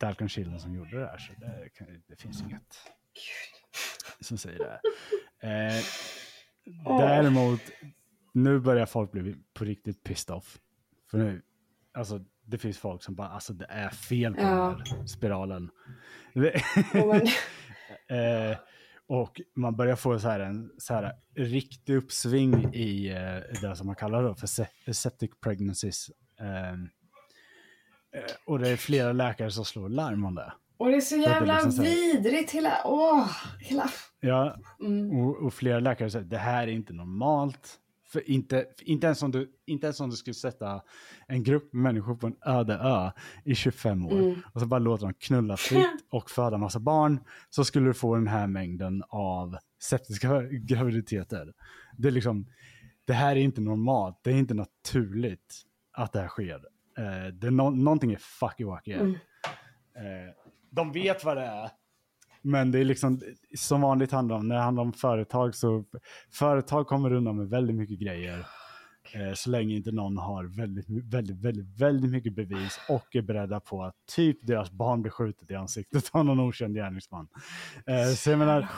Dalcon 0.00 0.28
Chillen 0.28 0.60
som 0.60 0.74
gjorde 0.74 1.00
det 1.00 1.06
här 1.06 1.18
så 1.18 1.32
det, 1.40 1.70
det 2.08 2.16
finns 2.16 2.42
inget 2.42 2.76
som 4.20 4.38
säger 4.38 4.58
det. 4.58 4.80
Eh, 5.48 5.84
däremot 6.98 7.60
nu 8.32 8.58
börjar 8.60 8.86
folk 8.86 9.12
bli 9.12 9.36
på 9.54 9.64
riktigt 9.64 10.04
pissed 10.04 10.34
off. 10.36 10.58
För 11.10 11.18
nu, 11.18 11.42
alltså 11.92 12.24
det 12.46 12.58
finns 12.58 12.78
folk 12.78 13.02
som 13.02 13.14
bara, 13.14 13.28
alltså 13.28 13.52
det 13.52 13.66
är 13.68 13.88
fel 13.90 14.34
på 14.34 14.40
Ja. 14.40 14.46
den 14.78 14.98
här 14.98 15.06
spiralen. 15.06 15.70
Eh, 18.08 18.58
och 19.06 19.40
man 19.54 19.76
börjar 19.76 19.96
få 19.96 20.18
så 20.18 20.28
här 20.28 20.40
en 20.40 20.70
så 20.78 20.94
här, 20.94 21.12
riktig 21.34 21.94
uppsving 21.96 22.74
i 22.74 23.08
eh, 23.08 23.60
det 23.60 23.76
som 23.76 23.86
man 23.86 23.96
kallar 23.96 24.22
då 24.22 24.34
för 24.34 24.46
se- 24.46 24.94
septic 24.94 25.30
pregnancies. 25.40 26.10
Eh, 26.40 26.74
och 28.46 28.58
det 28.58 28.68
är 28.68 28.76
flera 28.76 29.12
läkare 29.12 29.50
som 29.50 29.64
slår 29.64 29.88
larm 29.88 30.24
om 30.24 30.34
det. 30.34 30.52
och 30.76 30.88
det 30.88 30.96
är 30.96 31.00
så 31.00 31.16
jävla 31.16 31.54
liksom 31.54 31.72
så 31.72 31.82
vidrigt 31.82 32.50
hela... 32.50 32.72
Åh, 32.84 33.28
hela... 33.60 33.90
Ja, 34.20 34.56
Mm. 34.80 35.10
och, 35.20 35.36
och 35.42 35.54
flera 35.54 35.80
läkare 35.80 36.10
säger 36.10 36.24
det 36.24 36.38
här 36.38 36.62
är 36.62 36.72
inte 36.72 36.92
normalt. 36.92 37.80
För 38.12 38.30
inte, 38.30 38.66
inte, 38.82 39.06
ens 39.06 39.22
om 39.22 39.30
du, 39.30 39.50
inte 39.66 39.86
ens 39.86 40.00
om 40.00 40.10
du 40.10 40.16
skulle 40.16 40.34
sätta 40.34 40.82
en 41.28 41.42
grupp 41.42 41.72
människor 41.72 42.14
på 42.14 42.26
en 42.26 42.36
öde 42.46 42.74
ö 42.74 43.10
i 43.44 43.54
25 43.54 44.06
år 44.06 44.12
Mm. 44.12 44.34
och 44.54 44.60
så 44.60 44.66
bara 44.66 44.78
låta 44.80 45.04
dem 45.04 45.14
knulla 45.14 45.56
fritt 45.56 45.88
och 46.10 46.30
föda 46.30 46.58
massa 46.58 46.78
barn 46.80 47.20
så 47.50 47.64
skulle 47.64 47.86
du 47.86 47.94
få 47.94 48.14
den 48.14 48.26
här 48.26 48.46
mängden 48.46 49.02
av 49.08 49.56
septiska 49.82 50.42
graviditeter. 50.42 51.52
Det 51.98 52.08
är 52.08 52.12
liksom, 52.12 52.46
det 53.04 53.12
här 53.12 53.36
är 53.36 53.40
inte 53.40 53.60
normalt, 53.60 54.18
det 54.22 54.30
är 54.30 54.34
inte 54.36 54.54
naturligt 54.54 55.62
att 55.92 56.12
det 56.12 56.20
här 56.20 56.28
sker. 56.28 56.60
Eh, 56.98 57.26
det 57.32 57.46
är 57.46 57.50
nå- 57.50 57.70
någonting 57.70 58.12
är 58.12 58.16
fucky 58.18 58.64
wacky. 58.64 58.92
Mm. 58.92 59.10
Eh, 59.96 60.34
de 60.70 60.92
vet 60.92 61.24
vad 61.24 61.36
det 61.36 61.44
är. 61.44 61.70
Men 62.42 62.70
det 62.70 62.78
är 62.78 62.84
liksom 62.84 63.20
som 63.56 63.80
vanligt 63.80 64.12
handlar 64.12 64.36
om, 64.36 64.48
när 64.48 64.54
det 64.54 64.60
handlar 64.60 64.82
om 64.82 64.92
företag 64.92 65.54
så 65.54 65.84
företag 66.32 66.86
kommer 66.86 67.12
undan 67.12 67.36
med 67.36 67.48
väldigt 67.48 67.76
mycket 67.76 67.98
grejer. 67.98 68.46
Eh, 69.12 69.32
så 69.34 69.50
länge 69.50 69.74
inte 69.74 69.92
någon 69.92 70.18
har 70.18 70.44
väldigt, 70.44 70.86
väldigt, 70.88 71.36
väldigt, 71.36 71.80
väldigt 71.80 72.10
mycket 72.10 72.34
bevis 72.34 72.80
och 72.88 73.16
är 73.16 73.22
beredda 73.22 73.60
på 73.60 73.84
att 73.84 73.94
typ 74.16 74.38
deras 74.46 74.70
barn 74.70 75.02
blir 75.02 75.12
skjutet 75.12 75.50
i 75.50 75.54
ansiktet 75.54 76.10
av 76.12 76.24
någon 76.24 76.40
okänd 76.40 76.74
gärningsman. 76.74 77.28
Eh, 77.86 78.14
så 78.14 78.30
jag 78.30 78.38
menar, 78.38 78.68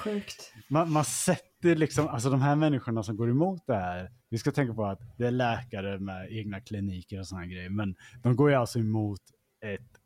man, 0.68 0.92
man 0.92 1.04
sätter 1.04 1.55
det 1.66 1.72
är 1.72 1.76
liksom, 1.76 2.08
alltså 2.08 2.30
de 2.30 2.40
här 2.42 2.56
människorna 2.56 3.02
som 3.02 3.16
går 3.16 3.30
emot 3.30 3.62
det 3.66 3.74
här, 3.76 4.10
vi 4.28 4.38
ska 4.38 4.52
tänka 4.52 4.74
på 4.74 4.84
att 4.84 5.00
det 5.18 5.26
är 5.26 5.30
läkare 5.30 5.98
med 5.98 6.32
egna 6.32 6.60
kliniker 6.60 7.18
och 7.20 7.26
sådana 7.26 7.46
grejer, 7.46 7.70
men 7.70 7.96
de 8.22 8.36
går 8.36 8.50
ju 8.50 8.56
alltså 8.56 8.78
emot 8.78 9.20
ett 9.60 10.00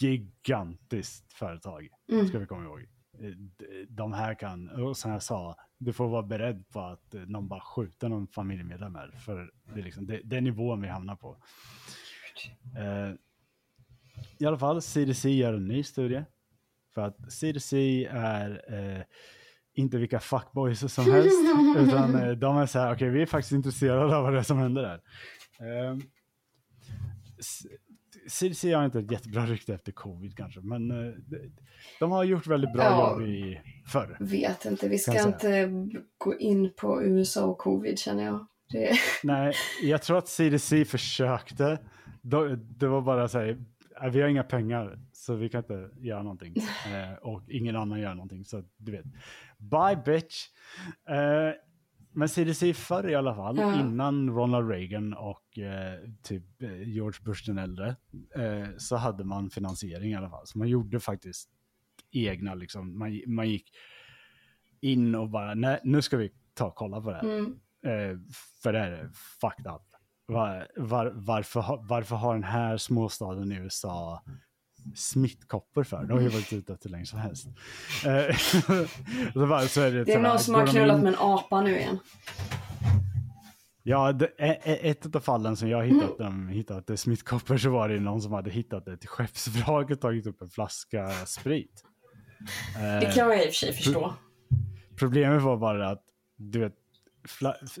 gigantiskt 0.00 1.32
företag, 1.32 1.88
Mm. 2.12 2.28
ska 2.28 2.38
vi 2.38 2.46
komma 2.46 2.64
ihåg. 2.64 2.80
Eh, 3.20 3.30
De 3.88 4.12
här 4.12 4.34
kan, 4.34 4.68
och 4.68 4.96
som 4.96 5.10
jag 5.10 5.22
sa, 5.22 5.56
du 5.78 5.92
får 5.92 6.08
vara 6.08 6.22
beredd 6.22 6.68
på 6.68 6.80
att 6.80 7.14
eh, 7.14 7.20
någon 7.20 7.48
bara 7.48 7.60
skjuter 7.60 8.08
någon 8.08 8.26
familjemedlem 8.26 8.94
här, 8.94 9.10
för 9.10 9.50
det 9.74 9.80
är, 9.80 9.84
liksom, 9.84 10.06
det, 10.06 10.20
det 10.24 10.36
är 10.36 10.40
nivån 10.40 10.82
vi 10.82 10.88
hamnar 10.88 11.16
på. 11.16 11.36
Eh, 12.78 13.14
I 14.38 14.46
alla 14.46 14.58
fall, 14.58 14.82
CDC 14.82 15.30
gör 15.30 15.52
en 15.54 15.68
ny 15.68 15.82
studie. 15.82 16.22
För 16.94 17.02
att 17.02 17.32
CDC 17.32 18.04
är 18.10 18.74
eh, 18.74 19.02
inte 19.76 19.98
vilka 19.98 20.20
fuckboys 20.20 20.92
som 20.94 21.12
helst, 21.12 21.36
utan 21.78 22.14
eh, 22.14 22.30
de 22.30 22.56
är 22.56 22.66
så 22.66 22.78
här, 22.78 22.94
okej 22.94 23.10
vi 23.10 23.22
är 23.22 23.26
faktiskt 23.26 23.52
intresserade 23.52 24.16
av 24.16 24.22
vad 24.22 24.32
det 24.32 24.38
är 24.38 24.42
som 24.42 24.58
händer 24.58 24.82
där. 24.82 25.00
Eh, 25.60 25.96
CDC 28.28 28.72
har 28.72 28.84
inte 28.84 28.98
ett 28.98 29.10
jättebra 29.10 29.46
rykte 29.46 29.74
efter 29.74 29.92
covid 29.92 30.36
kanske, 30.36 30.60
men 30.60 30.90
eh, 30.90 31.14
de, 32.00 32.10
har 32.10 32.24
gjort 32.24 32.46
väldigt 32.46 32.72
bra 32.72 32.82
Ja. 32.84 33.10
jobb 33.12 33.28
i 33.28 33.60
förr. 33.86 34.16
Vet 34.20 34.64
inte, 34.64 34.88
vi 34.88 34.98
ska 34.98 35.26
inte 35.28 35.70
gå 36.18 36.34
in 36.38 36.72
på 36.76 37.02
USA 37.02 37.44
och 37.44 37.58
covid 37.58 37.98
känner 37.98 38.24
jag. 38.24 38.46
Det, 38.72 38.92
Nej, 39.22 39.52
jag 39.82 40.02
tror 40.02 40.18
att 40.18 40.28
CDC 40.28 40.84
försökte. 40.84 41.78
Det 42.78 42.86
var 42.88 43.02
bara 43.02 43.28
så 43.28 43.38
här, 43.38 43.58
"Nej, 44.00 44.10
vi 44.10 44.20
har 44.22 44.28
inga 44.28 44.42
pengar 44.42 44.98
så 45.12 45.34
vi 45.34 45.48
kan 45.48 45.58
inte 45.58 45.90
göra 45.98 46.22
någonting. 46.22 46.54
Eh, 46.86 47.12
och 47.22 47.42
ingen 47.48 47.76
annan 47.76 48.00
gör 48.00 48.14
någonting. 48.14 48.44
Så 48.44 48.62
du 48.76 48.92
vet, 48.92 49.04
bye 49.70 50.02
bitch. 50.04 50.44
Eh, 51.08 51.54
men 52.12 52.28
CDC 52.28 52.74
förr 52.74 53.08
i 53.08 53.14
alla 53.14 53.34
fall, 53.34 53.58
Ja. 53.58 53.80
innan 53.80 54.30
Ronald 54.30 54.70
Reagan 54.70 55.14
och 55.14 55.58
eh, 55.58 56.00
typ 56.22 56.62
eh, 56.62 56.82
George 56.88 57.20
Bush 57.24 57.46
den 57.46 57.58
äldre, 57.58 57.96
eh, 58.36 58.68
så 58.78 58.96
hade 58.96 59.24
man 59.24 59.50
finansiering 59.50 60.10
i 60.12 60.16
alla 60.16 60.30
fall. 60.30 60.46
Så 60.46 60.58
man 60.58 60.68
gjorde 60.68 61.00
faktiskt 61.00 61.50
egna, 62.12 62.54
liksom, 62.54 62.98
man, 62.98 63.20
man 63.26 63.48
gick 63.48 63.70
in 64.80 65.14
och 65.14 65.30
bara, 65.30 65.54
nej, 65.54 65.80
nu 65.84 66.02
ska 66.02 66.16
vi 66.16 66.32
ta 66.54 66.66
och 66.66 66.74
kolla 66.74 67.00
på 67.00 67.10
det 67.10 67.16
här. 67.16 67.38
mm. 67.38 67.60
Eh, 67.86 68.18
för 68.62 68.72
det 68.72 68.78
här 68.78 68.90
är 68.90 69.08
fucked 69.40 69.66
up. 69.66 69.82
Var, 70.26 70.68
var, 70.76 71.12
varför, 71.14 71.78
varför 71.88 72.16
har 72.16 72.34
den 72.34 72.44
här 72.44 72.76
småstaden 72.76 73.52
i 73.52 73.54
USA 73.54 74.22
smittkoppor 74.94 75.84
för? 75.84 76.04
De 76.04 76.12
har 76.12 76.20
ju 76.20 76.28
varit 76.28 76.52
ute 76.52 76.78
hur 76.82 76.90
länge 76.90 77.06
som 77.06 77.18
helst. 77.18 77.46
Eh, 78.06 78.36
så 79.32 79.46
bara, 79.46 79.60
så 79.60 79.80
är 79.80 79.90
det, 79.92 80.04
det 80.04 80.12
är 80.12 80.16
så 80.16 80.22
någon 80.22 80.38
som 80.38 80.54
har 80.54 80.66
knullat 80.66 81.00
med 81.00 81.12
en 81.12 81.18
apa 81.18 81.60
nu 81.60 81.78
igen. 81.78 81.98
Ja, 83.82 84.12
det, 84.12 84.26
ett 84.88 85.16
av 85.16 85.20
fallen 85.20 85.56
som 85.56 85.68
jag 85.68 85.86
hittat, 85.86 86.18
de 86.18 86.48
hittat 86.48 87.00
smittkoppor 87.00 87.56
så 87.56 87.70
var 87.70 87.88
det 87.88 88.00
någon 88.00 88.22
som 88.22 88.32
hade 88.32 88.50
hittat 88.50 88.88
ett 88.88 89.06
skeppsvrak 89.06 89.90
och 89.90 90.00
tagit 90.00 90.26
upp 90.26 90.42
en 90.42 90.50
flaska 90.50 91.10
sprit. 91.10 91.84
Det 92.74 93.06
Eh, 93.06 93.14
kan 93.14 93.28
jag 93.28 93.36
i 93.36 93.40
och 93.40 93.44
för 93.44 93.52
sig 93.52 93.72
förstå. 93.72 94.14
Problemet 94.96 95.42
var 95.42 95.56
bara 95.56 95.90
att, 95.90 96.02
du 96.36 96.58
vet, 96.58 96.74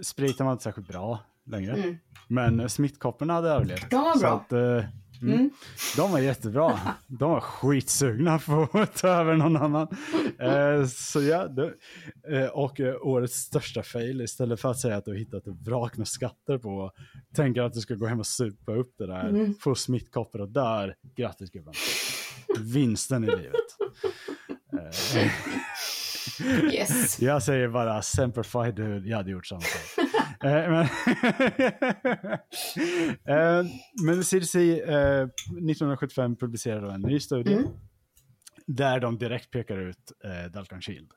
spriten 0.02 0.46
var 0.46 0.52
inte 0.52 0.64
särskilt 0.64 0.88
bra 0.88 1.20
längre. 1.46 1.72
Mm. 1.72 1.96
Men 2.28 2.68
smittkopporna 2.68 3.32
hade 3.32 3.48
överlevt. 3.48 3.90
De 3.90 3.96
var 3.96 4.12
Så 4.12 4.18
bra. 4.18 4.34
Att, 4.36 4.52
eh, 4.52 4.84
mm, 5.22 5.34
Mm. 5.34 5.50
De 5.96 6.12
var 6.12 6.18
jättebra. 6.18 6.80
De 7.06 7.30
var 7.30 7.40
skitsugna 7.40 8.38
på 8.38 8.68
att 8.72 8.96
ta 8.96 9.08
över 9.08 9.34
någon 9.34 9.56
annan. 9.56 9.88
Eh, 10.38 10.86
så 10.86 11.22
ja, 11.22 11.48
det, 11.48 11.72
eh, 12.36 12.46
och 12.48 12.80
eh, 12.80 12.94
årets 13.02 13.34
största 13.36 13.82
fail, 13.82 14.20
istället 14.20 14.60
för 14.60 14.70
att 14.70 14.78
säga 14.80 14.96
att 14.96 15.04
du 15.04 15.10
har 15.10 15.18
hittat 15.18 15.46
ett 15.46 15.60
vrak 15.66 15.96
med 15.96 16.08
skatter 16.08 16.58
på, 16.58 16.90
tänker 17.34 17.62
att 17.62 17.72
du 17.72 17.80
ska 17.80 17.94
gå 17.94 18.06
hem 18.06 18.18
och 18.20 18.26
supa 18.26 18.72
upp 18.72 18.94
det 18.98 19.06
där, 19.06 19.28
Mm. 19.28 19.54
få 19.60 19.74
smittkoppor 19.74 20.40
och 20.40 20.48
där, 20.48 20.94
grattis 21.16 21.50
gubben. 21.50 21.74
Vinsten 22.58 23.24
i 23.24 23.26
livet. 23.26 23.54
Eh, 24.72 25.30
Yes. 26.72 27.20
jag 27.20 27.42
säger 27.42 27.68
bara 27.68 28.02
Semper 28.02 28.42
Fi, 28.42 28.72
du, 28.72 29.08
jag 29.08 29.16
hade 29.16 29.30
gjort 29.30 29.46
samma 29.46 29.60
sak. 29.60 30.06
Eh, 30.44 30.70
men, 30.70 30.86
Eh, 33.24 33.64
men 34.04 34.24
CDC 34.24 34.80
eh, 34.82 35.22
1975 35.22 36.36
publicerade 36.36 36.86
då 36.86 36.90
en 36.92 37.00
ny 37.02 37.20
studie 37.20 37.52
Mm. 37.54 37.68
där 38.66 39.00
de 39.00 39.18
direkt 39.18 39.50
pekar 39.50 39.78
ut 39.78 40.12
eh, 40.24 40.50
Dalton 40.52 40.80
Shield. 40.80 41.10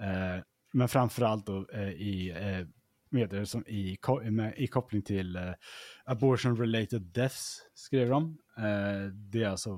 Eh, 0.00 0.42
men 0.72 0.88
framförallt 0.88 1.46
då 1.46 1.66
eh, 1.72 1.88
i, 1.88 2.30
eh, 2.30 2.66
med 3.10 3.30
det 3.30 3.46
som 3.46 3.64
i, 3.66 3.98
i 4.56 4.66
koppling 4.66 5.02
till 5.02 5.36
eh, 5.36 5.52
abortion 6.04 6.56
related 6.56 7.02
deaths, 7.02 7.58
skrev 7.74 8.08
de. 8.08 8.38
Eh, 8.58 9.12
det 9.12 9.42
är 9.42 9.48
alltså 9.48 9.70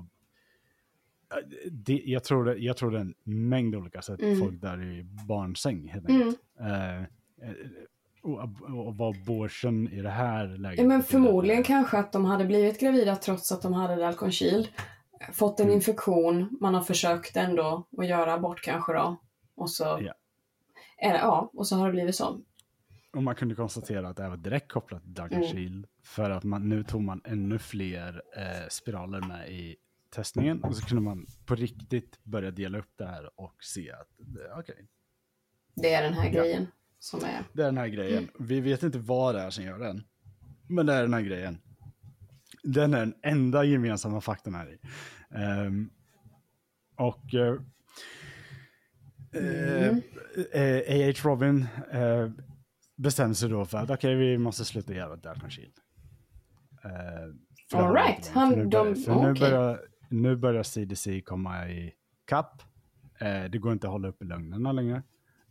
eh, 1.33 1.47
det, 1.71 2.01
jag, 2.05 2.23
tror 2.23 2.45
det, 2.45 2.55
jag 2.57 2.77
tror 2.77 2.91
det 2.91 2.97
är 2.97 3.01
en 3.01 3.13
mängd 3.23 3.75
olika 3.75 4.01
sätt 4.01 4.21
Mm. 4.21 4.39
folk 4.39 4.61
där 4.61 4.83
i 4.83 5.03
barnsäng 5.03 5.87
helt 5.87 6.09
Mm. 6.09 6.21
enkelt. 6.21 6.39
Eh, 6.59 6.97
eh, 7.01 7.55
och, 8.21 8.39
och 8.87 8.97
vad 8.97 9.15
abortion 9.17 9.87
i 9.89 10.01
det 10.01 10.09
här 10.09 10.47
läget 10.47 10.79
Ja, 10.79 10.85
men 10.85 11.03
förmodligen 11.03 11.63
kanske 11.63 11.97
att 11.97 12.11
de 12.11 12.25
hade 12.25 12.45
blivit 12.45 12.79
gravida 12.79 13.15
trots 13.15 13.51
att 13.51 13.61
de 13.61 13.73
hade 13.73 13.95
Dalcon 13.95 14.31
Shield. 14.31 14.67
Fått 15.33 15.59
en 15.59 15.65
Mm. 15.65 15.75
infektion, 15.75 16.57
man 16.61 16.73
har 16.73 16.81
försökt 16.81 17.37
ändå 17.37 17.87
att 17.97 18.07
göra 18.07 18.33
abort 18.33 18.61
kanske 18.61 18.93
då. 18.93 19.21
Och 19.55 19.69
så, 19.69 19.83
Ja. 19.83 20.13
eller, 20.97 21.19
ja, 21.19 21.51
och 21.53 21.67
så 21.67 21.75
har 21.75 21.85
det 21.87 21.91
blivit 21.93 22.15
så. 22.15 22.41
Och 23.13 23.23
man 23.23 23.35
kunde 23.35 23.55
konstatera 23.55 24.09
att 24.09 24.17
det 24.17 24.23
här 24.23 24.29
var 24.29 24.37
direkt 24.37 24.71
kopplat 24.71 25.03
till 25.03 25.13
Dark 25.13 25.31
Mm. 25.31 25.43
Shield. 25.47 25.87
För 26.03 26.29
att 26.29 26.43
man, 26.43 26.69
nu 26.69 26.83
tog 26.83 27.01
man 27.01 27.21
ännu 27.25 27.59
fler 27.59 28.21
eh, 28.37 28.67
spiraler 28.69 29.21
med 29.21 29.49
i 29.51 29.75
testningen. 30.15 30.63
Och 30.63 30.75
så 30.75 30.85
kunde 30.85 31.01
man 31.03 31.25
på 31.45 31.55
riktigt 31.55 32.23
börja 32.23 32.51
dela 32.51 32.77
upp 32.79 32.91
det 32.97 33.05
här 33.05 33.29
och 33.39 33.55
se 33.63 33.91
att 33.91 34.19
eh, 34.19 34.59
okej, 34.59 34.87
Det 35.75 35.93
är 35.93 36.03
den 36.03 36.13
här 36.13 36.25
Ja. 36.25 36.31
grejen 36.31 36.67
som 37.03 37.19
är... 37.23 37.43
det 37.53 37.61
är 37.61 37.65
den 37.65 37.77
här 37.77 37.87
grejen. 37.87 38.29
Vi 38.39 38.61
vet 38.61 38.83
inte 38.83 38.99
vad 38.99 39.35
det 39.35 39.41
är 39.41 39.49
som 39.49 39.63
gör 39.63 39.79
den. 39.79 40.03
Men 40.67 40.85
det 40.85 40.93
är 40.93 41.01
den 41.01 41.13
här 41.13 41.21
grejen. 41.21 41.57
Den 42.63 42.93
är 42.93 42.99
den 42.99 43.13
enda 43.23 43.63
gemensamma 43.63 44.21
faktorn 44.21 44.55
här 44.55 44.71
i. 44.73 44.79
Ehm, 45.35 45.89
och 46.95 47.33
eh, 47.33 47.55
Mm. 49.33 50.01
eh, 50.53 51.07
A.H. 51.07 51.29
Robin 51.29 51.67
eh, 51.91 52.29
bestämde 52.97 53.35
sig 53.35 53.49
då 53.49 53.65
för 53.65 53.77
att 53.77 53.89
okej, 53.89 54.15
vi 54.15 54.37
måste 54.37 54.65
sluta 54.65 54.93
göra 54.93 55.15
Dark 55.15 55.39
för 55.39 55.61
det 57.71 57.77
All 57.77 57.93
right. 57.95 58.27
Han- 58.27 58.49
nu, 58.49 58.65
börjar, 58.67 58.95
för 58.95 59.15
nu, 59.15 59.31
okej. 59.31 59.49
börjar, 59.49 59.79
nu 60.09 60.35
börjar 60.35 60.63
CDC 60.63 61.21
komma 61.21 61.69
i 61.69 61.93
kapp. 62.25 62.61
Eh, 63.19 63.43
det 63.43 63.57
går 63.57 63.71
inte 63.73 63.87
att 63.87 63.91
hålla 63.93 64.07
uppe 64.07 64.25
lögnerna 64.25 64.71
längre. 64.71 65.03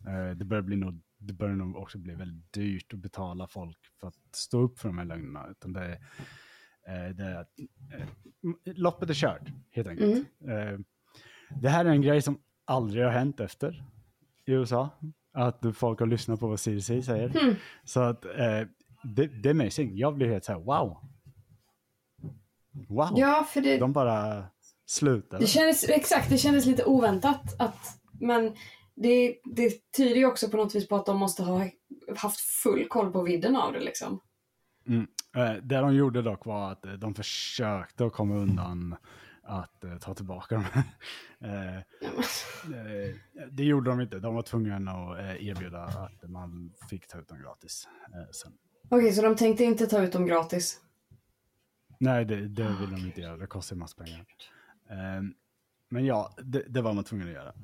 Eh, 0.06 0.36
det, 0.36 0.44
börjar 0.44 0.62
bli 0.62 0.76
nog, 0.76 1.00
det 1.20 1.32
börjar 1.32 1.54
nog 1.54 1.76
också 1.76 1.98
bli 1.98 2.14
väldigt 2.14 2.52
dyrt 2.52 2.92
att 2.92 2.98
betala 2.98 3.46
folk 3.46 3.78
för 4.00 4.08
att 4.08 4.14
stå 4.32 4.60
upp 4.60 4.78
för 4.78 4.88
de 4.88 4.98
här 4.98 5.04
lögnerna. 5.04 5.46
Utan 5.50 5.72
det, 5.72 5.92
eh, 6.86 7.14
det 7.14 7.24
är, 7.24 7.46
eh, 7.94 8.06
loppet 8.64 9.10
är 9.10 9.14
kört, 9.14 9.42
helt 9.70 9.88
enkelt. 9.88 10.26
Mm. 10.44 10.72
Eh, 10.72 10.80
det 11.60 11.68
här 11.68 11.84
är 11.84 11.90
en 11.90 12.02
grej 12.02 12.22
som 12.22 12.38
aldrig 12.64 13.04
har 13.04 13.12
hänt 13.12 13.40
efter 13.40 13.84
i 14.46 14.52
USA. 14.52 14.88
Att 15.32 15.64
folk 15.74 16.00
har 16.00 16.06
lyssnat 16.06 16.40
på 16.40 16.48
vad 16.48 16.60
CDC 16.60 17.02
säger. 17.02 17.36
Mm. 17.36 17.54
Så 17.84 18.00
att 18.00 18.22
det, 19.02 19.26
det 19.26 19.48
är 19.48 19.50
amazing. 19.50 19.96
Jag 19.98 20.14
blir 20.14 20.28
helt 20.28 20.44
så 20.44 20.52
här, 20.52 20.60
wow. 20.60 20.98
Wow. 22.88 23.12
Ja, 23.16 23.46
för 23.50 23.60
det, 23.60 23.78
De 23.78 23.92
bara 23.92 24.44
slutade. 24.86 25.42
det 25.42 25.46
kändes, 25.46 25.88
exakt, 25.88 26.30
det 26.30 26.38
kändes 26.38 26.66
lite 26.66 26.84
oväntat 26.84 27.54
att, 27.58 28.00
men 28.12 28.52
det, 29.02 29.36
det 29.44 29.92
tyder 29.92 30.16
ju 30.16 30.26
också 30.26 30.48
på 30.48 30.56
något 30.56 30.74
vis 30.74 30.88
på 30.88 30.96
att 30.96 31.06
de 31.06 31.18
måste 31.18 31.42
ha 31.42 31.66
haft 32.16 32.40
full 32.40 32.88
koll 32.88 33.12
på 33.12 33.22
vidden 33.22 33.56
av 33.56 33.72
det 33.72 33.80
liksom. 33.80 34.20
Eh, 35.36 35.52
det 35.62 35.76
de 35.76 35.94
gjorde 35.94 36.22
dock 36.22 36.46
var 36.46 36.72
att 36.72 36.86
eh, 36.86 36.92
de 36.92 37.14
försökte 37.14 38.04
att 38.04 38.12
komma 38.12 38.34
undan 38.34 38.96
att 39.42 39.84
eh, 39.84 39.98
ta 39.98 40.14
tillbaka 40.14 40.54
dem. 40.54 40.64
det 43.50 43.64
gjorde 43.64 43.90
de 43.90 44.00
inte. 44.00 44.18
De 44.18 44.34
var 44.34 44.42
tvungna 44.42 44.90
att 44.90 45.18
erbjuda 45.40 45.82
att 45.82 46.30
man 46.30 46.72
fick 46.90 47.06
ta 47.06 47.18
ut 47.18 47.28
dem 47.28 47.42
gratis. 47.42 47.88
Sen. 48.32 48.52
Okej, 48.88 49.12
så 49.12 49.22
de 49.22 49.36
tänkte 49.36 49.64
inte 49.64 49.86
ta 49.86 50.02
ut 50.02 50.12
dem 50.12 50.26
gratis? 50.26 50.80
Nej, 51.98 52.24
det, 52.24 52.48
det 52.48 52.76
vill 52.80 52.90
de 52.90 52.96
inte 52.96 53.20
göra. 53.20 53.36
Det 53.36 53.46
kostar 53.46 53.76
ju 53.76 53.80
massa 53.80 54.04
pengar. 54.04 54.26
Men 55.88 56.04
ja, 56.06 56.34
det, 56.42 56.64
det 56.68 56.82
var 56.82 56.92
man 56.92 57.04
tvungen 57.04 57.28
att 57.28 57.34
göra. 57.34 57.54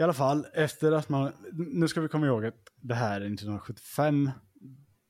I 0.00 0.02
alla 0.02 0.12
fall, 0.12 0.46
efter 0.54 0.92
att 0.92 1.08
man... 1.08 1.32
Nu 1.52 1.88
ska 1.88 2.00
vi 2.00 2.08
komma 2.08 2.26
ihåg 2.26 2.44
att 2.46 2.54
det 2.76 2.94
här 2.94 3.20
är 3.20 3.26
1975. 3.26 4.30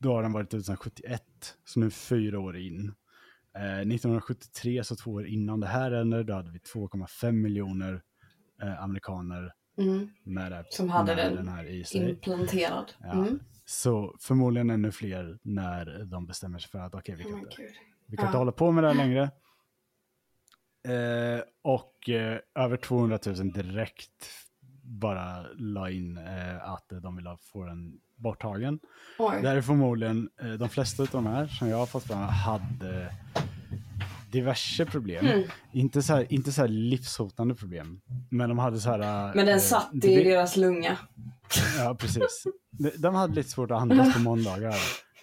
Då 0.00 0.12
har 0.12 0.22
den 0.22 0.32
varit 0.32 0.54
ute 0.54 0.64
sedan 0.64 0.76
71, 0.76 1.22
så 1.64 1.80
nu 1.80 1.90
fyra 1.90 2.40
år 2.40 2.56
in. 2.56 2.94
Eh, 3.56 3.62
1973, 3.78 4.84
så 4.84 4.96
två 4.96 5.10
år 5.10 5.26
innan 5.26 5.60
det 5.60 5.66
här 5.66 5.90
hände, 5.90 6.22
då 6.24 6.34
hade 6.34 6.50
vi 6.50 6.58
2,5 6.58 7.32
miljoner 7.32 8.02
eh, 8.62 8.82
amerikaner 8.82 9.52
Mm. 9.78 10.08
med, 10.24 10.52
det, 10.52 10.64
Som 10.70 10.88
hade 10.90 11.14
den 11.14 11.36
den 11.36 11.48
här 11.48 11.64
i 11.64 11.84
sig. 11.84 12.10
Implanterad. 12.10 12.92
Ja. 13.00 13.12
Mm. 13.12 13.40
Så 13.64 14.16
förmodligen 14.20 14.70
ännu 14.70 14.92
fler 14.92 15.38
när 15.42 16.04
de 16.04 16.26
bestämmer 16.26 16.58
sig 16.58 16.70
för 16.70 16.78
att 16.78 16.94
okej, 16.94 17.14
vi 17.14 17.24
Oh 17.24 17.28
kan, 17.30 17.38
my 17.38 17.44
inte, 17.44 17.56
vi 18.06 18.16
kan 18.16 18.24
Ja. 18.24 18.28
inte 18.28 18.38
hålla 18.38 18.52
på 18.52 18.72
med 18.72 18.84
det 18.84 18.88
här 18.88 18.94
längre. 18.96 19.22
Eh, 20.88 21.42
och 21.62 22.08
eh, 22.08 22.38
över 22.54 22.76
200 22.76 23.18
000 23.26 23.52
direkt 23.52 24.26
bara 24.90 25.42
la 25.58 25.90
in 25.90 26.16
eh, 26.18 26.70
att 26.70 26.84
de 27.02 27.16
vill 27.16 27.26
ha- 27.26 27.38
få 27.52 27.64
den 27.64 27.92
borttagen. 28.16 28.78
Oj. 29.18 29.38
Det 29.42 29.48
här 29.48 29.56
är 29.56 29.62
förmodligen, 29.62 30.28
eh, 30.42 30.48
de 30.52 30.68
flesta 30.68 31.02
av 31.02 31.08
de 31.12 31.26
här 31.26 31.46
som 31.46 31.68
jag 31.68 31.76
har 31.76 31.86
fått 31.86 32.04
fram 32.04 32.18
hade 32.28 33.14
diverse 34.32 34.86
problem. 34.86 35.26
Mm. 35.26 35.42
Inte, 35.72 36.02
så 36.02 36.12
här, 36.14 36.32
inte 36.32 36.52
så 36.52 36.66
livshotande 36.66 37.54
problem, 37.54 38.00
men 38.30 38.48
de 38.48 38.58
hade 38.58 38.80
så 38.80 38.90
här... 38.90 39.34
Men 39.34 39.46
den 39.46 39.54
eh, 39.56 39.60
satt 39.60 39.94
i 39.94 40.24
deras 40.24 40.56
lunga. 40.56 40.98
Ja, 41.78 41.96
precis. 42.00 42.44
De, 42.70 42.90
de 42.98 43.14
hade 43.14 43.34
lite 43.34 43.48
svårt 43.50 43.70
att 43.70 43.80
andas 43.80 44.14
på 44.14 44.20
måndagar. 44.20 44.74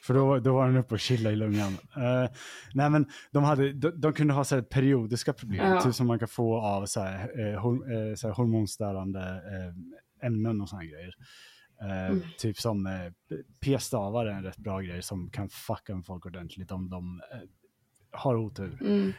För 0.08 0.14
då, 0.14 0.40
då 0.40 0.54
var 0.54 0.68
den 0.68 0.78
uppe 0.78 0.94
och 0.94 1.00
chillade 1.00 1.34
i 1.34 1.36
lungan. 1.38 1.74
Eh, 1.96 2.30
nej, 2.74 2.90
men 2.90 3.06
de, 3.32 3.44
hade, 3.44 3.74
de, 3.74 3.90
de 4.02 4.14
kunde 4.14 4.34
ha 4.34 4.44
så 4.44 4.56
här 4.56 4.62
periodiska 4.62 5.34
problem, 5.34 5.72
Ja. 5.72 5.82
typ 5.82 5.96
som 5.96 6.08
man 6.08 6.20
kan 6.20 6.28
få 6.28 6.58
av 6.62 6.86
så 6.86 7.02
här, 7.02 7.40
eh, 7.54 7.62
hor, 7.62 7.92
eh, 7.94 8.16
så 8.16 8.28
här 8.28 8.34
hormonstörande 8.36 9.20
eh, 9.22 10.28
ämnen 10.28 10.62
och 10.62 10.70
sådana 10.70 10.86
grejer. 10.86 11.14
Eh, 11.82 12.08
Mm. 12.08 12.22
Typ 12.40 12.58
som 12.58 12.88
eh, 12.88 13.12
p-stavar 13.66 14.26
är 14.26 14.32
en 14.32 14.44
rätt 14.44 14.58
bra 14.58 14.80
grej 14.82 15.02
som 15.02 15.30
kan 15.30 15.50
fucka 15.50 15.96
med 15.96 16.06
folk 16.06 16.26
ordentligt 16.26 16.72
om 16.72 16.90
de 16.90 17.22
har 18.12 18.36
otur. 18.36 18.78
Mm. 18.82 19.14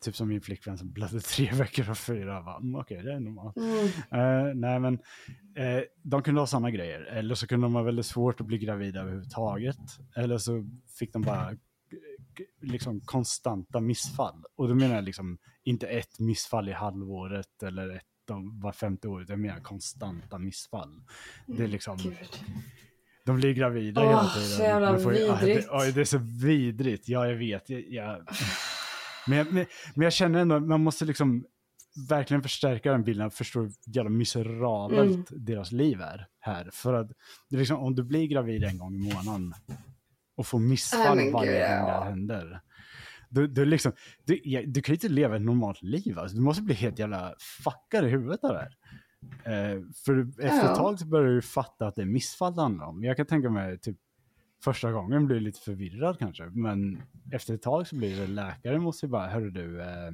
Typ 0.00 0.16
som 0.16 0.28
min 0.28 0.40
flickvän 0.40 0.78
som 0.78 0.92
blödde 0.92 1.20
tre 1.36 1.50
veckor 1.52 1.90
och 1.90 1.98
fyra. 1.98 2.56
"Mm, 2.60 2.74
Okej, 2.74 3.02
det 3.02 3.12
är 3.14 3.20
normalt. 3.20 3.56
Mm. 3.56 3.86
Eh, 4.48 4.54
nej, 4.54 4.80
men 4.80 4.94
eh, 5.56 5.82
de 6.02 6.22
kunde 6.22 6.40
ha 6.40 6.46
sådana 6.46 6.70
grejer. 6.70 7.00
Eller 7.00 7.34
så 7.34 7.46
kunde 7.46 7.64
de 7.66 7.74
ha 7.74 7.82
väldigt 7.82 8.06
svårt 8.06 8.40
att 8.40 8.46
bli 8.46 8.58
gravida 8.58 9.00
överhuvudtaget. 9.00 9.76
Eller 10.16 10.38
så 10.38 10.64
fick 10.98 11.12
de 11.12 11.22
bara 11.22 11.50
eh, 11.50 11.56
liksom 12.60 13.00
konstanta 13.00 13.80
missfall. 13.80 14.44
Och 14.56 14.68
då 14.68 14.74
menar 14.74 14.94
jag 14.94 15.04
liksom 15.04 15.38
inte 15.64 15.86
ett 15.86 16.18
missfall 16.20 16.68
i 16.68 16.72
halvåret 16.72 17.62
eller 17.62 17.88
ett 17.96 18.02
om 18.30 18.60
var 18.60 18.72
femte 18.72 19.08
år, 19.08 19.24
jag 19.28 19.38
menar 19.38 19.60
konstanta 19.60 20.38
missfall. 20.38 21.02
Det 21.46 21.62
är 21.64 21.68
liksom, 21.68 21.96
Gud. 21.96 22.16
de 23.24 23.36
blir 23.36 23.52
gravida 23.54 24.00
Åh, 24.02 24.08
hela 24.08 24.28
tiden. 24.34 24.48
så 24.48 24.62
jävla 24.62 24.92
De 24.92 25.02
får 25.02 25.14
ju- 25.14 25.20
ja, 25.20 25.34
vidrigt. 25.40 25.68
det, 25.68 25.74
ja, 25.86 25.90
det 25.94 26.00
är 26.00 26.04
så 26.04 26.18
vidrigt, 26.18 27.08
ja 27.08 27.26
jag 27.28 27.36
vet. 27.36 27.70
Jag, 27.70 27.82
jag, 27.88 28.26
men, 29.28 29.38
jag- 29.38 29.52
men, 29.52 29.66
men 29.94 30.04
jag 30.04 30.12
känner 30.12 30.38
ändå, 30.40 30.60
man 30.60 30.80
måste 30.80 31.04
liksom 31.04 31.44
verkligen 32.08 32.42
förstärka 32.42 32.92
den 32.92 33.04
bilden, 33.04 33.30
förstå 33.30 33.60
hur 33.60 33.72
jävla 33.86 34.10
miserabelt 34.10 35.30
Mm. 35.30 35.44
deras 35.44 35.72
liv 35.72 36.00
är 36.00 36.26
här. 36.40 36.70
För 36.72 36.94
att 36.94 37.08
det 37.50 37.56
är 37.56 37.58
liksom, 37.58 37.78
om 37.78 37.94
du 37.94 38.02
blir 38.02 38.26
gravid 38.26 38.64
en 38.64 38.78
gång 38.78 38.94
i 38.94 39.14
månaden 39.14 39.54
och 40.36 40.46
får 40.46 40.58
missfall 40.58 41.16
men 41.16 41.32
varje 41.32 41.50
gud, 41.50 41.80
gång 41.80 41.86
det 42.00 42.04
händer. 42.04 42.60
Du, 43.28 43.46
du, 43.46 43.64
liksom, 43.64 43.92
du, 44.24 44.40
du 44.66 44.82
kan 44.82 44.92
ju 44.92 44.96
inte 44.96 45.08
leva 45.08 45.36
ett 45.36 45.42
normalt 45.42 45.82
liv. 45.82 46.18
Alltså. 46.18 46.36
Du 46.36 46.42
måste 46.42 46.62
bli 46.62 46.74
helt 46.74 46.98
jävla 46.98 47.34
fuckad 47.64 48.04
i 48.04 48.08
huvudet 48.08 48.44
av 48.44 48.50
det 48.52 48.58
här. 48.58 48.76
Eh, 49.44 49.82
för 50.04 50.20
efter 50.44 50.70
ett 50.70 50.76
tag 50.76 50.98
så 51.00 51.06
börjar 51.06 51.30
du 51.30 51.42
fatta 51.42 51.86
att 51.86 51.94
det 51.94 52.02
är 52.02 52.06
missfall 52.06 52.54
det 52.54 52.62
handlar 52.62 52.86
om. 52.86 53.04
Jag 53.04 53.16
kan 53.16 53.26
tänka 53.26 53.50
mig 53.50 53.78
typ 53.78 53.96
första 54.64 54.92
gången 54.92 55.26
blir 55.26 55.40
lite 55.40 55.60
förvirrad 55.60 56.18
kanske. 56.18 56.44
Men 56.44 57.02
efter 57.32 57.54
ett 57.54 57.62
tag 57.62 57.86
så 57.86 57.96
blir 57.96 58.20
det 58.20 58.26
läkare 58.26 58.78
måste 58.78 59.06
ju 59.06 59.10
bara, 59.10 59.26
hörru 59.26 59.50
du, 59.50 59.80
eh, 59.82 60.10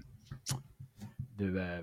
du, 1.37 1.61
eh, 1.61 1.79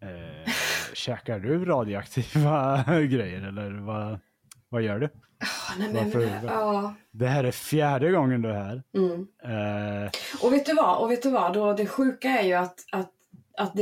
eh, 0.00 0.52
käkar 0.94 1.38
du 1.38 1.64
radioaktiva 1.64 2.84
grejer 2.86 3.42
eller 3.48 3.70
vad, 3.70 4.18
vad 4.68 4.82
gör 4.82 4.98
du? 4.98 5.06
Ah, 5.06 5.74
nej, 5.78 5.92
men, 5.92 6.04
Varför? 6.04 6.40
ja. 6.46 6.94
Det 7.10 7.26
här 7.26 7.44
är 7.44 7.50
fjärde 7.50 8.10
gången 8.10 8.42
du 8.42 8.48
är 8.50 8.54
här. 8.64 8.82
Mm. 8.96 9.26
Eh, 10.04 10.10
Och 10.42 10.52
vet 10.52 10.66
du 10.66 10.74
vad? 10.74 10.98
Och 11.02 11.10
vet 11.10 11.22
du 11.22 11.30
vad? 11.30 11.54
Då, 11.54 11.72
det 11.72 11.86
sjuka 11.86 12.28
är 12.28 12.46
ju 12.46 12.54
att, 12.54 12.84
att, 12.92 13.10
att 13.60 13.74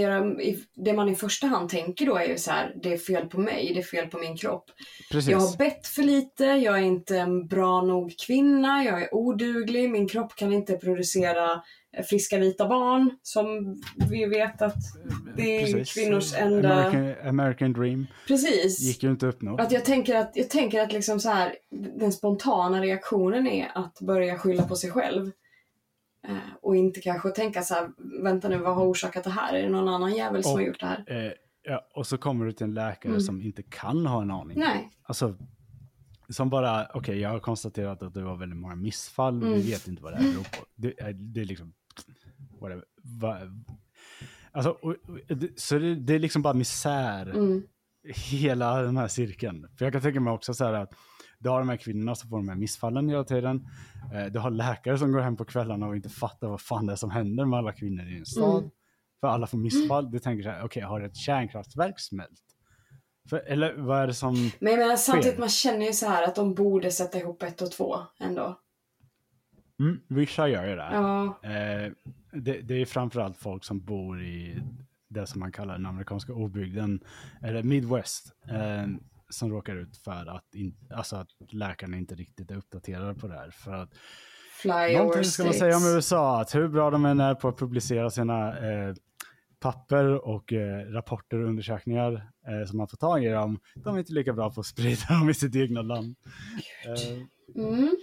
det, 0.75 0.93
man 0.93 1.09
i 1.09 1.15
första 1.15 1.47
hand 1.47 1.69
tänker 1.69 2.07
då 2.07 2.17
är 2.17 2.25
ju 2.29 2.39
så 2.39 2.51
här, 2.51 2.75
det 2.83 2.93
är 2.93 2.99
fel 2.99 3.27
på 3.27 3.41
mig, 3.41 3.71
det 3.75 3.81
är 3.81 3.85
fel 3.85 4.07
på 4.09 4.19
min 4.19 4.37
kropp. 4.37 4.65
precis. 5.11 5.31
Jag 5.31 5.39
har 5.39 5.57
bett 5.57 5.87
för 5.87 6.03
lite, 6.03 6.45
jag 6.45 6.79
är 6.79 6.83
inte 6.83 7.19
en 7.19 7.47
bra 7.47 7.83
nog 7.83 8.15
kvinna, 8.27 8.85
jag 8.85 9.03
är 9.03 9.15
oduglig, 9.15 9.91
min 9.91 10.09
kropp 10.09 10.37
kan 10.37 10.53
inte 10.53 10.77
producera 10.77 11.63
eh, 11.97 12.05
friska 12.05 12.39
vita 12.39 12.69
barn 12.69 13.11
som 13.23 13.77
vi 14.11 14.27
vet 14.27 14.63
att 14.63 14.77
det 15.37 15.57
är 15.57 15.73
Precis. 15.73 15.95
kvinnors 15.95 16.35
enda... 16.35 16.75
American, 16.75 17.29
American 17.29 17.73
Dream 17.73 18.07
Precis. 18.29 18.81
gick 18.81 19.03
ju 19.03 19.11
inte 19.11 19.29
att 19.29 19.35
uppnå. 19.35 19.57
Att 19.57 19.73
jag 19.73 19.85
tänker 19.85 20.15
att, 20.15 20.33
jag 20.35 20.51
tänker 20.51 20.81
att 20.81 20.93
liksom 20.93 21.21
så 21.21 21.29
här, 21.31 21.55
den 21.99 22.13
spontana 22.13 22.83
reaktionen 22.83 23.47
är 23.47 23.71
att 23.75 24.01
börja 24.01 24.39
skylla 24.39 24.63
på 24.63 24.77
sig 24.77 24.91
själv. 24.91 25.31
Eh, 26.29 26.37
och 26.63 26.77
inte 26.77 27.01
kanske 27.01 27.31
tänka 27.31 27.63
så 27.63 27.75
här, 27.75 27.91
vänta 28.23 28.49
nu, 28.49 28.59
vad 28.59 28.75
har 28.75 28.85
orsakat 28.91 29.25
det 29.25 29.31
här? 29.31 29.55
Är 29.55 29.63
det 29.63 29.69
någon 29.69 29.89
annan 29.89 30.15
jävel 30.15 30.43
som 30.43 30.53
Och- 30.53 30.59
har 30.59 30.67
gjort 30.67 30.81
det 30.81 30.87
här? 30.87 31.05
Eh, 31.07 31.33
ja, 31.63 31.87
och 31.95 32.07
så 32.07 32.19
kommer 32.19 32.47
du 32.47 32.53
till 32.53 32.65
en 32.65 32.75
läkare 32.75 33.11
Mm. 33.13 33.21
som 33.21 33.43
inte 33.43 33.63
kan 33.63 34.07
ha 34.07 34.23
en 34.23 34.31
aning. 34.31 34.59
Nej. 34.59 34.91
Alltså, 35.03 35.35
som 36.29 36.51
bara, 36.51 36.87
okej, 36.95 37.19
jag 37.21 37.29
har 37.31 37.39
konstaterat 37.39 38.03
att 38.03 38.15
det 38.15 38.23
var 38.23 38.37
väldigt 38.37 38.59
många 38.59 38.75
missfall, 38.75 39.43
Mm. 39.43 39.53
vi 39.55 39.71
vet 39.71 39.89
inte 39.89 40.03
vad 40.03 40.13
det 40.13 40.17
här 40.17 40.33
beror 40.33 40.43
på. 40.45 40.65
Det 40.75 41.01
är, 41.01 41.13
det 41.13 41.41
är 41.41 41.45
liksom, 41.45 41.73
whatever. 42.61 42.85
Va, 43.03 43.39
alltså, 44.53 44.71
och, 44.71 44.95
och, 45.31 45.37
det, 45.37 45.61
så 45.61 45.79
det, 45.79 45.95
det 45.95 46.15
är 46.15 46.19
liksom 46.19 46.43
bara 46.43 46.55
misär, 46.55 47.27
Mm. 47.31 47.63
hela 48.31 48.83
den 48.83 48.97
här 48.97 49.09
cirkeln. 49.09 49.69
För 49.79 49.85
jag 49.85 49.93
kan 49.93 50.03
tänka 50.03 50.21
mig 50.21 50.33
också 50.33 50.55
så 50.55 50.65
här 50.65 50.73
att 50.73 50.95
du 51.39 51.49
har 51.49 51.59
de 51.59 51.69
här 51.69 51.77
kvinnorna 51.77 52.15
som 52.15 52.31
får 52.31 52.37
de 52.37 52.49
här 52.49 52.57
missfallen 52.57 53.09
hela 53.09 53.25
tiden. 53.25 53.69
Eh, 54.15 54.27
du 54.27 54.39
har 54.39 54.51
läkare 54.51 54.99
som 54.99 55.13
går 55.13 55.21
hem 55.21 55.37
på 55.37 55.45
kvällarna 55.45 55.87
och 55.87 55.97
inte 55.97 56.09
fattar 56.09 56.49
vad 56.49 56.61
fan 56.61 56.87
det 56.87 56.93
är 56.93 56.97
som 56.97 57.11
händer 57.11 57.45
med 57.45 57.59
alla 57.59 57.73
kvinnor 57.73 58.05
i 58.09 58.19
en 58.19 58.27
stad. 58.27 58.59
Mm. 58.59 58.71
För 59.21 59.29
alla 59.29 59.47
får 59.47 59.59
missfall. 59.59 60.11
Du 60.11 60.19
tänker 60.19 60.43
så 60.43 60.51
här, 60.51 60.65
okej, 60.65 60.83
har 60.83 61.01
ett 61.01 61.17
kärnkraftverk 61.17 62.01
smält? 62.01 62.43
För, 63.31 63.39
eller 63.39 63.75
vad 63.77 63.99
är 63.99 64.07
det 64.07 64.15
som... 64.15 64.51
Men 64.59 64.73
jag 64.73 64.79
menar 64.79 64.97
samtidigt, 64.97 65.33
Sker. 65.33 65.41
man 65.41 65.49
känner 65.49 65.87
ju 65.87 65.93
så 65.93 66.09
här 66.09 66.23
att 66.23 66.35
de 66.35 66.55
borde 66.55 66.91
sätta 66.91 67.19
ihop 67.19 67.43
ett 67.43 67.63
och 67.63 67.71
två 67.71 67.97
ändå. 68.21 68.61
Mm, 69.81 70.01
vissa 70.09 70.49
gör 70.49 70.67
ju 70.67 70.77
det. 70.77 70.89
Ja. 70.93 71.25
Eh, 71.43 71.93
det, 72.33 72.61
det 72.61 72.75
är 72.75 72.87
framförallt 72.87 73.37
folk 73.37 73.65
som 73.65 73.81
bor 73.81 74.23
i 74.23 74.63
det 75.09 75.27
som 75.27 75.41
man 75.41 75.53
kallar 75.53 75.75
den 75.75 75.87
amerikanska 75.87 76.33
obygden, 76.33 77.01
eller 77.43 77.63
Midwest, 77.63 78.33
eh, 78.49 78.87
som 79.31 79.51
råkar 79.51 79.77
ut 79.77 79.97
för 79.97 80.37
att, 80.37 80.55
in, 80.55 80.77
alltså 80.91 81.17
att 81.17 81.29
läkarna 81.53 81.97
inte 81.97 82.15
riktigt 82.15 82.51
är 82.51 82.57
uppdaterade 82.57 83.15
på 83.15 83.29
det 83.29 83.35
här. 83.35 83.51
För 83.51 83.73
att 83.73 83.91
Flyover 84.63 84.99
någonting 84.99 85.25
ska 85.25 85.45
man 85.45 85.55
säga 85.55 85.77
om. 85.77 85.95
USA, 85.97 86.41
att 86.41 86.55
hur 86.55 86.69
bra 86.69 86.91
de 86.91 87.05
än 87.05 87.21
är 87.21 87.35
på 87.35 87.49
att 87.49 87.59
publicera 87.59 88.11
sina 88.11 88.59
eh, 88.59 88.95
papper 89.61 90.29
och 90.29 90.53
eh, 90.53 90.87
rapporter 90.87 91.39
och 91.39 91.49
undersökningar 91.49 92.13
eh, 92.49 92.69
som 92.69 92.79
man 92.79 92.89
får 92.89 92.97
tag 92.97 93.25
i 93.25 93.29
dem, 93.29 93.61
de 93.75 93.95
är 93.95 93.99
inte 93.99 94.13
lika 94.13 94.33
bra 94.33 94.51
på 94.51 94.61
att 94.61 94.67
sprida 94.67 95.07
dem 95.09 95.31
i 95.31 95.35
sitt 95.35 95.57
egna 95.57 95.83
land. 95.83 96.17
Eh, 96.87 97.23
Mm. 97.55 97.97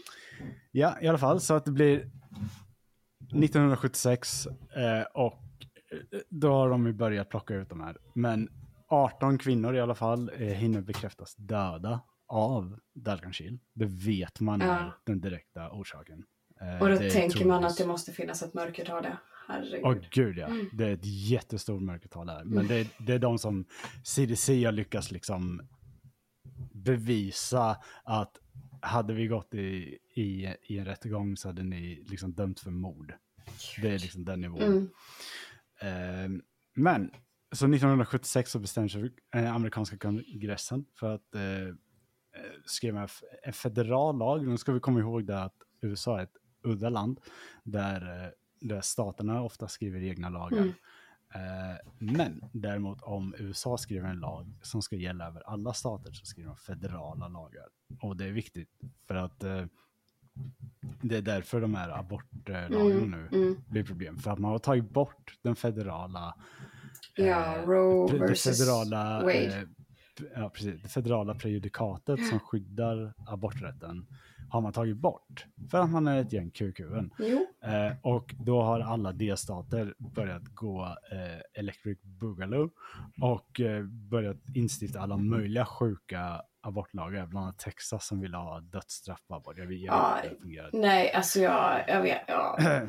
Ja, 0.72 0.98
i 1.02 1.08
alla 1.08 1.18
fall 1.18 1.42
så 1.42 1.54
att 1.54 1.66
det 1.66 1.72
blir 1.72 1.98
1976 3.34 4.48
eh, 4.48 5.02
och 5.14 5.44
eh, 5.92 6.20
då 6.30 6.52
har 6.52 6.70
de 6.70 6.88
ju 6.88 6.94
börjat 6.94 7.30
plocka 7.30 7.54
ut 7.56 7.70
de 7.70 7.82
här. 7.82 7.98
Men 8.14 8.50
18 9.04 9.38
kvinnor 9.38 9.76
i 9.76 9.80
alla 9.80 9.96
fall 9.96 10.32
eh, 10.38 10.48
hinner 10.48 10.82
bekräftas 10.82 11.36
döda 11.36 12.00
av 12.28 12.80
Dalkankil. 12.94 13.60
Det 13.74 13.86
vet 13.86 14.40
man 14.40 14.60
Ja. 14.62 14.68
är 14.68 14.92
den 15.04 15.22
direkta 15.22 15.72
orsaken. 15.72 16.24
Eh, 16.62 16.82
Och 16.82 16.90
då 16.90 16.96
det 16.96 17.12
tänker 17.12 17.46
man 17.46 17.66
att 17.66 17.78
det 17.78 17.88
måste 17.88 18.12
finnas 18.12 18.44
ett 18.44 18.54
mörkertal 18.54 19.04
där. 19.04 19.18
Herregud. 19.48 19.82
Åh 19.84 19.96
gud 20.12 20.38
ja, 20.38 20.48
Mm. 20.48 20.70
det 20.74 20.86
är 20.86 20.92
ett 20.94 21.06
jättestort 21.30 21.82
mörkertal 21.82 22.28
där. 22.28 22.44
Men 22.44 22.68
det, 22.68 22.76
är- 22.76 22.88
det 22.98 23.14
är 23.14 23.20
de 23.20 23.38
som 23.40 23.66
CDC 24.04 24.66
har 24.66 24.72
lyckats 24.72 25.12
liksom 25.12 25.62
bevisa 26.74 27.78
att 28.04 28.38
hade 28.82 29.14
vi 29.14 29.28
gått 29.28 29.54
i, 29.54 29.98
i, 30.16 30.56
i 30.64 30.78
en 30.78 30.86
rättegång 30.86 31.38
så 31.38 31.48
hade 31.50 31.64
ni 31.64 32.04
liksom 32.10 32.34
dömt 32.34 32.60
för 32.60 32.72
mord. 32.72 33.14
Det 33.82 33.88
är 33.90 34.00
liksom 34.00 34.26
den 34.26 34.42
nivån. 34.42 34.62
Mm. 34.62 34.90
Eh, 35.82 36.42
men, 36.76 37.12
så 37.56 37.66
1976 37.66 38.52
så 38.52 38.60
bestämde 38.60 38.90
sig 38.90 39.14
eh, 39.36 39.56
amerikanska 39.56 39.98
kongressen 39.98 40.86
för 41.00 41.16
att 41.16 41.36
eh, 41.36 41.42
eh, 41.42 41.74
skriva 42.66 43.08
en 43.44 43.54
federal 43.54 44.18
lag. 44.18 44.48
Nu 44.48 44.58
ska 44.58 44.72
vi 44.72 44.80
komma 44.80 45.00
ihåg 45.00 45.26
det 45.26 45.44
att 45.44 45.56
USA 45.82 46.20
är 46.20 46.24
ett 46.24 46.38
udda 46.64 46.90
land 46.90 47.20
där, 47.64 48.24
eh, 48.26 48.30
där 48.60 48.82
staterna 48.82 49.42
ofta 49.42 49.68
skriver 49.68 50.04
egna 50.04 50.30
lagar. 50.30 50.58
Mm. 50.58 50.74
Eh, 51.36 51.78
men 52.00 52.50
däremot 52.52 53.02
om 53.02 53.36
USA 53.38 53.78
skriver 53.78 54.10
en 54.10 54.20
lag 54.20 54.54
som 54.62 54.82
ska 54.82 54.96
gälla 54.96 55.28
över 55.28 55.42
alla 55.42 55.74
stater 55.74 56.12
så 56.12 56.26
skriver 56.26 56.50
de 56.50 56.58
federala 56.58 57.28
lagar. 57.28 57.68
Och 58.02 58.18
det 58.18 58.26
är 58.26 58.32
viktigt 58.32 58.70
för 59.08 59.16
att 59.16 59.44
eh, 59.44 59.66
det 61.02 61.18
är 61.18 61.22
därför 61.22 61.62
de 61.62 61.76
här 61.76 62.00
abortlagarna 62.00 62.80
Mm, 62.80 63.12
nu 63.12 63.28
mm. 63.32 63.64
blir 63.68 63.84
problem. 63.84 64.18
För 64.18 64.32
att 64.32 64.40
man 64.40 64.52
har 64.52 64.60
tagit 64.60 64.90
bort 64.90 65.38
den 65.42 65.56
federala 65.56 66.36
Ja, 67.16 67.56
eh, 67.58 67.66
Roe 67.66 68.28
det 68.28 68.36
federala, 68.36 69.20
Wade. 69.24 69.46
eh, 69.46 69.64
ja, 70.36 70.50
precis, 70.50 70.82
det 70.82 70.90
federala 70.90 71.34
prejudikatet 71.36 72.28
som 72.28 72.40
skyddar 72.44 73.14
aborträtten 73.28 74.06
har 74.50 74.62
man 74.62 74.74
tagit 74.74 74.98
bort 74.98 75.46
för 75.72 75.78
att 75.78 75.90
man 75.90 76.08
är 76.08 76.22
ett 76.22 76.34
gäng 76.34 76.52
QQn. 76.52 77.12
Jo. 77.20 77.46
Eh, 77.70 77.94
och 78.02 78.36
då 78.40 78.62
har 78.62 78.80
alla 78.80 79.12
delstater 79.12 79.94
börjat 79.98 80.44
gå 80.46 80.84
eh, 81.12 81.60
electric 81.62 82.00
boogaloo 82.04 82.70
och 83.22 83.60
eh, 83.60 83.84
börjat 83.84 84.38
instifta 84.56 85.00
alla 85.00 85.18
möjliga 85.18 85.66
sjuka 85.66 86.42
abortlagar, 86.62 87.26
bland 87.28 87.46
annat 87.46 87.60
Texas 87.60 88.08
som 88.08 88.22
vill 88.22 88.34
ha 88.34 88.60
dödsstraff 88.60 89.20
på 89.28 89.36
abort. 89.36 89.58
Jag 89.58 89.66
vet 89.66 89.74
inte 89.76 89.86
Ja, 89.86 90.20
hur 90.24 90.30
det 90.30 90.36
fungerar. 90.42 90.70
Nej, 90.74 91.12
alltså 91.14 91.40
jag, 91.40 91.84
jag 91.88 92.02
vet. 92.02 92.22
Ja. 92.28 92.58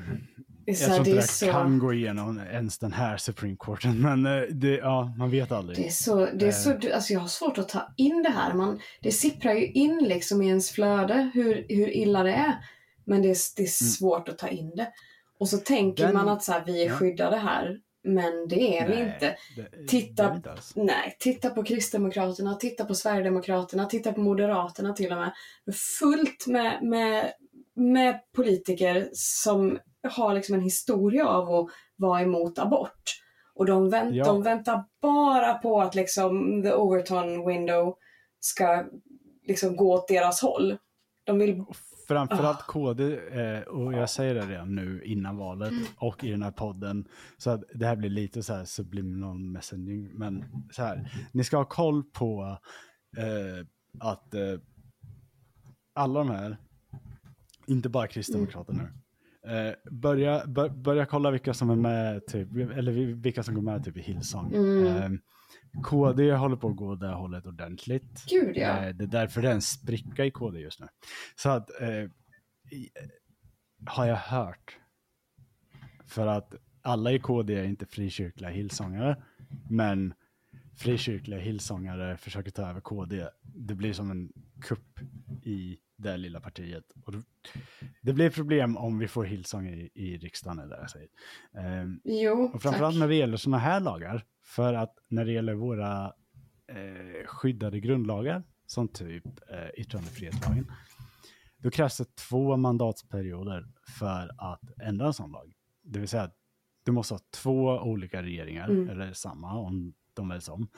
Jag 0.67 0.79
tror 0.79 0.99
inte 0.99 1.11
det 1.15 1.23
så, 1.23 1.47
kan 1.47 1.79
gå 1.79 1.93
igenom 1.93 2.41
ens 2.53 2.79
den 2.79 2.93
här 2.93 3.17
Supreme 3.17 3.57
Courten, 3.61 4.03
men 4.03 4.27
eh, 4.27 4.43
det, 4.51 4.77
ja, 4.77 5.13
man 5.19 5.31
vet 5.31 5.53
aldrig. 5.53 5.79
det 5.79 5.87
är 5.87 5.91
så, 5.91 6.27
det 6.35 6.47
är 6.47 6.53
så, 6.53 6.71
alltså 6.95 7.13
jag 7.13 7.21
har 7.21 7.29
svårt 7.29 7.59
att 7.59 7.69
ta 7.69 7.83
in 7.97 8.23
det 8.23 8.31
här. 8.31 8.55
Man, 8.55 8.81
det 9.03 9.13
sipprar 9.13 9.53
ju 9.53 9.67
in 9.67 9.99
liksom 10.09 10.43
i 10.43 10.47
ens 10.49 10.71
flöde 10.71 11.31
hur, 11.35 11.67
hur 11.69 11.91
illa 11.97 12.23
det 12.23 12.33
är. 12.33 12.55
Men 13.05 13.23
det 13.23 13.29
är, 13.29 13.37
det 13.57 13.63
är 13.63 13.67
svårt 13.97 14.29
att 14.29 14.39
ta 14.39 14.49
in 14.49 14.73
det. 14.77 14.89
Och 15.39 15.49
så 15.49 15.57
tänker 15.59 16.05
Mm. 16.05 16.15
Den- 16.17 16.25
man 16.25 16.35
att 16.37 16.43
så 16.45 16.53
här, 16.53 16.63
vi 16.67 16.85
är 16.85 16.91
skyddade 16.91 17.37
här. 17.37 17.79
Men 18.05 18.49
det 18.49 18.79
är 18.79 18.89
vi 18.89 18.95
Nej, 18.95 19.05
inte. 19.15 19.37
det- 19.57 19.87
Titta- 19.89 20.23
det 20.23 20.31
vi 20.31 20.37
inte 20.37 20.53
alls. 20.53 20.73
Nej, 20.77 21.17
titta 21.19 21.51
på 21.51 21.63
Kristdemokraterna, 21.65 22.55
titta 22.55 22.85
på 22.85 22.95
Sverigedemokraterna, 22.95 23.87
titta 23.87 24.13
på 24.13 24.21
Moderaterna 24.21 24.93
till 24.93 25.13
och 25.13 25.19
med. 25.19 25.33
Fullt 26.01 26.47
med, 26.47 26.83
med, 26.83 27.33
med 27.75 28.21
politiker 28.37 29.09
som 29.13 29.79
har 30.09 30.35
liksom 30.35 30.55
en 30.55 30.61
historia 30.61 31.29
av 31.29 31.55
att 31.55 31.69
vara 31.97 32.21
emot 32.23 32.59
abort. 32.59 33.03
Och 33.55 33.67
de, 33.67 33.91
vänt, 33.91 34.15
Ja. 34.15 34.25
de 34.25 34.43
väntar 34.43 34.85
bara 35.03 35.55
på 35.55 35.81
att 35.81 35.95
liksom 35.95 36.63
the 36.63 36.73
Overton 36.73 37.47
window 37.47 37.95
ska 38.41 38.85
liksom 39.47 39.77
gå 39.77 39.93
åt 39.95 40.09
deras 40.09 40.43
håll. 40.43 40.77
De 41.25 41.39
vill... 41.39 41.65
Framförallt 42.09 42.59
Ah. 42.61 42.65
KD, 42.73 43.19
eh, 43.31 43.61
och 43.63 43.93
jag 43.93 44.11
säger 44.11 44.35
det 44.35 44.41
redan 44.47 44.75
nu 44.75 45.03
innan 45.05 45.37
valet 45.37 45.71
Mm. 45.71 45.85
och 45.97 46.25
i 46.25 46.31
den 46.31 46.43
här 46.43 46.51
podden, 46.51 47.09
så 47.37 47.51
att 47.51 47.63
det 47.75 47.87
här 47.87 47.97
blir 47.97 48.11
lite 48.11 48.43
så 48.43 48.55
här 48.55 48.65
subliminal 48.65 49.39
messaging, 49.39 50.11
men 50.15 50.45
så 50.73 50.83
här, 50.83 51.11
ni 51.33 51.45
ska 51.45 51.57
ha 51.57 51.65
koll 51.65 52.03
på 52.05 52.59
eh, 53.17 53.67
att 54.01 54.35
eh, 54.35 54.61
alla 55.95 56.19
de 56.19 56.31
här, 56.31 56.57
inte 57.67 57.89
bara 57.89 58.07
Kristdemokraterna 58.07 58.83
nu, 58.83 58.89
eh, 59.47 59.93
börja, 59.93 60.47
bör, 60.47 60.69
börja 60.69 61.07
kolla 61.07 61.31
vilka 61.31 61.55
som 61.55 61.71
är 61.71 61.77
med, 61.77 62.27
typ, 62.27 62.53
eller 62.55 62.93
vilka 63.15 63.43
som 63.43 63.55
går 63.55 63.63
med 63.63 63.85
typ 63.85 63.97
i 63.97 64.01
Hillsong. 64.01 64.55
Mm. 64.55 64.87
Eh, 64.87 65.11
KD 65.83 66.33
håller 66.33 66.57
på 66.57 66.69
att 66.69 66.77
gå 66.77 66.95
det 66.95 67.09
hållet 67.09 67.47
ordentligt. 67.47 68.25
Gud 68.29 68.57
ja. 68.57 68.85
Eh, 68.87 68.95
Det 68.95 69.05
är 69.05 69.09
därför 69.09 69.43
det 69.43 69.49
är 69.49 69.53
en 69.55 69.63
spricka 69.63 70.25
i 70.25 70.31
KD 70.31 70.61
just 70.61 70.81
nu. 70.81 70.87
Så 71.37 71.51
att, 71.51 71.81
eh, 71.81 72.11
har 73.87 74.07
jag 74.07 74.17
hört, 74.17 74.79
för 76.07 76.27
att 76.27 76.55
alla 76.83 77.13
i 77.13 77.19
KD 77.19 77.55
är 77.55 77.65
inte 77.65 77.87
frikyrkliga 77.87 78.51
hillsångare, 78.51 79.23
men 79.71 80.15
frikyrkliga 80.77 81.41
hillsångare 81.41 82.17
försöker 82.17 82.51
ta 82.51 82.63
över 82.71 82.81
KD. 82.81 83.29
Det 83.43 83.75
blir 83.75 83.93
som 83.93 84.11
en 84.11 84.33
kupp 84.61 85.01
i 85.43 85.79
det 85.97 86.17
lilla 86.17 86.41
partiet. 86.41 86.85
Och 87.05 87.15
det 88.03 88.13
blir 88.13 88.31
problem 88.31 88.77
om 88.77 88.99
vi 88.99 89.09
får 89.09 89.25
hillsång 89.25 89.69
i, 89.69 89.91
i 89.95 90.17
riksdagen, 90.19 90.69
det 90.69 90.77
jag 90.81 90.91
säger. 90.91 91.09
Ehm, 91.59 92.01
Jo, 92.05 92.51
och 92.55 92.63
framförallt 92.63 92.95
tack. 92.95 93.01
när 93.01 93.09
det 93.09 93.15
gäller 93.15 93.37
sådana 93.37 93.59
här 93.59 93.81
lagar, 93.81 94.25
för 94.45 94.75
att 94.75 94.99
när 95.09 95.25
det 95.25 95.33
gäller 95.33 95.55
våra 95.55 96.05
eh, 96.69 97.27
skyddade 97.27 97.81
grundlagar, 97.81 98.43
som 98.67 98.89
typ 98.89 99.25
eh, 99.51 99.69
yttrandefrihetslagen, 99.81 100.73
då 101.59 101.71
krävs 101.71 101.99
det 101.99 102.17
två 102.17 102.57
mandatperioder 102.57 103.67
för 103.99 104.31
att 104.39 104.63
ändra 104.83 105.07
en 105.07 105.15
sån 105.15 105.31
lag. 105.33 105.53
Det 105.83 105.99
vill 105.99 106.09
säga 106.09 106.23
att 106.23 106.37
du 106.85 106.93
måste 106.93 107.15
ha 107.15 107.21
två 107.43 107.67
olika 107.81 108.23
regeringar, 108.23 108.69
Mm. 108.69 108.89
eller 108.89 109.13
samma 109.13 109.59
om 109.59 109.95
de 110.15 110.29
väljs 110.29 110.49
om, 110.49 110.69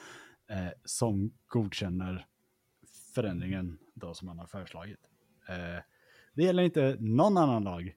eh, 0.51 0.69
som 0.85 1.31
godkänner 1.47 2.27
förändringen 3.15 3.79
då 3.95 4.15
som 4.15 4.27
man 4.27 4.39
har 4.39 4.47
föreslagit. 4.47 4.99
Eh, 5.49 5.83
det 6.35 6.43
gäller 6.43 6.63
inte 6.63 6.97
någon 7.01 7.37
annan 7.37 7.65
lag 7.65 7.95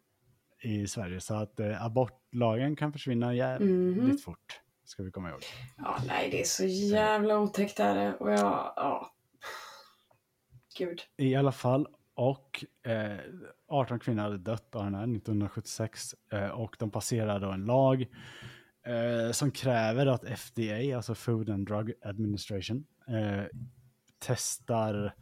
i 0.64 0.88
Sverige, 0.88 1.20
så 1.22 1.36
att 1.36 1.60
eh, 1.60 1.86
abortlagen 1.86 2.76
kan 2.76 2.92
försvinna 2.94 3.34
jävligt 3.36 3.98
Mhm. 4.04 4.18
fort, 4.18 4.62
ska 4.84 5.04
vi 5.04 5.12
komma 5.12 5.30
ihåg. 5.30 5.42
Ja, 5.78 5.98
nej, 6.08 6.30
det 6.32 6.42
är 6.42 6.46
så 6.46 6.66
jävla 6.66 7.40
otäckt 7.40 7.80
är 7.80 7.96
det. 7.96 8.14
Och 8.14 8.32
jag, 8.32 8.74
ja. 8.76 9.14
Gud. 10.78 11.02
I 11.18 11.36
alla 11.36 11.52
fall, 11.52 11.88
och 12.14 12.66
eh, 12.86 13.18
18 13.68 14.00
kvinnor 14.00 14.22
hade 14.22 14.38
dött 14.38 14.76
av 14.76 14.84
den 14.84 14.96
här 14.96 15.04
1976 15.04 16.16
eh, 16.34 16.48
och 16.50 16.76
de 16.80 16.92
passerade 16.92 17.46
då 17.46 17.52
en 17.52 17.66
lag 17.66 18.02
eh, 18.86 19.32
som 19.32 19.52
kräver 19.52 20.06
att 20.06 20.24
FDA, 20.40 20.96
alltså 20.96 21.16
Food 21.16 21.50
and 21.50 21.68
Drug 21.68 21.94
Administration, 22.02 22.86
eh, 23.08 23.44
testar 24.22 25.16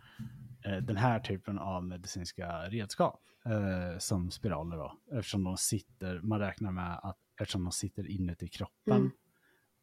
eh, 0.66 0.78
den 0.78 0.98
här 0.98 1.20
typen 1.20 1.60
av 1.60 1.84
medicinska 1.84 2.70
redskap 2.70 3.22
eh, 3.46 3.98
som 3.98 4.32
spiraler 4.32 4.78
då, 4.78 5.00
eftersom 5.12 5.44
de 5.44 5.58
sitter, 5.58 6.22
man 6.22 6.40
räknar 6.40 6.72
med 6.72 7.00
att 7.04 7.18
eftersom 7.42 7.64
de 7.64 7.72
sitter 7.72 8.08
inuti 8.08 8.48
kroppen 8.48 9.12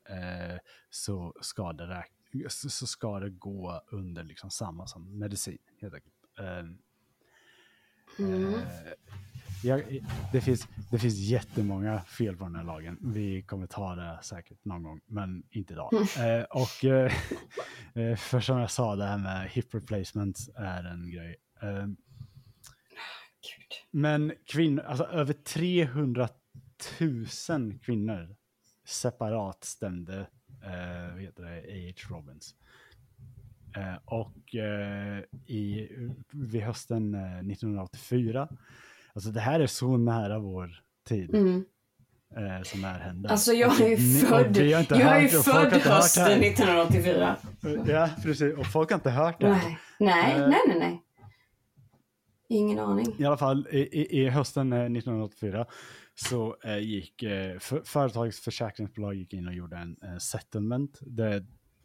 eh, 0.09 0.59
så, 0.91 1.35
ska 1.41 1.73
det 1.73 2.05
så, 2.49 2.71
så 2.71 2.87
ska 2.87 3.21
det 3.21 3.31
gå 3.31 3.83
under 3.91 4.25
liksom 4.25 4.51
samma 4.51 4.87
som 4.87 5.19
medicin 5.19 5.59
helt 5.81 5.95
enkelt. 5.95 6.15
Mm. 8.19 8.55
Eh, 8.55 8.61
jag, 9.63 10.03
det, 10.33 10.41
finns, 10.41 10.69
det 10.91 10.99
finns 10.99 11.15
jättemånga 11.15 12.01
fel 12.01 12.37
på 12.37 12.45
den 12.45 12.55
här 12.55 12.65
lagen. 12.65 12.99
Vi 13.01 13.43
kommer 13.43 13.67
ta 13.67 13.95
det 13.95 14.19
säkert 14.23 14.65
någon 14.65 14.83
gång, 14.83 15.01
men 15.07 15.43
inte 15.51 15.73
idag. 15.73 15.93
Eh, 15.95 16.43
och 16.43 16.85
eh, 16.85 17.13
eh, 17.95 18.17
för 18.17 18.41
som 18.41 18.59
jag 18.59 18.71
sa, 18.71 18.97
det 18.97 19.05
här 19.05 19.19
med 19.19 19.51
hip 19.51 19.75
replacement 19.75 20.49
är 20.57 20.85
en 20.85 21.11
grej. 21.11 21.37
Eh, 21.63 21.87
men 23.91 24.33
kvinnor, 24.47 24.85
alltså 24.85 25.05
över 25.05 25.33
300 25.33 26.29
000 27.49 27.79
kvinnor 27.79 28.37
separat 28.87 29.65
stämde 29.65 30.19
eh, 30.65 31.13
vad 31.13 31.21
heter 31.23 31.43
det, 31.43 31.59
A.H. 31.59 32.15
Robbins. 32.15 32.55
Eh, 33.77 33.95
och 34.05 34.55
eh, 34.55 35.19
i, 35.47 35.89
vid 36.33 36.63
hösten 36.63 37.15
eh, 37.15 37.39
1984, 37.39 38.49
alltså 39.15 39.31
det 39.31 39.41
här 39.41 39.61
är 39.61 39.67
så 39.67 39.97
nära 39.97 40.39
vår 40.39 40.71
tid 41.09 41.35
Mm. 41.35 41.65
eh, 42.37 42.63
som 42.63 42.85
här 42.85 42.99
händer. 43.01 43.31
Alltså 43.31 43.53
jag 43.53 43.81
är 43.81 43.89
ju 43.89 43.97
född, 44.27 44.57
jag 44.57 45.01
är 45.01 45.21
ju 45.21 45.29
född 45.29 45.73
hösten 45.73 46.25
här. 46.25 46.41
1984. 46.43 47.37
Ja, 47.87 48.11
precis. 48.23 48.55
Och 48.57 48.67
folk 48.67 48.91
har 48.91 48.95
inte 48.99 49.11
hört 49.11 49.41
det. 49.41 49.49
Nej, 49.49 49.79
nej, 50.01 50.33
Eh. 50.35 50.49
nej, 50.49 50.61
nej, 50.69 50.79
nej. 50.79 51.03
Ingen 52.49 52.79
aning. 52.79 53.07
I 53.19 53.25
alla 53.25 53.37
fall 53.37 53.69
i, 53.71 54.21
i, 54.21 54.29
hösten 54.29 54.73
eh, 54.73 54.79
1984 54.81 55.67
så 56.15 56.57
eh, 56.65 56.79
gick 56.79 57.23
eh, 57.23 57.59
för, 57.59 57.81
företagets 57.85 58.41
försäkringsbolag 58.41 59.15
gick 59.15 59.33
in 59.35 59.47
och 59.49 59.55
gjorde 59.55 59.77
en 59.77 59.97
eh, 60.03 60.17
settlement. 60.19 60.99
Det, 61.01 61.45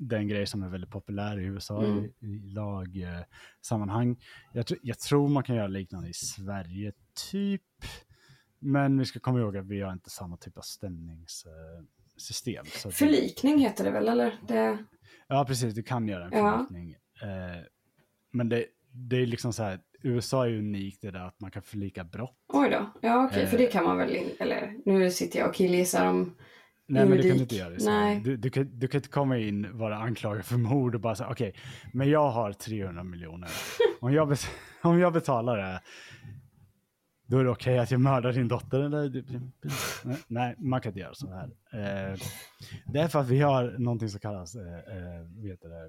det 0.10 0.16
är 0.16 0.20
en 0.20 0.28
grej 0.28 0.46
som 0.48 0.64
är 0.64 0.70
väldigt 0.70 0.90
populär 0.90 1.40
i 1.40 1.44
USA 1.44 1.84
Mm. 1.84 2.06
i, 2.06 2.26
i 2.26 2.40
lagsammanhang. 2.40 3.20
Eh, 3.20 3.26
sammanhang. 3.62 4.18
jag, 4.54 4.66
tr- 4.66 4.80
jag 4.82 5.00
tror 5.00 5.28
man 5.30 5.44
kan 5.44 5.56
göra 5.56 5.68
liknande 5.68 6.10
i 6.10 6.14
Sverige, 6.14 6.92
typ. 7.32 7.62
Men 8.60 9.00
vi 9.00 9.06
ska 9.06 9.20
komma 9.20 9.40
ihåg 9.40 9.58
att 9.58 9.66
vi 9.68 9.82
har 9.82 9.94
inte 9.94 10.10
samma 10.10 10.38
typ 10.38 10.58
av 10.58 10.62
stämningssystem. 10.62 12.66
så 12.66 12.88
att 12.88 12.94
det- 12.94 12.98
Förlikning 12.98 13.60
heter 13.60 13.84
det 13.84 13.92
väl, 13.92 14.08
eller? 14.08 14.40
Det... 14.48 14.78
Ja, 15.28 15.46
precis. 15.48 15.74
Du 15.74 15.84
kan 15.84 16.08
göra 16.08 16.26
en 16.26 16.32
Ja. 16.38 16.58
förlikning. 16.58 16.92
Eh, 17.22 17.64
men 18.32 18.50
det, 18.50 18.66
det 18.92 19.16
är 19.16 19.26
liksom 19.26 19.54
så 19.54 19.64
här, 19.64 19.80
USA 20.04 20.48
är 20.48 20.58
unikt 20.58 21.04
i 21.04 21.12
det 21.12 21.26
att 21.26 21.40
man 21.40 21.52
kan 21.52 21.62
förlika 21.62 22.04
brott. 22.04 22.38
Oj 22.48 22.70
då. 22.70 22.92
Ja, 23.02 23.26
okej, 23.26 23.48
för 23.48 23.58
Eh. 23.58 23.62
det 23.66 23.72
kan 23.72 23.84
man 23.84 23.98
väl, 23.98 24.18
eller 24.40 24.76
nu 24.86 25.12
sitter 25.12 25.40
jag 25.40 25.50
och 25.50 25.56
killgissar 25.56 26.08
om 26.10 26.36
Nej, 26.92 27.06
men 27.06 27.18
det 27.18 27.18
kan 27.18 27.22
du 27.22 27.28
Juridik. 27.28 27.42
inte 27.42 27.56
göra 27.56 27.80
Sverige. 27.80 28.00
Nej. 28.00 28.22
Du, 28.24 28.38
du, 28.38 28.50
kan, 28.50 28.80
du 28.80 28.88
kan 28.88 28.98
inte 28.98 29.10
komma 29.10 29.38
in, 29.38 29.78
vara 29.78 29.98
anklagad 29.98 30.46
för 30.46 30.58
mord 30.58 30.96
och 30.96 31.02
bara 31.02 31.16
säga 31.16 31.30
okej, 31.30 31.54
men 31.94 32.10
jag 32.10 32.30
har 32.30 32.54
300 32.54 33.04
miljoner. 33.04 33.50
Om 34.02 34.14
jag, 34.14 34.38
om 34.84 35.00
jag 35.00 35.14
betalar 35.14 35.58
det, 35.58 35.82
då 37.28 37.38
är 37.38 37.44
det 37.44 37.50
okej 37.50 37.80
att 37.80 37.92
jag 37.92 38.02
mördar 38.02 38.34
din 38.34 38.48
dotter? 38.48 38.80
Eller? 38.80 39.24
Nej, 40.28 40.56
man 40.58 40.82
kan 40.82 40.90
inte 40.90 41.00
göra 41.00 41.14
så 41.14 41.28
här. 41.30 41.46
Eh, 41.74 42.18
det 42.86 43.00
är 43.00 43.08
för 43.08 43.20
att 43.20 43.30
vi 43.30 43.40
har 43.40 43.76
någonting 43.80 44.10
som 44.10 44.20
kallas, 44.20 44.56
eh, 44.56 44.62
eh, 44.62 45.26
heter 45.44 45.70
det, 45.70 45.86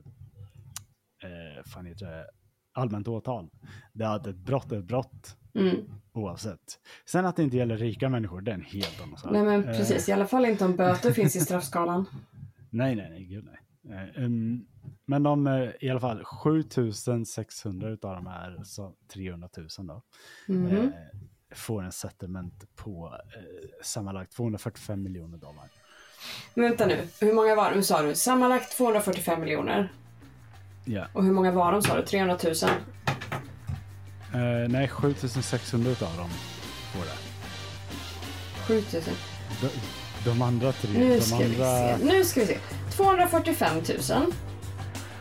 eh, 1.28 1.64
fan 1.64 1.86
heter 1.86 2.06
det, 2.06 2.26
allmänt 2.72 3.08
åtal. 3.08 3.50
Det 3.92 4.04
är 4.04 4.16
att 4.16 4.26
ett 4.26 4.36
brott 4.36 4.72
är 4.72 4.78
ett 4.78 4.84
brott 4.84 5.36
Mm. 5.54 5.76
oavsett. 6.12 6.78
Sen 7.06 7.26
att 7.26 7.36
det 7.36 7.42
inte 7.42 7.56
gäller 7.56 7.76
rika 7.76 8.08
människor, 8.08 8.40
det 8.40 8.50
är 8.50 8.54
en 8.54 8.62
helt 8.62 9.00
annan 9.02 9.18
sak. 9.18 9.32
Nej 9.32 9.42
men 9.42 9.68
Eh, 9.68 9.76
precis, 9.78 10.08
i 10.08 10.12
alla 10.12 10.26
fall 10.26 10.44
inte 10.44 10.64
om 10.64 10.76
böter 10.76 11.12
finns 11.12 11.36
i 11.36 11.40
straffskalan. 11.40 12.04
Nej, 12.70 12.94
nej, 12.94 13.10
nej, 13.10 13.24
gud 13.24 13.44
nej. 13.44 14.12
Um, 14.16 14.66
men 15.06 15.22
de, 15.22 15.46
eh, 15.46 15.70
i 15.80 15.90
alla 15.90 16.00
fall 16.00 16.24
7600 16.24 17.88
utav 17.88 18.14
de 18.14 18.26
här, 18.26 18.60
så 18.64 18.94
300 19.12 19.48
000 19.78 19.86
då, 19.86 20.02
Mhm. 20.46 20.76
eh, 20.76 20.90
får 21.54 21.82
en 21.82 21.92
settlement 21.92 22.74
på 22.76 23.14
eh, 23.36 23.68
sammanlagt 23.84 24.32
245 24.36 25.02
miljoner 25.02 25.38
dollar. 25.38 25.64
Men 26.54 26.64
vänta 26.68 26.86
nu, 26.86 26.98
hur 27.20 27.32
många 27.32 27.54
var 27.54 27.72
det? 27.72 27.82
Sa 27.82 28.02
du? 28.02 28.14
Sammanlagt 28.14 28.76
245 28.76 29.40
miljoner. 29.40 29.92
Ja. 30.84 31.04
Och 31.12 31.24
hur 31.24 31.32
många 31.32 31.50
var 31.50 31.72
de 31.72 31.82
sa 31.82 31.96
du? 31.96 32.02
300 32.02 32.38
000? 32.44 32.54
Eh, 34.34 34.68
nej, 34.68 34.88
7600 34.88 35.90
utav 35.90 36.16
dem 36.16 36.30
får 36.92 37.04
det. 37.04 38.82
7000. 38.82 39.14
De, 39.60 39.68
de 40.30 40.42
andra 40.42 40.72
tre, 40.72 40.90
Nu 40.98 41.20
ska 41.20 41.36
vi 41.36 41.44
andra 41.44 41.98
se. 41.98 42.04
Nu 42.04 42.24
ska 42.24 42.40
vi 42.40 42.46
se. 42.46 42.58
245 42.90 43.76
000 44.10 44.32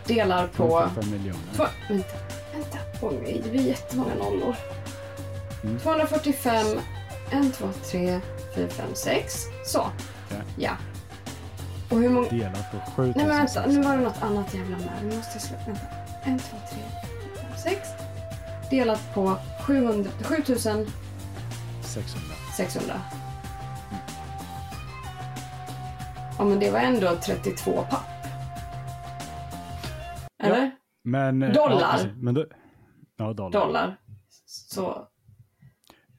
delar 0.07 0.47
på... 0.47 0.67
245 0.67 1.11
miljoner. 1.11 1.39
Två, 1.55 1.63
vänta, 1.89 2.07
vänta. 2.53 2.77
Oj, 3.01 3.19
nej, 3.23 3.41
det 3.43 3.49
blir 3.49 3.67
jättemånga 3.67 4.15
nollor. 4.15 4.55
Mm. 5.63 5.79
245, 5.79 6.65
1, 7.31 7.53
2, 7.53 7.69
3, 7.91 8.19
4, 8.55 8.69
5, 8.69 8.85
6. 8.93 9.45
Så. 9.65 9.79
Okej. 9.79 10.41
Ja. 10.57 10.71
Och 11.91 11.99
hur 11.99 12.09
många... 12.09 12.29
Delat 12.29 12.71
på 12.71 12.77
Nej 12.77 13.13
7600. 13.13 13.13
men 13.15 13.27
vänta, 13.37 13.65
nu 13.67 13.81
var 13.81 13.97
det 13.97 14.03
något 14.03 14.21
annat 14.23 14.53
jävla 14.53 14.77
med. 14.77 14.89
Nu 15.03 15.15
måste 15.15 15.31
jag 15.35 15.41
sluta. 15.41 15.63
Vänta. 15.65 15.85
1, 16.23 16.41
2, 16.51 16.57
3, 16.69 16.79
4, 17.35 17.47
5, 17.49 17.57
6. 17.57 17.89
Delat 18.69 19.13
på 19.13 19.37
700, 19.67 20.11
7600. 20.21 20.91
600. 22.57 22.93
Ja 26.37 26.43
men 26.45 26.59
det 26.59 26.71
var 26.71 26.79
ändå 26.79 27.15
32 27.15 27.71
papp. 27.89 28.05
Eller? 30.43 30.71
Men, 31.03 31.43
eh, 31.43 31.53
Dollar. 31.53 31.79
Ja, 31.79 31.91
precis. 31.91 32.11
men 32.15 32.33
då, 32.33 32.45
ja, 33.17 33.33
dollar. 33.33 33.59
Dollar. 33.59 33.97
Så 34.45 35.07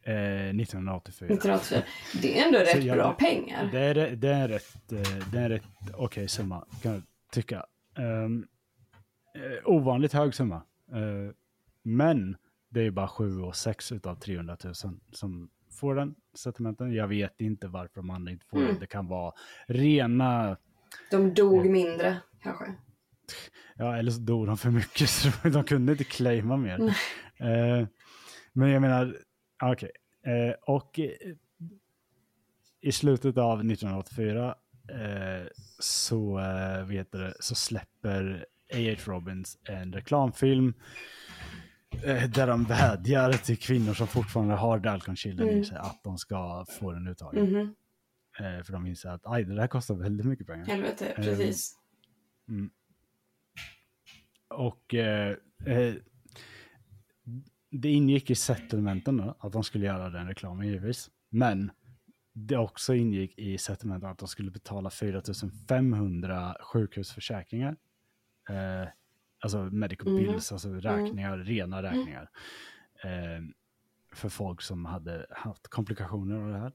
Eh, 0.04 0.14
1984. 0.14 1.26
1984. 1.26 1.82
Det 2.22 2.38
är 2.40 2.46
ändå 2.46 2.58
rätt 2.76 2.84
jag- 2.84 2.96
bra 2.96 3.12
pengar. 3.12 3.68
Det 3.72 3.78
är, 3.80 3.94
det 4.16 4.28
är 4.28 4.34
en 4.42 4.48
rätt, 4.48 4.92
eh, 4.92 4.98
det 5.32 5.38
är 5.38 5.42
en 5.42 5.48
rätt 5.48 5.62
okej 5.94 6.28
summa, 6.28 6.64
kan 6.82 6.92
jag 6.92 7.02
tycka. 7.32 7.66
Um, 7.98 8.46
eh, 9.34 9.68
ovanligt 9.70 10.12
hög 10.12 10.34
summa. 10.34 10.62
Eh, 10.92 11.34
men 11.82 12.36
det 12.70 12.80
är 12.80 12.84
ju 12.84 12.90
bara 12.90 13.08
7 13.08 13.40
och 13.40 13.56
6 13.56 13.92
utav 13.92 14.14
300 14.14 14.56
000 14.64 14.74
som 15.12 15.50
får 15.72 15.94
den 15.94 16.14
settlementen. 16.34 16.92
Jag 16.92 17.08
vet 17.08 17.40
inte 17.40 17.68
varför 17.68 17.94
de 17.94 18.10
andra 18.10 18.32
inte 18.32 18.46
får 18.46 18.56
Mm. 18.56 18.68
den. 18.70 18.80
Det 18.80 18.86
kan 18.86 19.06
vara 19.08 19.32
rena, 19.66 20.56
De 21.10 21.34
dog 21.34 21.66
mindre 21.70 22.16
kanske. 22.42 22.64
ja 23.74 23.96
eller 23.96 24.10
så 24.10 24.20
dog 24.20 24.46
de 24.46 24.56
för 24.58 24.70
mycket 24.70 25.08
så 25.10 25.28
de 25.48 25.64
kunde 25.64 25.92
inte 25.92 26.04
claima 26.04 26.56
mer. 26.56 26.78
Eh, 27.36 27.86
men 28.52 28.68
jag 28.70 28.82
menar, 28.82 29.16
okej. 29.62 29.90
Eh, 30.26 30.54
och 30.62 30.98
eh, 30.98 31.10
i 32.80 32.92
slutet 32.92 33.38
av 33.38 33.58
1984 33.60 34.54
eh, 34.88 35.46
så, 35.78 36.38
eh, 36.38 36.84
vet 36.84 37.14
så 37.40 37.54
släpper 37.54 38.46
A.H. 38.74 39.12
Robbins 39.12 39.58
en 39.68 39.92
reklamfilm 39.92 40.74
eh, 42.04 42.30
där 42.30 42.46
de 42.46 42.64
vädjar 42.64 43.32
till 43.32 43.58
kvinnor 43.58 43.94
som 43.94 44.06
fortfarande 44.06 44.54
har 44.54 44.78
Dalcon 44.78 45.16
Children 45.16 45.48
i 45.48 45.52
Mm. 45.52 45.64
sig 45.64 45.76
att 45.78 46.00
de 46.04 46.18
ska 46.18 46.66
få 46.80 46.92
den 46.92 47.08
uttagen. 47.08 47.44
Mhm. 47.50 47.74
Eh, 48.38 48.62
för 48.64 48.72
de 48.72 48.86
inser 48.86 49.08
att 49.08 49.22
aj, 49.24 49.44
det 49.44 49.54
där 49.54 49.66
kostar 49.66 49.94
väldigt 49.94 50.26
mycket 50.26 50.46
pengar. 50.46 50.66
Helvete, 50.66 51.06
Ehm, 51.06 51.24
precis. 51.24 51.78
Och 54.48 54.94
eh, 54.94 55.36
eh, 55.66 55.94
det 57.72 57.88
ingick 57.90 58.30
i 58.30 58.34
settlementen 58.34 59.16
då, 59.16 59.36
att 59.40 59.52
de 59.52 59.64
skulle 59.64 59.86
göra 59.86 60.10
den 60.10 60.26
reklamen 60.26 60.66
givetvis. 60.66 61.10
Men 61.30 61.70
det 62.32 62.56
också 62.56 62.94
ingick 62.94 63.38
i 63.38 63.58
settlementen 63.58 64.10
att 64.10 64.18
de 64.18 64.28
skulle 64.28 64.50
betala 64.50 64.90
4500 64.90 66.56
sjukhusförsäkringar. 66.60 67.76
Eh, 68.48 68.88
alltså 69.40 69.58
medical 69.58 70.08
Mhm. 70.12 70.16
bills, 70.22 70.52
alltså 70.52 70.68
räkningar, 70.68 71.38
rena 71.38 71.82
räkningar. 71.82 72.30
Eh, 73.04 73.42
för 74.14 74.28
folk 74.28 74.62
som 74.62 74.84
hade 74.84 75.26
haft 75.30 75.68
komplikationer 75.68 76.36
av 76.36 76.48
det 76.52 76.58
här. 76.58 76.72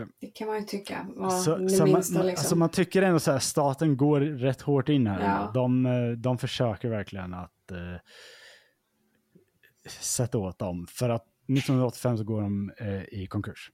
Eh, 0.00 0.06
Det 0.20 0.26
kan 0.26 0.48
man 0.48 0.58
ju 0.58 0.64
tycka 0.64 1.06
var 1.16 1.30
så, 1.30 1.68
så 1.68 1.86
man, 1.86 1.94
liksom. 1.94 2.20
alltså 2.20 2.56
man 2.56 2.68
tycker 2.70 3.02
ändå 3.02 3.18
så 3.20 3.32
här, 3.32 3.38
staten 3.38 3.96
går 3.96 4.20
rätt 4.20 4.60
hårt 4.60 4.88
in 4.88 5.06
här. 5.06 5.20
Ja. 5.20 5.50
De, 5.54 5.86
eh, 5.86 6.10
de 6.10 6.38
försöker 6.38 6.88
verkligen 6.88 7.34
att 7.34 7.70
eh, 7.70 7.96
sätta 9.86 10.38
åt 10.38 10.58
dem. 10.58 10.86
För 10.86 11.08
att 11.10 11.26
1985 11.48 12.16
så 12.18 12.24
går 12.24 12.40
de 12.42 12.72
eh, 12.78 13.02
i 13.02 13.26
konkurs. 13.26 13.72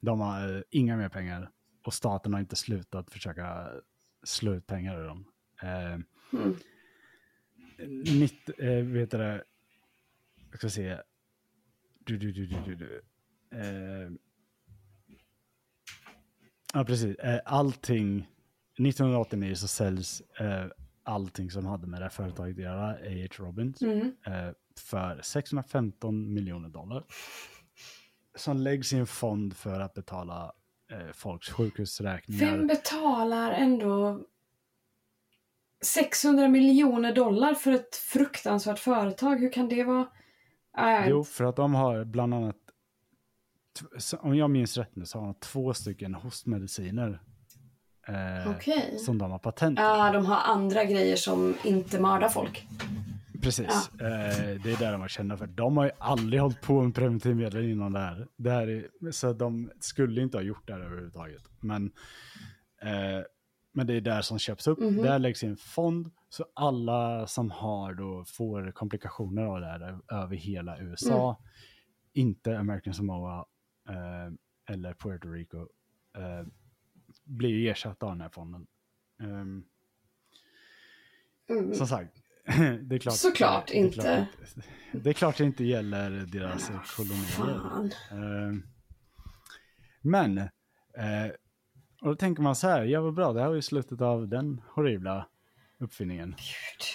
De 0.00 0.20
har 0.20 0.56
eh, 0.56 0.62
inga 0.70 0.96
mer 0.96 1.08
pengar 1.08 1.50
och 1.84 1.94
staten 1.94 2.32
har 2.32 2.40
inte 2.40 2.56
slutat 2.56 3.10
försöka 3.10 3.70
slå 4.22 4.54
ut 4.54 4.66
pengar 4.66 5.00
ur 5.00 5.06
dem. 5.06 5.24
Eh, 5.62 5.98
Mm. 6.32 6.56
Mitt, 8.18 8.48
eh, 8.58 8.68
vet 8.84 9.10
du 9.10 9.18
det, 9.18 9.44
jag 10.50 10.58
ska 10.58 10.68
se. 10.70 10.98
Du, 11.98 12.16
du, 12.18 12.32
du, 12.32 12.46
du, 12.46 12.56
du, 12.66 12.74
du. 12.74 13.02
Eh, 13.58 14.10
ja, 16.74 16.84
precis. 16.84 17.16
Eh, 17.16 17.40
allting, 17.44 18.18
1989 18.78 19.54
så 19.54 19.68
säljs 19.68 20.20
eh, 20.20 20.66
allting 21.02 21.50
som 21.50 21.66
hade 21.66 21.86
med 21.86 22.00
det 22.00 22.04
här 22.04 22.10
företaget 22.10 22.56
att 22.56 22.62
göra, 22.62 22.90
A.H. 22.90 23.44
Robbins, 23.44 23.82
Mm. 23.82 24.12
eh, 24.26 24.50
för 24.78 25.20
615 25.22 26.34
miljoner 26.34 26.68
dollar. 26.68 27.04
Som 28.36 28.56
läggs 28.56 28.92
i 28.92 28.96
en 28.96 29.06
fond 29.06 29.56
för 29.56 29.80
att 29.80 29.94
betala 29.94 30.52
eh, 30.92 31.12
folks 31.12 31.48
sjukhusräkningar. 31.50 32.46
Vem 32.46 32.66
betalar 32.66 33.52
ändå 33.52 34.20
600 35.84 36.48
miljoner 36.48 37.14
dollar 37.14 37.54
för 37.54 37.72
ett 37.72 37.96
fruktansvärt 37.96 38.78
företag? 38.78 39.36
Hur 39.40 39.52
kan 39.52 39.68
det 39.68 39.84
vara? 39.84 40.06
Äh, 40.78 41.08
Jo, 41.08 41.24
för 41.24 41.44
att 41.44 41.56
de 41.56 41.74
har 41.74 42.04
bland 42.04 42.34
annat, 42.34 42.56
om 44.18 44.36
jag 44.36 44.50
minns 44.50 44.76
rätt 44.76 44.96
nu, 44.96 45.06
så 45.06 45.18
har 45.18 45.26
de 45.26 45.34
två 45.34 45.74
stycken 45.74 46.14
hostmediciner. 46.14 47.20
Eh, 48.08 48.50
Okej. 48.50 48.98
Som 48.98 49.18
de 49.18 49.30
har 49.30 49.38
patent 49.38 49.76
på. 49.76 49.82
Ja, 49.82 50.12
de 50.12 50.26
har 50.26 50.36
andra 50.36 50.84
grejer 50.84 51.16
som 51.16 51.54
inte 51.64 52.00
mördar 52.00 52.28
folk. 52.28 52.66
Precis. 53.48 53.90
Eh, 54.00 54.60
det 54.62 54.72
är 54.72 54.78
där 54.78 54.92
de 54.92 55.00
var 55.00 55.08
kända 55.08 55.36
för. 55.36 55.46
De 55.46 55.76
har 55.76 55.84
ju 55.84 55.90
aldrig 55.98 56.40
hållit 56.40 56.60
på 56.60 56.82
med 56.82 56.94
preventivmedel 56.94 57.64
innan 57.64 57.92
det 57.92 57.98
här. 58.00 58.28
Det 58.36 58.50
här 58.50 58.68
är, 58.68 59.10
så 59.10 59.32
de 59.32 59.70
skulle 59.80 60.22
inte 60.22 60.36
ha 60.36 60.42
gjort 60.42 60.66
det 60.66 60.72
här 60.72 60.80
överhuvudtaget. 60.80 61.42
Men, 61.60 61.92
eh, 62.82 63.22
men 63.72 63.86
det 63.86 63.94
är 63.94 64.00
där 64.00 64.22
som 64.22 64.38
köps 64.38 64.66
upp. 64.66 64.78
Mhm. 64.78 64.96
Där 64.96 65.18
läggs 65.18 65.42
in 65.44 65.56
fond. 65.56 66.10
Så 66.28 66.44
alla 66.54 67.26
som 67.26 67.50
har 67.50 67.94
då 67.94 68.24
får 68.24 68.70
komplikationer 68.72 69.42
av 69.42 69.60
det 69.60 69.66
här 69.66 69.98
över 70.12 70.36
hela 70.36 70.78
USA. 70.80 71.28
Mm. 71.40 71.50
Inte 72.12 72.58
American 72.58 72.94
Samoa 72.94 73.46
eh, 73.88 74.32
eller 74.74 74.94
Puerto 74.94 75.28
Rico. 75.28 75.58
Eh, 76.16 76.46
blir 77.24 77.50
ju 77.50 77.68
ersatta 77.68 78.06
av 78.06 78.12
den 78.12 78.20
här 78.20 78.28
fonden. 78.28 78.66
Ehm, 79.22 79.64
Mm. 81.50 81.74
som 81.74 81.86
sagt, 81.86 82.16
det 82.82 82.94
är 82.94 82.98
klart. 82.98 83.14
Såklart 83.14 83.68
det 83.68 83.74
är 83.74 83.80
inte. 83.80 84.26
Klart, 84.42 84.64
det 84.92 85.10
är 85.10 85.14
klart 85.14 85.36
det 85.36 85.44
inte 85.44 85.64
gäller 85.64 86.10
deras 86.10 86.70
kolonier. 86.96 87.24
Fan. 87.24 87.92
Eh, 88.10 88.58
men, 90.00 90.38
eh, 90.38 91.30
och 92.00 92.08
då 92.08 92.14
tänker 92.14 92.42
man 92.42 92.56
så 92.56 92.68
här, 92.68 92.84
ja 92.84 93.00
vad 93.00 93.14
bra, 93.14 93.32
det 93.32 93.40
här 93.40 93.48
var 93.48 93.54
ju 93.54 93.62
slutet 93.62 94.00
av 94.00 94.28
den 94.28 94.60
horribla 94.74 95.26
uppfinningen. 95.78 96.28
Gud. 96.28 96.86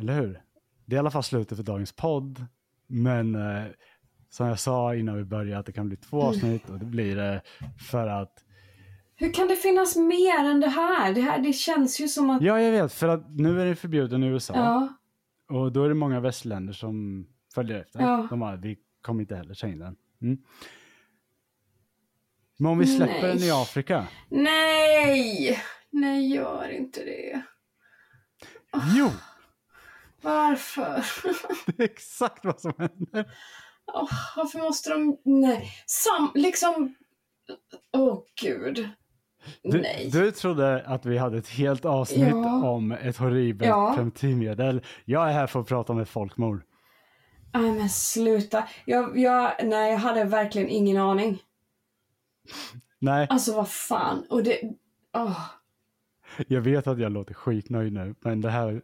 Eller 0.00 0.20
hur? 0.20 0.42
Det 0.84 0.94
är 0.94 0.96
i 0.96 0.98
alla 0.98 1.10
fall 1.10 1.22
slutet 1.22 1.56
för 1.56 1.64
dagens 1.64 1.92
podd. 1.92 2.46
Men 2.86 3.34
eh, 3.34 3.64
som 4.30 4.46
jag 4.46 4.58
sa 4.58 4.94
innan 4.94 5.16
vi 5.16 5.24
började 5.24 5.58
att 5.58 5.66
det 5.66 5.72
kan 5.72 5.88
bli 5.88 5.96
två 5.96 6.22
avsnitt 6.22 6.70
och 6.70 6.78
det 6.78 6.86
blir 6.86 7.16
det 7.16 7.42
för 7.90 8.06
att 8.06 8.44
Hur 9.20 9.32
kan 9.32 9.48
det 9.48 9.56
finnas 9.56 9.96
mer 9.96 10.44
än 10.44 10.60
det 10.60 10.68
här? 10.68 11.14
Det, 11.14 11.20
här, 11.20 11.38
det 11.38 11.52
känns 11.52 12.00
ju 12.00 12.08
som 12.08 12.30
att... 12.30 12.42
Ja, 12.42 12.60
jag 12.60 12.72
vet, 12.72 12.92
för 12.92 13.08
att 13.08 13.30
nu 13.30 13.60
är 13.60 13.66
det 13.66 13.76
förbjuden 13.76 14.24
i 14.24 14.26
USA. 14.26 14.54
Ja. 14.54 14.88
Och 15.56 15.72
då 15.72 15.84
är 15.84 15.88
det 15.88 15.94
många 15.94 16.20
västländer 16.20 16.72
som 16.72 17.26
följer 17.54 17.80
efter. 17.80 18.00
Ja. 18.00 18.26
De 18.30 18.42
har, 18.42 18.56
vi 18.56 18.78
kommer 19.02 19.20
inte 19.20 19.36
heller 19.36 19.54
ta 19.54 19.66
in 19.66 19.78
den. 19.78 19.96
Mm. 20.22 20.38
Men 22.58 22.70
om 22.70 22.78
vi 22.78 22.86
släpper 22.86 23.22
Nej. 23.22 23.36
den 23.36 23.38
i 23.38 23.50
Afrika. 23.50 24.06
Nej! 24.28 25.62
Nej, 25.90 26.34
gör 26.34 26.68
inte 26.68 27.04
det. 27.04 27.42
Jo, 28.96 29.10
Varför? 30.22 31.04
det 31.66 31.82
är 31.82 31.86
exakt 31.86 32.44
vad 32.44 32.60
som 32.60 32.72
händer. 32.78 33.32
Åh, 33.92 34.10
varför 34.36 34.58
måste 34.58 34.90
de... 34.90 35.20
Nej. 35.24 35.70
Sam... 35.86 36.30
Liksom... 36.34 36.94
Åh, 37.92 38.22
gud. 38.42 38.88
Du, 39.62 39.80
Nej. 39.80 40.08
du 40.12 40.30
trodde 40.30 40.82
att 40.86 41.06
vi 41.06 41.18
hade 41.18 41.38
ett 41.38 41.48
helt 41.48 41.84
avsnitt 41.84 42.28
Ja. 42.28 42.68
om 42.70 42.92
ett 42.92 43.16
horribelt 43.16 43.68
Ja. 43.68 43.92
preventivmedel. 43.94 44.82
Jag 45.04 45.28
är 45.28 45.32
här 45.32 45.46
för 45.46 45.60
att 45.60 45.66
prata 45.68 45.92
om 45.92 45.98
ett 46.00 46.08
folkmord. 46.08 46.62
Nej 47.52 47.72
men 47.72 47.88
sluta. 47.88 48.64
Jag, 48.84 49.18
jag, 49.18 49.52
nej, 49.64 49.90
jag 49.92 49.98
hade 49.98 50.24
verkligen 50.24 50.68
ingen 50.68 50.96
aning. 50.96 51.38
Nej, 52.98 53.26
Alltså 53.30 53.54
vad 53.56 53.68
fan. 53.68 54.26
Och 54.30 54.42
det... 54.42 54.60
åh. 55.16 55.40
jag 56.48 56.60
vet 56.60 56.86
att 56.86 56.98
jag 56.98 57.12
låter 57.12 57.34
skitnöjd 57.34 57.92
nu, 57.92 58.14
men 58.20 58.40
det 58.40 58.50
här, 58.50 58.82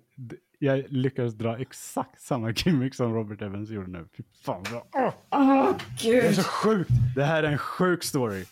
jag 0.59 0.85
lyckades 0.89 1.35
dra 1.35 1.59
exakt 1.59 2.21
samma 2.21 2.51
gimmick 2.51 2.95
som 2.95 3.15
Robert 3.15 3.43
Evans 3.43 3.71
gjorde 3.71 3.91
nu. 3.91 4.09
Fy 4.17 4.23
fan 4.45 4.65
vad, 4.73 4.83
åh, 5.05 5.13
Åh 5.31 5.71
det 6.03 6.09
är 6.19 6.23
gud. 6.23 6.35
så 6.37 6.43
sjukt. 6.43 6.91
Det 7.17 7.25
här 7.25 7.43
är 7.43 7.53
en 7.53 7.59
sjuk 7.59 8.05
story. 8.05 8.45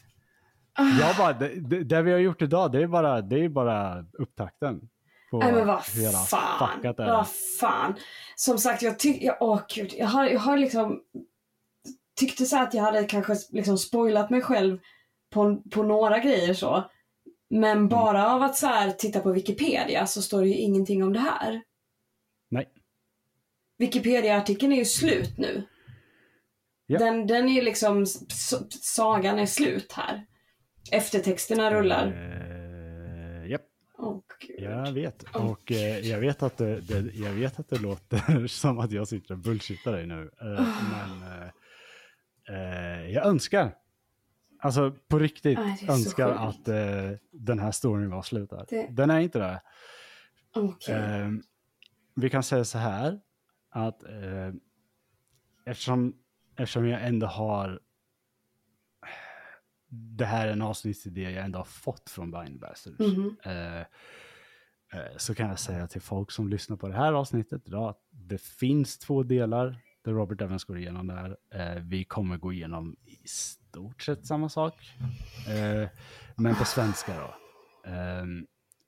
Jag 0.77 1.17
bara, 1.17 1.33
det, 1.33 1.85
det, 1.85 2.03
vi 2.03 2.13
har 2.13 2.19
gjort 2.19 2.43
idag, 2.43 2.73
det 2.73 2.83
är 2.83 2.87
bara, 2.87 3.23
det 3.23 3.45
är 3.45 3.49
bara 3.49 4.05
upptakten. 4.13 4.81
Nej 5.33 5.53
men 5.53 5.67
vad 5.67 5.85
fan. 5.85 6.95
Vad 6.97 7.29
fan. 7.61 7.95
Som 8.37 8.59
sagt, 8.59 8.83
jag 8.83 8.99
tyckte... 8.99 9.37
Åh 9.41 9.61
gud. 9.75 9.95
Jag 9.97 10.07
har, 10.07 10.27
jag 10.27 10.41
har 10.41 10.57
liksom... 10.57 11.01
Tyckte 12.17 12.47
så 12.47 12.63
att 12.63 12.75
jag 12.75 12.83
hade 12.83 13.05
kanske 13.05 13.37
liksom 13.51 13.79
spoilat 13.79 14.31
mig 14.31 14.41
själv 14.43 14.79
på, 15.31 15.63
på 15.71 15.83
några 15.83 16.19
grejer 16.19 16.55
så. 16.55 16.75
Mm. 16.75 16.89
Men 17.49 17.89
bara 17.89 18.33
av 18.33 18.43
att 18.43 18.57
så 18.57 18.67
här 18.67 18.91
titta 18.91 19.21
på 19.21 19.33
Wikipedia 19.33 20.07
så 20.07 20.23
står 20.23 20.41
det 20.41 20.49
ju 20.49 20.55
ingenting 20.55 21.05
om 21.05 21.13
det 21.13 21.21
här. 21.21 21.63
Nej. 22.51 22.69
Wikipedia-artikeln 23.79 24.73
är 24.73 24.77
ju 24.77 24.85
slut 24.85 25.39
nu. 25.39 25.63
Ja. 26.87 26.99
Den, 26.99 27.27
den 27.27 27.49
är 27.49 27.63
liksom, 27.63 28.07
sagan 28.81 29.39
är 29.39 29.47
slut 29.47 29.93
här. 29.93 30.27
Eftertexterna 30.93 31.71
rullar. 31.75 32.07
Eh. 32.07 32.45
Åh 33.99 34.21
gud. 34.41 34.61
Jag 34.61 34.93
vet. 34.93 35.23
Och 35.23 35.73
eh, 35.73 35.99
jag, 35.99 36.19
vet 36.21 36.43
att 36.43 36.57
det, 36.57 36.81
det, 36.81 37.15
jag 37.15 37.33
vet 37.33 37.61
att 37.61 37.69
det 37.69 37.79
låter 37.83 38.47
som 38.49 38.79
att 38.79 38.93
jag 38.93 39.09
sitter 39.09 39.35
och 39.35 39.39
bullshittar 39.41 39.93
dig 39.93 40.07
nu. 40.07 40.31
Eh, 40.41 40.67
men 40.91 41.23
eh, 41.33 41.49
eh, 43.01 43.11
jag 43.11 43.27
önskar, 43.27 43.75
alltså 44.59 44.93
på 45.09 45.19
riktigt, 45.19 45.59
så 45.87 45.93
önskar 45.93 46.29
att 46.29 46.69
eh, 46.69 47.11
den 47.33 47.59
här 47.59 47.71
storyn 47.71 48.11
var 48.11 48.23
slut 48.23 48.51
där. 48.51 48.67
Det- 48.69 48.89
Den 48.91 49.11
är 49.11 49.21
inte 49.21 49.39
det. 49.39 49.63
Okej. 50.55 50.95
Eh, 50.95 51.29
vi 52.15 52.31
kan 52.31 52.43
säga 52.43 52.65
så 52.65 52.79
här, 52.79 53.21
att 53.71 54.03
eftersom, 55.67 56.15
eftersom 56.57 56.89
jag 56.89 57.07
ändå 57.07 57.27
har 57.27 57.81
det 59.95 60.25
här 60.25 60.49
är 60.49 60.53
en 60.53 60.63
avsnittsidé 60.63 61.23
jag 61.23 61.45
ändå 61.45 61.59
har 61.59 61.65
fått 61.65 62.11
från 62.11 62.31
Bind 62.31 62.61
Bastards. 62.61 62.99
Mhm. 62.99 63.37
Eh, 63.43 63.81
eh, 63.81 65.17
så 65.17 65.35
kan 65.35 65.49
jag 65.49 65.59
säga 65.59 65.87
till 65.87 66.01
folk 66.01 66.31
som 66.31 66.49
lyssnar 66.49 66.77
på 66.77 66.89
det 66.89 66.95
här 66.95 67.13
avsnittet 67.13 67.63
idag 67.67 67.89
att 67.89 68.01
det 68.11 68.41
finns 68.41 68.99
två 68.99 69.23
delar 69.23 69.81
där 70.05 70.13
Robert 70.13 70.41
Evans 70.41 70.65
går 70.65 70.79
igenom 70.79 71.07
det 71.07 71.15
här. 71.15 71.37
Eh, 71.51 71.83
vi 71.83 72.05
kommer 72.05 72.37
gå 72.37 72.53
igenom 72.53 72.97
i 73.05 73.29
stort 73.29 74.03
sett 74.03 74.27
samma 74.27 74.49
sak, 74.49 74.75
eh, 75.49 75.89
men 76.37 76.55
på 76.55 76.65
svenska 76.65 77.13
då. 77.21 77.35
Eh, 77.91 78.25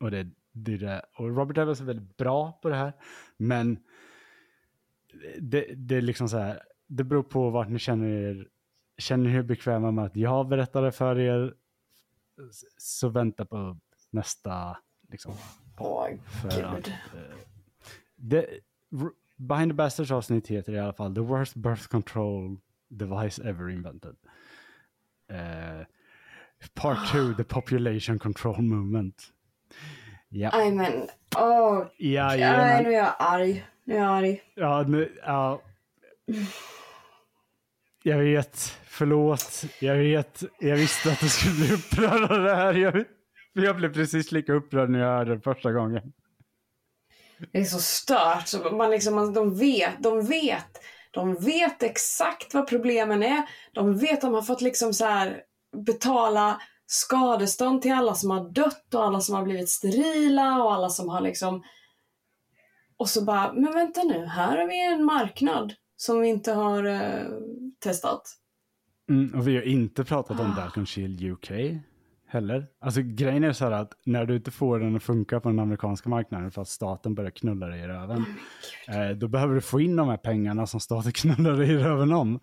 och, 0.00 0.10
det, 0.10 0.30
det. 0.52 1.02
och 1.16 1.36
Robert 1.36 1.58
Evans 1.58 1.80
är 1.80 1.84
väldigt 1.84 2.16
bra 2.16 2.58
på 2.62 2.68
det 2.68 2.76
här, 2.76 2.92
men 3.36 3.78
det, 5.38 5.74
det 5.76 5.96
är 5.96 6.00
liksom 6.00 6.28
så 6.28 6.38
här, 6.38 6.62
det 6.86 7.04
beror 7.04 7.22
på 7.22 7.50
vart 7.50 7.68
ni 7.68 7.78
känner 7.78 8.08
er, 8.08 8.48
känner 8.98 9.30
er 9.30 9.42
bekväma 9.42 9.90
med 9.90 10.04
att 10.04 10.16
jag 10.16 10.48
berättar 10.48 10.82
det 10.82 10.92
för 10.92 11.18
er, 11.18 11.54
så 12.78 13.08
vänta 13.08 13.44
på 13.44 13.76
nästa 14.10 14.78
liksom, 15.08 15.34
Åh 15.78 16.08
för 16.42 16.62
att, 16.62 16.88
eh, 16.88 17.36
det, 18.16 18.46
Behind 19.36 19.70
the 19.70 19.74
Bastards 19.74 20.10
avsnitt 20.10 20.48
heter 20.48 20.72
i 20.72 20.78
alla 20.78 20.92
fall 20.92 21.14
The 21.14 21.20
Worst 21.20 21.54
Birth 21.54 21.86
Control 21.88 22.58
Device 22.88 23.38
Ever 23.38 23.70
Invented. 23.70 24.16
Eh, 25.28 25.86
part 26.74 27.12
2, 27.12 27.34
The 27.36 27.44
Population 27.44 28.18
Control 28.18 28.62
Movement. 28.62 29.32
Ja, 30.28 30.50
Nej 30.52 30.72
men, 30.72 30.92
åh. 31.36 31.86
ja, 31.96 32.28
nu 32.36 32.42
är 32.42 32.90
jag 32.90 33.14
arg. 33.18 33.66
Nu 33.84 33.94
är 33.94 33.98
jag 33.98 34.08
arg. 34.08 34.42
ja, 34.54 34.84
nu, 34.88 35.18
ja. 35.22 35.62
Jag 38.08 38.18
vet, 38.18 38.58
förlåt, 38.84 39.64
jag 39.80 39.96
vet, 39.96 40.42
jag 40.58 40.76
visste 40.76 41.12
att 41.12 41.20
du 41.20 41.28
skulle 41.28 41.54
bli 41.54 41.72
upprörd 41.72 42.30
av 42.30 42.42
det 42.42 42.54
här. 42.54 42.74
Jag, 42.74 43.04
jag 43.52 43.76
blev 43.76 43.94
precis 43.94 44.32
lika 44.32 44.52
upprörd 44.52 44.90
när 44.90 44.98
jag 44.98 45.16
hörde 45.16 45.34
det 45.34 45.40
första 45.40 45.72
gången. 45.72 46.12
Det 47.52 47.58
är 47.58 47.64
så 47.64 47.78
stört. 47.78 48.46
Så 48.46 48.70
man 48.70 48.90
liksom, 48.90 49.14
man, 49.14 49.32
de 49.32 49.58
vet, 49.58 50.02
de 50.02 50.26
vet. 50.26 50.80
De 51.10 51.34
vet 51.34 51.82
exakt 51.82 52.54
vad 52.54 52.68
problemen 52.68 53.22
är. 53.22 53.42
De 53.72 53.98
vet 53.98 54.12
att 54.12 54.20
de 54.20 54.34
har 54.34 54.42
fått 54.42 54.60
liksom 54.60 54.92
så 54.94 55.04
här 55.04 55.42
betala 55.86 56.60
skadestånd 56.86 57.82
till 57.82 57.92
alla 57.92 58.14
som 58.14 58.30
har 58.30 58.50
dött 58.50 58.94
och 58.94 59.04
alla 59.04 59.20
som 59.20 59.34
har 59.34 59.42
blivit 59.42 59.68
sterila 59.68 60.64
och 60.64 60.72
alla 60.72 60.88
som 60.88 61.08
har 61.08 61.20
liksom... 61.20 61.62
Och 62.96 63.08
så 63.08 63.24
bara, 63.24 63.52
men 63.52 63.74
vänta 63.74 64.02
nu, 64.02 64.26
här 64.26 64.58
har 64.58 64.66
vi 64.66 64.84
en 64.84 65.04
marknad 65.04 65.74
som 65.96 66.20
vi 66.20 66.28
inte 66.28 66.52
har 66.52 66.84
eh, 66.84 67.26
testat. 67.84 68.22
Mm, 69.10 69.34
och 69.34 69.48
vi 69.48 69.56
har 69.56 69.62
inte 69.62 70.04
pratat 70.04 70.40
om 70.40 70.52
Ah. 70.52 70.56
Dalton 70.60 70.86
Shield 70.86 71.22
UK 71.22 71.50
heller. 72.28 72.66
Alltså 72.80 73.00
grejen 73.02 73.44
är 73.44 73.52
så 73.52 73.64
här 73.64 73.72
att 73.72 73.92
när 74.04 74.26
du 74.26 74.36
inte 74.36 74.50
får 74.50 74.80
den 74.80 74.96
att 74.96 75.02
funka 75.02 75.40
på 75.40 75.48
den 75.48 75.58
amerikanska 75.58 76.08
marknaden 76.08 76.50
för 76.50 76.62
att 76.62 76.68
staten 76.68 77.14
börjar 77.14 77.30
knulla 77.30 77.66
dig 77.66 77.80
i 77.80 77.86
röven. 77.86 78.24
Eh, 78.88 79.16
då 79.16 79.28
behöver 79.28 79.54
du 79.54 79.60
få 79.60 79.80
in 79.80 79.96
de 79.96 80.08
här 80.08 80.16
pengarna 80.16 80.66
som 80.66 80.80
staten 80.80 81.12
knullar 81.14 81.56
dig 81.56 81.70
i 81.70 81.76
röven 81.76 82.12
om. 82.12 82.40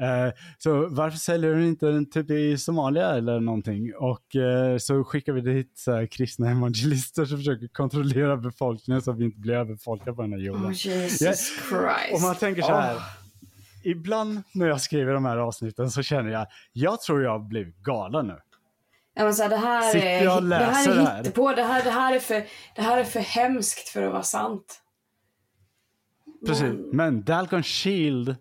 Eh, 0.00 0.32
så 0.58 0.86
varför 0.88 1.18
säljer 1.18 1.54
du 1.54 1.66
inte 1.66 1.86
den 1.86 2.10
typ 2.10 2.30
i 2.30 2.58
Somalia 2.58 3.08
eller 3.10 3.40
någonting? 3.40 3.92
Och 3.94 4.36
eh, 4.36 4.78
så 4.78 5.04
skickar 5.04 5.32
vi 5.32 5.40
dit 5.40 5.72
så 5.78 5.92
här, 5.92 6.06
kristna 6.06 6.50
evangelister 6.50 7.24
som 7.24 7.38
försöker 7.38 7.68
kontrollera 7.68 8.36
befolkningen 8.36 9.02
så 9.02 9.10
att 9.10 9.18
vi 9.18 9.24
inte 9.24 9.40
blir 9.40 9.54
överbefolkade 9.54 10.16
på 10.16 10.22
den 10.22 10.32
här 10.32 10.40
jorden. 10.40 10.66
Oh, 10.66 10.72
Jesus 10.86 11.20
Ja, 11.20 11.32
Christ. 11.32 12.14
Om 12.14 12.22
man 12.22 12.34
tänker 12.34 12.62
så 12.62 12.72
här. 12.72 12.94
Åh. 12.96 13.23
Ibland 13.84 14.42
när 14.54 14.66
jag 14.66 14.80
skriver 14.80 15.12
de 15.12 15.24
här 15.24 15.36
avsnitten 15.36 15.90
så 15.90 16.02
känner 16.02 16.30
jag, 16.30 16.46
jag 16.72 17.00
tror 17.00 17.22
jag 17.22 17.48
blivit 17.48 17.76
galen 17.76 18.26
nu. 18.26 18.40
Ja, 19.14 19.24
men 19.24 19.34
så 19.34 19.42
här, 19.42 19.50
det 19.50 19.56
här 19.56 19.92
Sitter 19.92 20.06
är, 20.06 20.24
jag 20.24 20.36
och 20.36 20.48
det 20.48 20.54
här 20.56 20.66
läser 20.72 20.92
är 20.92 20.96
det 20.96 21.02
här? 21.04 21.22
Det 21.54 21.62
här, 21.62 21.84
det, 21.84 21.90
här 21.90 22.14
är 22.14 22.18
för, 22.20 22.44
det 22.74 22.82
här 22.82 22.98
är 22.98 23.04
för 23.04 23.20
hemskt 23.20 23.88
för 23.88 24.02
att 24.02 24.12
vara 24.12 24.22
sant. 24.22 24.80
Precis, 26.46 26.62
Men- 26.62 26.80
men 26.92 27.22
Dalcon 27.24 27.62
Shield, 27.62 28.36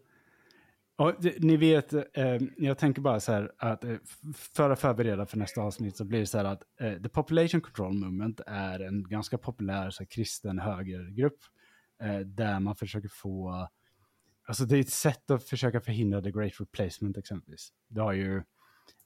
och 0.95 1.13
ni 1.39 1.57
vet, 1.57 1.93
eh, 1.93 2.03
jag 2.57 2.77
tänker 2.77 3.01
bara 3.01 3.19
så 3.19 3.31
här 3.31 3.51
att 3.57 3.83
eh, 3.83 3.95
för 4.53 4.69
att 4.69 4.79
förbereda 4.79 5.25
för 5.25 5.37
nästa 5.37 5.61
avsnitt 5.61 5.97
så 5.97 6.05
blir 6.05 6.19
det 6.19 6.25
så 6.25 6.37
här 6.37 6.45
att 6.45 6.61
eh, 6.79 6.93
The 6.93 7.09
Population 7.09 7.61
Control 7.61 7.93
Movement 7.93 8.41
är 8.47 8.79
en 8.79 9.09
ganska 9.09 9.37
populär 9.37 9.89
så 9.89 10.03
här, 10.03 10.07
kristen 10.07 10.59
högergrupp 10.59 11.39
eh, 12.03 12.19
där 12.19 12.59
man 12.59 12.75
försöker 12.75 13.09
få, 13.09 13.67
alltså 14.47 14.65
det 14.65 14.77
är 14.77 14.81
ett 14.81 14.89
sätt 14.89 15.31
att 15.31 15.43
försöka 15.43 15.81
förhindra 15.81 16.21
the 16.21 16.31
great 16.31 16.59
replacement 16.59 17.17
exempelvis. 17.17 17.69
Det 17.89 18.01
har 18.01 18.13
ju, 18.13 18.43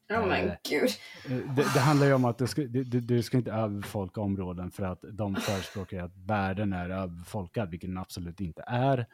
Ja 0.10 0.26
men 0.26 0.48
Eh, 0.48 0.54
gud. 0.70 0.90
Eh, 1.30 1.54
Det, 1.56 1.64
det 1.74 1.80
handlar 1.80 2.08
ju 2.08 2.14
om 2.14 2.26
att 2.26 2.38
du 2.38 2.48
ska, 2.48 2.62
du, 2.62 2.84
du- 2.84 3.24
ska 3.24 3.38
inte 3.38 3.52
överbefolka 3.52 4.22
områden 4.22 4.72
för 4.72 4.84
att 4.84 5.00
de 5.12 5.36
förespråkar 5.36 6.04
att 6.04 6.18
världen 6.26 6.74
är 6.74 6.90
överbefolkad, 6.90 7.70
vilket 7.72 7.90
den 7.90 7.98
absolut 7.98 8.40
inte 8.42 8.64
är. 8.68 9.06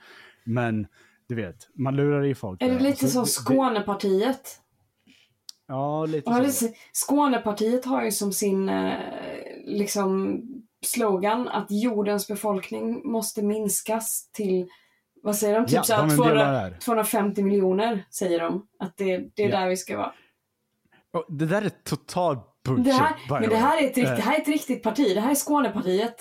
Men 0.44 0.88
du 1.28 1.36
vet, 1.36 1.70
man 1.74 1.95
lurar 1.95 2.26
i 2.26 2.36
folk. 2.36 2.62
Är 2.62 2.70
det 2.74 2.80
lite 2.80 3.08
Så 3.08 3.08
som 3.08 3.24
det- 3.24 3.30
Skånepartiet? 3.30 4.60
Ja, 5.68 6.06
lite 6.06 6.30
Ja, 6.32 6.50
så. 6.50 6.68
Skånepartiet 6.91 7.86
har 7.86 8.04
ju 8.06 8.12
som 8.12 8.32
sin 8.34 8.70
eh, 8.70 8.94
liksom 9.66 10.41
slogan 10.86 11.48
att 11.48 11.68
jordens 11.70 12.28
befolkning 12.28 13.12
måste 13.12 13.41
minskas 13.44 14.30
till, 14.32 14.68
vad 15.24 15.36
säger 15.36 15.56
de? 15.56 15.66
Typ 15.66 15.76
Ja, 15.76 15.84
så 15.84 15.94
de 15.94 16.00
är 16.00 16.02
här 16.02 16.04
en 16.04 16.18
del 16.18 16.20
av 16.20 16.26
200, 16.26 16.52
det 16.52 16.58
här. 16.60 16.78
250 16.80 17.44
miljoner 17.44 18.06
säger 18.10 18.40
de. 18.40 18.68
Att 18.80 18.98
det, 18.98 19.18
det 19.36 19.44
är 19.44 19.50
Ja. 19.50 19.60
där 19.60 19.70
vi 19.70 19.78
ska 19.78 19.98
vara. 19.98 20.12
Och 21.14 21.26
det 21.30 21.45
där 21.45 21.62
är 21.62 21.70
total 21.70 22.38
bullshit. 22.66 22.86
Det 22.86 22.91
här, 22.94 23.16
men 23.41 23.50
det 23.50 23.56
här, 23.56 23.84
är 23.84 23.88
ett, 23.88 23.98
rikt- 23.98 24.10
Eh, 24.10 24.16
det 24.16 24.22
här 24.22 24.38
är 24.38 24.41
ett 24.41 24.48
riktigt 24.48 24.84
parti. 24.84 25.12
Det 25.16 25.22
här 25.22 25.32
är 25.32 25.36
Skånepartiet. 25.36 26.16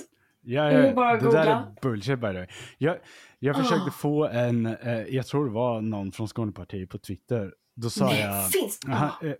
Ja, 0.44 0.62
Det 0.64 0.86
ja, 0.86 0.94
bara 0.94 1.16
det 1.20 1.30
där 1.32 1.46
är 1.46 1.62
bullshit 1.82 2.18
by 2.20 2.26
the 2.26 2.32
way. 2.32 2.46
Jag, 2.78 2.96
jag 3.38 3.56
försökte 3.56 3.88
Ah. 3.88 3.90
få 3.90 4.26
en, 4.28 4.66
eh, 4.66 4.98
jag 5.08 5.26
tror 5.26 5.46
det 5.46 5.52
var 5.52 5.80
någon 5.80 6.12
från 6.12 6.28
Skånepartiet 6.28 6.90
på 6.90 6.98
Twitter. 6.98 7.54
Då 7.76 7.90
sa 7.90 8.06
Nej, 8.06 8.20
jag... 8.20 8.50
finns 8.50 8.80
Aha, 8.88 9.10
ah. 9.22 9.26
eh, 9.26 9.34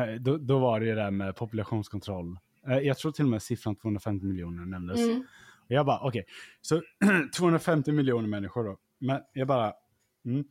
mm. 0.00 0.22
Då, 0.22 0.36
då 0.36 0.58
var 0.58 0.80
det 0.80 0.86
ju 0.86 0.94
det 0.94 1.02
där 1.02 1.10
med 1.10 1.36
populationskontroll. 1.36 2.38
Eh, 2.68 2.78
Jag 2.78 2.98
tror 2.98 3.12
till 3.12 3.24
och 3.24 3.30
med 3.30 3.42
siffran 3.42 3.76
250 3.76 4.26
miljoner 4.26 4.64
nämndes. 4.66 5.00
Mm. 5.00 5.18
Och 5.64 5.70
jag 5.70 5.86
bara, 5.86 6.00
okej, 6.00 6.24
så 6.60 6.80
250 7.36 7.92
miljoner 7.92 8.28
människor 8.28 8.64
då. 8.64 8.76
Men 9.02 9.20
jag 9.32 9.48
bara, 9.48 9.72
mm. 10.24 10.44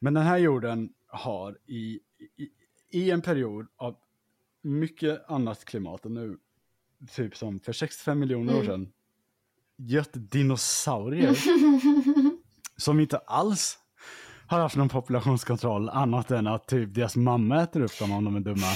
Men 0.00 0.14
den 0.14 0.22
här 0.22 0.38
jorden 0.38 0.88
har 1.06 1.58
i, 1.66 2.00
i, 2.36 2.48
i 2.90 3.10
en 3.10 3.22
period 3.22 3.66
av 3.76 3.96
mycket 4.62 5.30
annat 5.30 5.64
klimat 5.64 6.04
än 6.04 6.14
nu. 6.14 6.36
Typ 7.14 7.36
som 7.36 7.60
för 7.60 7.72
65 7.72 8.18
miljoner 8.18 8.52
år 8.52 8.56
Mm. 8.60 8.66
sedan. 8.66 8.92
Gött 9.76 10.10
dinosaurier. 10.12 11.36
som 12.76 13.00
inte 13.00 13.18
alls 13.18 13.78
har 14.46 14.60
haft 14.60 14.76
någon 14.76 14.88
populationskontroll 14.88 15.88
annat 15.88 16.30
än 16.30 16.46
att 16.46 16.66
typ 16.68 16.94
deras 16.94 17.16
mamma 17.16 17.62
äter 17.62 17.80
upp 17.80 17.98
dem 17.98 18.12
om 18.12 18.24
de 18.24 18.36
är 18.36 18.40
dumma. 18.40 18.66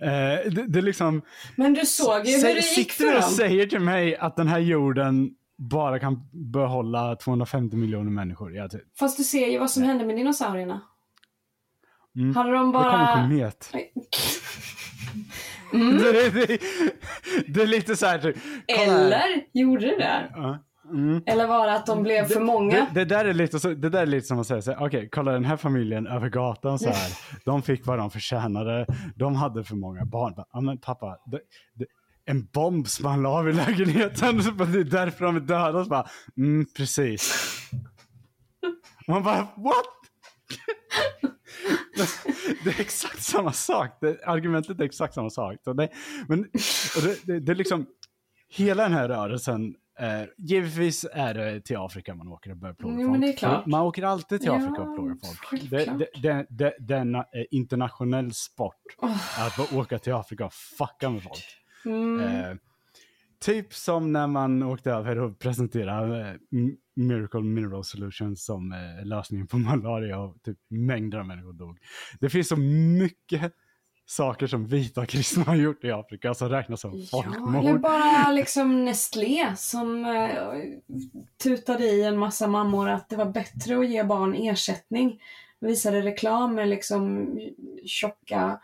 Eh, 0.00 0.50
det, 0.52 0.66
det 0.68 0.78
är 0.78 0.82
liksom, 0.82 1.22
Men 1.56 1.74
du 1.74 1.86
såg 1.86 2.26
ju 2.26 2.36
hur 2.36 2.42
det 2.42 2.54
gick 2.54 2.64
sitter 2.92 2.94
för 2.94 3.04
du 3.04 3.14
och 3.16 3.20
dem. 3.22 3.30
säger 3.30 3.66
till 3.66 3.80
mig 3.80 4.16
att 4.16 4.36
den 4.36 4.48
här 4.48 4.58
jorden 4.58 5.34
bara 5.60 5.98
kan 5.98 6.28
behålla 6.32 7.16
250 7.16 7.76
miljoner 7.76 8.10
människor? 8.10 8.54
Ja, 8.54 8.68
typ. 8.68 8.98
Fast 8.98 9.16
du 9.16 9.24
ser 9.24 9.46
ju 9.48 9.58
vad 9.58 9.70
som 9.70 9.82
hände 9.82 10.06
med 10.06 10.16
dinosaurierna. 10.16 10.80
Mm. 12.16 12.36
Hade 12.36 12.50
de 12.50 12.72
Det 12.72 12.78
kommer 12.78 12.88
en 12.88 13.06
bara... 13.06 13.14
komet. 13.14 13.70
Nej. 13.74 13.92
Det, 15.72 16.30
det, 16.30 16.58
det 17.48 17.62
är 17.62 17.66
lite 17.66 17.96
så 17.96 18.06
här, 18.06 18.18
typ, 18.18 18.36
här. 18.68 18.84
Eller 18.84 19.24
gjorde 19.52 19.86
det 19.86 19.96
det? 19.96 20.30
Ja. 20.34 20.58
Mm. 20.90 21.22
Eller 21.26 21.46
var 21.46 21.66
det 21.66 21.74
att 21.74 21.86
de 21.86 22.02
blev 22.02 22.24
för 22.24 22.40
många? 22.40 22.74
Det, 22.74 22.86
det, 22.94 23.04
där 23.04 23.24
är 23.24 23.34
lite 23.34 23.60
så, 23.60 23.68
det 23.68 23.88
där 23.88 24.02
är 24.02 24.06
lite 24.06 24.26
som 24.26 24.38
att 24.38 24.46
säga 24.46 24.62
så 24.62 24.74
okej, 24.78 25.08
kolla 25.12 25.32
den 25.32 25.44
här 25.44 25.56
familjen 25.56 26.06
över 26.06 26.28
gatan 26.28 26.78
så 26.78 26.88
här. 26.90 27.12
De 27.44 27.62
fick 27.62 27.86
vad 27.86 27.98
de 27.98 28.10
förtjänade. 28.10 28.86
De 29.16 29.34
hade 29.34 29.64
för 29.64 29.76
många 29.76 30.04
barn. 30.04 30.34
Bara, 30.36 30.60
men 30.60 30.78
pappa, 30.78 31.18
det, 31.26 31.40
det, 31.74 31.86
en 32.30 32.48
bomb 32.52 32.88
small 32.88 33.26
av 33.26 33.48
i 33.48 33.52
lägenheten. 33.52 34.42
Så 34.42 34.52
bara, 34.52 34.68
det 34.68 34.80
är 34.80 34.84
därför 34.84 35.24
de 35.24 35.36
är 35.36 35.40
döda. 35.40 35.84
Så 35.84 35.90
bara, 35.90 36.06
mm, 36.36 36.66
precis. 36.76 37.34
Man 39.06 39.22
bara, 39.22 39.40
what? 39.40 39.86
det 42.64 42.70
är 42.70 42.80
exakt 42.80 43.22
samma 43.22 43.52
sak. 43.52 43.98
Det, 44.00 44.24
argumentet 44.24 44.80
är 44.80 44.84
exakt 44.84 45.14
samma 45.14 45.30
sak. 45.30 45.56
Så 45.64 45.72
det, 45.72 45.88
men 46.28 46.42
det, 47.02 47.26
det, 47.26 47.40
det 47.40 47.52
är 47.52 47.56
liksom, 47.56 47.86
hela 48.48 48.82
den 48.82 48.92
här 48.92 49.08
rörelsen, 49.08 49.74
eh, 50.00 50.22
givetvis 50.38 51.06
är 51.12 51.34
det 51.34 51.60
till 51.60 51.76
Afrika 51.76 52.14
man 52.14 52.28
åker 52.28 52.50
och 52.50 52.56
börjar 52.56 52.74
plåga 52.74 52.96
Jo, 53.00 53.32
folk. 53.40 53.66
Man 53.66 53.80
åker 53.80 54.02
alltid 54.02 54.40
till 54.40 54.46
Ja, 54.46 54.56
Afrika 54.56 54.82
och 54.82 54.96
plågar 54.96 55.16
folk. 55.24 55.70
Det, 55.70 56.94
är 56.94 57.00
en 57.00 57.14
eh, 57.14 57.22
internationell 57.50 58.32
sport 58.32 58.82
Åh. 58.98 59.46
att 59.46 59.72
åka 59.72 59.98
till 59.98 60.12
Afrika 60.12 60.44
och 60.44 60.52
fucka 60.52 61.10
med 61.10 61.22
folk. 61.22 61.59
Mm. 61.84 62.20
Eh, 62.20 62.56
typ 63.40 63.74
som 63.74 64.12
när 64.12 64.26
man 64.26 64.62
åkte 64.62 64.90
över 64.90 65.18
och 65.18 65.38
presenterade 65.38 66.28
eh, 66.30 66.36
Miracle 66.96 67.40
Mineral 67.40 67.84
Solutions 67.84 68.44
som 68.44 68.72
eh, 68.72 69.06
lösningen 69.06 69.46
på 69.46 69.58
malaria 69.58 70.18
och 70.18 70.42
typ 70.42 70.58
mängder 70.68 71.18
av 71.18 71.26
människor 71.26 71.52
dog. 71.52 71.78
Det 72.20 72.30
finns 72.30 72.48
så 72.48 72.56
mycket 72.56 73.52
saker 74.06 74.46
som 74.46 74.66
vita 74.66 75.06
kristna 75.06 75.42
har 75.44 75.56
gjort 75.56 75.84
i 75.84 75.90
Afrika 75.90 76.34
som 76.34 76.48
räknas 76.48 76.80
som 76.80 76.92
Ja, 76.94 77.06
folkmord. 77.10 77.80
bara 77.80 78.32
liksom 78.32 78.84
Nestlé 78.84 79.56
som 79.56 80.04
eh, 80.04 80.30
tutade 81.42 81.84
i 81.84 82.04
en 82.04 82.18
massa 82.18 82.46
mammor 82.46 82.88
att 82.88 83.08
det 83.08 83.16
var 83.16 83.30
bättre 83.32 83.78
att 83.78 83.88
ge 83.88 84.04
barn 84.04 84.34
ersättning. 84.34 85.20
Visade 85.60 86.02
reklam 86.02 86.54
med 86.54 86.68
liksom 86.68 87.28
tjocka, 87.86 88.60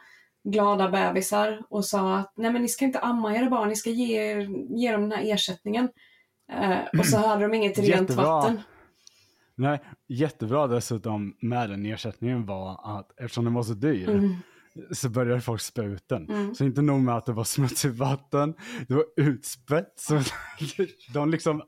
glada 0.51 0.89
bebisar 0.90 1.62
och 1.68 1.85
sa 1.85 2.16
att 2.16 2.32
nej 2.36 2.52
men 2.52 2.62
ni 2.62 2.68
ska 2.68 2.85
inte 2.85 2.98
amma 2.98 3.36
era 3.36 3.51
barn, 3.51 3.68
ni 3.68 3.77
ska 3.77 3.90
ge, 3.90 4.43
ge 4.68 4.93
dem 4.93 5.09
den 5.09 5.12
här 5.12 5.35
ersättningen. 5.35 5.89
Eh, 6.52 6.98
och 6.98 7.06
så 7.06 7.16
hade 7.16 7.43
de 7.43 7.55
inget 7.55 7.78
rent 7.78 8.10
vatten. 8.10 8.60
Nej, 9.55 9.81
jättebra 10.09 10.66
dessutom 10.66 11.36
med 11.40 11.70
den 11.70 11.86
ersättningen 11.86 12.47
var 12.47 12.98
att 12.98 13.20
eftersom 13.20 13.44
den 13.44 13.55
var 13.55 13.62
så 13.62 13.73
dyr 13.74 14.09
Mm. 14.09 14.35
så 14.93 15.09
började 15.09 15.40
folk 15.40 15.60
spä 15.60 15.82
ut 15.82 16.09
den. 16.09 16.28
Mm. 16.31 16.55
Så 16.55 16.64
inte 16.64 16.82
nog 16.82 17.01
med 17.01 17.16
att 17.16 17.27
det 17.27 17.32
var 17.32 17.44
smutsigt 17.44 17.94
vatten, 17.94 18.55
det 18.89 18.94
var 18.94 19.05
utspätt. 19.16 19.93
Så 19.97 20.20
de 21.14 21.31
liksom, 21.31 21.62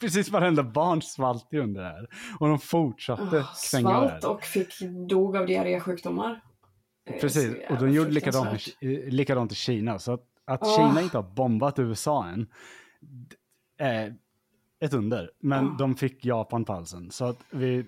precis 0.00 0.30
varenda 0.30 0.62
barn 0.62 1.02
svalt 1.02 1.48
ju 1.52 1.60
under 1.60 1.82
det 1.82 1.88
här. 1.88 2.08
Och 2.40 2.48
de 2.48 2.58
fortsatte 2.58 3.22
Oh, 3.22 3.46
kränga 3.70 4.00
det 4.00 4.08
svalt 4.08 4.24
och 4.24 4.42
fick, 4.42 4.80
dog 5.08 5.36
av 5.36 5.46
diarrésjukdomar. 5.46 6.40
Eh, 7.14 7.20
Precis, 7.20 7.56
och 7.70 7.78
de 7.78 7.90
gjorde 7.90 8.10
likadant, 8.10 8.50
eh, 8.80 8.88
likadant 8.90 9.52
i 9.52 9.54
Kina. 9.54 9.98
Så 9.98 10.12
att, 10.12 10.24
att 10.44 10.62
Åh. 10.62 10.76
Kina 10.76 11.02
inte 11.02 11.18
har 11.18 11.34
bombat 11.34 11.78
USA 11.78 12.26
än 12.26 12.46
är 13.78 14.14
ett 14.80 14.94
under. 14.94 15.30
Men 15.40 15.66
Åh. 15.66 15.76
de 15.76 15.96
fick 15.96 16.24
Japan 16.24 16.64
på 16.64 16.72
halsen. 16.72 17.10
Så 17.10 17.24
att 17.24 17.38
vi, 17.50 17.84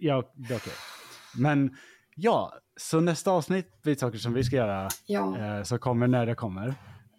ja, 0.00 0.32
det 0.34 0.54
är 0.54 0.58
okej. 0.58 0.72
Men 1.36 1.76
ja, 2.16 2.52
så 2.76 3.00
nästa 3.00 3.30
avsnitt, 3.30 3.72
vid 3.82 3.98
saker 4.00 4.18
som 4.18 4.32
vi 4.34 4.44
ska 4.44 4.56
göra, 4.56 4.88
Ja. 5.06 5.38
eh, 5.38 5.62
så 5.62 5.78
kommer 5.78 6.06
när 6.06 6.26
det 6.26 6.34
kommer. 6.34 6.68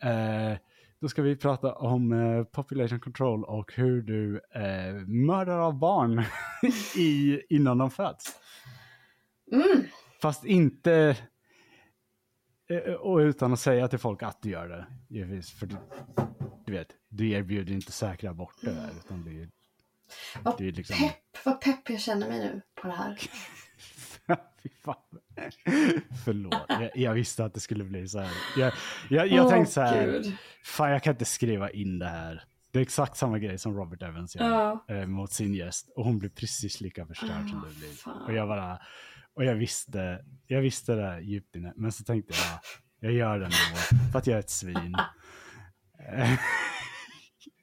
Eh, 0.03 0.57
då 1.01 1.07
ska 1.07 1.21
vi 1.21 1.35
prata 1.35 1.73
om 1.73 2.11
eh, 2.13 2.43
population 2.43 2.99
control 2.99 3.43
och 3.43 3.73
hur 3.75 4.01
du 4.01 4.41
eh, 4.53 4.93
mördar 5.07 5.57
av 5.59 5.79
barn 5.79 6.23
i, 6.97 7.41
innan 7.49 7.77
de 7.77 7.91
föds. 7.91 8.35
Mm. 9.51 9.84
Fast 10.21 10.45
inte... 10.45 11.17
eh, 12.69 12.94
Och 12.94 13.18
utan 13.18 13.53
att 13.53 13.60
säga 13.60 13.88
till 13.88 13.99
folk 13.99 14.23
att 14.23 14.41
du 14.41 14.49
gör 14.49 14.68
det. 14.69 14.88
Givetvis, 15.10 15.52
för 15.52 15.65
du, 15.65 15.76
du 16.65 16.72
vet, 16.73 16.88
du 17.10 17.30
erbjuder 17.31 17.73
inte 17.73 17.91
säkra 17.91 18.30
aborter 18.30 18.72
där. 18.73 18.89
Utan 19.06 19.23
det 19.23 19.41
är, 19.41 19.49
Vad 20.44 20.57
det 20.57 20.68
är 20.68 20.72
liksom... 20.72 20.95
pepp, 20.98 21.45
vad 21.45 21.61
pepp 21.61 21.89
jag 21.89 21.99
känner 21.99 22.27
mig 22.30 22.39
nu 22.39 22.61
på 22.81 22.88
det 22.88 22.94
här. 22.94 23.18
Fy 24.64 24.69
fan. 24.85 24.95
Förlåt, 26.26 26.53
jag, 26.69 26.91
jag 26.95 27.14
visste 27.14 27.45
att 27.45 27.53
det 27.53 27.60
skulle 27.60 27.84
bli 27.84 28.07
så 28.07 28.19
här. 28.19 28.31
Jag, 28.57 28.73
jag, 29.10 29.27
jag 29.27 29.45
Åh, 29.45 29.52
tänkte 29.52 29.73
så 29.73 29.81
här, 29.81 30.06
Gud. 30.06 30.38
fan 30.64 30.91
jag 30.91 31.03
kan 31.03 31.11
inte 31.14 31.26
skriva 31.26 31.69
in 31.69 31.99
det 31.99 32.07
här. 32.07 32.44
Det 32.72 32.80
är 32.80 32.84
exakt 32.84 33.18
samma 33.18 33.39
grej 33.39 33.57
som 33.57 33.76
Robert 33.77 34.02
Evans 34.02 34.35
gör 34.35 34.49
Ja. 34.49 34.85
eh, 34.95 35.06
mot 35.07 35.31
sin 35.31 35.53
gäst. 35.53 35.89
Och 35.95 36.03
hon 36.06 36.19
blir 36.19 36.30
precis 36.30 36.81
lika 36.81 37.06
förstörd 37.06 37.49
som 37.49 37.64
Ah, 37.64 37.68
du 37.69 37.76
blir. 37.80 38.26
Och 38.27 38.34
jag 38.34 38.48
bara, 38.48 38.80
och 39.38 39.45
jag 39.45 39.55
visste, 39.55 40.19
jag 40.47 40.61
visste 40.61 40.95
det 40.95 41.19
djupt 41.22 41.55
inne. 41.55 41.73
Men 41.76 41.91
så 41.91 42.03
tänkte 42.03 42.34
jag, 42.34 42.59
jag 42.99 43.11
gör 43.18 43.39
det 43.39 43.45
ändå. 43.45 43.55
För 44.11 44.19
att 44.19 44.27
jag 44.27 44.35
är 44.35 44.39
ett 44.39 44.49
svin. 44.49 44.95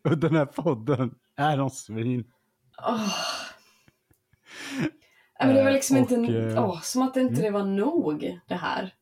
Och 0.09 0.19
den 0.19 0.37
här 0.37 0.47
podden 0.47 1.15
är 1.37 1.61
om 1.61 1.71
svin. 1.71 2.25
Ja, 2.77 3.01
men 5.39 5.55
det 5.55 5.65
var 5.65 5.71
liksom 5.71 5.97
Eh, 5.97 6.03
inte, 6.03 6.17
och, 6.17 6.31
eh, 6.31 6.65
åh, 6.65 6.81
som 6.81 7.03
att 7.03 7.17
inte 7.17 7.43
det 7.43 7.51
var 7.51 7.65
nog 7.65 8.41
det 8.49 8.55
här. 8.55 8.95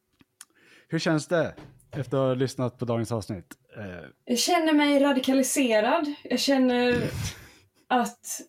Hur 0.89 0.99
känns 0.99 1.29
det 1.29 1.55
efter 1.91 2.17
att 2.17 2.29
ha 2.29 2.35
lyssnat 2.35 2.79
på 2.79 2.85
dagens 2.85 3.13
avsnitt? 3.13 3.55
Eh, 3.79 4.09
Jag 4.25 4.39
känner 4.39 4.73
mig 4.73 5.01
radikaliserad. 5.01 6.15
Jag 6.25 6.41
känner 6.41 7.03
att... 7.89 8.41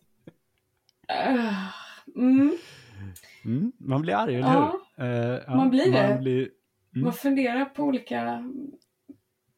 Uh, 1.30 1.68
mm, 2.16 2.56
mm, 3.44 3.72
man 3.78 4.02
blir 4.02 4.14
arg, 4.14 4.34
eller 4.34 4.48
Ja, 4.48 4.80
hur? 4.96 5.06
Ja, 5.46 5.56
man 5.56 5.70
blir 5.70 5.92
det. 5.92 6.08
Man 6.08 6.18
blir, 6.18 6.48
Mm. 6.94 7.04
Man 7.04 7.12
funderar 7.12 7.64
på 7.64 7.82
olika 7.82 8.50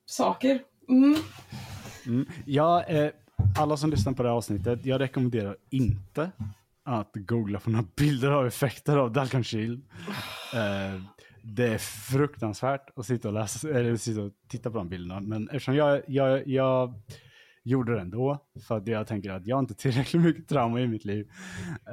saker. 0.07 0.61
Mm. 0.89 1.15
Mm. 2.07 2.27
Ja, 2.47 2.83
eh, 2.83 3.11
alla 3.59 3.77
som 3.77 3.91
lyssnar 3.91 4.13
på 4.13 4.23
det 4.23 4.29
här 4.29 4.37
avsnittet, 4.37 4.87
jag 4.87 5.01
rekommenderar 5.01 5.57
inte 5.71 6.31
att 6.85 7.11
googla 7.15 7.61
på 7.61 7.71
några 7.71 7.87
bilder 7.97 8.31
av 8.31 8.47
effekter 8.47 8.97
av 8.97 9.13
Dalkan 9.13 9.45
Shield. 9.45 9.85
Eh, 10.55 11.03
det 11.43 11.67
är 11.67 11.79
fruktansvärt 11.79 12.99
att 12.99 13.07
sitta 13.07 13.29
och, 13.29 13.35
läsa, 13.35 13.69
eller 13.71 13.97
sitta 13.97 14.23
och 14.23 14.33
titta 14.49 14.71
på 14.71 14.79
de 14.79 14.89
bilderna, 14.89 15.21
men 15.21 15.49
eftersom 15.49 15.75
jag, 15.75 16.03
jag, 16.07 16.49
jag 16.49 16.95
gjorde 17.65 17.95
det 17.95 18.01
ändå, 18.01 18.39
för 18.69 18.77
att 18.77 18.87
jag 18.87 19.07
tänker 19.07 19.31
att 19.31 19.47
jag 19.47 19.57
har 19.57 19.61
inte 19.61 19.75
tillräckligt 19.75 20.23
mycket 20.23 20.49
trauma 20.49 20.81
i 20.81 20.87
mitt 20.87 21.05
liv. 21.05 21.29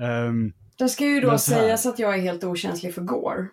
Ehm, 0.01 0.53
Det 0.77 0.89
ska 0.89 1.05
ju 1.05 1.21
då 1.21 1.29
här- 1.29 1.37
sägas 1.37 1.85
att 1.85 1.99
jag 1.99 2.15
är 2.15 2.21
helt 2.21 2.43
okänslig 2.43 2.93
för 2.93 3.01
gore. 3.01 3.47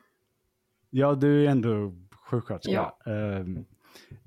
Ja, 0.91 1.15
du 1.15 1.47
är 1.47 1.51
ändå 1.51 1.95
sjuksköterska. 2.31 2.73
Ja. 2.73 3.13
Ehm, 3.13 3.65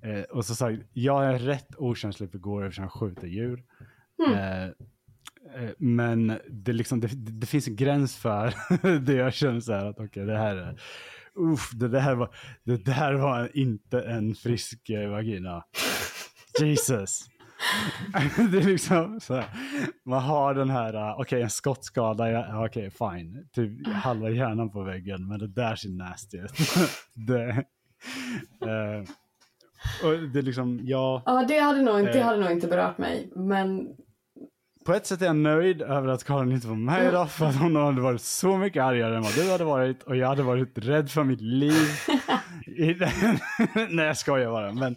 eh, 0.02 0.22
och 0.22 0.46
så 0.46 0.56
sagt, 0.56 0.82
jag 0.94 1.26
är 1.26 1.40
rätt 1.40 1.76
okänslig 1.78 2.32
för 2.32 2.38
går 2.38 2.66
eftersom 2.66 2.84
jag 2.84 2.92
skjuter 2.92 3.28
djur. 3.28 3.64
Mm. 4.28 4.40
Eh, 4.40 4.70
men 5.78 6.40
det, 6.50 6.74
liksom, 6.74 7.00
det, 7.00 7.08
det 7.14 7.48
finns 7.48 7.68
en 7.68 7.76
gräns 7.76 8.18
för 8.18 8.54
det 9.00 9.14
jag 9.14 9.34
känner 9.34 9.60
så 9.60 9.74
här 9.74 9.86
att 9.86 10.00
okej, 10.00 10.26
det 10.26 10.38
här 10.38 10.56
är, 10.56 10.82
uff, 11.36 11.72
det 11.72 11.88
där 11.88 12.16
var, 12.16 12.36
det 12.64 12.86
där 12.86 13.14
var 13.14 13.58
inte 13.58 14.02
en 14.02 14.36
frisk 14.36 14.90
vagina. 15.10 15.66
Jesus. 16.62 17.30
det 18.52 18.58
är 18.58 18.64
liksom 18.64 19.20
så 19.20 19.36
här, 19.36 19.46
man 20.06 20.22
har 20.22 20.54
den 20.54 20.70
här, 20.70 20.96
uh, 20.96 21.20
okej 21.20 21.42
en 21.42 21.50
skottskada, 21.50 22.46
okej 22.66 22.90
fine, 22.92 23.48
typ 23.56 23.88
halva 23.88 24.30
hjärnan 24.30 24.70
på 24.72 24.84
väggen, 24.84 25.28
men 25.28 25.40
det 25.40 25.48
där 25.48 25.76
ser 25.76 25.90
nasty 25.90 26.38
ut. 26.38 26.52
det, 27.28 27.50
eh, 28.62 29.04
och 30.04 30.20
det 30.34 30.40
är 30.40 30.44
liksom, 30.44 30.80
ja, 30.84 31.22
Ja, 31.26 31.46
det 31.48 31.60
hade 31.60 31.82
nog, 31.82 32.00
inte, 32.00 32.12
det 32.12 32.20
Eh. 32.20 32.26
hade 32.26 32.40
nog 32.42 32.52
inte 32.52 32.68
berört 32.68 32.98
mig. 32.98 33.30
Men 33.36 33.88
på 34.86 34.94
ett 34.94 35.06
sätt 35.06 35.22
är 35.22 35.26
jag 35.26 35.36
nöjd 35.36 35.82
över 35.82 36.08
att 36.08 36.24
Karin 36.24 36.52
inte 36.52 36.68
var 36.68 36.76
med 36.76 37.08
idag 37.08 37.32
för 37.32 37.46
att 37.46 37.56
hon 37.56 37.76
hade 37.76 38.02
varit 38.02 38.22
så 38.22 38.58
mycket 38.58 38.84
argare 38.84 39.16
än 39.16 39.22
vad 39.22 39.36
du 39.36 39.52
hade 39.52 39.64
varit 39.64 40.04
och 40.04 40.16
jag 40.16 40.28
hade 40.28 40.44
varit 40.44 40.72
rädd 40.78 41.10
för 41.12 41.24
mitt 41.24 41.42
liv. 41.42 41.88
I 42.66 42.94
den- 42.94 43.10
Nej 43.90 44.06
jag 44.06 44.18
skojar 44.18 44.52
bara 44.52 44.72
men 44.74 44.96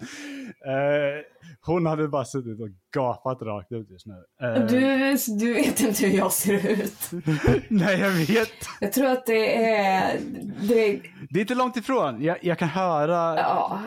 eh, 0.67 1.23
hon 1.67 1.87
hade 1.87 2.09
bara 2.09 2.25
suttit 2.25 2.61
och 2.61 2.69
gapat 2.95 3.43
rakt 3.43 3.73
ut 3.73 3.91
just 3.91 4.07
nu. 4.07 4.15
Eh, 4.43 4.67
Du, 4.67 5.17
du 5.39 5.55
vet 5.55 5.81
inte 5.81 6.07
hur 6.07 6.19
jag 6.19 6.33
ser 6.33 6.67
ut. 6.71 7.11
Nej 7.69 8.01
jag 8.01 8.11
vet. 8.11 8.49
Jag 8.81 8.93
tror 8.93 9.07
att 9.07 9.27
det 9.27 9.65
är... 9.65 10.21
Det 10.69 10.89
är, 10.91 11.01
Det 11.31 11.39
är 11.39 11.41
inte 11.41 11.55
långt 11.55 11.77
ifrån. 11.77 12.23
Jag, 12.23 12.37
jag 12.43 12.59
kan 12.59 12.69
höra. 12.69 13.37
Ja. 13.37 13.81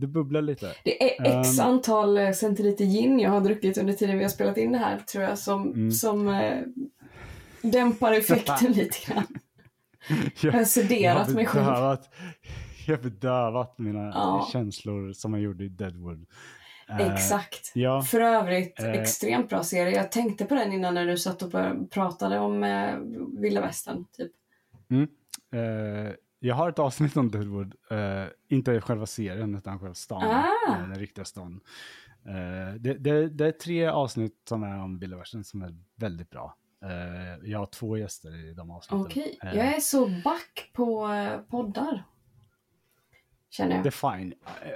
Det 0.00 0.06
bubblar 0.06 0.42
lite. 0.42 0.72
det 0.84 1.02
är 1.22 1.40
x 1.40 1.58
Ehm. 1.58 1.66
antal 1.66 2.34
centiliter 2.34 2.84
gin 2.84 3.20
jag 3.20 3.30
har 3.30 3.40
druckit 3.40 3.78
under 3.78 3.92
tiden 3.92 4.16
vi 4.18 4.24
har 4.24 4.30
spelat 4.30 4.56
in 4.56 4.72
det 4.72 4.78
här, 4.78 4.98
tror 4.98 5.24
jag, 5.24 5.38
som, 5.38 5.72
Mm. 5.72 5.90
som 5.92 6.28
eh, 6.28 6.58
dämpar 7.62 8.12
effekten 8.12 8.72
lite 8.76 8.98
grann. 9.12 9.26
Jag 10.40 10.52
har 10.52 10.64
sederat 10.64 11.28
mig 11.34 11.46
själv. 11.46 11.64
jag 12.86 12.96
har 12.96 13.02
bedövat 13.02 13.78
mina 13.78 13.98
Ja. 14.14 14.48
känslor 14.52 15.12
som 15.12 15.32
jag 15.34 15.42
gjorde 15.42 15.64
i 15.64 15.68
Deadwood. 15.68 16.26
Eh, 16.88 17.12
Exakt. 17.14 17.72
ja. 17.74 18.02
För 18.02 18.20
övrigt, 18.20 18.80
Eh. 18.80 18.90
extremt 18.90 19.48
bra 19.48 19.62
serie. 19.64 19.96
Jag 19.96 20.12
tänkte 20.12 20.44
på 20.44 20.54
den 20.54 20.72
innan 20.72 20.94
när 20.94 21.06
du 21.06 21.18
satt 21.18 21.42
och 21.42 21.52
pratade 21.90 22.38
om 22.38 22.64
eh, 22.64 22.96
vilda 23.40 23.60
västern. 23.60 24.04
Typ. 24.16 24.32
Eh, 25.52 26.14
jag 26.38 26.54
har 26.54 26.68
ett 26.68 26.78
avsnitt 26.78 27.16
om 27.16 27.30
Deadwood. 27.30 27.74
inte 28.48 28.80
själva 28.80 29.06
serien 29.06 29.54
utan 29.54 29.78
själva 29.78 29.94
stan. 29.94 30.22
Ah. 30.22 30.76
den 30.78 30.94
riktiga 30.94 31.24
stan. 31.24 31.60
Det, 32.78 32.94
det, 32.94 33.28
det 33.28 33.46
är 33.46 33.52
tre 33.52 33.86
avsnitt 33.86 34.42
som 34.48 34.62
är 34.62 34.82
om 34.82 34.98
vilda 34.98 35.16
västern 35.16 35.44
som 35.44 35.62
är 35.62 35.74
väldigt 35.96 36.30
bra. 36.30 36.56
Jag 37.42 37.58
har 37.58 37.66
två 37.66 37.96
gäster 37.98 38.50
i 38.50 38.54
de 38.54 38.70
avsnitten. 38.70 39.00
Okej, 39.06 39.38
Eh, 39.42 39.56
jag 39.56 39.66
är 39.76 39.80
så 39.80 40.06
back 40.06 40.70
på 40.72 41.08
poddar. 41.50 42.04
Känner 43.56 43.70
Det 43.70 43.76
jag. 43.76 43.86
är 43.86 44.18
fine. 44.18 44.34
Eh, 44.62 44.68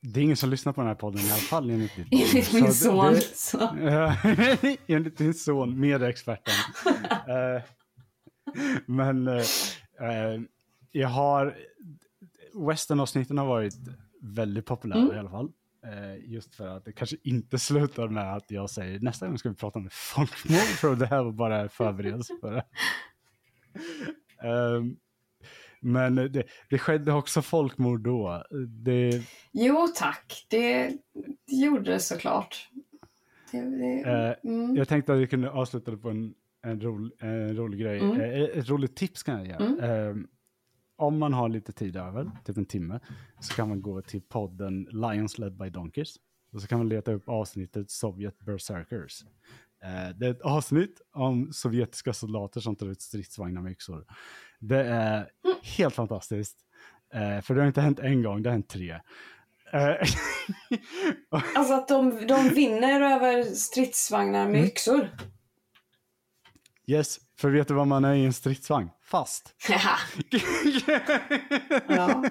Det 0.00 0.20
är 0.20 0.24
ingen 0.24 0.36
som 0.36 0.50
lyssnar 0.50 0.72
på 0.72 0.80
den 0.80 0.88
här 0.88 0.94
podden 0.94 1.20
i 1.20 1.30
alla 1.30 1.40
fall 1.40 1.70
enligt 1.70 1.96
ditt 1.96 2.06
Enligt 2.12 2.52
min 2.52 2.72
Så 2.72 3.02
det- 3.10 3.10
son. 3.10 3.12
det- 3.14 3.36
Så. 3.36 4.78
Enligt 4.94 5.18
din 5.18 5.34
son, 5.34 5.80
medexperten. 5.80 6.54
Eh, 7.28 7.62
men 8.86 9.28
eh, 9.28 9.42
jag 10.92 11.08
har... 11.08 11.56
Western-avsnitten 12.68 13.38
har 13.38 13.46
varit 13.46 13.74
väldigt 14.22 14.66
populära 14.66 15.00
Mm. 15.00 15.16
i 15.16 15.18
alla 15.18 15.30
fall. 15.30 15.52
Just 16.24 16.54
för 16.54 16.66
att 16.68 16.84
det 16.84 16.92
kanske 16.92 17.16
inte 17.22 17.58
slutar 17.58 18.08
med 18.08 18.34
att 18.36 18.50
jag 18.50 18.70
säger 18.70 19.00
nästa 19.00 19.26
gång 19.26 19.38
ska 19.38 19.48
vi 19.48 19.54
prata 19.54 19.78
om 19.78 19.88
folkmord 19.92 20.58
för 20.60 20.96
det 20.96 21.06
här 21.06 21.22
var 21.22 21.32
bara 21.32 21.68
förberedelse 21.68 22.34
för 22.40 22.52
det. 22.52 22.64
Ehm, 24.48 24.96
men 25.80 26.14
det, 26.14 26.44
det 26.70 26.78
skedde 26.78 27.12
också 27.12 27.42
folkmord 27.42 28.00
då. 28.00 28.44
Det, 28.68 29.22
Jo 29.52 29.88
tack, 29.96 30.46
det, 30.50 30.92
gjorde 31.46 31.92
det 31.92 32.00
såklart. 32.00 32.68
Det, 33.52 33.60
det, 33.60 34.00
Eh, 34.10 34.50
mm. 34.50 34.76
Jag 34.76 34.88
tänkte 34.88 35.12
att 35.12 35.18
vi 35.18 35.26
kunde 35.26 35.50
avsluta 35.50 35.90
det 35.90 35.96
på 35.96 36.10
en, 36.10 36.34
en, 36.62 36.80
rolig, 36.80 37.12
en 37.20 37.56
rolig 37.56 37.80
grej. 37.80 37.98
Mm. 38.00 38.20
Eh, 38.20 38.58
ett 38.58 38.68
roligt 38.68 38.96
tips 38.96 39.22
kan 39.22 39.38
jag 39.38 39.46
ge. 39.46 39.66
Mm. 39.66 39.80
Eh, 39.80 40.24
om 40.96 41.18
man 41.18 41.32
har 41.32 41.48
lite 41.48 41.72
tid 41.72 41.96
över, 41.96 42.30
typ 42.44 42.56
en 42.56 42.66
timme, 42.66 43.00
så 43.40 43.54
kan 43.54 43.68
man 43.68 43.82
gå 43.82 44.02
till 44.02 44.22
podden 44.22 44.88
Lions 44.90 45.38
Led 45.38 45.56
by 45.56 45.70
Donkeys. 45.70 46.16
Och 46.52 46.62
så 46.62 46.68
kan 46.68 46.78
man 46.78 46.88
leta 46.88 47.12
upp 47.12 47.28
avsnittet 47.28 47.90
Sovjet 47.90 48.38
Berserkers. 48.38 49.24
Eh, 49.84 50.08
det 50.16 50.26
är 50.26 50.30
ett 50.30 50.40
avsnitt 50.42 51.00
om 51.12 51.52
sovjetiska 51.52 52.12
soldater 52.12 52.60
som 52.60 52.76
tar 52.76 52.86
ut 52.86 53.02
stridsvagnar 53.02 53.62
med 53.62 53.72
yxor. 53.72 54.04
Det 54.58 54.84
är 54.84 55.28
helt 55.62 55.94
fantastiskt. 55.94 56.56
Eh, 57.14 57.40
för 57.40 57.54
det 57.54 57.60
har 57.60 57.66
inte 57.68 57.80
hänt 57.80 57.98
en 57.98 58.22
gång, 58.22 58.42
det 58.42 58.48
har 58.48 58.52
hänt 58.52 58.68
tre. 58.68 58.90
Eh, 59.72 59.94
Alltså 61.54 61.74
att 61.74 61.88
de, 61.88 62.26
de 62.26 62.48
vinner 62.48 63.00
över 63.00 63.42
stridsvagnar 63.44 64.44
med 64.46 64.54
Mm. 64.56 64.64
yxor. 64.66 65.10
yes, 66.86 67.18
för 67.38 67.50
vet 67.50 67.68
du 67.68 67.74
vad 67.74 67.86
man 67.86 68.04
är 68.04 68.14
i 68.14 68.24
en 68.24 68.32
stridsvagn? 68.32 68.90
Fast. 69.04 69.54
ja. 71.88 72.24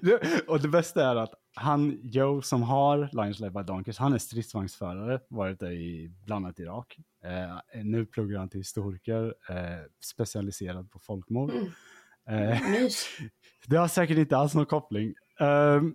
Det- 0.00 0.48
och 0.48 0.60
det 0.60 0.68
bästa 0.68 1.10
är 1.10 1.16
att 1.16 1.32
han, 1.54 2.00
Joe, 2.02 2.42
som 2.42 2.62
har 2.62 3.08
Lions 3.12 3.40
Led 3.40 3.52
by 3.52 3.62
Donkeys, 3.62 3.98
han 3.98 4.12
är 4.12 4.18
stridsvagnsförare, 4.18 5.20
varit 5.28 5.60
där 5.60 5.70
i 5.70 6.10
bland 6.24 6.44
annat 6.46 6.58
Irak. 6.58 6.98
Eh, 7.24 7.82
nu 7.84 8.06
pluggar 8.06 8.38
han 8.38 8.48
till 8.48 8.60
historiker, 8.60 9.34
eh, 9.48 9.84
specialiserad 10.04 10.90
på 10.90 10.98
folkmord. 10.98 11.50
Mm. 11.50 12.52
Eh, 12.52 12.60
det 13.66 13.76
har 13.76 13.88
säkert 13.88 14.18
inte 14.18 14.36
alls 14.36 14.54
någon 14.54 14.66
koppling. 14.66 15.14
Ehm, 15.40 15.94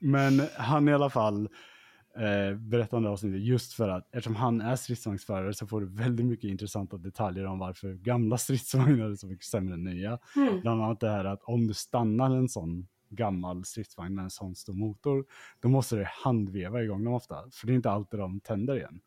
men 0.00 0.42
han 0.56 0.88
i 0.88 0.92
alla 0.92 1.10
fall 1.10 1.48
eh, 2.16 2.56
berättande 2.56 3.08
avsnittet 3.08 3.42
just 3.42 3.72
för 3.72 3.88
att 3.88 4.08
eftersom 4.14 4.36
han 4.36 4.60
är 4.60 4.76
stridsvagnsförare 4.76 5.54
så 5.54 5.66
får 5.66 5.80
du 5.80 5.86
väldigt 5.86 6.26
mycket 6.26 6.50
intressanta 6.50 6.96
detaljer 6.96 7.46
om 7.46 7.58
varför 7.58 7.92
gamla 7.92 8.38
stridsvagnar 8.38 9.10
är 9.10 9.14
så 9.14 9.26
mycket 9.26 9.46
sämre 9.46 9.74
än 9.74 9.84
nya. 9.84 10.18
Mm. 10.36 10.60
Bland 10.60 10.82
annat 10.82 11.00
det 11.00 11.10
här 11.10 11.24
att 11.24 11.42
om 11.42 11.66
du 11.66 11.74
stannar 11.74 12.36
en 12.36 12.48
sån 12.48 12.86
gammal 13.14 13.64
stridsvagn 13.64 14.14
med 14.14 14.22
en 14.22 14.30
sån 14.30 14.54
stor 14.54 14.74
motor, 14.74 15.24
då 15.60 15.68
måste 15.68 15.96
du 15.96 16.04
handveva 16.08 16.82
igång 16.82 17.04
dem 17.04 17.14
ofta, 17.14 17.34
för 17.52 17.66
det 17.66 17.72
är 17.72 17.74
inte 17.74 17.90
alltid 17.90 18.20
de 18.20 18.40
tänder 18.40 18.76
igen. 18.76 19.00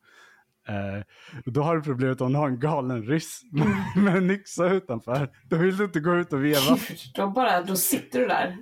Eh, 0.67 1.03
då 1.45 1.61
har 1.61 1.75
du 1.75 1.81
problemet 1.81 2.21
om 2.21 2.33
du 2.33 2.39
har 2.39 2.47
en 2.47 2.59
galen 2.59 3.03
ryss 3.03 3.41
med, 3.95 4.17
en 4.17 4.31
yxa 4.31 4.69
utanför. 4.69 5.29
Då 5.49 5.57
vill 5.57 5.77
du 5.77 5.83
inte 5.83 5.99
gå 5.99 6.15
ut 6.15 6.33
och 6.33 6.43
veva. 6.43 6.77
Då, 7.15 7.27
bara, 7.27 7.61
då 7.61 7.75
sitter 7.75 8.19
du 8.19 8.27
där. 8.27 8.57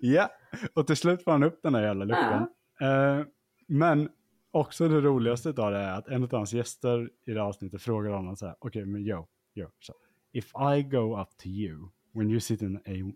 Ja, 0.00 0.30
och 0.74 0.86
till 0.86 0.96
slut 0.96 1.24
får 1.24 1.32
han 1.32 1.42
upp 1.42 1.60
den 1.62 1.72
där 1.72 1.82
jävla 1.82 2.04
luckan. 2.04 2.48
Eh, 2.80 3.26
men 3.68 4.08
också 4.50 4.88
det 4.88 5.00
roligaste 5.00 5.48
av 5.48 5.72
det 5.72 5.78
är 5.78 5.98
att 5.98 6.08
en 6.08 6.22
av 6.22 6.32
hans 6.32 6.52
gäster 6.52 7.10
i 7.26 7.32
det 7.32 7.40
här 7.40 7.48
avsnittet 7.48 7.82
frågar 7.82 8.10
honom 8.10 8.36
så 8.36 8.46
här, 8.46 8.56
okej 8.58 8.86
men 8.86 9.06
yo, 9.06 9.26
yo, 9.54 9.68
so 9.80 9.92
if 10.32 10.52
I 10.76 10.82
go 10.82 11.20
up 11.20 11.28
to 11.36 11.46
you 11.46 11.88
when 12.12 12.30
you 12.30 12.40
sit 12.40 12.62
in 12.62 12.76
a 12.76 13.12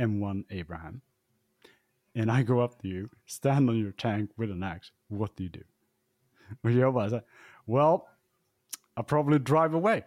M1 0.00 0.44
Abraham 0.50 1.02
and 2.14 2.30
I 2.30 2.42
go 2.42 2.60
up 2.60 2.80
to 2.82 2.88
you, 2.88 3.10
stand 3.26 3.68
on 3.68 3.78
your 3.78 3.92
tank 3.92 4.30
with 4.36 4.50
an 4.50 4.62
axe, 4.62 4.90
what 5.08 5.36
do 5.36 5.44
you 5.44 5.50
do? 5.50 5.62
Och 6.62 6.70
jag 6.70 6.94
bara 6.94 7.10
så 7.10 7.20
well, 7.66 8.08
I 8.96 9.02
probably 9.02 9.38
drive 9.38 9.74
away. 9.74 10.04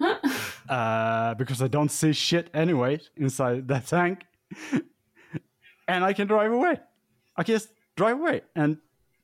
uh, 0.68 1.34
because 1.34 1.62
I 1.62 1.68
don't 1.68 1.90
see 1.90 2.12
shit 2.12 2.50
anyway 2.54 3.00
inside 3.16 3.68
that 3.68 3.86
tank. 3.86 4.26
and 5.88 6.04
I 6.04 6.12
can 6.12 6.26
drive 6.26 6.52
away. 6.52 6.80
I 7.36 7.44
can 7.44 7.54
just 7.54 7.68
drive 7.96 8.18
away. 8.18 8.42
And 8.56 8.78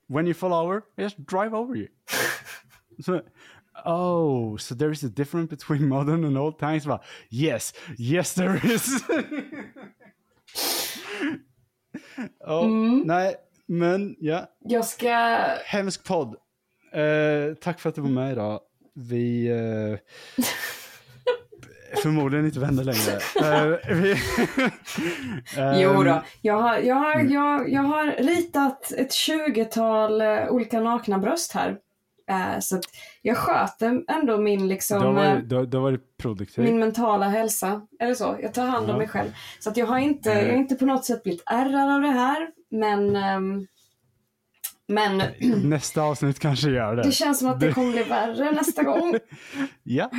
when 0.08 0.26
you 0.26 0.34
fall 0.34 0.52
over, 0.52 0.84
I 0.96 1.02
just 1.02 1.26
drive 1.26 1.54
over 1.54 1.74
you. 1.74 1.88
so, 3.00 3.22
oh, 3.84 4.56
so 4.56 4.74
there 4.74 4.90
is 4.92 5.04
a 5.04 5.08
difference 5.08 5.50
between 5.50 5.88
modern 5.94 6.24
and 6.24 6.38
old 6.38 6.58
tanks? 6.58 6.86
Well, 6.86 7.02
yes, 7.30 7.72
yes, 7.98 8.34
there 8.34 8.60
is. 8.64 9.02
oh, 12.46 12.66
Nej, 13.04 13.34
men 13.66 14.16
ja, 14.18 14.46
Jag 14.60 14.84
ska... 14.84 15.38
hemsk 15.64 16.04
podd. 16.04 16.36
Eh, 16.92 17.54
tack 17.60 17.80
för 17.80 17.88
att 17.88 17.94
du 17.94 18.00
var 18.00 18.08
med 18.08 18.32
idag. 18.32 18.60
Vi... 18.94 19.46
Eh, 19.46 19.98
förmodligen 22.02 22.46
inte 22.46 22.60
vänner 22.60 22.84
längre. 22.84 23.12
Eh, 23.40 23.78
vi, 23.94 24.16
Jo 25.82 26.02
då. 26.02 26.22
Jag 26.40 26.60
har, 26.60 26.78
jag, 26.78 26.94
har, 26.94 27.20
jag, 27.20 27.72
jag 27.72 27.82
har 27.82 28.06
ritat 28.06 28.92
ett 28.92 29.10
20-tal 29.10 30.20
eh, 30.20 30.48
olika 30.48 30.80
nakna 30.80 31.18
bröst 31.18 31.52
här. 31.52 31.78
Eh, 32.30 32.58
så 32.60 32.80
jag 33.22 33.36
sköter 33.36 34.04
ändå 34.10 34.38
min, 34.38 34.68
liksom, 34.68 35.16
eh, 35.18 35.38
du, 35.38 35.56
har- 35.56 35.66
du 35.66 35.76
har 35.76 35.82
varit 35.82 36.16
produktiv. 36.16 36.64
min 36.64 36.78
mentala 36.78 37.28
hälsa. 37.28 37.86
Eller 38.00 38.14
så. 38.14 38.36
Jag 38.42 38.54
tar 38.54 38.66
hand 38.66 38.84
om 38.84 38.90
Ja. 38.90 38.98
mig 38.98 39.08
själv. 39.08 39.30
Så 39.60 39.70
att 39.70 39.76
jag 39.76 39.86
har 39.86 39.98
inte, 39.98 40.32
Eh. 40.32 40.38
jag 40.46 40.52
har 40.52 40.58
inte 40.58 40.74
på 40.74 40.86
något 40.86 41.04
sätt 41.04 41.22
blivit 41.22 41.42
ärrad 41.46 41.94
av 41.94 42.00
det 42.00 42.10
här. 42.10 42.48
Men, 42.70 43.16
ehm, 43.16 43.66
men 44.88 45.22
Nästa 45.68 46.02
avsnitt 46.02 46.38
kanske 46.38 46.70
gör 46.70 46.96
det. 46.96 47.02
det 47.02 47.12
känns 47.12 47.38
som 47.38 47.48
att 47.48 47.60
det 47.60 47.72
kommer 47.72 47.92
bli 47.92 48.02
värre 48.02 48.50
nästa 48.52 48.82
gång. 48.82 49.14
Ja. 49.82 50.10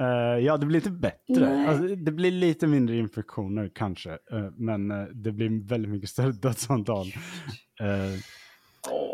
Eh, 0.00 0.44
ja, 0.44 0.56
det 0.56 0.66
blir 0.66 0.78
inte 0.78 0.90
bättre. 0.90 1.66
Alltså, 1.68 1.86
det 1.96 2.12
blir 2.12 2.30
lite 2.30 2.66
mindre 2.66 2.96
infektioner 2.96 3.70
kanske. 3.74 4.10
eh, 4.10 4.50
men 4.56 4.90
eh, 4.90 5.04
det 5.04 5.32
blir 5.32 5.68
väldigt 5.68 5.90
mycket 5.90 6.10
större 6.10 6.32
dödsantal. 6.32 7.06
Eh, 7.80 8.18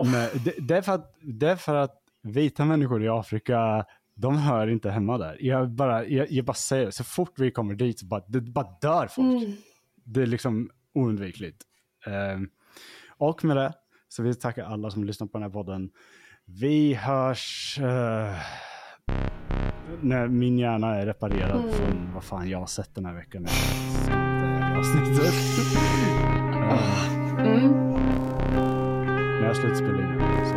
Men 0.04 0.28
det, 0.44 0.54
det, 0.58 0.76
är 0.76 0.82
för 0.82 0.92
att, 0.92 1.14
det 1.20 1.50
är 1.50 1.56
för 1.56 1.74
att 1.74 2.02
vita 2.22 2.64
människor 2.64 3.04
i 3.04 3.08
Afrika, 3.08 3.84
de 4.14 4.38
hör 4.38 4.66
inte 4.66 4.90
hemma 4.90 5.18
där. 5.18 5.36
Jag 5.40 5.70
bara, 5.70 6.06
jag, 6.06 6.30
jag 6.30 6.44
bara 6.44 6.54
säger 6.54 6.86
det, 6.86 6.92
så 6.92 7.04
fort 7.04 7.32
vi 7.36 7.50
kommer 7.50 7.74
dit 7.74 7.98
så 7.98 8.06
bara, 8.06 8.24
det 8.28 8.40
bara 8.40 8.76
dör 8.80 9.06
folk. 9.06 9.42
Mm. 9.42 9.56
Det 10.04 10.22
är 10.22 10.26
liksom 10.26 10.70
oundvikligt. 10.94 11.62
Eh, 12.06 12.40
och 13.18 13.44
med 13.44 13.56
det 13.56 13.72
så 14.08 14.22
vill 14.22 14.30
jag 14.30 14.40
tacka 14.40 14.66
alla 14.66 14.90
som 14.90 15.04
lyssnar 15.04 15.26
på 15.26 15.38
den 15.38 15.42
här 15.42 15.50
podden. 15.50 15.90
Vi 16.44 16.94
hörs 16.94 17.78
uh, 17.80 17.86
när 20.00 20.28
min 20.28 20.58
hjärna 20.58 20.94
är 20.94 21.06
reparerad 21.06 21.60
mm. 21.60 21.72
från 21.72 22.14
vad 22.14 22.24
fan 22.24 22.50
jag 22.50 22.58
har 22.58 22.66
sett 22.66 22.94
den 22.94 23.06
här 23.06 23.14
veckan. 23.14 23.46
Avsnittet. 24.78 25.34
mm. 27.38 27.91
När 29.42 29.48
jag 29.48 29.56
in. 30.00 30.18
Så. 30.46 30.56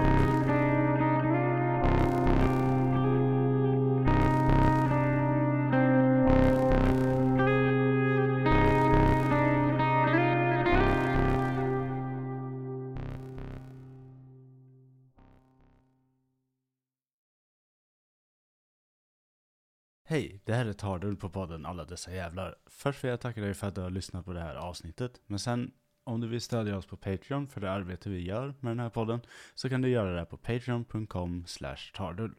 Hej, 20.08 20.42
det 20.46 20.54
här 20.54 20.66
är 20.66 20.74
Tardull 20.74 21.18
på 21.18 21.30
podden 21.30 21.66
Alla 21.66 21.86
dessa 21.86 22.14
jävlar. 22.14 22.56
Först 22.66 23.04
vill 23.04 23.12
jag 23.12 23.22
tacka 23.22 23.42
dig 23.42 23.54
för 23.54 23.68
att 23.68 23.76
du 23.76 23.82
har 23.82 23.90
lyssnat 23.90 24.26
på 24.26 24.34
det 24.34 24.42
här 24.42 24.56
avsnittet. 24.56 25.22
Men 25.28 25.40
sen, 25.40 25.72
om 26.06 26.22
du 26.22 26.28
vill 26.28 26.42
stödja 26.42 26.78
oss 26.78 26.86
på 26.86 26.98
Patreon 26.98 27.48
för 27.48 27.62
det 27.62 27.72
arbete 27.72 28.10
vi 28.10 28.22
gör 28.22 28.54
med 28.60 28.72
den 28.72 28.80
här 28.80 28.90
podden, 28.90 29.20
så 29.56 29.70
kan 29.70 29.82
du 29.82 29.90
göra 29.90 30.20
det 30.20 30.26
på 30.26 30.38
patreon.com 30.38 31.44
slash 31.46 31.92
tardull. 31.94 32.36